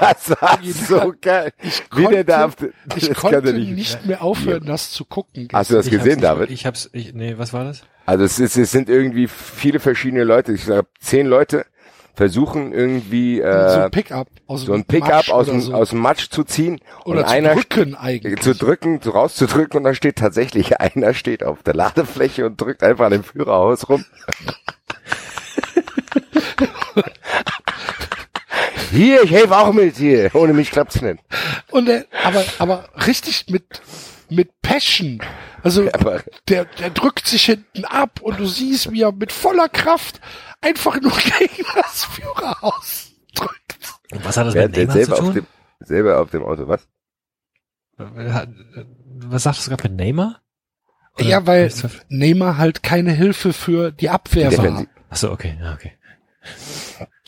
[0.00, 1.52] Das war so geil.
[1.94, 4.06] Wie der da auf den, ich konnte kann nicht, nicht.
[4.06, 5.48] mehr aufhören, das zu gucken.
[5.52, 6.50] Hast du das Ich hab's gesehen, nicht- David?
[6.50, 7.82] Ich hab's, ich, nee, was war das?
[8.06, 10.52] Also es, ist, es sind irgendwie viele verschiedene Leute.
[10.52, 11.66] Ich glaube, zehn Leute
[12.18, 15.72] versuchen irgendwie so äh, ein Pickup aus so dem ein Pickup Matsch aus dem, so.
[15.72, 18.40] aus dem Matsch zu ziehen oder und zu einer drücken eigentlich.
[18.40, 22.82] zu drücken, zu rauszudrücken und dann steht tatsächlich einer steht auf der Ladefläche und drückt
[22.82, 24.04] einfach an dem Führerhaus rum.
[28.90, 30.34] Hier, ich helfe auch mit hier.
[30.34, 31.18] Ohne mich klappt's nicht.
[31.70, 33.82] Und er, aber, aber richtig mit,
[34.30, 35.20] mit Passion.
[35.62, 39.68] Also, Aber der, der drückt sich hinten ab und du siehst, wie er mit voller
[39.68, 40.20] Kraft
[40.60, 43.94] einfach nur gegen das Führerhaus drückt.
[44.12, 45.34] Und was hat das wer mit Neymar zu selber auf tun?
[45.34, 45.46] dem
[45.80, 46.86] selber auf dem Auto, was?
[47.96, 50.40] Was sagst du gerade mit Neymar?
[51.16, 51.72] Oder- Ja, weil
[52.08, 54.86] Neymar halt keine Hilfe für die Abwehr war.
[55.10, 55.92] Achso, okay, ja, okay.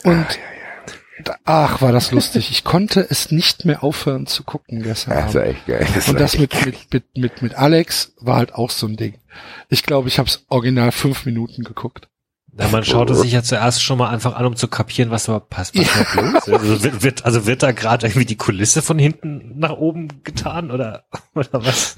[0.05, 0.35] Und da-
[1.45, 2.51] ach, war das lustig.
[2.51, 5.87] Ich konnte es nicht mehr aufhören zu gucken gestern Das war echt geil.
[5.95, 9.19] Das Und das mit, mit, mit, mit, mit Alex war halt auch so ein Ding.
[9.69, 12.09] Ich glaube, ich habe es original fünf Minuten geguckt.
[12.59, 15.39] Ja, man schaute sich ja zuerst schon mal einfach an, um zu kapieren, was da
[15.39, 15.77] passt.
[15.79, 16.53] Was da los ist.
[16.53, 20.71] Also wird, wird, also wird da gerade irgendwie die Kulisse von hinten nach oben getan
[20.71, 21.97] oder, oder was?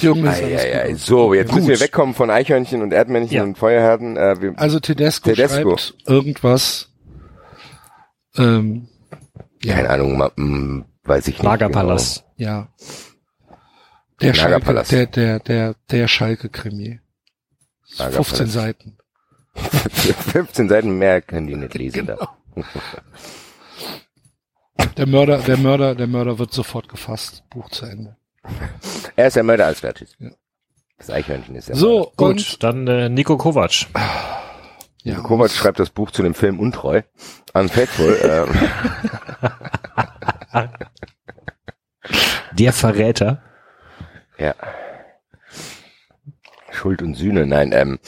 [0.00, 0.94] Junge, ist Ei, alles ei, ei.
[0.94, 1.56] So, jetzt Gut.
[1.56, 3.42] müssen wir wegkommen von Eichhörnchen und Erdmännchen Ja.
[3.44, 4.16] und Feuerherden.
[4.16, 5.76] Äh, wir, Also Tedesco, Tedesco.
[5.76, 6.90] schreibt irgendwas.
[8.36, 8.88] Ähm,
[9.64, 11.44] keine Ahnung, ma, mh, weiß ich nicht.
[11.44, 12.24] Lagerpalast.
[12.36, 12.68] ja.
[14.20, 14.92] Der Schalke, Lagerpalast.
[14.92, 17.00] der, der, der, der Schalke-Krimi.
[17.98, 18.28] Lagerpalast.
[18.36, 18.96] 15 Seiten.
[20.04, 20.20] Genau.
[20.32, 22.06] 15 Seiten mehr können die nicht lesen.
[22.06, 22.36] Da.
[24.96, 27.44] Der Mörder, der Mörder, der Mörder wird sofort gefasst.
[27.50, 28.16] Buch zu Ende.
[29.16, 30.08] Er ist der Mörder als fertig.
[30.18, 30.30] Ja.
[30.98, 33.86] Das Eichhörnchen ist der So, Gut, und, dann äh, Nico Kovac.
[35.02, 37.02] ja, Kovac schreibt das Buch zu dem Film Untreu.
[37.52, 38.18] Unfaithful.
[40.52, 40.68] ähm,
[42.52, 43.42] Der Verräter.
[46.70, 47.46] Schuld und Sühne.
[47.46, 47.98] Nein, ähm,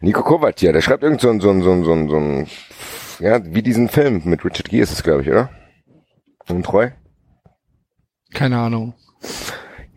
[0.00, 2.16] Nico Kovac, ja, der schreibt irgend so ein, so ein, so ein, so ein, so
[2.16, 2.48] ein
[3.20, 5.50] ja, wie diesen Film mit Richard Gere ist es, glaube ich, oder?
[6.48, 6.90] Untreu?
[8.32, 8.94] Keine Ahnung.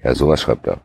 [0.03, 0.81] Ja, sowas schreibt er.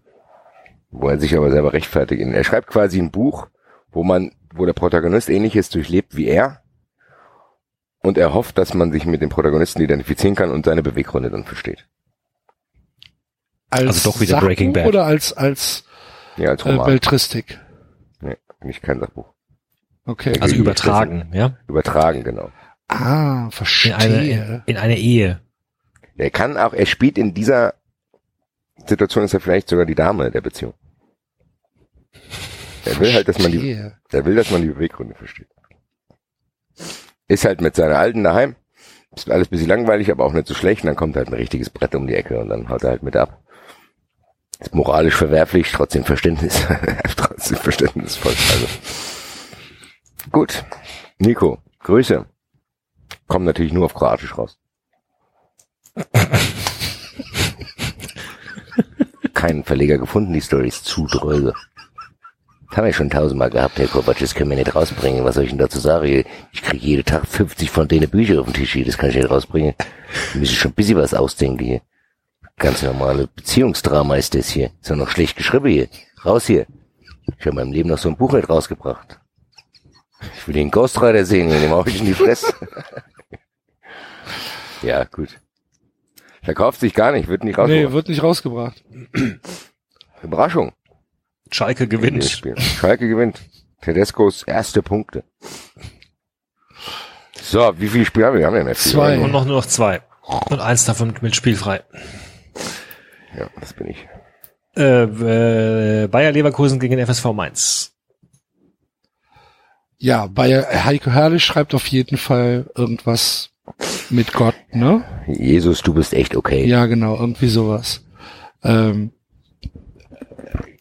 [0.91, 2.21] Wo er sich aber selber rechtfertigt.
[2.23, 3.49] Er schreibt quasi ein Buch,
[3.91, 6.63] wo man, wo der Protagonist ähnliches durchlebt wie er.
[8.03, 11.45] Und er hofft, dass man sich mit dem Protagonisten identifizieren kann und seine Beweggründe dann
[11.45, 11.87] versteht.
[13.71, 14.87] Als Also doch wieder Sachbuch Breaking Bad.
[14.87, 15.85] Oder als, als
[16.37, 16.87] Ja, als äh, Roman.
[16.87, 17.59] Beltristik.
[18.21, 19.27] nee, nicht kein Sachbuch.
[20.05, 20.31] Okay.
[20.41, 21.57] Also Irgendwie übertragen, ja.
[21.67, 22.51] Übertragen, genau.
[22.87, 23.97] Ah, In verstehe.
[23.97, 25.41] eine, in eine Ehe.
[26.17, 27.75] Er kann auch, er spielt in dieser
[28.89, 30.75] Situation ist er vielleicht sogar die Dame der Beziehung.
[32.85, 35.49] Er will halt, dass man die, er will, dass man die Beweggründe versteht.
[37.29, 38.55] Ist halt mit seiner Alten daheim.
[39.15, 40.83] Ist alles ein bisschen langweilig, aber auch nicht so schlecht.
[40.83, 43.03] Und dann kommt halt ein richtiges Brett um die Ecke und dann haut er halt
[43.03, 43.43] mit ab.
[44.59, 46.63] Ist moralisch verwerflich, trotzdem Verständnis,
[47.17, 48.33] trotzdem verständnisvoll.
[48.33, 48.67] Also.
[50.31, 50.65] Gut.
[51.19, 52.27] Nico, Grüße.
[53.27, 54.59] Kommen natürlich nur auf Kroatisch raus.
[59.37, 61.53] Keinen Verleger gefunden, die Story ist zu dröge.
[62.71, 65.25] Das haben wir schon tausendmal gehabt, Herr Kovac, das können wir nicht rausbringen.
[65.25, 66.25] Was soll ich denn dazu sagen?
[66.53, 69.17] Ich kriege jeden Tag 50 von denen Bücher auf den Tisch hier, das kann ich
[69.17, 69.75] nicht rausbringen.
[70.33, 71.83] Wir müssen schon ein bisschen was ausdenken hier.
[72.57, 74.71] Ganz normale Beziehungsdrama ist das hier.
[74.81, 75.89] Ist doch noch schlecht geschrieben hier.
[76.25, 76.67] Raus hier.
[77.39, 79.21] Ich habe in meinem Leben noch so ein Buch nicht rausgebracht.
[80.39, 82.55] Ich will den Ghostwriter sehen, den hau ich in die Fresse.
[84.83, 85.39] ja, gut.
[86.47, 87.67] Verkauft sich gar nicht, wird nicht raus.
[87.69, 88.85] Nee, wird nicht rausgebracht.
[90.23, 90.73] Überraschung.
[91.51, 92.25] Schalke gewinnt.
[92.25, 93.41] Schalke gewinnt.
[93.83, 95.25] Tedescos erste Punkte.
[97.43, 98.41] So, wie viele Spiele haben wir?
[98.43, 98.81] Wir haben ja nicht.
[98.81, 99.19] Zwei.
[99.19, 100.03] Und noch nur noch zwei.
[100.23, 101.83] Und eins davon mit spielfrei.
[103.37, 104.07] Ja, das bin ich.
[104.77, 107.93] Äh, äh, Bayer Leverkusen gegen FSV Mainz.
[109.99, 113.51] Ja, bei Heiko Herrlich schreibt auf jeden Fall irgendwas
[114.11, 115.05] mit Gott, ne?
[115.27, 116.67] Jesus, du bist echt okay.
[116.67, 118.05] Ja, genau, irgendwie sowas.
[118.63, 119.13] Ähm,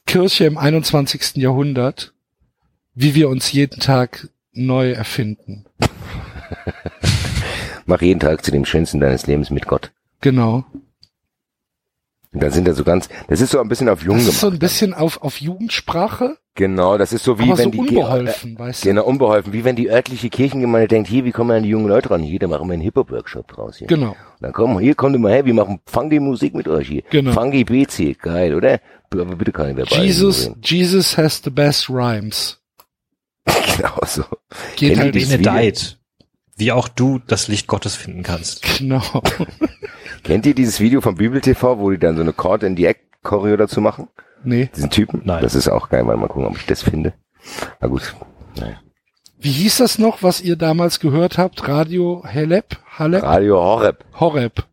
[0.05, 1.35] Kirche im 21.
[1.35, 2.13] Jahrhundert,
[2.93, 5.65] wie wir uns jeden Tag neu erfinden.
[7.85, 9.91] Mach jeden Tag zu dem schönsten deines Lebens mit Gott.
[10.21, 10.65] Genau.
[12.35, 14.39] Und dann sind da so ganz, das ist so ein bisschen auf jung Das ist
[14.41, 14.55] so gemacht.
[14.57, 18.57] ein bisschen auf, auf Jugendsprache, Genau, das ist so wie aber wenn so die unbeholfen,
[18.57, 18.87] weißt du?
[18.89, 19.51] Genau, unbeholfen.
[19.51, 22.23] Wie wenn die örtliche Kirchengemeinde denkt, hier, wie kommen wir an die jungen Leute ran?
[22.23, 23.87] Hier, da machen wir einen Hip-Hop-Workshop draus hier.
[23.87, 24.15] Genau.
[24.39, 27.03] Dann komm, hier kommt immer her, wir machen Funky Musik mit euch hier.
[27.09, 27.33] Genau.
[27.33, 28.79] Funky BC, geil, oder?
[29.11, 30.03] Aber bitte keine dabei.
[30.03, 32.59] Jesus, Jesus has the best rhymes.
[33.77, 34.23] Genau so.
[34.77, 35.29] Geht Kennt ihr halt nicht.
[35.31, 35.37] Video?
[35.37, 35.99] Benedeit.
[36.55, 38.61] Wie auch du das Licht Gottes finden kannst.
[38.77, 39.01] Genau.
[40.25, 42.87] Kennt ihr dieses Video vom Bibel TV, wo die dann so eine Chord in die
[42.87, 44.07] Eck Choreo dazu machen?
[44.43, 44.71] Nee.
[44.75, 45.21] Diesen Typen?
[45.23, 45.43] Nein.
[45.43, 47.13] Das ist auch geil, mal mal gucken, ob ich das finde.
[47.79, 48.15] Na gut.
[48.59, 48.81] Naja.
[49.37, 51.67] Wie hieß das noch, was ihr damals gehört habt?
[51.67, 52.77] Radio Halep?
[52.97, 53.21] Halep?
[53.21, 54.03] Radio Horeb.
[54.19, 54.63] Horeb.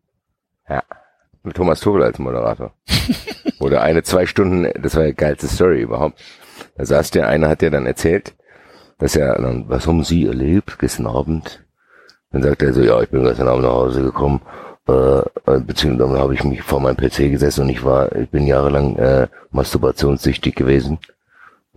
[0.67, 0.81] Ja.
[1.43, 2.73] Mit Thomas Tobel als Moderator.
[3.59, 6.19] Oder eine, zwei Stunden, das war die geilste Story überhaupt.
[6.77, 8.33] Da saß der eine, hat ja dann erzählt,
[8.97, 11.63] dass er dann, was haben Sie erlebt gestern Abend?
[12.31, 14.41] Dann sagt er so, ja, ich bin gestern Abend nach Hause gekommen,
[14.87, 18.45] äh, äh, beziehungsweise habe ich mich vor meinem PC gesessen und ich war, ich bin
[18.45, 20.99] jahrelang äh, masturbationssüchtig gewesen,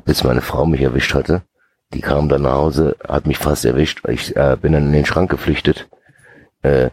[0.04, 1.42] bis meine Frau mich erwischt hatte.
[1.94, 5.06] Die kam dann nach Hause, hat mich fast erwischt, ich äh, bin dann in den
[5.06, 5.88] Schrank geflüchtet.
[6.62, 6.90] Äh,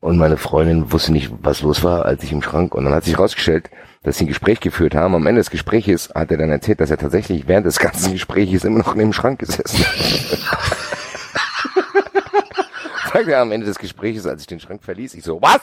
[0.00, 2.74] und meine Freundin wusste nicht, was los war, als ich im Schrank.
[2.74, 3.70] Und dann hat sich herausgestellt,
[4.02, 5.14] dass sie ein Gespräch geführt haben.
[5.14, 8.64] Am Ende des Gespräches hat er dann erzählt, dass er tatsächlich während des ganzen Gespräches
[8.64, 10.92] immer noch in dem Schrank gesessen hat.
[13.12, 15.60] Sagt er am Ende des Gespräches, als ich den Schrank verließ, ich so, was?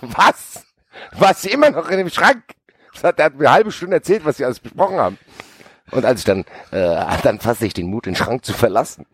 [0.00, 0.66] Was?
[1.12, 2.42] Du warst immer noch in dem Schrank?
[3.02, 5.18] Er hat mir eine halbe Stunde erzählt, was sie alles besprochen haben.
[5.90, 9.06] Und als ich dann, äh, dann fasste ich den Mut, den Schrank zu verlassen.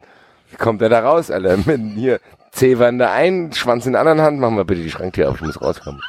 [0.59, 1.57] Kommt er da raus, Alter?
[1.57, 2.21] Mit hier
[2.53, 5.37] Zewa in der einen, Schwanz in der anderen Hand, machen wir bitte die Schranktür auf,
[5.37, 6.01] ich muss rauskommen.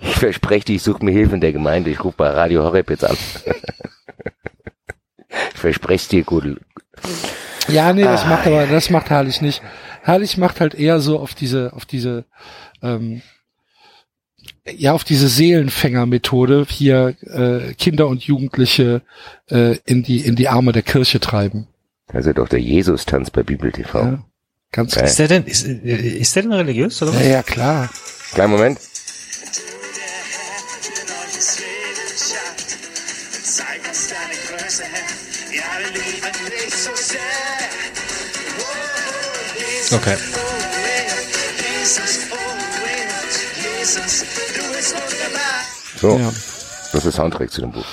[0.00, 2.88] ich verspreche dir, ich suche mir Hilfe in der Gemeinde, ich rufe bei Radio Horeb
[2.90, 3.16] jetzt an.
[5.52, 6.58] ich verspreche dir, Gudel.
[7.68, 9.62] Ja, nee, das Ah, macht aber, das macht Herrlich nicht.
[10.02, 12.24] Herrlich macht halt eher so auf diese, auf diese,
[12.82, 13.20] ähm,
[14.66, 19.02] ja, auf diese Seelenfänger-Methode hier äh, Kinder und Jugendliche
[19.50, 21.66] äh, in die in die Arme der Kirche treiben.
[22.08, 23.98] Also doch der Jesus-Tanz bei Bibel TV.
[24.02, 24.24] Ja,
[24.72, 25.04] ganz Geil.
[25.04, 27.26] Ist der denn, ist, ist der denn religiös oder ja, was?
[27.26, 27.90] ja, klar.
[28.32, 28.78] Kleinen Moment.
[39.92, 40.16] Okay.
[42.32, 42.58] oh, oh.
[45.96, 46.26] So, Ja.
[46.26, 47.84] das ist der Soundtrack zu dem Buch.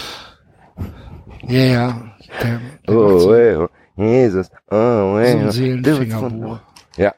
[1.47, 2.11] Ja, ja.
[2.43, 4.49] Der, der Oh, so, ey, oh, Jesus.
[4.69, 5.51] Oh, so ey, ein oh.
[5.51, 6.59] Seelenfingerbuch.
[6.97, 7.13] Ja.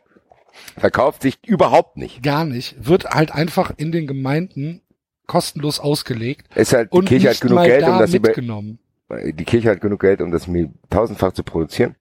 [0.78, 2.22] Verkauft sich überhaupt nicht.
[2.24, 2.76] Gar nicht.
[2.88, 4.82] Wird halt einfach in den Gemeinden
[5.26, 8.80] kostenlos ausgelegt Ist halt, die Kirche hat genug Geld, da um das über, mitgenommen.
[9.10, 11.96] die Kirche hat genug Geld, um das mir tausendfach zu produzieren.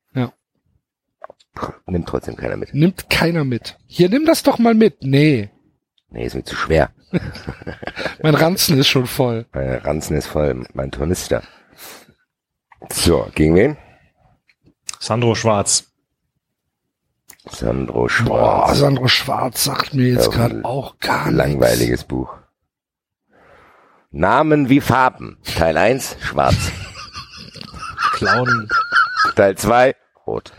[1.87, 2.75] Nimmt trotzdem keiner mit.
[2.75, 3.77] Nimmt keiner mit.
[3.87, 5.03] Hier, nimm das doch mal mit.
[5.03, 5.51] Nee,
[6.09, 6.91] Nee, ist mir zu schwer.
[8.23, 9.47] mein Ranzen ist schon voll.
[9.53, 11.43] Mein Ranzen ist voll, mein Tornister.
[12.91, 13.77] So, gegen wen?
[14.99, 15.93] Sandro Schwarz.
[17.51, 18.79] Sandro Boah, Schwarz.
[18.79, 21.37] Sandro Schwarz sagt mir jetzt Ja, gerade auch gar nichts.
[21.37, 22.35] Langweiliges Buch.
[24.11, 25.39] Namen wie Farben.
[25.45, 26.73] Teil 1, schwarz.
[28.13, 28.69] Clown.
[29.35, 29.95] Teil 2,
[30.27, 30.53] rot.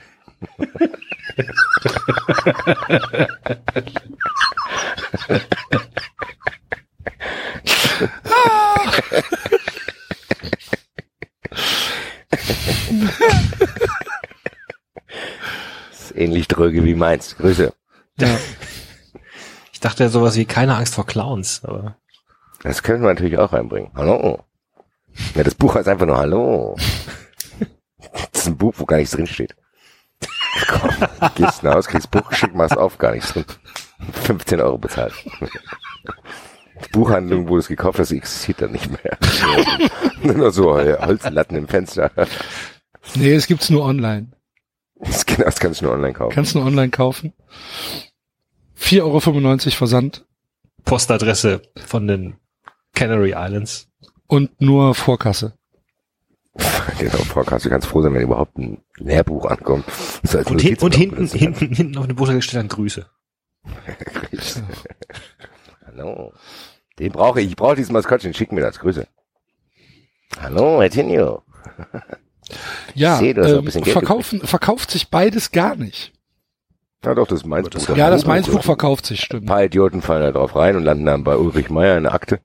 [15.92, 17.36] Ist ähnlich dröge wie meins.
[17.38, 17.74] Grüße.
[18.20, 18.38] Ja.
[19.72, 21.98] Ich dachte sowas wie keine Angst vor Clowns, aber
[22.64, 23.92] Das können wir natürlich auch reinbringen.
[23.96, 24.44] Hallo.
[25.36, 26.76] Ja, das Buch heißt einfach nur Hallo.
[28.32, 29.56] Das ist ein Buch, wo gar nichts drin steht.
[30.68, 33.46] Komm, gehst nach Hause, kriegst Buch geschickt, machst auf, gar nichts drin.
[34.24, 35.14] 15 Euro bezahlt.
[36.92, 39.18] Buchhandlung, wo du es gekauft hast, existiert dann nicht mehr.
[40.36, 42.12] Nur so Holzlatten im Fenster.
[43.16, 44.28] Nee, es gibt's nur online.
[45.00, 46.34] Das, kann- das kannst du nur online kaufen.
[46.36, 47.34] Kannst du nur online kaufen.
[48.80, 49.20] 4,95 Euro
[49.76, 50.26] Versand
[50.86, 52.36] Postadresse von den
[52.94, 53.88] Canary Islands.
[54.28, 55.57] und nur Vorkasse.
[57.00, 57.66] Genau, Podcast.
[57.66, 59.86] Du kannst froh sein, wenn überhaupt ein Lehrbuch ankommt.
[60.24, 63.06] Als Und, hin, und hinten, hinten, hinten auf dem Buch steht dann Grüße.
[64.32, 64.64] kannst.
[65.86, 66.34] Hallo.
[67.00, 67.48] Den brauche ich.
[67.50, 68.34] Ich brauche dieses Maskottchen.
[68.34, 68.80] Schick mir das.
[68.80, 69.08] Grüße.
[70.42, 71.44] Hallo, Herr Tinio.
[72.96, 76.14] Ja, ein ähm, verkaufen, verkauft sich beides gar nicht.
[77.04, 77.96] Ja doch, das ist meins Buch.
[77.96, 79.46] Ja, das Buch- Mainz-Buch verkauft sich, Ein stimmt.
[79.46, 82.40] paar Idioten fallen da drauf rein und landen dann bei Ulrich Meier in der Akte.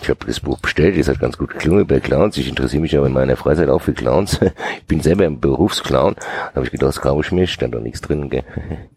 [0.00, 2.36] Ich habe das Buch bestellt, es hat ganz gut geklungen bei Clowns.
[2.36, 4.38] Ich interessiere mich aber in meiner Freizeit auch für Clowns.
[4.78, 6.14] Ich bin selber ein Berufsclown.
[6.16, 8.44] Da habe ich gedacht, das kaufe ich mir, stand doch nichts drin, gell.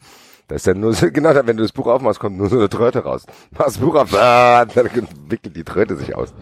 [0.48, 2.68] Da ist dann nur so, genau, wenn du das Buch aufmachst, kommt nur so eine
[2.68, 3.26] Tröte raus.
[3.52, 4.90] Mach das Buch auf, ah, dann
[5.30, 6.34] wickelt die Tröte sich aus.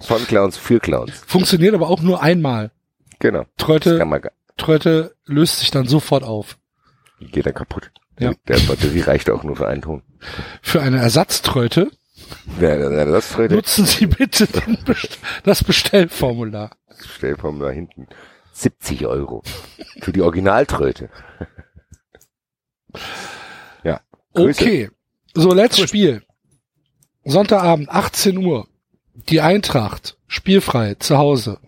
[0.00, 1.22] Von Clowns für Clowns.
[1.26, 2.72] Funktioniert aber auch nur einmal.
[3.20, 3.44] Genau.
[3.56, 6.58] Das Tröte, Tröte löst sich dann sofort auf.
[7.20, 7.92] die geht dann kaputt.
[8.22, 8.32] Ja.
[8.48, 10.02] Der Batterie reicht auch nur für einen Ton.
[10.62, 11.90] Für eine Ersatztröte
[12.60, 13.54] Ja, das Tröte.
[13.54, 14.46] nutzen Sie bitte
[14.84, 16.70] Best das Bestellformular.
[17.16, 18.06] Stell vom da hinten.
[18.52, 19.42] 70 Euro.
[20.00, 21.08] Für die Originaltröte.
[23.82, 24.00] ja.
[24.34, 24.62] Grüße.
[24.62, 24.90] Okay.
[25.34, 26.22] So, letztes Spiel.
[27.24, 28.68] Sonntagabend, 18 Uhr.
[29.14, 30.18] Die Eintracht.
[30.26, 30.94] Spielfrei.
[30.94, 31.58] Zu Hause.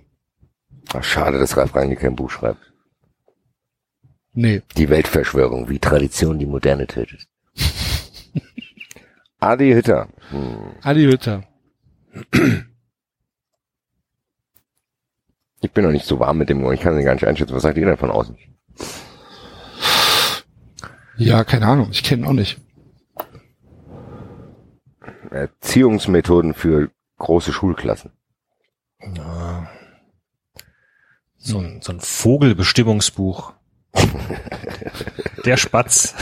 [0.92, 2.73] Ach, schade, dass Ralf Rangel kein Buch schreibt.
[4.34, 4.62] Nee.
[4.76, 7.28] Die Weltverschwörung, wie Tradition die Moderne tötet.
[9.38, 10.08] Adi Hütter.
[10.30, 10.74] Hm.
[10.82, 11.44] Adi Hütter.
[15.60, 17.54] Ich bin noch nicht so warm mit dem, ich kann ihn gar nicht einschätzen.
[17.54, 18.36] Was sagt ihr denn von außen?
[21.16, 21.88] Ja, keine Ahnung.
[21.92, 22.60] Ich kenne ihn auch nicht.
[25.30, 28.10] Erziehungsmethoden für große Schulklassen.
[31.36, 33.54] So ein, so ein Vogelbestimmungsbuch.
[35.44, 36.14] Der Spatz.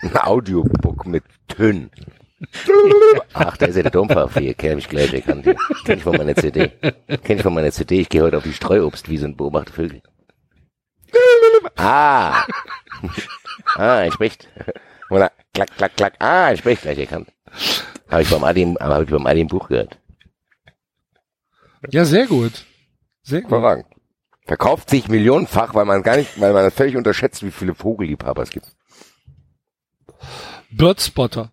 [0.00, 1.90] Ein Audiobook mit Tönen.
[3.32, 4.54] Ach, da ist ja der Dompfaff hier.
[4.54, 5.44] Kenn ich gleich erkannt.
[5.44, 5.56] hier.
[5.84, 6.68] Kenn ich von meiner CD.
[7.22, 8.00] Kenn ich von meiner CD.
[8.00, 10.02] Ich gehe heute auf die Streuobstwiese und beobachte Vögel.
[11.76, 12.44] Ah.
[13.76, 14.48] Ah, er spricht.
[15.10, 16.14] Oder klack, klack, klack.
[16.18, 17.32] Ah, er spricht gleich erkannt.
[18.10, 19.98] Habe ich beim Adi, habe ich beim Adi im Buch gehört.
[21.90, 22.64] Ja, sehr gut.
[23.22, 23.50] Sehr gut.
[23.50, 23.86] Hervorragend.
[24.44, 28.50] Verkauft sich millionenfach, weil man gar nicht, weil man völlig unterschätzt, wie viele Vogelliebhaber es
[28.50, 28.76] gibt.
[30.70, 31.50] Birdspotter.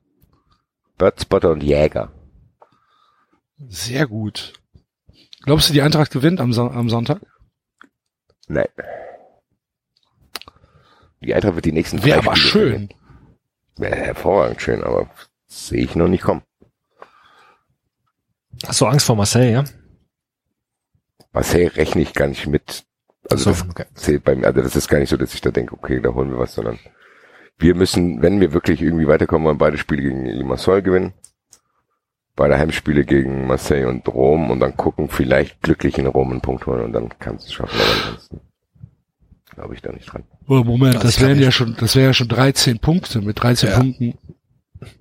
[0.97, 2.11] Birdspotter und Jäger.
[3.69, 4.53] Sehr gut.
[5.43, 7.21] Glaubst du, die Eintracht gewinnt am, Son am Sonntag?
[8.47, 8.67] Nein.
[11.21, 12.89] Die Eintracht wird die nächsten Wäre drei aber schön.
[13.77, 15.09] Wäre hervorragend schön, aber
[15.47, 16.41] sehe ich noch nicht kommen.
[18.67, 19.63] Hast du Angst vor Marseille, ja?
[21.33, 22.83] Marseille rechne ich gar nicht mit.
[23.29, 23.85] Also So, das okay.
[23.93, 26.13] zählt bei mir, also das ist gar nicht so, dass ich da denke, okay, da
[26.13, 26.79] holen wir was, sondern
[27.57, 31.13] wir müssen, wenn wir wirklich irgendwie weiterkommen wollen, beide Spiele gegen Limassol gewinnen.
[32.35, 36.65] Beide Heimspiele gegen Marseille und Rom und dann gucken, vielleicht glücklich in Rom einen Punkt
[36.65, 38.39] holen und dann kannst du es schaffen, aber ansonsten
[39.53, 40.23] glaube ich da nicht dran.
[40.47, 43.21] Oh, Moment, Also das glaub wären ja schon, das wäre ja schon 13 Punkte.
[43.21, 43.79] Mit 13 Ja.
[43.79, 44.13] Punkten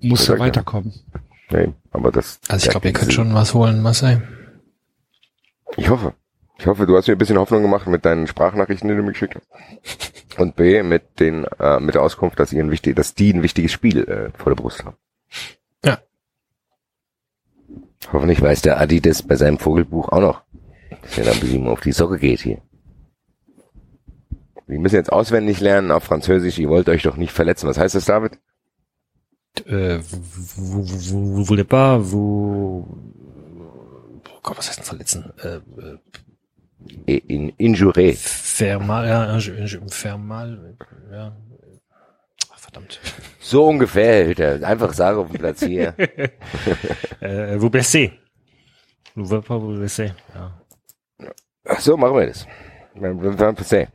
[0.02, 0.48] muss Ja, er klar.
[0.48, 0.92] weiterkommen.
[1.52, 2.40] Nee, aber das.
[2.48, 4.20] Also ich ja, glaube, ihr könnt schon was holen, Marseille.
[5.76, 6.14] Ich hoffe.
[6.60, 9.12] Ich hoffe, du hast mir ein bisschen Hoffnung gemacht mit deinen Sprachnachrichten, die du mir
[9.12, 10.38] geschickt hast.
[10.38, 13.42] Und B, mit den, äh, mit der Auskunft, dass, ihr ein wichtig, dass die ein
[13.42, 14.96] wichtiges Spiel äh, vor der Brust haben.
[15.82, 15.98] Ja.
[18.12, 20.42] Hoffentlich weiß der Adi das bei seinem Vogelbuch auch noch.
[21.00, 22.60] Dass er dann ein bisschen auf die Socke geht hier.
[24.66, 26.58] Wir müssen jetzt auswendig lernen auf Französisch.
[26.58, 27.68] Ihr wollt euch doch nicht verletzen.
[27.68, 28.38] Was heißt das, David?
[29.64, 35.32] Äh, vous voulez pas, vous, oh Gott, was heißt denn verletzen?
[35.42, 35.98] Äh, äh,
[37.06, 38.14] In Injuré.
[38.14, 40.76] faire mal, ja, inju- inju- faire mal,
[41.12, 41.36] ja.
[42.52, 43.00] Ach, verdammt.
[43.40, 44.62] So ungefähr, hält er.
[44.66, 45.94] Einfach sagen auf dem Platz hier.
[47.20, 48.12] Äh, vous blessez.
[49.14, 50.58] Vous pas vous blesser, ja.
[51.66, 52.46] Ach so, machen wir das.
[53.56, 53.88] Passé.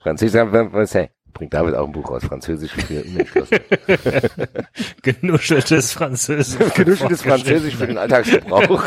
[0.00, 1.10] Französisch werden passé.
[1.34, 3.60] Bringt David auch ein Buch aus, Französisch für Unentschlossene.
[5.02, 6.74] Genuscheltes Französisch.
[6.74, 8.86] Genuscheltes Französisch für den Alltagsgebrauch.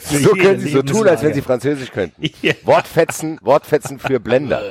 [0.00, 2.30] so können Sie so tun, als wenn Sie Französisch könnten.
[2.42, 2.54] Ja.
[2.64, 4.62] Wortfetzen, Wortfetzen für Blender.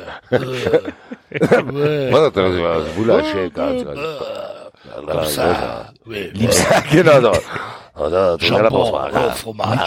[6.10, 7.32] Liebst genau so.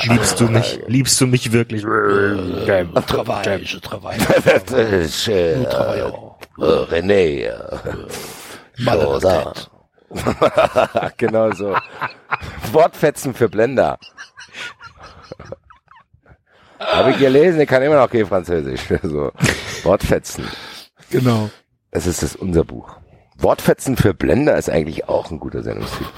[0.03, 1.83] Liebst du mich, liebst du mich wirklich?
[1.83, 4.19] Je travaille, je travaille.
[4.19, 6.32] Nous travaillons.
[6.59, 7.45] René.
[7.45, 7.53] äh,
[9.21, 9.71] tête.
[11.17, 11.75] genau so.
[12.73, 13.99] Wortfetzen für Blender.
[16.79, 18.81] Habe ich gelesen, ich kann immer noch kein Französisch.
[19.03, 19.31] So.
[19.85, 20.45] Wortfetzen.
[21.11, 21.51] Genau.
[21.91, 22.97] Das ist das unser Buch.
[23.39, 26.11] Wortfetzen für Blender ist eigentlich auch ein guter Sendungstitel.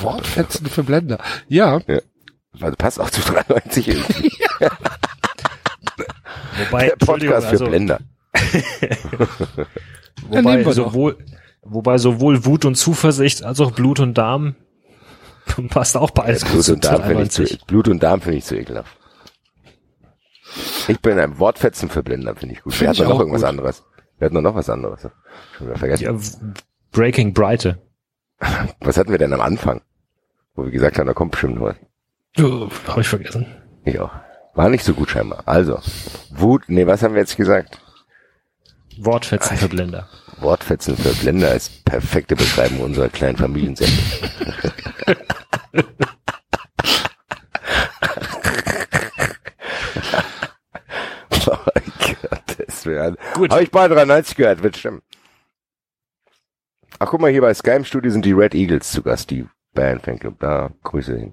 [0.00, 1.18] Wortfetzen für Blender.
[1.48, 1.80] Ja,
[2.60, 4.32] Also passt auch zu 93 irgendwie.
[6.58, 8.00] Wobei, Der Podcast für also, Blender.
[10.28, 10.72] Wobei doch.
[10.72, 11.18] sowohl,
[11.62, 14.56] wobei sowohl Wut und Zuversicht als auch Blut und Darm
[15.70, 17.66] passt auch beides gut Blut zu und Darm finde ich zu, 93.
[17.66, 18.96] Blut und Darm finde ich zu ekelhaft.
[20.88, 22.72] Ich bin ein Wortfetzen für Blender, finde ich gut.
[22.74, 23.48] Find Wir hatten noch auch irgendwas gut.
[23.50, 23.84] anderes.
[24.18, 25.02] Wir hatten noch was anderes.
[25.56, 26.04] Schon wieder vergessen.
[26.04, 26.14] Ja,
[26.92, 27.78] Breaking Breite.
[28.80, 29.82] Was hatten wir denn am Anfang?
[30.54, 31.76] Wo wir gesagt haben, da kommt bestimmt was.
[32.38, 33.46] Habe ich vergessen.
[33.84, 34.10] Ich auch.
[34.54, 35.42] War nicht so gut scheinbar.
[35.46, 35.78] Also,
[36.30, 37.80] Wut, nee, was haben wir jetzt gesagt?
[38.98, 40.08] Wortfetzen für Blender.
[40.38, 43.98] Wortfetzen für Blender ist perfekte Beschreibung unserer kleinen Familiensendung.
[51.46, 53.16] oh mein Gott, das wäre...
[53.34, 53.50] Gut.
[53.50, 55.02] Habe ich bei 93 gehört, wird stimmen.
[56.98, 59.46] Ach, guck mal, hier bei Sky im Studio sind die Red Eagles zu Gast, die
[59.72, 60.40] Band Fanclub.
[60.40, 61.32] Da, Grüße hin.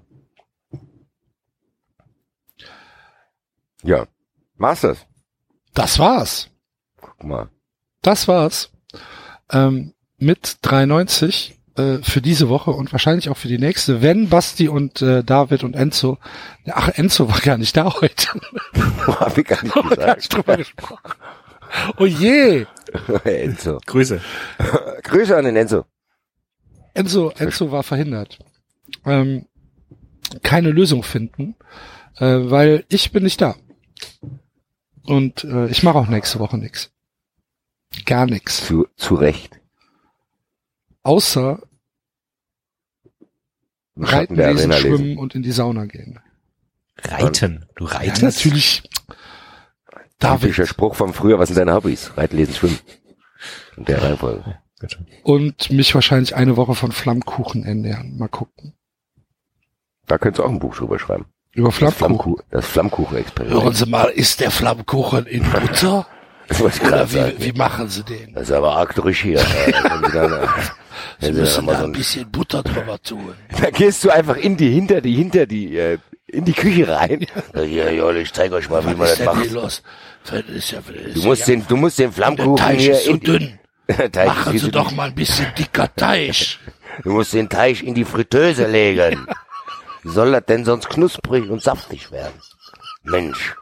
[3.82, 4.06] Ja.
[4.56, 5.04] Masters.
[5.74, 6.50] das war's.
[7.00, 7.50] Guck mal.
[8.06, 8.70] Das war's.
[9.50, 14.68] Ähm, mit 93 äh, für diese Woche und wahrscheinlich auch für die nächste, wenn Basti
[14.68, 16.18] und äh, David und Enzo,
[16.70, 18.28] ach Enzo war gar nicht da heute,
[19.08, 20.34] Hab ich gar nicht wir gar nicht gesagt.
[20.34, 21.14] drüber gesprochen.
[21.98, 22.66] Oh je,
[23.24, 23.80] Enzo.
[23.84, 24.20] Grüße.
[25.02, 25.84] Grüße an den Enzo.
[26.94, 28.38] Enzo, Enzo war verhindert.
[29.04, 29.46] Ähm,
[30.44, 31.56] keine Lösung finden,
[32.18, 33.56] äh, weil ich bin nicht da.
[35.02, 36.92] Und äh, ich mache auch nächste Woche nix.
[38.04, 38.66] Gar nix.
[38.66, 39.60] Zu, zu Recht.
[41.02, 41.60] Außer
[43.96, 44.96] reiten, der lesen, Arena lesen.
[44.98, 46.20] schwimmen und in die Sauna gehen.
[47.02, 47.66] Reiten.
[47.76, 48.22] Du Ja, reitest?
[48.22, 48.82] natürlich.
[50.18, 50.40] David.
[50.42, 52.16] Typischer Spruch von früher, was sind deine Hobbys?
[52.16, 52.78] Reiten, lesen, schwimmen.
[53.76, 54.58] Und der Reihenfolge.
[54.80, 55.06] Bitte.
[55.22, 58.16] Und mich wahrscheinlich eine Woche von Flammkuchen ernähren.
[58.18, 58.74] Mal gucken.
[60.06, 61.26] Da könntest du auch ein Buch drüber schreiben.
[61.52, 61.96] Über Das, Flammkuchen.
[61.96, 63.76] Flammkuchen, das Flammkuchen-Experiment.
[63.76, 66.06] Sie mal, ist der Flammkuchen in Butter?
[66.48, 67.32] Das wollte ich gerade sagen.
[67.38, 68.34] wie machen Sie den?
[68.34, 69.40] Das ist aber arg durch hier.
[69.40, 69.42] äh,
[71.20, 73.34] Sie Sie mal so ein, bisschen Butter drüber tun.
[73.60, 77.26] da gehst du einfach in die, hinter die, hinter die, äh, in die Küche rein.
[77.54, 79.50] Ja, ja, ja ich zeig euch mal, wie man das macht.
[79.50, 79.82] los?
[80.54, 80.80] Ist ja,
[81.14, 83.58] Du musst den, du musst den Flammkuchen hier in dünn.
[84.12, 84.96] Teig ist viel zu dünn.
[84.96, 86.58] mal ein bisschen dicker Teig.
[87.04, 89.26] Du musst den Teig in die Fritteuse legen.
[90.02, 92.34] Wie soll das denn sonst knusprig und saftig werden?
[93.04, 93.54] Mensch.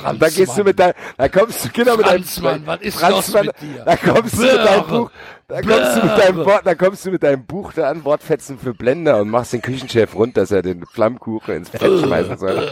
[0.00, 2.98] Franz, Da gehst du mit deinem, da kommst du, genau mit deinem, Franzmann, was ist
[2.98, 3.84] Franzmann, los mit dir?
[3.84, 4.86] Da kommst du mit deinem.
[4.86, 5.10] Buch,
[5.48, 8.58] da kommst du mit deinem Wort, da kommst du mit deinem Buch da an, Wortfetzen
[8.58, 12.70] für Blender und machst den Küchenchef rund, dass er den Flammkuchen ins Fett schmeißen soll.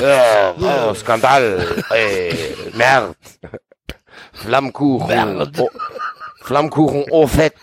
[0.00, 0.54] Ja,
[0.88, 3.16] oh, Skandal, ey, Merd.
[4.32, 5.58] Flammkuchen, Merd.
[5.58, 5.70] oh,
[6.42, 7.54] Flammkuchen, oh Fett.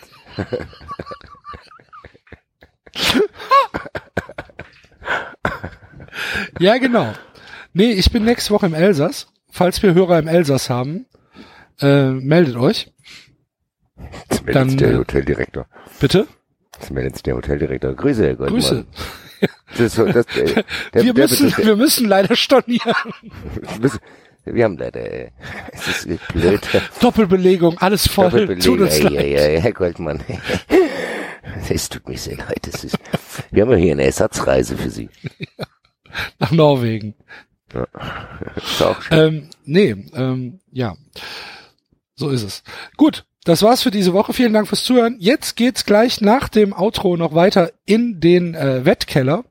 [6.59, 7.13] Ja, genau.
[7.77, 9.27] Nee, ich bin nächste Woche im Elsass.
[9.51, 11.05] Falls wir Hörer im Elsass haben,
[11.79, 12.91] äh, meldet euch.
[14.31, 15.67] Jetzt meldet Dann, sich der äh, Hoteldirektor.
[15.99, 16.25] Bitte.
[16.71, 17.93] Das meldet sich der Hoteldirektor.
[17.93, 18.59] Grüße, Herr Goldmann.
[18.59, 18.85] Grüße.
[19.77, 20.63] Das das, äh,
[20.95, 22.95] der, wir, der, müssen, der, wir müssen leider stornieren.
[24.45, 25.29] wir haben leider, äh,
[25.71, 26.67] es ist blöd.
[26.99, 28.31] Doppelbelegung, alles voll.
[28.31, 28.63] Doppelbeleg.
[28.63, 29.11] Tut Ja, leid.
[29.11, 30.23] ja, ja, Herr Goldmann.
[31.69, 32.67] Es tut mir sehr leid.
[32.71, 32.97] Es ist,
[33.51, 35.09] wir haben ja hier eine Ersatzreise für Sie.
[36.39, 37.13] Nach Norwegen.
[38.55, 39.17] Ist auch schön.
[39.17, 40.95] Ähm, nee, ähm, ja.
[42.15, 42.63] So ist es.
[42.95, 44.33] Gut, das war's für diese Woche.
[44.33, 45.17] Vielen Dank fürs Zuhören.
[45.19, 49.43] Jetzt geht's gleich nach dem Outro noch weiter in den äh, Wettkeller.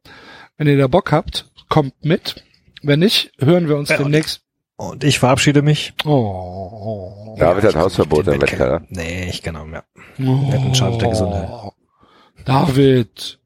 [0.56, 2.44] Wenn ihr da Bock habt, kommt mit.
[2.82, 4.42] Wenn nicht, hören wir uns Ja, demnächst.
[4.76, 5.94] Und ich verabschiede mich.
[6.04, 8.82] Oh, David hat Hausverbot im Wettkeller.
[8.82, 8.86] Wettkeller.
[8.90, 9.82] Nee, ich genau, ja.
[10.18, 11.48] oh, Wetten schadet der Gesundheit.
[12.44, 13.38] David.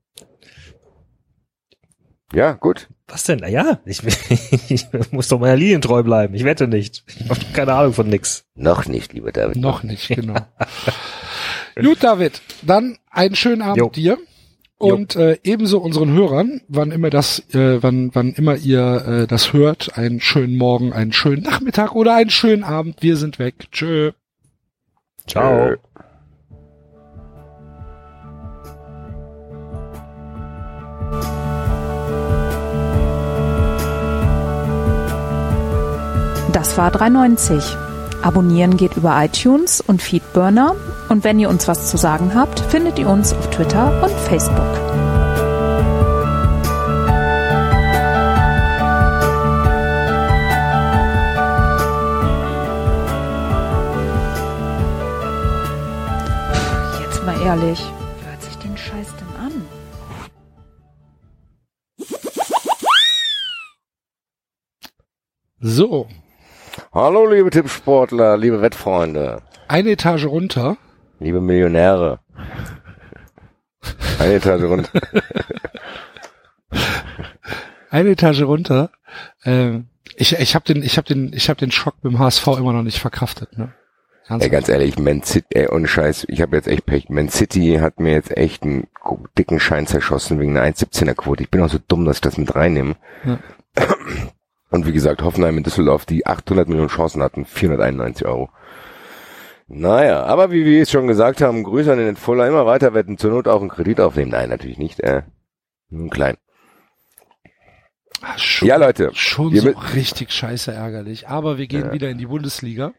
[2.33, 2.89] Ja, gut.
[3.11, 3.41] Was denn?
[3.41, 4.03] Naja, ich,
[4.69, 6.35] ich muss doch meiner Linie treu bleiben.
[6.35, 7.03] Ich wette nicht.
[7.09, 8.45] Ich hab keine Ahnung von nix.
[8.55, 9.57] Noch nicht, lieber David.
[9.57, 10.37] Noch nicht, genau.
[11.75, 13.91] Gut, David, dann einen schönen Abend Jo.
[13.91, 14.19] dir.
[14.79, 19.53] Und äh, ebenso unseren Hörern, wann immer das, äh, wann, wann immer ihr äh, das
[19.53, 23.03] hört, einen schönen Morgen, einen schönen Nachmittag oder einen schönen Abend.
[23.03, 23.57] Wir sind weg.
[23.73, 24.13] Tschö.
[25.27, 25.73] Ciao.
[25.73, 25.77] Äh,
[36.61, 37.75] Das war 390.
[38.21, 40.77] Abonnieren geht über iTunes und Feedburner.
[41.09, 44.61] Und wenn ihr uns was zu sagen habt, findet ihr uns auf Twitter und Facebook.
[57.01, 57.83] Jetzt mal ehrlich,
[58.23, 59.65] wer hört sich den Scheiß denn an?
[65.63, 66.07] So,
[66.93, 70.77] Hallo, liebe Tippsportler, liebe Wettfreunde, eine Etage runter.
[71.21, 72.19] liebe Millionäre.
[74.19, 75.01] Eine Etage runter.
[77.91, 78.91] Eine Etage runter.
[79.45, 79.87] Ähm,
[80.17, 82.73] ich ich habe den, ich habe den, ich habe den Schock mit dem HSV immer
[82.73, 83.57] noch nicht verkraftet.
[83.59, 83.73] Ne?
[84.25, 84.53] Ey, Ernsthaft.
[84.53, 87.09] ganz ehrlich, Man City, ey, ohne Scheiß, ich habe jetzt echt Pech.
[87.09, 88.87] Man City hat mir jetzt echt einen
[89.37, 91.43] dicken Schein zerschossen wegen einer 1,17er Quote.
[91.43, 92.95] Ich bin auch so dumm, dass ich das mit reinnehme.
[93.25, 93.39] Ja.
[94.71, 98.51] Und wie gesagt, Hoffenheim in Düsseldorf, die 800 Millionen Chancen hatten, 491 Euro.
[99.67, 103.19] Naja, aber wie wir es schon gesagt haben, Grüße an den Fuller, immer weiter wetten,
[103.19, 104.31] zur Not auch einen Kredit aufnehmen.
[104.33, 105.23] Nein, natürlich nicht, äh,
[105.91, 106.39] nur einen kleinen.
[108.23, 111.29] Ah, schon, Ja, Leute, schon so richtig scheiße ärgerlich.
[111.29, 111.93] Aber wir gehen Ja.
[111.93, 112.93] wieder in die Bundesliga.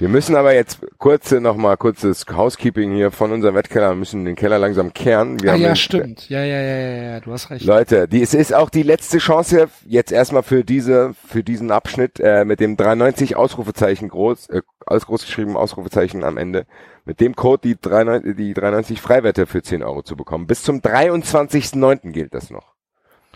[0.00, 3.90] Wir müssen aber jetzt kurze noch mal kurzes Housekeeping hier von unserem Wettkeller.
[3.90, 5.42] Wir müssen den Keller langsam kehren.
[5.42, 6.30] Wir ah ja, stimmt.
[6.30, 7.66] Ja, ja, ja, ja, ja, du hast recht.
[7.66, 12.18] Leute, die, es ist auch die letzte Chance jetzt erstmal für diese, für diesen Abschnitt
[12.18, 16.64] äh, mit dem 390 Ausrufezeichen groß, äh, alles groß geschrieben, Ausrufezeichen am Ende,
[17.04, 20.46] mit dem Code die 390, die 390 Freiwette für 10 Euro zu bekommen.
[20.46, 22.12] Bis zum 23.09.
[22.12, 22.72] gilt das noch.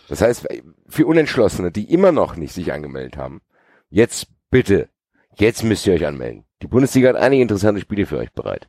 [0.09, 0.49] Das heißt,
[0.89, 3.43] für Unentschlossene, die immer noch nicht sich angemeldet haben,
[3.91, 4.89] jetzt bitte,
[5.35, 6.44] jetzt müsst ihr euch anmelden.
[6.63, 8.69] Die Bundesliga hat einige interessante Spiele für euch bereit.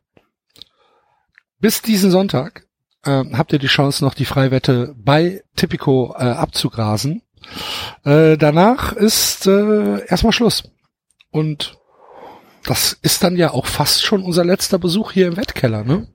[1.59, 2.67] Bis diesen Sonntag
[3.05, 7.21] ähm, habt ihr die Chance, noch die Freiwette bei Tipico äh, abzugrasen.
[8.03, 10.63] Äh, danach ist äh, erstmal Schluss.
[11.31, 11.77] Und
[12.65, 16.07] das ist dann ja auch fast schon unser letzter Besuch hier im Wettkeller, ne?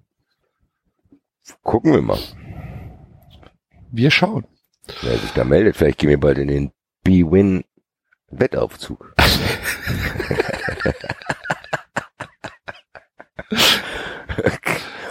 [1.62, 2.18] Gucken wir mal,
[3.90, 4.46] Wir schauen.
[5.02, 5.76] wer sich da meldet.
[5.76, 6.72] Vielleicht gehen wir bald in den
[7.04, 7.64] B-Win
[8.30, 9.14] Wettaufzug.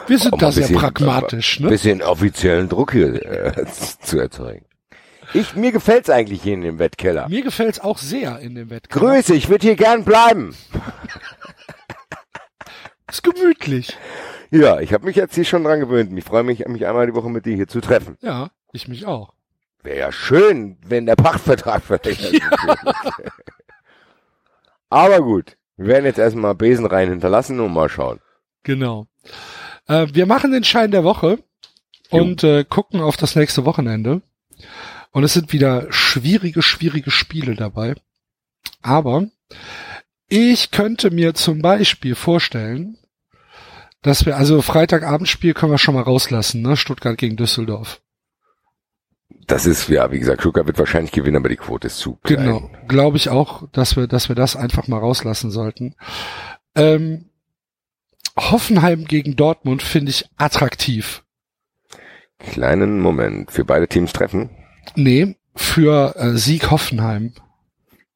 [0.08, 1.70] Wir sind Um da ein sehr bisschen- pragmatisch, Ein ne?
[1.70, 3.66] bisschen offiziellen Druck hier äh,
[4.02, 4.66] zu erzeugen.
[5.34, 7.30] Ich, mir gefällt's eigentlich hier in dem Wettkeller.
[7.30, 9.14] Mir gefällt's auch sehr in dem Wettkeller.
[9.14, 10.56] Grüße, ich würde hier gern bleiben.
[13.12, 13.96] Ist gemütlich.
[14.52, 16.12] Ja, ich habe mich jetzt hier schon dran gewöhnt.
[16.18, 18.18] Ich freue mich, mich einmal die Woche mit dir hier zu treffen.
[18.22, 19.34] Ja, ich mich auch.
[19.84, 22.80] Wäre ja schön, wenn der Pachtvertrag verlängert wird.
[24.90, 28.20] Aber gut, wir werden jetzt erstmal Besen rein hinterlassen und mal schauen.
[28.64, 29.08] Genau.
[29.88, 31.40] Äh, wir machen den Schein der Woche
[32.12, 32.22] Jo.
[32.22, 34.22] und äh, gucken auf das nächste Wochenende.
[35.12, 37.96] Und es sind wieder schwierige, schwierige Spiele dabei.
[38.82, 39.28] Aber
[40.28, 42.98] ich könnte mir zum Beispiel vorstellen,
[44.02, 46.78] dass wir, also Freitagabendspiel können wir schon mal rauslassen, ne?
[46.78, 48.02] Stuttgart gegen Düsseldorf.
[49.48, 52.46] Das ist, ja, wie gesagt, Stuttgart wird wahrscheinlich gewinnen, aber die Quote ist zu klein.
[52.46, 55.96] Genau, glaube ich auch, dass wir, dass wir das einfach mal rauslassen sollten.
[56.76, 57.29] Ähm,
[58.40, 61.24] Hoffenheim gegen Dortmund finde ich attraktiv.
[62.40, 63.52] Kleinen Moment.
[63.52, 64.50] Für beide Teams treffen,
[64.96, 67.34] Nee, für äh, Sieg Hoffenheim.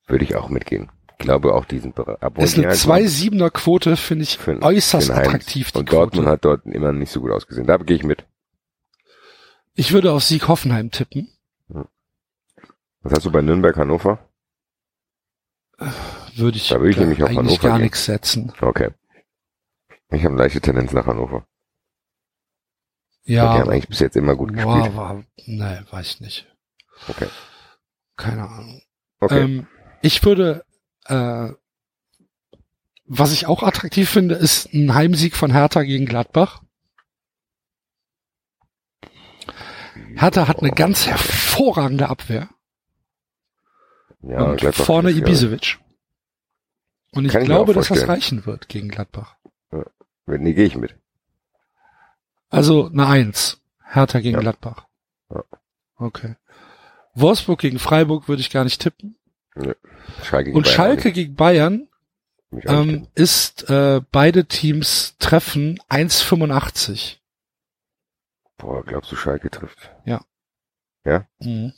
[0.07, 0.89] würde ich auch mitgehen.
[1.11, 2.17] Ich glaube auch diesen Bereich.
[2.37, 6.29] Ist eine halt 2-7er Quote, finde ich für- äußerst für attraktiv, die Und Dortmund Quote.
[6.31, 7.67] hat dort immer nicht so gut ausgesehen.
[7.67, 8.25] Da gehe ich mit.
[9.75, 11.29] Ich würde auf Sieg Hoffenheim tippen.
[13.01, 14.19] Was hast du bei Nürnberg, Hannover?
[16.35, 17.83] Würde ich, Da würde ich nämlich auf eigentlich Hannover gar gehen.
[17.83, 18.53] nichts setzen.
[18.61, 18.89] Okay.
[20.13, 21.45] Ich habe leichte Tendenz nach Hannover.
[23.25, 24.95] Ja, die haben eigentlich bis jetzt immer gut boah, gespielt.
[24.95, 26.55] war, nee, weiß ich nicht.
[27.07, 27.27] Okay.
[28.17, 28.81] Keine Ahnung.
[29.19, 29.41] Okay.
[29.41, 29.67] Ähm,
[30.01, 30.65] ich würde,
[31.05, 31.49] äh,
[33.05, 36.61] was ich auch attraktiv finde, ist ein Heimsieg von Hertha gegen Gladbach.
[40.15, 42.49] Hertha hat eine ganz hervorragende Abwehr.
[44.21, 45.79] ja, und Gladbach vorne Ibisevic.
[47.11, 49.37] Und ich Kann glaube, dass das reichen wird gegen Gladbach.
[50.25, 50.95] Nee, gehe ich mit.
[52.49, 53.61] Also eine Eins.
[53.83, 54.39] Hertha gegen Ja.
[54.41, 54.87] Gladbach.
[55.29, 55.43] Ja.
[55.95, 56.35] Okay.
[57.13, 59.17] Wolfsburg gegen Freiburg würde ich gar nicht tippen.
[60.23, 61.87] Schalke gegen Und Bayern Schalke gegen Bayern
[62.51, 67.17] ähm, ist äh, beide Teams treffen 1,85.
[68.57, 69.91] Boah, glaubst du, Schalke trifft?
[71.39, 71.73] Mhm.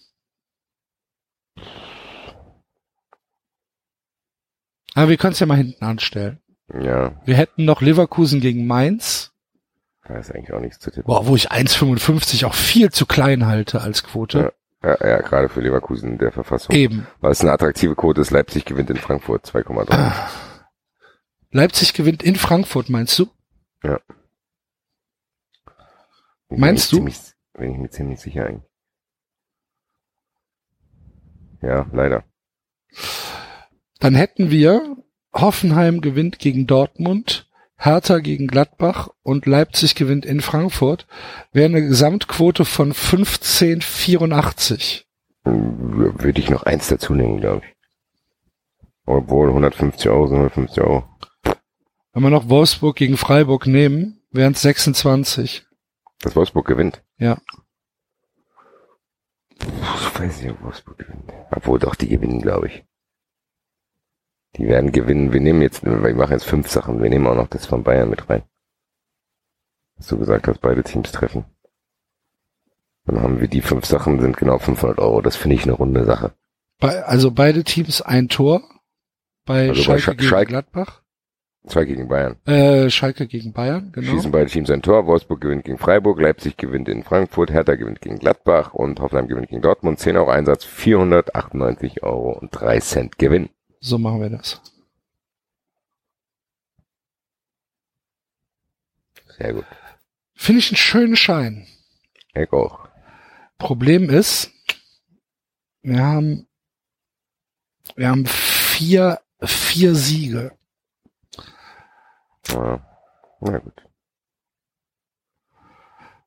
[4.94, 6.40] Aber wir können es ja mal hinten anstellen.
[6.74, 9.32] Ja, Wir hätten noch Leverkusen gegen Mainz,
[10.08, 11.08] da ist eigentlich auch nichts zu tippen.
[11.08, 14.52] boah, wo ich 1,55 auch viel zu klein halte als Quote.
[14.84, 16.76] Ja, ja, gerade für Leverkusen in der Verfassung.
[16.76, 17.08] Eben.
[17.20, 20.12] Weil es eine attraktive Quote ist, Leipzig gewinnt in Frankfurt 2,3.
[21.52, 23.28] Leipzig gewinnt in Frankfurt, meinst du?
[23.82, 23.98] Bin
[26.50, 26.98] ich Meinst du?
[26.98, 27.20] Ziemlich,
[27.54, 28.70] bin ich mir ziemlich sicher eigentlich.
[31.62, 32.24] Ja, leider.
[34.00, 34.98] Dann hätten wir
[35.36, 37.48] Hoffenheim gewinnt gegen Dortmund,
[37.78, 41.08] Hertha gegen Gladbach und Leipzig gewinnt in Frankfurt.
[41.52, 45.04] Wäre eine Gesamtquote von 15,84.
[45.44, 47.76] Hm, Würde ich noch eins dazu nehmen, glaube ich.
[49.06, 51.04] Obwohl 150 Euro sind 150 Euro.
[52.14, 55.66] Wenn wir noch Wolfsburg gegen Freiburg nehmen, wären es 26.
[56.22, 57.04] Dass Wolfsburg gewinnt.
[57.18, 57.38] Ja.
[59.60, 61.32] Ich weiß nicht, ob Wolfsburg gewinnt.
[61.52, 62.84] Obwohl doch, die gewinnen, glaube ich.
[64.58, 65.34] Die werden gewinnen.
[65.34, 67.02] Wir nehmen jetzt, wir machen jetzt fünf Sachen.
[67.04, 68.44] Wir nehmen auch noch das von Bayern mit rein.
[69.98, 71.46] Hast du gesagt, dass beide Teams treffen?
[73.06, 75.22] Dann haben wir die fünf Sachen, sind genau 500 Euro.
[75.22, 76.34] Das finde ich eine runde Sache.
[76.80, 78.62] Bei, also beide Teams ein Tor.
[79.46, 81.02] Bei Also bei Schalke Sch- gegen Schalke- Gladbach.
[81.68, 82.36] Zwei gegen Bayern.
[82.46, 84.12] Äh, Schalke gegen Bayern, genau.
[84.12, 85.08] Schießen beide Teams ein Tor.
[85.08, 89.50] Wolfsburg gewinnt gegen Freiburg, Leipzig gewinnt in Frankfurt, Hertha gewinnt gegen Gladbach und Hoffenheim gewinnt
[89.50, 89.98] gegen Dortmund.
[90.00, 93.50] 10 Euro Einsatz, 498 Euro und 3 Cent Gewinn.
[93.86, 94.60] So machen wir das.
[99.38, 99.66] Sehr gut.
[100.34, 101.68] Finde ich einen schönen Schein.
[102.34, 102.90] Ich auch.
[103.60, 104.52] Problem ist,
[105.84, 106.48] wir haben,
[107.96, 110.58] wir haben vier, vier Siege.
[112.48, 112.84] Ja.
[113.40, 113.84] Na gut.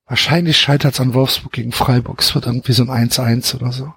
[0.06, 2.20] Wahrscheinlich scheitert es an Wolfsburg gegen Freiburg.
[2.20, 3.92] Es wird irgendwie so ein 1-1 oder so.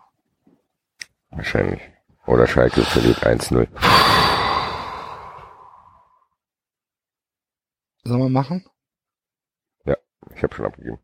[1.29, 1.90] Wahrscheinlich.
[2.31, 3.67] Oder Schalke verliert 1-0.
[8.05, 8.65] Sollen wir machen?
[9.83, 10.99] Ich habe schon abgegeben.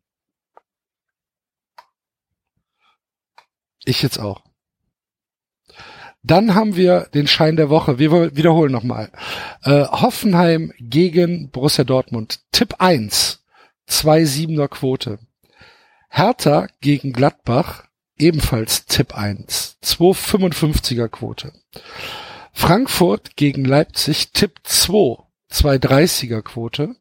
[3.84, 4.42] Ich jetzt auch.
[6.24, 8.00] Dann haben wir den Schein der Woche.
[8.00, 9.12] Wir wiederholen nochmal.
[9.64, 12.40] Äh, Hoffenheim gegen Borussia Dortmund.
[12.54, 13.44] Tipp 1.
[13.90, 15.20] 2,7er Quote.
[16.08, 17.87] Hertha gegen Gladbach.
[18.18, 19.78] Ebenfalls Tipp 1.
[19.84, 21.54] 2,55er Quote.
[22.54, 24.32] Frankfurt gegen Leipzig.
[24.32, 25.24] Tipp 2.
[25.52, 26.96] 2,30er Quote.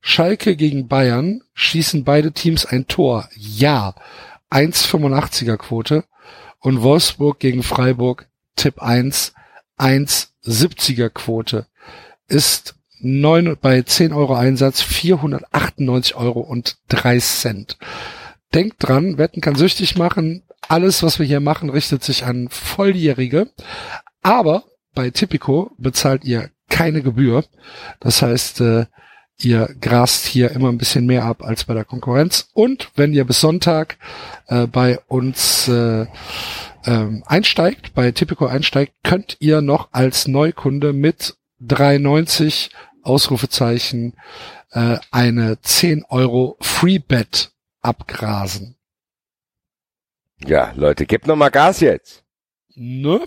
[0.00, 1.42] Schalke gegen Bayern.
[1.54, 3.28] Schießen beide Teams ein Tor.
[3.36, 3.94] Ja.
[4.50, 6.04] 1,85er Quote.
[6.60, 8.28] Und Wolfsburg gegen Freiburg.
[8.56, 9.34] Tipp 1.
[9.78, 11.66] 1,70er Quote.
[12.26, 17.78] Ist neun, bei 10 Euro Einsatz 498 Euro und 3 Cent.
[18.54, 20.42] Denkt dran, Wetten kann süchtig machen.
[20.68, 23.50] Alles, was wir hier machen, richtet sich an Volljährige.
[24.22, 27.44] Aber bei Tipico bezahlt ihr keine Gebühr.
[28.00, 28.86] Das heißt, äh,
[29.40, 32.48] ihr grast hier immer ein bisschen mehr ab als bei der Konkurrenz.
[32.52, 33.96] Und wenn ihr bis Sonntag
[34.46, 36.06] äh, bei uns äh,
[36.84, 42.70] ähm, einsteigt, bei Tipico einsteigt, könnt ihr noch als Neukunde mit 3,90
[43.02, 44.14] Ausrufezeichen
[44.72, 48.76] äh, eine 10 Euro Freebet abgrasen.
[50.44, 52.24] Ja, Leute, gebt noch mal Gas jetzt.
[52.74, 53.24] Ne?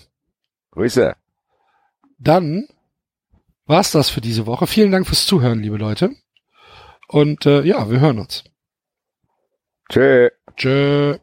[0.71, 1.15] Grüße.
[2.17, 2.67] Dann
[3.65, 4.67] war's das für diese Woche.
[4.67, 6.11] Vielen Dank fürs Zuhören, liebe Leute.
[7.07, 8.43] Und äh, ja, wir hören uns.
[9.89, 10.30] Tschö.
[10.55, 11.17] Tschö.